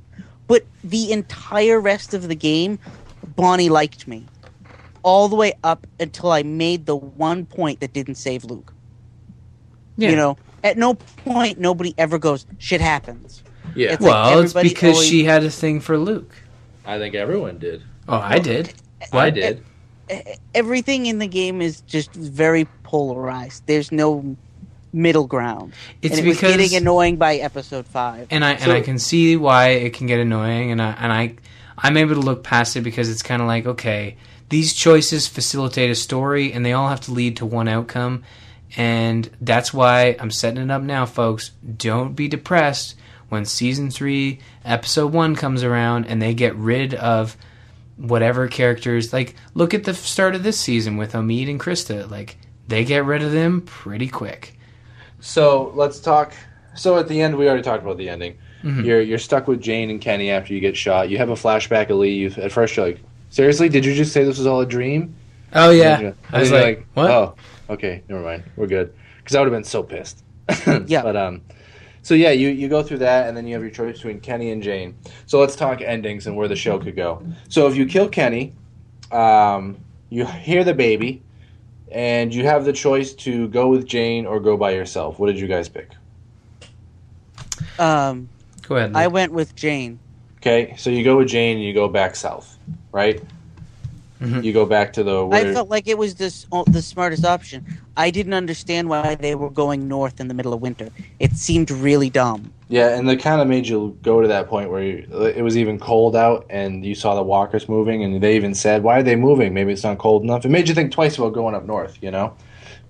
but 0.46 0.64
the 0.84 1.10
entire 1.12 1.80
rest 1.80 2.14
of 2.14 2.28
the 2.28 2.34
game, 2.36 2.78
Bonnie 3.36 3.68
liked 3.68 4.06
me, 4.06 4.24
all 5.02 5.28
the 5.28 5.36
way 5.36 5.52
up 5.64 5.86
until 5.98 6.30
I 6.30 6.42
made 6.44 6.86
the 6.86 6.96
one 6.96 7.44
point 7.46 7.80
that 7.80 7.92
didn't 7.92 8.14
save 8.16 8.44
Luke. 8.44 8.72
yeah. 9.96 10.10
You 10.10 10.16
know, 10.16 10.36
at 10.62 10.76
no 10.78 10.94
point 10.94 11.58
nobody 11.58 11.94
ever 11.98 12.18
goes 12.18 12.46
shit 12.58 12.80
happens. 12.80 13.42
Yeah. 13.74 13.92
It's 13.94 14.02
like 14.02 14.12
well, 14.12 14.40
it's 14.40 14.52
because 14.52 14.94
always- 14.94 15.08
she 15.08 15.24
had 15.24 15.42
a 15.44 15.50
thing 15.50 15.80
for 15.80 15.98
Luke. 15.98 16.34
I 16.86 16.98
think 16.98 17.14
everyone 17.14 17.58
did. 17.58 17.82
Oh, 18.08 18.16
I 18.16 18.38
did. 18.38 18.72
I 19.12 19.16
What? 19.16 19.34
did. 19.34 19.62
Everything 20.54 21.06
in 21.06 21.18
the 21.18 21.26
game 21.26 21.60
is 21.60 21.80
just 21.82 22.12
very 22.12 22.66
polarized. 22.82 23.62
There's 23.66 23.92
no 23.92 24.36
middle 24.92 25.26
ground. 25.26 25.72
It's 26.02 26.16
and 26.16 26.24
it 26.24 26.28
was 26.28 26.38
because- 26.38 26.56
getting 26.56 26.76
annoying 26.76 27.16
by 27.16 27.36
episode 27.36 27.86
five. 27.86 28.26
and 28.30 28.44
I 28.44 28.52
and 28.52 28.72
I 28.72 28.80
can 28.80 28.98
see 28.98 29.36
why 29.36 29.68
it 29.70 29.92
can 29.92 30.06
get 30.06 30.20
annoying, 30.20 30.70
and 30.70 30.80
I 30.80 30.90
and 30.92 31.12
I 31.12 31.34
I'm 31.76 31.96
able 31.96 32.14
to 32.14 32.20
look 32.20 32.42
past 32.42 32.76
it 32.76 32.80
because 32.82 33.08
it's 33.10 33.22
kind 33.22 33.42
of 33.42 33.48
like 33.48 33.66
okay, 33.66 34.16
these 34.48 34.72
choices 34.72 35.28
facilitate 35.28 35.90
a 35.90 35.94
story, 35.94 36.52
and 36.52 36.64
they 36.64 36.72
all 36.72 36.88
have 36.88 37.00
to 37.02 37.12
lead 37.12 37.36
to 37.36 37.46
one 37.46 37.68
outcome, 37.68 38.24
and 38.76 39.28
that's 39.40 39.72
why 39.74 40.16
I'm 40.18 40.30
setting 40.30 40.62
it 40.64 40.70
up 40.70 40.82
now, 40.82 41.04
folks. 41.06 41.50
Don't 41.76 42.14
be 42.14 42.28
depressed 42.28 42.94
when 43.28 43.44
season 43.44 43.90
three, 43.90 44.38
episode 44.64 45.12
one 45.12 45.36
comes 45.36 45.62
around, 45.62 46.06
and 46.06 46.20
they 46.22 46.32
get 46.32 46.56
rid 46.56 46.94
of 46.94 47.36
whatever 47.98 48.48
characters. 48.48 49.12
Like 49.12 49.34
look 49.54 49.74
at 49.74 49.84
the 49.84 49.92
start 49.92 50.34
of 50.34 50.42
this 50.42 50.58
season 50.58 50.96
with 50.96 51.12
Omid 51.12 51.50
and 51.50 51.60
Christa, 51.60 52.10
like. 52.10 52.38
They 52.68 52.84
get 52.84 53.06
rid 53.06 53.22
of 53.22 53.32
them 53.32 53.62
pretty 53.62 54.08
quick. 54.08 54.58
So 55.20 55.72
let's 55.74 56.00
talk. 56.00 56.34
So 56.76 56.98
at 56.98 57.08
the 57.08 57.20
end, 57.22 57.36
we 57.36 57.48
already 57.48 57.62
talked 57.62 57.82
about 57.82 57.96
the 57.96 58.10
ending. 58.10 58.36
Mhm. 58.62 58.84
You're 58.84 59.00
you're 59.00 59.18
stuck 59.18 59.48
with 59.48 59.62
Jane 59.62 59.88
and 59.88 60.00
Kenny 60.02 60.30
after 60.30 60.52
you 60.52 60.60
get 60.60 60.76
shot. 60.76 61.08
You 61.08 61.16
have 61.16 61.30
a 61.30 61.34
flashback 61.34 61.88
of 61.90 61.96
Lee. 61.96 62.12
You 62.14 62.26
at 62.36 62.52
first 62.52 62.76
you're 62.76 62.86
like, 62.86 63.00
seriously, 63.30 63.70
did 63.70 63.86
you 63.86 63.94
just 63.94 64.12
say 64.12 64.22
this 64.22 64.36
was 64.36 64.46
all 64.46 64.60
a 64.60 64.66
dream? 64.66 65.14
Oh 65.54 65.70
yeah, 65.70 66.12
I 66.30 66.40
was 66.40 66.50
then 66.50 66.62
like, 66.62 66.86
what? 66.92 67.10
Oh, 67.10 67.34
okay, 67.70 68.02
never 68.06 68.20
mind. 68.22 68.42
We're 68.56 68.66
good. 68.66 68.92
Because 69.16 69.34
I 69.34 69.40
would 69.40 69.46
have 69.50 69.56
been 69.56 69.64
so 69.64 69.82
pissed. 69.82 70.22
Yeah. 70.86 71.02
But 71.02 71.16
um, 71.16 71.40
so 72.08 72.14
yeah, 72.14 72.30
you 72.30 72.48
you 72.48 72.68
go 72.68 72.82
through 72.82 73.00
that, 73.00 73.28
and 73.28 73.36
then 73.36 73.46
you 73.46 73.52
have 73.52 73.60
your 73.60 73.70
choice 73.70 73.96
between 73.96 74.20
Kenny 74.20 74.50
and 74.50 74.62
Jane. 74.62 74.96
So 75.26 75.40
let's 75.40 75.54
talk 75.54 75.82
endings 75.82 76.26
and 76.26 76.38
where 76.38 76.48
the 76.48 76.56
show 76.56 76.78
could 76.78 76.96
go. 76.96 77.22
So 77.50 77.68
if 77.68 77.76
you 77.76 77.84
kill 77.84 78.08
Kenny, 78.08 78.54
um, 79.12 79.76
you 80.08 80.24
hear 80.24 80.64
the 80.64 80.72
baby, 80.72 81.22
and 81.92 82.34
you 82.34 82.46
have 82.46 82.64
the 82.64 82.72
choice 82.72 83.12
to 83.12 83.48
go 83.48 83.68
with 83.68 83.86
Jane 83.86 84.24
or 84.24 84.40
go 84.40 84.56
by 84.56 84.70
yourself. 84.70 85.18
What 85.18 85.26
did 85.26 85.38
you 85.38 85.48
guys 85.48 85.68
pick? 85.68 85.90
Um, 87.78 88.30
Go 88.62 88.76
ahead. 88.76 88.92
I 88.94 89.08
went 89.08 89.34
with 89.34 89.54
Jane. 89.54 89.98
Okay, 90.38 90.76
so 90.78 90.88
you 90.88 91.04
go 91.04 91.18
with 91.18 91.28
Jane 91.28 91.56
and 91.56 91.64
you 91.66 91.74
go 91.74 91.88
back 91.88 92.16
south, 92.16 92.58
right? 92.90 93.22
Mhm. 94.20 94.42
You 94.42 94.52
go 94.52 94.66
back 94.66 94.92
to 94.94 95.04
the. 95.04 95.28
I 95.28 95.52
felt 95.52 95.68
like 95.68 95.86
it 95.86 95.96
was 95.96 96.16
this, 96.16 96.46
oh, 96.50 96.64
the 96.64 96.82
smartest 96.82 97.24
option. 97.24 97.64
I 97.96 98.10
didn't 98.10 98.34
understand 98.34 98.88
why 98.88 99.14
they 99.14 99.34
were 99.34 99.50
going 99.50 99.86
north 99.86 100.18
in 100.20 100.28
the 100.28 100.34
middle 100.34 100.52
of 100.52 100.60
winter. 100.60 100.88
It 101.20 101.32
seemed 101.36 101.70
really 101.70 102.10
dumb. 102.10 102.52
Yeah, 102.68 102.96
and 102.98 103.08
they 103.08 103.16
kind 103.16 103.40
of 103.40 103.48
made 103.48 103.66
you 103.66 103.96
go 104.02 104.20
to 104.20 104.28
that 104.28 104.48
point 104.48 104.70
where 104.70 104.82
you, 104.82 105.06
it 105.36 105.42
was 105.42 105.56
even 105.56 105.78
cold 105.78 106.16
out, 106.16 106.44
and 106.50 106.84
you 106.84 106.94
saw 106.94 107.14
the 107.14 107.22
walkers 107.22 107.68
moving, 107.68 108.02
and 108.02 108.20
they 108.20 108.34
even 108.36 108.54
said, 108.54 108.82
"Why 108.82 108.98
are 108.98 109.02
they 109.02 109.16
moving? 109.16 109.54
Maybe 109.54 109.72
it's 109.72 109.84
not 109.84 109.98
cold 109.98 110.22
enough." 110.24 110.44
It 110.44 110.50
made 110.50 110.68
you 110.68 110.74
think 110.74 110.92
twice 110.92 111.16
about 111.16 111.32
going 111.32 111.54
up 111.54 111.64
north, 111.64 111.96
you 112.02 112.10
know. 112.10 112.34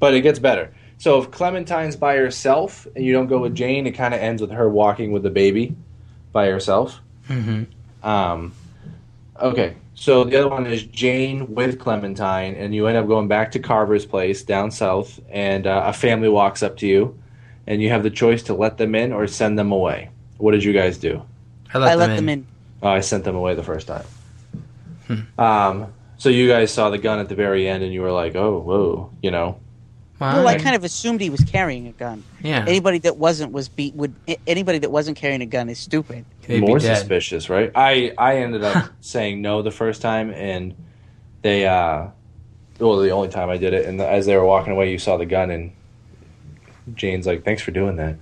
But 0.01 0.15
it 0.15 0.23
gets 0.23 0.39
better. 0.39 0.73
So 0.99 1.21
if 1.21 1.31
Clementine's 1.31 1.95
by 1.95 2.17
herself 2.17 2.87
and 2.97 3.05
you 3.05 3.13
don't 3.13 3.29
go 3.29 3.39
with 3.39 3.55
Jane, 3.55 3.87
it 3.87 3.93
kind 3.93 4.15
of 4.15 4.21
ends 4.21 4.41
with 4.43 4.51
her 4.51 4.69
walking 4.69 5.13
with 5.13 5.23
the 5.23 5.31
baby 5.31 5.77
by 6.33 6.47
herself. 6.49 7.01
Mhm. 7.29 7.67
Um, 8.03 8.53
okay, 9.41 9.75
so 9.99 10.23
the 10.23 10.37
other 10.37 10.49
one 10.49 10.65
is 10.65 10.85
Jane 10.85 11.53
with 11.57 11.81
Clementine, 11.81 12.55
and 12.55 12.73
you 12.73 12.87
end 12.87 12.97
up 12.97 13.09
going 13.09 13.27
back 13.27 13.51
to 13.53 13.59
Carver's 13.59 14.07
place 14.07 14.45
down 14.45 14.71
south, 14.71 15.19
and 15.29 15.67
uh, 15.67 15.83
a 15.87 15.93
family 15.93 16.29
walks 16.29 16.63
up 16.63 16.77
to 16.77 16.87
you, 16.87 17.19
and 17.67 17.83
you 17.83 17.89
have 17.89 18.05
the 18.05 18.11
choice 18.11 18.45
to 18.45 18.55
let 18.55 18.79
them 18.79 18.95
in 18.95 19.13
or 19.13 19.27
send 19.27 19.59
them 19.59 19.73
away. 19.73 20.11
What 20.37 20.53
did 20.53 20.63
you 20.63 20.73
guys 20.73 20.99
do? 20.99 21.23
I 21.75 21.79
let, 21.79 21.89
I 21.89 21.91
them, 21.91 21.99
let 21.99 22.11
in. 22.11 22.17
them 22.17 22.29
in. 22.29 22.47
Oh, 22.81 22.89
I 22.91 23.01
sent 23.01 23.25
them 23.25 23.35
away 23.35 23.57
the 23.57 23.65
first 23.65 23.89
time. 23.89 24.05
Um, 25.37 25.93
so 26.17 26.29
you 26.29 26.47
guys 26.47 26.73
saw 26.73 26.91
the 26.91 26.99
gun 26.99 27.19
at 27.19 27.29
the 27.29 27.35
very 27.35 27.67
end, 27.67 27.83
and 27.83 27.93
you 27.93 28.03
were 28.03 28.13
like, 28.13 28.37
"Oh, 28.37 28.61
whoa," 28.61 29.11
you 29.21 29.33
know. 29.33 29.59
Wow. 30.19 30.39
Well, 30.39 30.49
I 30.49 30.59
kind 30.59 30.75
of 30.75 30.83
assumed 30.83 31.21
he 31.21 31.31
was 31.31 31.43
carrying 31.43 31.87
a 31.87 31.93
gun. 31.93 32.25
Yeah. 32.43 32.65
Anybody 32.67 32.99
that 33.01 33.17
wasn't 33.17 33.53
was 33.53 33.69
beat. 33.69 33.95
Would 33.95 34.15
anybody 34.47 34.79
that 34.79 34.91
wasn't 34.91 35.17
carrying 35.17 35.43
a 35.43 35.47
gun 35.47 35.69
is 35.69 35.79
stupid. 35.79 36.25
They'd 36.43 36.61
More 36.61 36.81
suspicious, 36.81 37.49
right? 37.49 37.71
I 37.75 38.13
I 38.19 38.39
ended 38.39 38.65
up 38.65 38.91
saying 39.01 39.41
no 39.43 39.63
the 39.63 39.71
first 39.71 40.03
time, 40.03 40.31
and 40.31 40.75
they 41.43 41.67
uh, 41.67 42.09
well, 42.81 42.99
the 42.99 43.11
only 43.11 43.29
time 43.29 43.49
I 43.49 43.59
did 43.59 43.75
it, 43.75 43.87
and 43.87 44.01
as 44.01 44.27
they 44.27 44.37
were 44.37 44.45
walking 44.45 44.73
away, 44.73 44.91
you 44.91 44.99
saw 44.99 45.17
the 45.17 45.27
gun, 45.27 45.51
and 45.51 45.73
Jane's 46.95 47.27
like, 47.27 47.45
"Thanks 47.45 47.63
for 47.63 47.71
doing 47.71 47.97
that." 47.97 48.17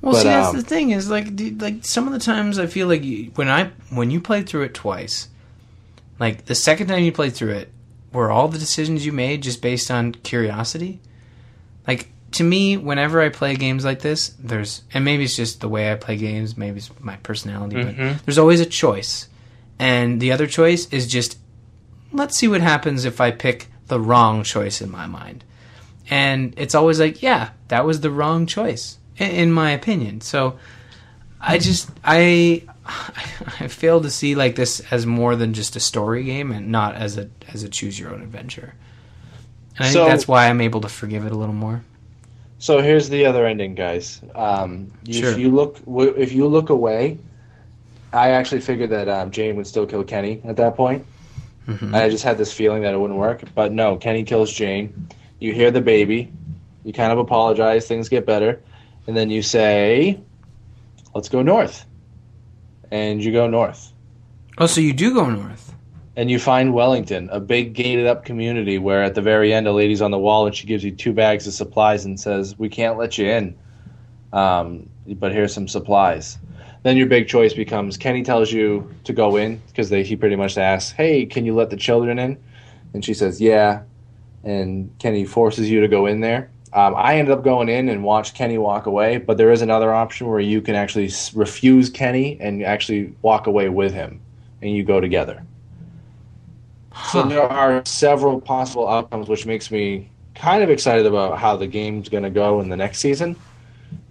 Well, 0.00 0.12
But, 0.12 0.22
see, 0.22 0.28
that's 0.28 0.48
um, 0.48 0.56
the 0.56 0.62
thing 0.62 0.90
is 0.90 1.10
like, 1.10 1.34
dude, 1.34 1.62
like 1.62 1.84
some 1.84 2.06
of 2.06 2.12
the 2.12 2.18
times 2.18 2.58
I 2.58 2.66
feel 2.66 2.88
like 2.88 3.02
you, 3.02 3.30
when 3.36 3.48
I 3.48 3.70
when 3.90 4.10
you 4.10 4.20
played 4.20 4.48
through 4.48 4.62
it 4.62 4.74
twice, 4.74 5.28
like 6.18 6.44
the 6.44 6.54
second 6.54 6.88
time 6.88 7.02
you 7.02 7.12
played 7.12 7.34
through 7.34 7.54
it, 7.54 7.72
were 8.12 8.30
all 8.30 8.48
the 8.48 8.58
decisions 8.58 9.06
you 9.06 9.12
made 9.12 9.42
just 9.42 9.62
based 9.62 9.90
on 9.90 10.12
curiosity? 10.12 11.00
Like 11.86 12.08
to 12.32 12.44
me, 12.44 12.76
whenever 12.76 13.20
I 13.20 13.28
play 13.28 13.56
games 13.56 13.84
like 13.84 14.00
this, 14.00 14.28
there's 14.38 14.82
and 14.94 15.04
maybe 15.04 15.24
it's 15.24 15.36
just 15.36 15.60
the 15.60 15.68
way 15.68 15.92
I 15.92 15.96
play 15.96 16.16
games, 16.16 16.56
maybe 16.56 16.78
it's 16.78 16.90
my 17.00 17.16
personality, 17.16 17.76
Mhm. 17.76 17.96
but 18.16 18.24
there's 18.26 18.38
always 18.38 18.60
a 18.60 18.66
choice, 18.66 19.28
and 19.78 20.20
the 20.20 20.32
other 20.32 20.46
choice 20.46 20.86
is 20.90 21.06
just 21.06 21.38
let's 22.12 22.36
see 22.36 22.48
what 22.48 22.60
happens 22.60 23.04
if 23.04 23.20
I 23.20 23.30
pick 23.30 23.68
the 23.88 23.98
wrong 24.00 24.42
choice 24.44 24.80
in 24.80 24.90
my 24.90 25.06
mind. 25.06 25.44
And 26.10 26.52
it's 26.56 26.74
always 26.74 27.00
like, 27.00 27.22
yeah, 27.22 27.50
that 27.68 27.84
was 27.86 28.00
the 28.00 28.10
wrong 28.10 28.46
choice, 28.46 28.98
in, 29.16 29.30
in 29.30 29.52
my 29.52 29.70
opinion. 29.70 30.20
So 30.20 30.58
I 31.40 31.56
just, 31.58 31.90
I, 32.04 32.64
I 33.60 33.68
fail 33.68 34.00
to 34.02 34.10
see 34.10 34.34
like 34.34 34.56
this 34.56 34.80
as 34.90 35.06
more 35.06 35.36
than 35.36 35.54
just 35.54 35.74
a 35.76 35.80
story 35.80 36.24
game 36.24 36.50
and 36.52 36.68
not 36.68 36.94
as 36.96 37.16
a 37.18 37.28
as 37.52 37.62
a 37.62 37.68
choose 37.68 37.98
your 37.98 38.12
own 38.14 38.20
adventure. 38.22 38.74
And 39.78 39.86
I 39.86 39.90
So- 39.90 40.00
think 40.00 40.10
that's 40.10 40.28
why 40.28 40.48
I'm 40.48 40.60
able 40.60 40.80
to 40.82 40.88
forgive 40.88 41.24
it 41.26 41.32
a 41.32 41.36
little 41.36 41.54
more. 41.54 41.82
So 42.58 42.80
here's 42.80 43.08
the 43.08 43.26
other 43.26 43.44
ending, 43.46 43.74
guys. 43.74 44.20
Um, 44.34 44.92
Sure. 45.10 45.30
If 45.32 45.38
you 45.38 45.50
look, 45.50 45.78
if 46.16 46.32
you 46.32 46.46
look 46.46 46.70
away, 46.70 47.18
I 48.12 48.30
actually 48.30 48.60
figured 48.60 48.90
that 48.90 49.08
um, 49.08 49.30
Jane 49.30 49.56
would 49.56 49.66
still 49.66 49.86
kill 49.86 50.04
Kenny 50.04 50.40
at 50.44 50.56
that 50.56 50.76
point. 50.76 51.04
Mhm. 51.66 51.94
I 51.94 52.08
just 52.08 52.22
had 52.24 52.38
this 52.38 52.52
feeling 52.52 52.82
that 52.82 52.92
it 52.94 52.98
wouldn't 53.00 53.18
work, 53.18 53.42
but 53.54 53.72
no. 53.72 53.96
Kenny 53.96 54.22
kills 54.22 54.52
Jane. 54.52 55.08
You 55.40 55.52
hear 55.52 55.70
the 55.70 55.80
baby. 55.80 56.30
You 56.84 56.92
kind 56.92 57.12
of 57.12 57.18
apologize. 57.18 57.86
Things 57.86 58.08
get 58.08 58.26
better, 58.26 58.60
and 59.06 59.16
then 59.16 59.30
you 59.30 59.42
say, 59.42 60.18
"Let's 61.14 61.28
go 61.28 61.42
north," 61.42 61.84
and 62.90 63.22
you 63.24 63.32
go 63.32 63.46
north. 63.48 63.92
Oh, 64.58 64.66
so 64.66 64.80
you 64.80 64.92
do 64.92 65.14
go 65.14 65.30
north? 65.30 65.71
And 66.14 66.30
you 66.30 66.38
find 66.38 66.74
Wellington, 66.74 67.30
a 67.32 67.40
big 67.40 67.72
gated 67.72 68.06
up 68.06 68.24
community 68.26 68.76
where 68.76 69.02
at 69.02 69.14
the 69.14 69.22
very 69.22 69.52
end 69.54 69.66
a 69.66 69.72
lady's 69.72 70.02
on 70.02 70.10
the 70.10 70.18
wall 70.18 70.46
and 70.46 70.54
she 70.54 70.66
gives 70.66 70.84
you 70.84 70.90
two 70.90 71.14
bags 71.14 71.46
of 71.46 71.54
supplies 71.54 72.04
and 72.04 72.20
says, 72.20 72.58
We 72.58 72.68
can't 72.68 72.98
let 72.98 73.16
you 73.16 73.30
in. 73.30 73.56
Um, 74.32 74.88
but 75.06 75.32
here's 75.32 75.54
some 75.54 75.68
supplies. 75.68 76.38
Then 76.82 76.98
your 76.98 77.06
big 77.06 77.28
choice 77.28 77.54
becomes 77.54 77.96
Kenny 77.96 78.22
tells 78.22 78.52
you 78.52 78.92
to 79.04 79.12
go 79.14 79.36
in 79.36 79.62
because 79.68 79.88
he 79.88 80.16
pretty 80.16 80.36
much 80.36 80.58
asks, 80.58 80.92
Hey, 80.92 81.24
can 81.24 81.46
you 81.46 81.54
let 81.54 81.70
the 81.70 81.76
children 81.76 82.18
in? 82.18 82.36
And 82.92 83.02
she 83.02 83.14
says, 83.14 83.40
Yeah. 83.40 83.82
And 84.44 84.94
Kenny 84.98 85.24
forces 85.24 85.70
you 85.70 85.80
to 85.80 85.88
go 85.88 86.04
in 86.04 86.20
there. 86.20 86.50
Um, 86.74 86.94
I 86.94 87.16
ended 87.16 87.32
up 87.32 87.42
going 87.42 87.68
in 87.70 87.88
and 87.88 88.02
watched 88.02 88.34
Kenny 88.34 88.58
walk 88.58 88.84
away, 88.84 89.16
but 89.18 89.38
there 89.38 89.50
is 89.50 89.62
another 89.62 89.94
option 89.94 90.26
where 90.26 90.40
you 90.40 90.60
can 90.60 90.74
actually 90.74 91.10
refuse 91.34 91.88
Kenny 91.88 92.38
and 92.40 92.62
actually 92.62 93.14
walk 93.22 93.46
away 93.46 93.68
with 93.68 93.92
him, 93.92 94.20
and 94.62 94.74
you 94.74 94.82
go 94.82 94.98
together. 94.98 95.44
So 97.10 97.22
there 97.22 97.42
are 97.42 97.82
several 97.84 98.40
possible 98.40 98.88
outcomes, 98.88 99.28
which 99.28 99.46
makes 99.46 99.70
me 99.70 100.10
kind 100.34 100.62
of 100.62 100.70
excited 100.70 101.06
about 101.06 101.38
how 101.38 101.56
the 101.56 101.66
game's 101.66 102.08
going 102.08 102.24
to 102.24 102.30
go 102.30 102.60
in 102.60 102.68
the 102.68 102.76
next 102.76 102.98
season, 102.98 103.36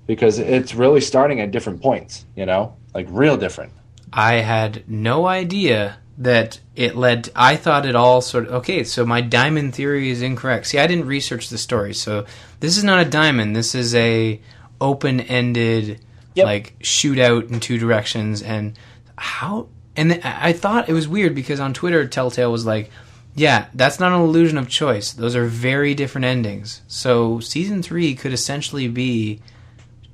because 0.08 0.40
it's 0.40 0.76
really 0.76 1.02
starting 1.02 1.42
at 1.42 1.52
different 1.52 1.82
points. 1.82 2.26
You 2.36 2.46
know, 2.46 2.76
like 2.94 3.08
real 3.10 3.38
different. 3.38 3.74
I 4.14 4.36
had 4.36 4.88
no 4.90 5.26
idea 5.28 5.98
that 6.18 6.60
it 6.76 6.96
led. 6.96 7.30
I 7.36 7.56
thought 7.56 7.86
it 7.86 7.96
all 7.96 8.22
sort 8.22 8.48
of 8.48 8.54
okay. 8.56 8.84
So 8.84 9.06
my 9.06 9.22
diamond 9.22 9.74
theory 9.74 10.10
is 10.10 10.22
incorrect. 10.22 10.68
See, 10.68 10.78
I 10.78 10.86
didn't 10.86 11.08
research 11.08 11.50
the 11.50 11.58
story, 11.58 11.94
so 11.94 12.26
this 12.60 12.78
is 12.78 12.84
not 12.84 13.00
a 13.00 13.10
diamond. 13.10 13.56
This 13.56 13.74
is 13.74 13.96
a 13.96 14.42
open-ended 14.80 16.04
like 16.36 16.78
shootout 16.80 17.50
in 17.50 17.60
two 17.60 17.78
directions. 17.78 18.42
And 18.42 18.78
how? 19.18 19.70
And 19.96 20.12
th- 20.12 20.26
I 20.26 20.54
thought 20.54 20.90
it 20.90 20.94
was 20.94 21.08
weird 21.08 21.36
because 21.36 21.60
on 21.60 21.74
Twitter, 21.74 22.08
Telltale 22.08 22.52
was 22.52 22.66
like, 22.66 22.90
"Yeah, 23.36 23.66
that's 23.74 24.00
not 24.00 24.12
an 24.14 24.22
illusion 24.22 24.58
of 24.58 24.70
choice. 24.70 25.12
Those 25.12 25.36
are 25.36 25.46
very 25.46 25.94
different 25.94 26.26
endings." 26.26 26.82
So 26.88 27.40
season 27.40 27.84
three 27.84 28.16
could 28.16 28.34
essentially 28.34 28.88
be 28.88 29.42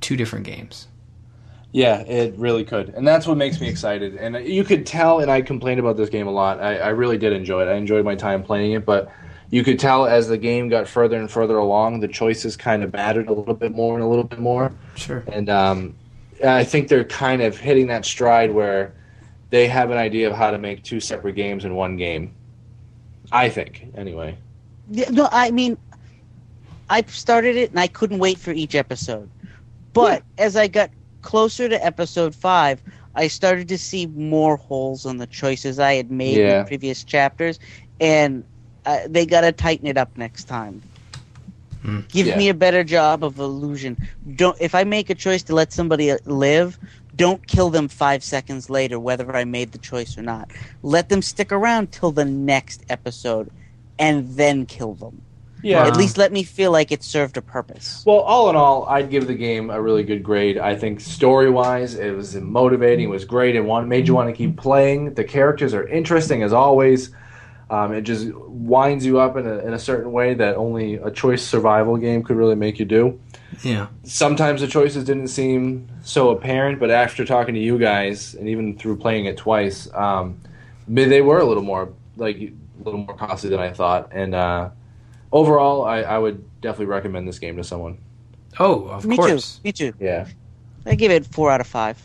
two 0.02 0.16
different 0.16 0.46
games. 0.46 0.88
Yeah, 1.72 2.00
it 2.02 2.34
really 2.38 2.64
could, 2.64 2.90
and 2.90 3.08
that's 3.08 3.28
what 3.28 3.38
makes 3.38 3.60
me 3.60 3.68
excited. 3.68 4.16
And 4.16 4.36
you 4.48 4.64
could 4.64 4.86
tell, 4.86 5.20
and 5.20 5.30
I 5.30 5.42
complained 5.42 5.80
about 5.80 5.98
this 5.98 6.10
game 6.10 6.26
a 6.26 6.32
lot. 6.32 6.60
I, 6.60 6.78
I 6.78 6.90
really 6.90 7.18
did 7.18 7.34
enjoy 7.34 7.62
it. 7.64 7.70
I 7.70 7.76
enjoyed 7.76 8.04
my 8.06 8.16
time 8.16 8.42
playing 8.42 8.72
it, 8.72 8.86
but 8.86 9.12
you 9.50 9.64
could 9.64 9.80
tell 9.80 10.06
as 10.06 10.28
the 10.28 10.38
game 10.38 10.70
got 10.70 10.88
further 10.88 11.18
and 11.18 11.30
further 11.30 11.58
along, 11.58 12.00
the 12.00 12.08
choices 12.08 12.58
kind 12.58 12.84
of 12.84 12.92
mattered 12.94 13.28
a 13.28 13.34
little 13.34 13.54
bit 13.54 13.74
more 13.74 13.96
and 13.96 14.04
a 14.04 14.08
little 14.08 14.24
bit 14.24 14.40
more. 14.40 14.74
Sure. 14.96 15.24
And 15.28 15.50
um, 15.50 15.96
I 16.44 16.64
think 16.64 16.88
they're 16.88 17.06
kind 17.06 17.42
of 17.42 17.58
hitting 17.58 17.88
that 17.88 18.06
stride 18.06 18.52
where 18.52 18.94
they 19.50 19.68
have 19.68 19.92
an 19.92 19.98
idea 19.98 20.30
of 20.30 20.36
how 20.36 20.52
to 20.52 20.58
make 20.58 20.84
two 20.84 21.00
separate 21.00 21.36
games 21.36 21.66
in 21.66 21.76
one 21.76 21.98
game. 21.98 22.36
I 23.32 23.50
think, 23.50 23.88
anyway. 23.96 24.38
Yeah, 24.90 25.10
no, 25.10 25.28
I 25.32 25.52
mean, 25.52 25.78
I 26.90 27.02
started 27.04 27.56
it 27.56 27.72
and 27.72 27.80
I 27.80 27.88
couldn't 27.88 28.20
wait 28.20 28.40
for 28.40 28.52
each 28.52 28.76
episode. 28.76 29.30
But 29.94 30.24
as 30.38 30.56
I 30.56 30.68
got 30.68 30.92
closer 31.22 31.68
to 31.70 31.86
episode 31.86 32.36
five, 32.36 32.82
I 33.16 33.28
started 33.28 33.68
to 33.70 33.78
see 33.78 34.06
more 34.08 34.58
holes 34.58 35.06
in 35.06 35.18
the 35.18 35.28
choices 35.28 35.80
I 35.80 35.96
had 35.96 36.12
made 36.12 36.42
Yeah. 36.42 36.50
in 36.50 36.64
previous 36.66 37.04
chapters, 37.04 37.60
and 38.00 38.46
uh, 38.86 39.00
they 39.10 39.26
got 39.26 39.42
to 39.42 39.52
tighten 39.52 39.88
it 39.88 39.98
up 39.98 40.18
next 40.18 40.46
time. 40.46 40.84
Give 42.10 42.28
Yeah. 42.28 42.36
me 42.36 42.50
a 42.50 42.54
better 42.54 42.84
job 42.84 43.24
of 43.24 43.38
illusion. 43.40 43.98
Don't 44.36 44.58
if 44.60 44.74
I 44.76 44.84
make 44.84 45.10
a 45.10 45.16
choice 45.16 45.44
to 45.44 45.56
let 45.56 45.72
somebody 45.74 46.12
uh, 46.12 46.18
live, 46.26 46.78
don't 47.18 47.46
kill 47.46 47.70
them 47.70 47.88
five 47.88 48.24
seconds 48.24 48.70
later, 48.70 49.00
whether 49.00 49.36
I 49.36 49.44
made 49.44 49.74
the 49.74 49.78
choice 49.78 50.18
or 50.18 50.22
not. 50.22 50.52
Let 50.84 51.10
them 51.10 51.22
stick 51.22 51.52
around 51.52 51.92
till 51.92 52.12
the 52.12 52.26
next 52.26 52.84
episode, 52.90 53.52
and 54.00 54.30
then 54.36 54.66
kill 54.66 54.94
them. 54.94 55.22
Yeah. 55.64 55.86
At 55.86 55.98
least 55.98 56.18
let 56.18 56.32
me 56.32 56.44
feel 56.44 56.72
like 56.72 56.92
it 56.92 57.04
served 57.04 57.36
a 57.36 57.42
purpose. 57.42 58.04
Well, 58.06 58.20
all 58.20 58.50
in 58.50 58.56
all, 58.56 58.86
I'd 58.86 59.10
give 59.10 59.28
the 59.28 59.34
game 59.34 59.70
a 59.70 59.82
really 59.82 60.04
good 60.04 60.24
grade. 60.24 60.58
I 60.58 60.76
think 60.76 61.00
story 61.00 61.50
wise, 61.50 61.96
it 61.96 62.12
was 62.12 62.36
motivating, 62.36 63.06
it 63.06 63.10
was 63.10 63.26
great, 63.26 63.56
it 63.56 63.64
made 63.64 64.08
you 64.08 64.14
want 64.14 64.30
to 64.30 64.36
keep 64.36 64.56
playing. 64.56 65.16
The 65.16 65.24
characters 65.24 65.74
are 65.74 65.88
interesting 65.88 66.44
as 66.44 66.54
always. 66.54 67.10
Um, 67.70 67.94
it 67.94 68.02
just 68.02 68.34
winds 68.34 69.06
you 69.06 69.20
up 69.20 69.36
in 69.36 69.46
a, 69.46 69.58
in 69.60 69.74
a 69.74 69.80
certain 69.80 70.12
way 70.12 70.34
that 70.34 70.56
only 70.56 70.96
a 70.96 71.12
choice 71.12 71.44
survival 71.44 71.98
game 71.98 72.24
could 72.24 72.38
really 72.38 72.56
make 72.56 72.80
you 72.80 72.86
do. 72.86 73.20
Yeah. 73.62 73.88
Sometimes 74.04 74.62
the 74.62 74.68
choices 74.68 75.04
didn't 75.04 75.28
seem 75.28 75.90
so 76.02 76.30
apparent, 76.30 76.80
but 76.80 76.90
after 76.92 77.26
talking 77.26 77.56
to 77.56 77.60
you 77.60 77.78
guys 77.78 78.36
and 78.36 78.48
even 78.48 78.78
through 78.78 78.98
playing 78.98 79.26
it 79.26 79.36
twice, 79.36 79.92
um, 79.94 80.40
they 80.88 81.06
they 81.06 81.22
were 81.22 81.40
a 81.40 81.46
little 81.46 81.64
more 81.64 81.92
like 82.16 82.38
a 82.38 82.54
little 82.84 83.02
more 83.02 83.16
costly 83.16 83.50
than 83.50 83.60
I 83.60 83.74
thought. 83.74 84.10
And 84.12 84.34
uh, 84.34 84.70
overall, 85.32 85.84
I, 85.84 86.02
I 86.02 86.18
would 86.18 86.44
definitely 86.62 86.86
recommend 86.86 87.28
this 87.28 87.40
game 87.40 87.58
to 87.58 87.64
someone. 87.64 87.98
Oh, 88.60 88.88
of 88.88 89.06
me 89.06 89.18
course. 89.18 89.58
too. 89.58 89.62
Me 89.64 89.72
too. 89.72 89.94
Yeah. 90.00 90.28
I 90.86 90.96
give 90.96 91.12
it 91.12 91.26
four 91.26 91.52
out 91.52 91.60
of 91.60 91.68
five. 91.68 92.02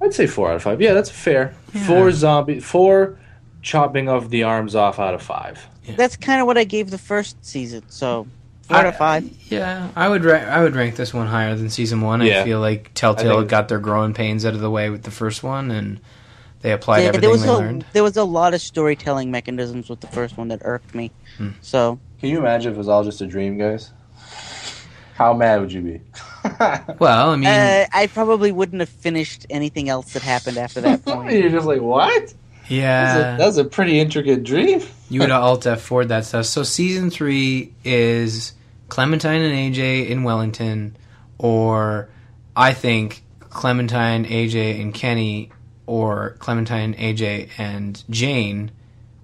I'd 0.00 0.14
say 0.14 0.26
four 0.26 0.48
out 0.50 0.56
of 0.56 0.62
five. 0.62 0.80
Yeah, 0.80 0.94
that's 0.94 1.10
fair. 1.10 1.54
Four 1.86 2.10
zombie, 2.12 2.60
four 2.60 3.18
chopping 3.62 4.08
of 4.08 4.30
the 4.30 4.42
arms 4.42 4.74
off 4.74 4.98
out 4.98 5.14
of 5.14 5.22
five. 5.22 5.64
That's 5.96 6.16
kind 6.16 6.40
of 6.40 6.46
what 6.46 6.58
I 6.58 6.64
gave 6.64 6.90
the 6.90 6.98
first 6.98 7.44
season. 7.44 7.82
So 7.88 8.26
four 8.62 8.76
out 8.76 8.86
of 8.86 8.96
five. 8.96 9.24
Yeah, 9.50 9.88
I 9.96 10.08
would 10.08 10.24
ra- 10.24 10.34
I 10.38 10.62
would 10.62 10.74
rank 10.76 10.96
this 10.96 11.12
one 11.14 11.26
higher 11.26 11.54
than 11.54 11.70
season 11.70 12.00
one. 12.00 12.20
Yeah. 12.22 12.40
I 12.40 12.44
feel 12.44 12.60
like 12.60 12.90
Telltale 12.94 13.38
think- 13.38 13.50
got 13.50 13.68
their 13.68 13.78
growing 13.80 14.14
pains 14.14 14.44
out 14.44 14.54
of 14.54 14.60
the 14.60 14.70
way 14.70 14.90
with 14.90 15.02
the 15.02 15.10
first 15.10 15.42
one, 15.42 15.70
and 15.70 16.00
they 16.60 16.70
applied 16.72 17.00
Yeah, 17.00 17.08
everything 17.08 17.20
there 17.22 17.30
was 17.30 17.42
they 17.42 17.48
a 17.48 17.52
learned. 17.52 17.84
there 17.92 18.02
was 18.04 18.16
a 18.16 18.24
lot 18.24 18.54
of 18.54 18.60
storytelling 18.60 19.30
mechanisms 19.30 19.88
with 19.88 20.00
the 20.00 20.06
first 20.08 20.36
one 20.36 20.48
that 20.48 20.60
irked 20.64 20.94
me. 20.94 21.10
Hmm. 21.38 21.50
So 21.60 21.98
Can 22.20 22.28
you 22.28 22.38
imagine 22.38 22.70
if 22.72 22.76
it 22.76 22.78
was 22.78 22.88
all 22.88 23.02
just 23.02 23.20
a 23.20 23.26
dream, 23.26 23.58
guys? 23.58 23.90
How 25.14 25.34
mad 25.34 25.60
would 25.60 25.72
you 25.72 25.80
be? 25.82 26.00
Well, 26.98 27.30
I 27.30 27.36
mean, 27.36 27.46
uh, 27.48 27.86
I 27.92 28.06
probably 28.08 28.50
wouldn't 28.50 28.80
have 28.80 28.88
finished 28.88 29.46
anything 29.50 29.88
else 29.88 30.12
that 30.14 30.22
happened 30.22 30.58
after 30.58 30.80
that 30.80 31.04
point. 31.04 31.32
You're 31.36 31.50
just 31.50 31.66
like, 31.66 31.80
what? 31.80 32.34
That 32.62 32.70
was, 32.70 32.70
yeah, 32.70 33.34
a, 33.34 33.38
that 33.38 33.46
was 33.46 33.58
a 33.58 33.64
pretty 33.64 33.98
intricate 34.00 34.44
dream. 34.44 34.80
you 35.10 35.20
would 35.20 35.30
alt 35.30 35.62
F4 35.64 36.08
that 36.08 36.24
stuff. 36.24 36.46
So 36.46 36.62
season 36.62 37.10
three 37.10 37.72
is 37.84 38.52
Clementine 38.88 39.42
and 39.42 39.74
AJ 39.74 40.08
in 40.08 40.22
Wellington, 40.22 40.96
or 41.38 42.08
I 42.56 42.72
think 42.72 43.22
Clementine, 43.50 44.24
AJ, 44.26 44.80
and 44.80 44.94
Kenny, 44.94 45.50
or 45.86 46.36
Clementine, 46.38 46.94
AJ, 46.94 47.50
and 47.58 48.02
Jane, 48.08 48.70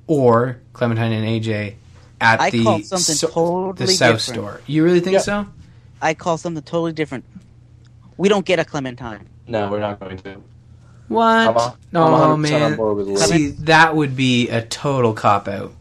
or 0.07 0.59
Clementine 0.73 1.13
and 1.13 1.27
AJ 1.27 1.75
at 2.21 2.41
I 2.41 2.51
the 2.51 2.65
call 2.65 2.81
something 2.83 3.15
so- 3.15 3.29
totally 3.29 3.87
the 3.87 3.93
South 3.93 4.17
different. 4.19 4.41
store. 4.41 4.61
You 4.67 4.85
really 4.85 5.01
think 5.01 5.15
Yeah. 5.15 5.21
so? 5.21 5.47
I 6.03 6.15
call 6.15 6.37
something 6.39 6.63
totally 6.63 6.93
different. 6.93 7.25
We 8.17 8.29
don't 8.29 8.45
get 8.45 8.59
a 8.59 8.65
Clementine. 8.65 9.27
No, 9.47 9.71
we're 9.71 9.81
not 9.81 10.01
going 10.01 10.17
to. 10.19 10.37
What? 11.09 11.49
I'm 11.49 11.57
a- 11.57 11.77
no, 11.93 12.05
I'm 12.05 12.43
100% 12.43 12.51
man. 12.51 12.77
board 12.77 12.97
with 12.99 13.07
Lily. 13.09 13.21
See, 13.27 13.49
that 13.65 13.97
would 13.97 14.15
be 14.17 14.49
a 14.51 14.63
total 14.63 15.13
cop 15.15 15.49
out. 15.49 15.73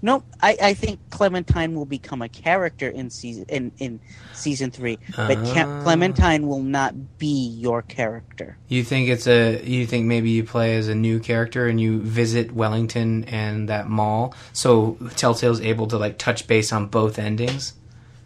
Nope. 0.00 0.24
I, 0.40 0.56
I 0.60 0.74
think 0.74 0.98
Clementine 1.10 1.74
will 1.74 1.86
become 1.86 2.22
a 2.22 2.28
character 2.28 2.88
in 2.88 3.08
season 3.10 3.44
in, 3.48 3.72
in 3.78 4.00
season 4.32 4.70
three, 4.70 4.98
but 5.16 5.36
Ca- 5.44 5.64
Ah. 5.66 5.82
Clementine 5.82 6.46
will 6.46 6.62
not 6.62 7.18
be 7.18 7.48
your 7.48 7.82
character. 7.82 8.56
You 8.68 8.82
think 8.84 9.08
it's 9.08 9.26
a? 9.26 9.62
You 9.64 9.86
think 9.86 10.06
maybe 10.06 10.30
you 10.30 10.44
play 10.44 10.76
as 10.76 10.88
a 10.88 10.94
new 10.94 11.20
character 11.20 11.66
and 11.68 11.80
you 11.80 12.00
visit 12.00 12.52
Wellington 12.52 13.24
and 13.24 13.68
that 13.68 13.88
mall, 13.88 14.34
so 14.52 14.98
Telltale's 15.16 15.60
able 15.60 15.86
to 15.88 15.98
like 15.98 16.18
touch 16.18 16.46
base 16.46 16.72
on 16.72 16.86
both 16.86 17.18
endings. 17.18 17.72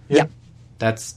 Yep. 0.08 0.30
That's 0.78 1.14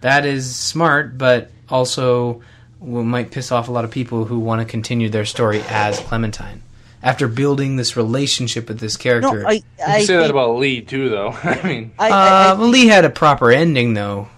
that 0.00 0.26
is 0.26 0.54
smart, 0.54 1.16
but 1.16 1.50
also 1.68 2.24
will, 2.24 2.42
might 2.86 3.30
piss 3.30 3.50
off 3.50 3.68
a 3.68 3.72
lot 3.72 3.84
of 3.84 3.90
people 3.90 4.26
who 4.26 4.38
want 4.38 4.60
to 4.60 4.64
continue 4.64 5.08
their 5.08 5.24
story 5.24 5.62
as 5.68 5.98
Clementine 6.00 6.62
after 7.02 7.28
building 7.28 7.76
this 7.76 7.96
relationship 7.96 8.68
with 8.68 8.80
this 8.80 8.96
character. 8.96 9.42
No, 9.42 9.48
I 9.48 9.52
You 9.52 9.62
I 9.86 9.98
can 9.98 10.06
say 10.06 10.16
that 10.16 10.30
about 10.30 10.56
Lee 10.56 10.80
too, 10.82 11.08
though. 11.08 11.30
I 11.42 11.62
mean, 11.62 11.92
I, 11.98 12.08
I, 12.08 12.48
uh, 12.50 12.56
well, 12.58 12.68
Lee 12.68 12.86
had 12.86 13.04
a 13.04 13.10
proper 13.10 13.50
ending 13.50 13.94
though. 13.94 14.28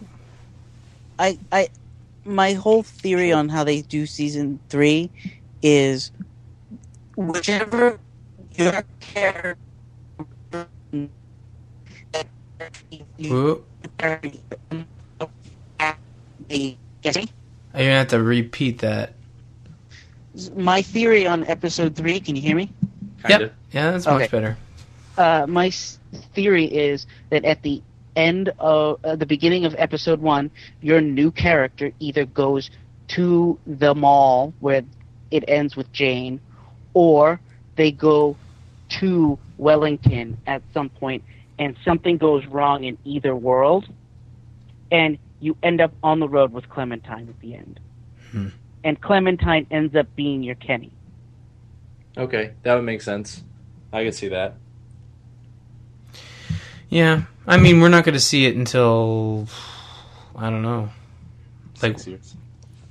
I, 1.18 1.38
I, 1.50 1.68
my 2.24 2.52
whole 2.52 2.82
theory 2.82 3.32
on 3.32 3.48
how 3.48 3.64
they 3.64 3.82
do 3.82 4.06
season 4.06 4.60
three 4.68 5.10
is 5.62 6.12
whichever 7.16 7.98
your 8.54 8.84
character. 9.00 9.56
Whoop. 13.18 13.64
Yes, 17.74 17.78
me? 17.78 17.84
You're 17.84 17.90
gonna 17.90 17.98
have 17.98 18.08
to 18.08 18.22
repeat 18.22 18.78
that. 18.78 19.12
My 20.54 20.82
theory 20.82 21.26
on 21.26 21.44
episode 21.44 21.96
three. 21.96 22.20
Can 22.20 22.36
you 22.36 22.42
hear 22.42 22.56
me? 22.56 22.70
Yep. 23.28 23.52
Yeah, 23.72 23.90
that's 23.92 24.06
much 24.06 24.14
Okay. 24.22 24.28
better. 24.28 24.56
uh, 25.16 25.46
my 25.48 25.70
theory 26.34 26.64
is 26.66 27.06
that 27.30 27.44
at 27.44 27.62
the 27.62 27.82
end 28.16 28.50
of 28.58 28.98
uh, 29.04 29.16
the 29.16 29.26
beginning 29.26 29.64
of 29.64 29.74
episode 29.78 30.20
one, 30.20 30.50
your 30.80 31.00
new 31.00 31.30
character 31.30 31.92
either 32.00 32.24
goes 32.24 32.70
to 33.08 33.58
the 33.66 33.94
mall 33.94 34.54
where 34.60 34.82
it 35.30 35.44
ends 35.48 35.76
with 35.76 35.92
Jane, 35.92 36.40
or 36.94 37.40
they 37.76 37.90
go 37.90 38.36
to 38.90 39.38
Wellington 39.56 40.36
at 40.46 40.62
some 40.72 40.88
point, 40.88 41.24
and 41.58 41.76
something 41.84 42.16
goes 42.16 42.46
wrong 42.46 42.84
in 42.84 42.96
either 43.04 43.34
world, 43.34 43.86
and 44.90 45.18
you 45.40 45.56
end 45.62 45.80
up 45.80 45.92
on 46.02 46.20
the 46.20 46.28
road 46.28 46.52
with 46.52 46.68
Clementine 46.68 47.28
at 47.28 47.40
the 47.40 47.54
end. 47.54 47.80
Hmm. 48.32 48.48
And 48.84 49.00
Clementine 49.00 49.66
ends 49.70 49.94
up 49.96 50.06
being 50.16 50.42
your 50.42 50.54
Kenny. 50.56 50.92
okay, 52.16 52.52
that 52.62 52.74
would 52.74 52.84
make 52.84 53.02
sense. 53.02 53.42
I 53.92 54.04
could 54.04 54.14
see 54.14 54.28
that. 54.28 54.54
Yeah, 56.88 57.22
I 57.46 57.58
mean, 57.58 57.80
we're 57.80 57.88
not 57.88 58.04
going 58.04 58.14
to 58.14 58.20
see 58.20 58.46
it 58.46 58.56
until 58.56 59.46
I 60.34 60.48
don't 60.50 60.62
know. 60.62 60.90
Like, 61.82 61.98
Six 61.98 62.06
years. 62.06 62.34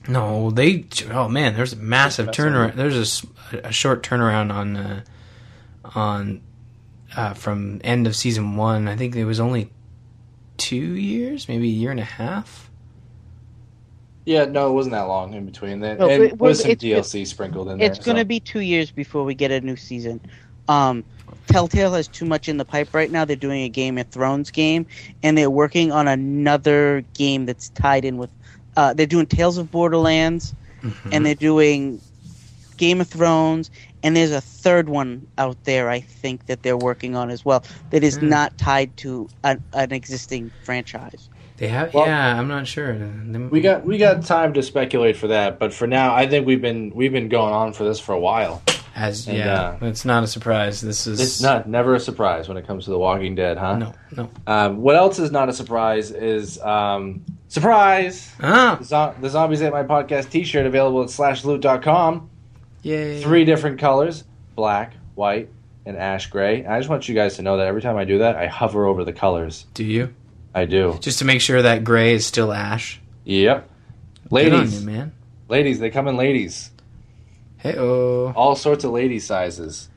no, 0.08 0.52
they. 0.52 0.86
Oh 1.12 1.28
man, 1.28 1.56
there's 1.56 1.74
a 1.74 1.78
massive 1.78 2.28
turnaround. 2.28 2.68
right. 2.68 2.76
There's 2.76 3.26
a 3.64 3.72
short 3.72 4.04
turnaround 4.04 4.54
on 4.54 4.78
uh, 4.78 5.02
on 5.96 6.42
uh, 7.16 7.34
from 7.34 7.82
end 7.84 8.08
of 8.08 8.16
season 8.16 8.56
one. 8.56 8.88
I 8.88 8.96
think 8.96 9.16
it 9.16 9.26
was 9.26 9.40
only 9.40 9.72
two 10.58 10.76
years, 10.96 11.48
maybe 11.48 11.66
a 11.68 11.72
year 11.72 11.92
and 11.92 12.00
a 12.00 12.04
half. 12.06 12.70
Yeah, 14.26 14.44
no, 14.46 14.70
it 14.70 14.74
wasn't 14.74 14.92
that 14.94 15.04
long 15.04 15.34
in 15.34 15.46
between. 15.46 15.80
There 15.80 15.96
No, 15.98 16.10
and 16.10 16.24
it 16.24 16.38
was- 16.38 16.62
some 16.62 16.72
it's- 16.72 16.84
DLC 16.84 17.26
sprinkled 17.26 17.70
in 17.70 17.78
there. 17.78 17.90
It's 17.90 18.00
going 18.00 18.16
to 18.18 18.22
so. 18.22 18.26
be 18.26 18.40
two 18.42 18.60
years 18.60 18.92
before 18.92 19.24
we 19.24 19.34
get 19.34 19.52
a 19.52 19.62
new 19.62 19.78
season. 19.78 20.20
Um, 20.68 21.04
Telltale 21.48 21.94
has 21.94 22.10
too 22.10 22.26
much 22.26 22.50
in 22.50 22.58
the 22.58 22.66
pipe 22.66 22.94
right 22.94 23.10
now. 23.10 23.24
They're 23.24 23.38
doing 23.38 23.62
a 23.64 23.70
Game 23.70 23.98
of 23.98 24.08
Thrones 24.08 24.52
game, 24.52 24.86
and 25.24 25.38
they're 25.38 25.50
working 25.50 25.94
on 25.94 26.10
another 26.10 27.06
game 27.14 27.46
that's 27.46 27.70
tied 27.70 28.04
in 28.04 28.18
with. 28.18 28.30
Uh, 28.76 28.94
they're 28.94 29.06
doing 29.08 29.26
Tales 29.26 29.58
of 29.58 29.72
Borderlands, 29.72 30.54
Mm-hmm. 30.84 31.10
and 31.12 31.26
they're 31.26 31.34
doing 31.34 32.00
Game 32.78 33.02
of 33.02 33.08
Thrones, 33.08 33.72
and 34.04 34.16
there's 34.16 34.32
a 34.32 34.42
third 34.42 34.90
one 34.90 35.28
out 35.38 35.64
there. 35.64 35.90
I 35.90 36.00
think 36.02 36.46
that 36.48 36.64
they're 36.64 36.78
working 36.78 37.16
on 37.16 37.30
as 37.30 37.44
well 37.46 37.64
that 37.92 38.04
is 38.04 38.18
Hmm. 38.18 38.30
not 38.30 38.58
tied 38.58 38.96
to 38.98 39.28
an, 39.44 39.64
an 39.74 39.92
existing 39.92 40.52
franchise. 40.64 41.30
They 41.58 41.68
have. 41.70 41.94
Well- 41.94 42.06
yeah, 42.06 42.38
I'm 42.40 42.48
not 42.48 42.68
sure. 42.68 42.94
We 43.50 43.62
got 43.62 43.86
we 43.86 43.98
got 43.98 44.24
time 44.24 44.54
to 44.54 44.62
speculate 44.64 45.18
for 45.18 45.28
that, 45.30 45.58
but 45.58 45.74
for 45.74 45.88
now, 45.88 46.14
I 46.14 46.28
think 46.28 46.46
we've 46.46 46.62
been 46.62 46.92
we've 46.94 47.12
been 47.12 47.30
going 47.30 47.54
on 47.54 47.74
for 47.74 47.84
this 47.84 48.00
for 48.00 48.14
a 48.14 48.20
while. 48.20 48.62
as 48.96 49.28
and, 49.28 49.38
yeah. 49.38 49.78
uh, 49.82 49.86
it's 49.88 50.06
not 50.06 50.24
a 50.24 50.28
surprise. 50.28 50.82
This 50.82 51.06
is 51.08 51.20
It's 51.20 51.40
not 51.42 51.68
never 51.70 51.94
a 51.96 52.00
surprise 52.00 52.48
when 52.48 52.58
it 52.58 52.66
comes 52.66 52.86
to 52.86 52.90
The 52.92 52.98
Walking 52.98 53.36
Dead, 53.36 53.58
huh? 53.58 53.78
No, 53.78 53.94
no. 54.16 54.30
Um, 54.48 54.78
what 54.82 54.96
else 54.96 55.20
is 55.20 55.30
not 55.32 55.50
a 55.50 55.54
surprise 55.54 56.10
is 56.12 56.60
um, 56.62 57.24
surprise. 57.48 58.32
Ah, 58.42 58.78
The, 58.80 58.86
zo- 58.86 59.16
the 59.22 59.30
Zombies 59.30 59.62
Ate 59.62 59.72
My 59.72 59.84
Podcast 59.84 60.30
T-shirt 60.32 60.66
available 60.66 61.04
at 61.04 61.10
slashloot.com. 61.10 62.30
yay! 62.88 63.22
Three 63.22 63.46
different 63.46 63.80
colors: 63.80 64.24
black, 64.56 64.94
white, 65.16 65.50
and 65.86 65.98
ash 65.98 66.28
gray. 66.30 66.66
I 66.66 66.80
just 66.80 66.90
want 66.90 67.08
you 67.08 67.16
guys 67.16 67.36
to 67.38 67.42
know 67.42 67.58
that 67.58 67.68
every 67.68 67.82
time 67.82 67.96
I 67.98 68.06
do 68.06 68.20
that, 68.20 68.36
I 68.36 68.48
hover 68.48 68.86
over 68.86 69.04
the 69.04 69.14
colors. 69.14 69.66
Do 69.74 69.84
you 69.84 70.14
I 70.54 70.66
do. 70.66 70.98
just 71.02 71.20
to 71.20 71.26
make 71.26 71.42
sure 71.42 71.62
that 71.62 71.84
gray 71.84 72.14
is 72.14 72.26
still 72.26 72.52
ash? 72.54 73.00
Yep. 73.26 73.70
Ladies, 74.32 74.82
you, 74.82 74.88
man. 74.88 75.14
ladies, 75.48 75.80
they 75.80 75.90
come 75.90 76.08
in 76.08 76.18
ladies. 76.18 76.72
Hey 77.58 77.76
oh. 77.78 78.32
all 78.36 78.56
sorts 78.56 78.84
of 78.84 78.92
lady 78.92 79.20
sizes, 79.20 79.90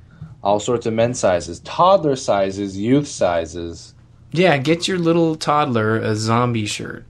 all 0.42 0.58
sorts 0.60 0.86
of 0.86 0.94
men 0.94 1.14
sizes, 1.14 1.60
toddler 1.60 2.16
sizes, 2.16 2.76
youth 2.78 3.06
sizes. 3.06 3.94
Yeah, 4.32 4.56
get 4.58 4.86
your 4.88 4.98
little 4.98 5.34
toddler 5.34 5.96
a 5.98 6.14
zombie 6.14 6.66
shirt. 6.66 7.04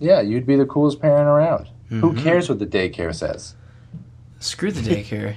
Yeah, 0.00 0.20
you'd 0.20 0.46
be 0.46 0.56
the 0.56 0.66
coolest 0.66 1.00
parent 1.00 1.28
around. 1.28 1.68
Who 1.88 2.12
Mhm. 2.12 2.22
cares 2.22 2.48
what 2.48 2.58
the 2.58 2.66
daycare 2.66 3.14
says? 3.14 3.54
Screw 4.44 4.70
the 4.70 4.80
daycare. 4.94 5.36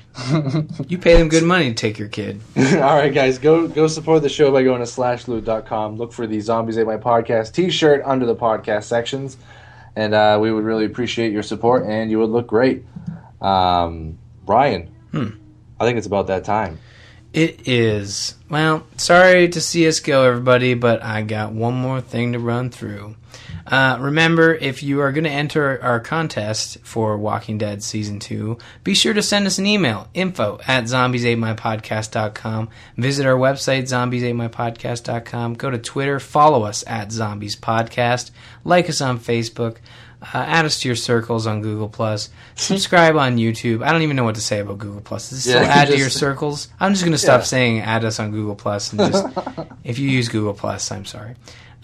you 0.89 0.97
pay 0.97 1.15
them 1.15 1.29
good 1.29 1.43
money 1.43 1.69
to 1.69 1.73
take 1.73 1.97
your 1.97 2.09
kid. 2.09 2.41
all 2.57 2.63
right, 2.95 3.13
guys, 3.13 3.38
go 3.38 3.65
go 3.67 3.88
support 3.88 4.21
the 4.21 4.27
show 4.27 4.51
by 4.51 4.63
going 4.63 4.79
to 4.79 4.85
slashloot.com. 4.85 5.95
Look 5.95 6.11
for 6.11 6.27
the 6.27 6.41
Zombies 6.41 6.77
Ate 6.77 6.85
My 6.85 6.97
Podcast 6.97 7.53
T-shirt 7.53 8.01
under 8.03 8.25
the 8.25 8.35
podcast 8.35 8.84
sections, 8.84 9.38
and 9.95 10.13
uh, 10.13 10.38
we 10.41 10.51
would 10.51 10.65
really 10.65 10.84
appreciate 10.84 11.31
your 11.31 11.41
support. 11.43 11.85
And 11.85 12.11
you 12.11 12.19
would 12.19 12.29
look 12.31 12.47
great, 12.47 12.85
um, 13.39 14.17
Brian. 14.45 14.88
Hmm. 15.11 15.29
I 15.79 15.85
think 15.85 15.97
it's 15.97 16.07
about 16.07 16.27
that 16.27 16.43
time. 16.43 16.77
It 17.38 17.68
is. 17.68 18.34
Well, 18.49 18.88
sorry 18.97 19.47
to 19.49 19.61
see 19.61 19.88
us 19.88 19.99
go, 19.99 20.23
everybody, 20.23 20.73
but 20.73 21.03
I 21.03 21.22
got 21.22 21.51
one 21.51 21.76
more 21.76 22.01
thing 22.01 22.34
to 22.34 22.39
run 22.39 22.72
through. 22.72 23.15
Uh, 23.68 23.95
remember, 23.99 24.55
if 24.55 24.81
you 24.81 25.01
are 25.01 25.11
going 25.11 25.23
to 25.26 25.30
enter 25.30 25.80
our 25.84 25.99
contest 25.99 26.80
for 26.81 27.15
Walking 27.15 27.59
Dead 27.59 27.84
Season 27.84 28.18
2, 28.18 28.57
be 28.84 28.95
sure 28.95 29.14
to 29.14 29.22
send 29.22 29.45
us 29.45 29.59
an 29.59 29.68
email, 29.68 30.07
info 30.15 30.59
at 30.68 30.85
zombiesatemypodcast.com. 30.85 32.69
Visit 32.97 33.27
our 33.27 33.38
website, 33.38 33.84
zombiesatemypodcast.com. 33.84 35.53
Go 35.53 35.69
to 35.69 35.77
Twitter, 35.77 36.19
follow 36.19 36.64
us 36.64 36.84
at 36.88 37.11
Zombies 37.11 37.55
Podcast. 37.55 38.31
Like 38.64 38.89
us 38.89 38.99
on 38.99 39.19
Facebook. 39.19 39.77
Uh, 40.22 40.38
add 40.39 40.65
us 40.65 40.80
to 40.81 40.88
your 40.89 40.95
circles 40.95 41.45
on 41.45 41.61
Google 41.61 41.89
Plus. 41.89 42.30
Subscribe 42.56 43.15
on 43.15 43.38
YouTube. 43.38 43.84
I 43.85 43.91
don't 43.91 44.02
even 44.02 44.15
know 44.15 44.23
what 44.23 44.35
to 44.35 44.41
say 44.41 44.60
about 44.60 44.80
Google 44.80 45.02
Plus. 45.02 45.31
Is 45.31 45.44
still 45.44 45.61
Yeah, 45.61 45.68
add 45.68 45.89
to 45.89 45.98
your 45.98 46.10
circles? 46.10 46.69
I'm 46.80 46.94
just 46.94 47.03
going 47.03 47.11
to 47.11 47.18
stop 47.19 47.41
Yeah. 47.41 47.45
saying 47.45 47.80
add 47.81 48.03
us 48.03 48.19
on 48.19 48.31
Google 48.31 48.56
Plus 48.56 48.91
and 48.94 48.99
just 49.11 49.26
if 49.84 49.99
you 49.99 50.10
use 50.10 50.27
Google 50.30 50.53
Plus, 50.53 50.91
I'm 50.91 51.06
sorry. 51.06 51.35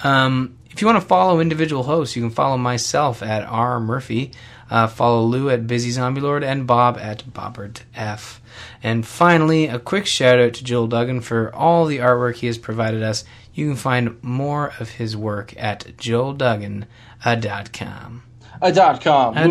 Um, 0.03 0.57
if 0.71 0.81
you 0.81 0.87
want 0.87 0.99
to 1.01 1.07
follow 1.07 1.39
individual 1.39 1.83
hosts, 1.83 2.15
you 2.15 2.23
can 2.23 2.31
follow 2.31 2.57
myself 2.57 3.21
at 3.21 3.43
R 3.43 3.79
Murphy, 3.79 4.31
uh, 4.71 4.87
follow 4.87 5.21
Lou 5.21 5.51
at 5.51 5.67
Busy 5.67 5.91
Zombie 5.91 6.19
Lord, 6.21 6.43
and 6.43 6.65
Bob 6.65 6.97
at 6.97 7.23
Bobbert 7.31 7.81
F. 7.95 8.41
And 8.81 9.05
finally, 9.05 9.67
a 9.67 9.77
quick 9.77 10.07
shout 10.07 10.39
out 10.39 10.53
to 10.55 10.63
Joel 10.63 10.87
Duggan 10.87 11.21
for 11.21 11.53
all 11.55 11.85
the 11.85 11.99
artwork 11.99 12.37
he 12.37 12.47
has 12.47 12.57
provided 12.57 13.03
us. 13.03 13.23
You 13.53 13.67
can 13.67 13.75
find 13.75 14.21
more 14.23 14.73
of 14.79 14.89
his 14.89 15.15
work 15.15 15.53
at 15.57 15.95
joelduggan.com. 15.97 16.87
A 17.25 17.35
dot 17.37 17.71
com. 17.73 18.23
A 18.61 18.67
Lou 18.67 18.73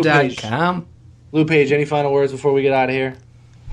dot 0.03 0.21
Page. 0.21 0.37
com. 0.41 0.85
Lou 1.31 1.45
Page, 1.45 1.71
any 1.71 1.85
final 1.85 2.11
words 2.13 2.31
before 2.31 2.53
we 2.53 2.61
get 2.61 2.73
out 2.73 2.89
of 2.89 2.95
here? 2.95 3.15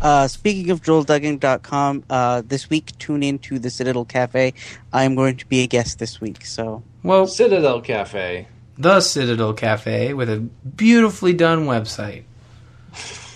Uh, 0.01 0.27
speaking 0.29 0.71
of 0.71 0.81
JoelDuggan.com, 0.83 2.05
uh, 2.09 2.41
this 2.47 2.71
week 2.71 2.97
tune 2.99 3.23
in 3.23 3.39
to 3.41 3.59
the 3.59 3.69
Citadel 3.69 4.07
Cafe. 4.07 4.55
I'm 4.95 5.15
going 5.15 5.37
to 5.37 5.47
be 5.47 5.61
a 5.63 5.67
guest 5.67 5.99
this 5.99 6.19
week, 6.23 6.47
so 6.47 6.83
Well, 7.03 7.27
Citadel 7.27 7.83
Cafe. 7.83 8.47
the 8.79 9.01
Citadel 9.03 9.53
Cafe 9.53 10.15
with 10.15 10.31
a 10.31 10.39
beautifully 10.39 11.33
done 11.35 11.67
website. 11.67 12.25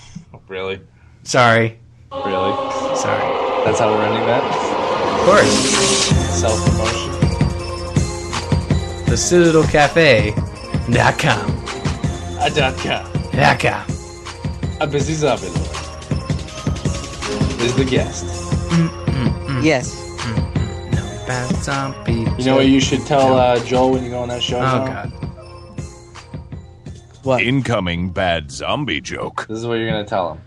Really? 0.47 0.79
Sorry. 1.23 1.79
Really? 2.13 2.53
Sorry. 2.97 3.65
That's 3.65 3.79
how 3.79 3.91
we're 3.95 4.03
ending 4.05 4.27
that? 4.27 4.45
Of 4.45 5.25
course. 5.25 5.53
Self 6.39 6.65
promotion. 6.67 7.11
The 9.07 9.17
Citadel 9.17 9.63
Cafe.com. 10.93 11.65
A 12.41 12.51
dot 12.51 12.77
com. 12.77 13.13
Dot 13.33 13.59
com. 13.61 13.87
A 14.81 14.87
busy 14.87 15.15
zombie 15.15 15.47
lord. 15.49 15.71
Is 17.61 17.75
the 17.77 17.87
guest. 17.89 18.25
yes. 19.65 19.95
Bad 21.27 21.55
zombie. 21.63 22.13
You 22.39 22.45
know 22.45 22.57
what 22.57 22.67
you 22.69 22.81
should 22.81 23.07
tell 23.07 23.35
uh, 23.39 23.59
Joel 23.65 23.93
when 23.93 24.05
you 24.05 24.11
go 24.11 24.21
on 24.21 24.29
that 24.29 24.43
show? 24.43 24.59
Oh, 24.59 24.61
now? 24.61 24.87
God. 24.87 25.13
What? 27.23 27.43
Incoming 27.43 28.11
bad 28.11 28.51
zombie 28.51 29.01
joke. 29.01 29.47
This 29.49 29.59
is 29.59 29.67
what 29.67 29.75
you're 29.75 29.89
gonna 29.91 30.05
tell 30.05 30.35
him. 30.35 30.41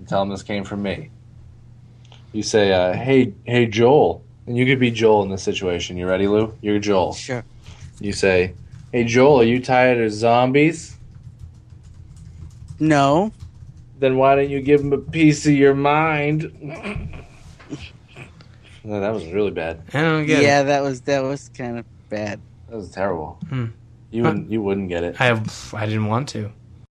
You 0.00 0.06
tell 0.06 0.22
him 0.22 0.28
this 0.30 0.42
came 0.42 0.64
from 0.64 0.82
me. 0.82 1.10
You 2.32 2.42
say, 2.42 2.72
uh, 2.72 2.94
"Hey, 2.94 3.32
hey, 3.44 3.66
Joel," 3.66 4.24
and 4.48 4.56
you 4.56 4.66
could 4.66 4.80
be 4.80 4.90
Joel 4.90 5.22
in 5.22 5.28
this 5.30 5.44
situation. 5.44 5.96
You 5.96 6.08
ready, 6.08 6.26
Lou? 6.26 6.52
You're 6.60 6.80
Joel. 6.80 7.12
Sure. 7.14 7.44
You 8.00 8.12
say, 8.12 8.54
"Hey, 8.92 9.04
Joel, 9.04 9.40
are 9.40 9.44
you 9.44 9.60
tired 9.62 10.00
of 10.00 10.12
zombies? 10.12 10.96
No. 12.80 13.32
Then 13.98 14.16
why 14.16 14.36
don't 14.36 14.50
you 14.50 14.60
give 14.60 14.80
him 14.80 14.92
a 14.92 14.98
piece 14.98 15.46
of 15.46 15.52
your 15.52 15.74
mind?" 15.74 16.52
No, 18.84 19.00
that 19.00 19.12
was 19.12 19.26
really 19.26 19.50
bad. 19.50 19.82
I 19.92 20.00
don't 20.00 20.24
get 20.24 20.40
it. 20.40 20.44
yeah, 20.44 20.60
it. 20.62 20.64
that 20.64 20.82
was 20.82 21.02
that 21.02 21.22
was 21.22 21.50
kind 21.50 21.78
of 21.78 21.84
bad. 22.08 22.40
That 22.68 22.76
was 22.76 22.90
terrible. 22.90 23.38
Hmm. 23.48 23.66
You 24.10 24.22
wouldn't, 24.22 24.50
you 24.50 24.62
wouldn't 24.62 24.88
get 24.88 25.04
it. 25.04 25.20
I 25.20 25.38
I 25.74 25.84
didn't 25.84 26.06
want 26.06 26.28
to. 26.30 26.50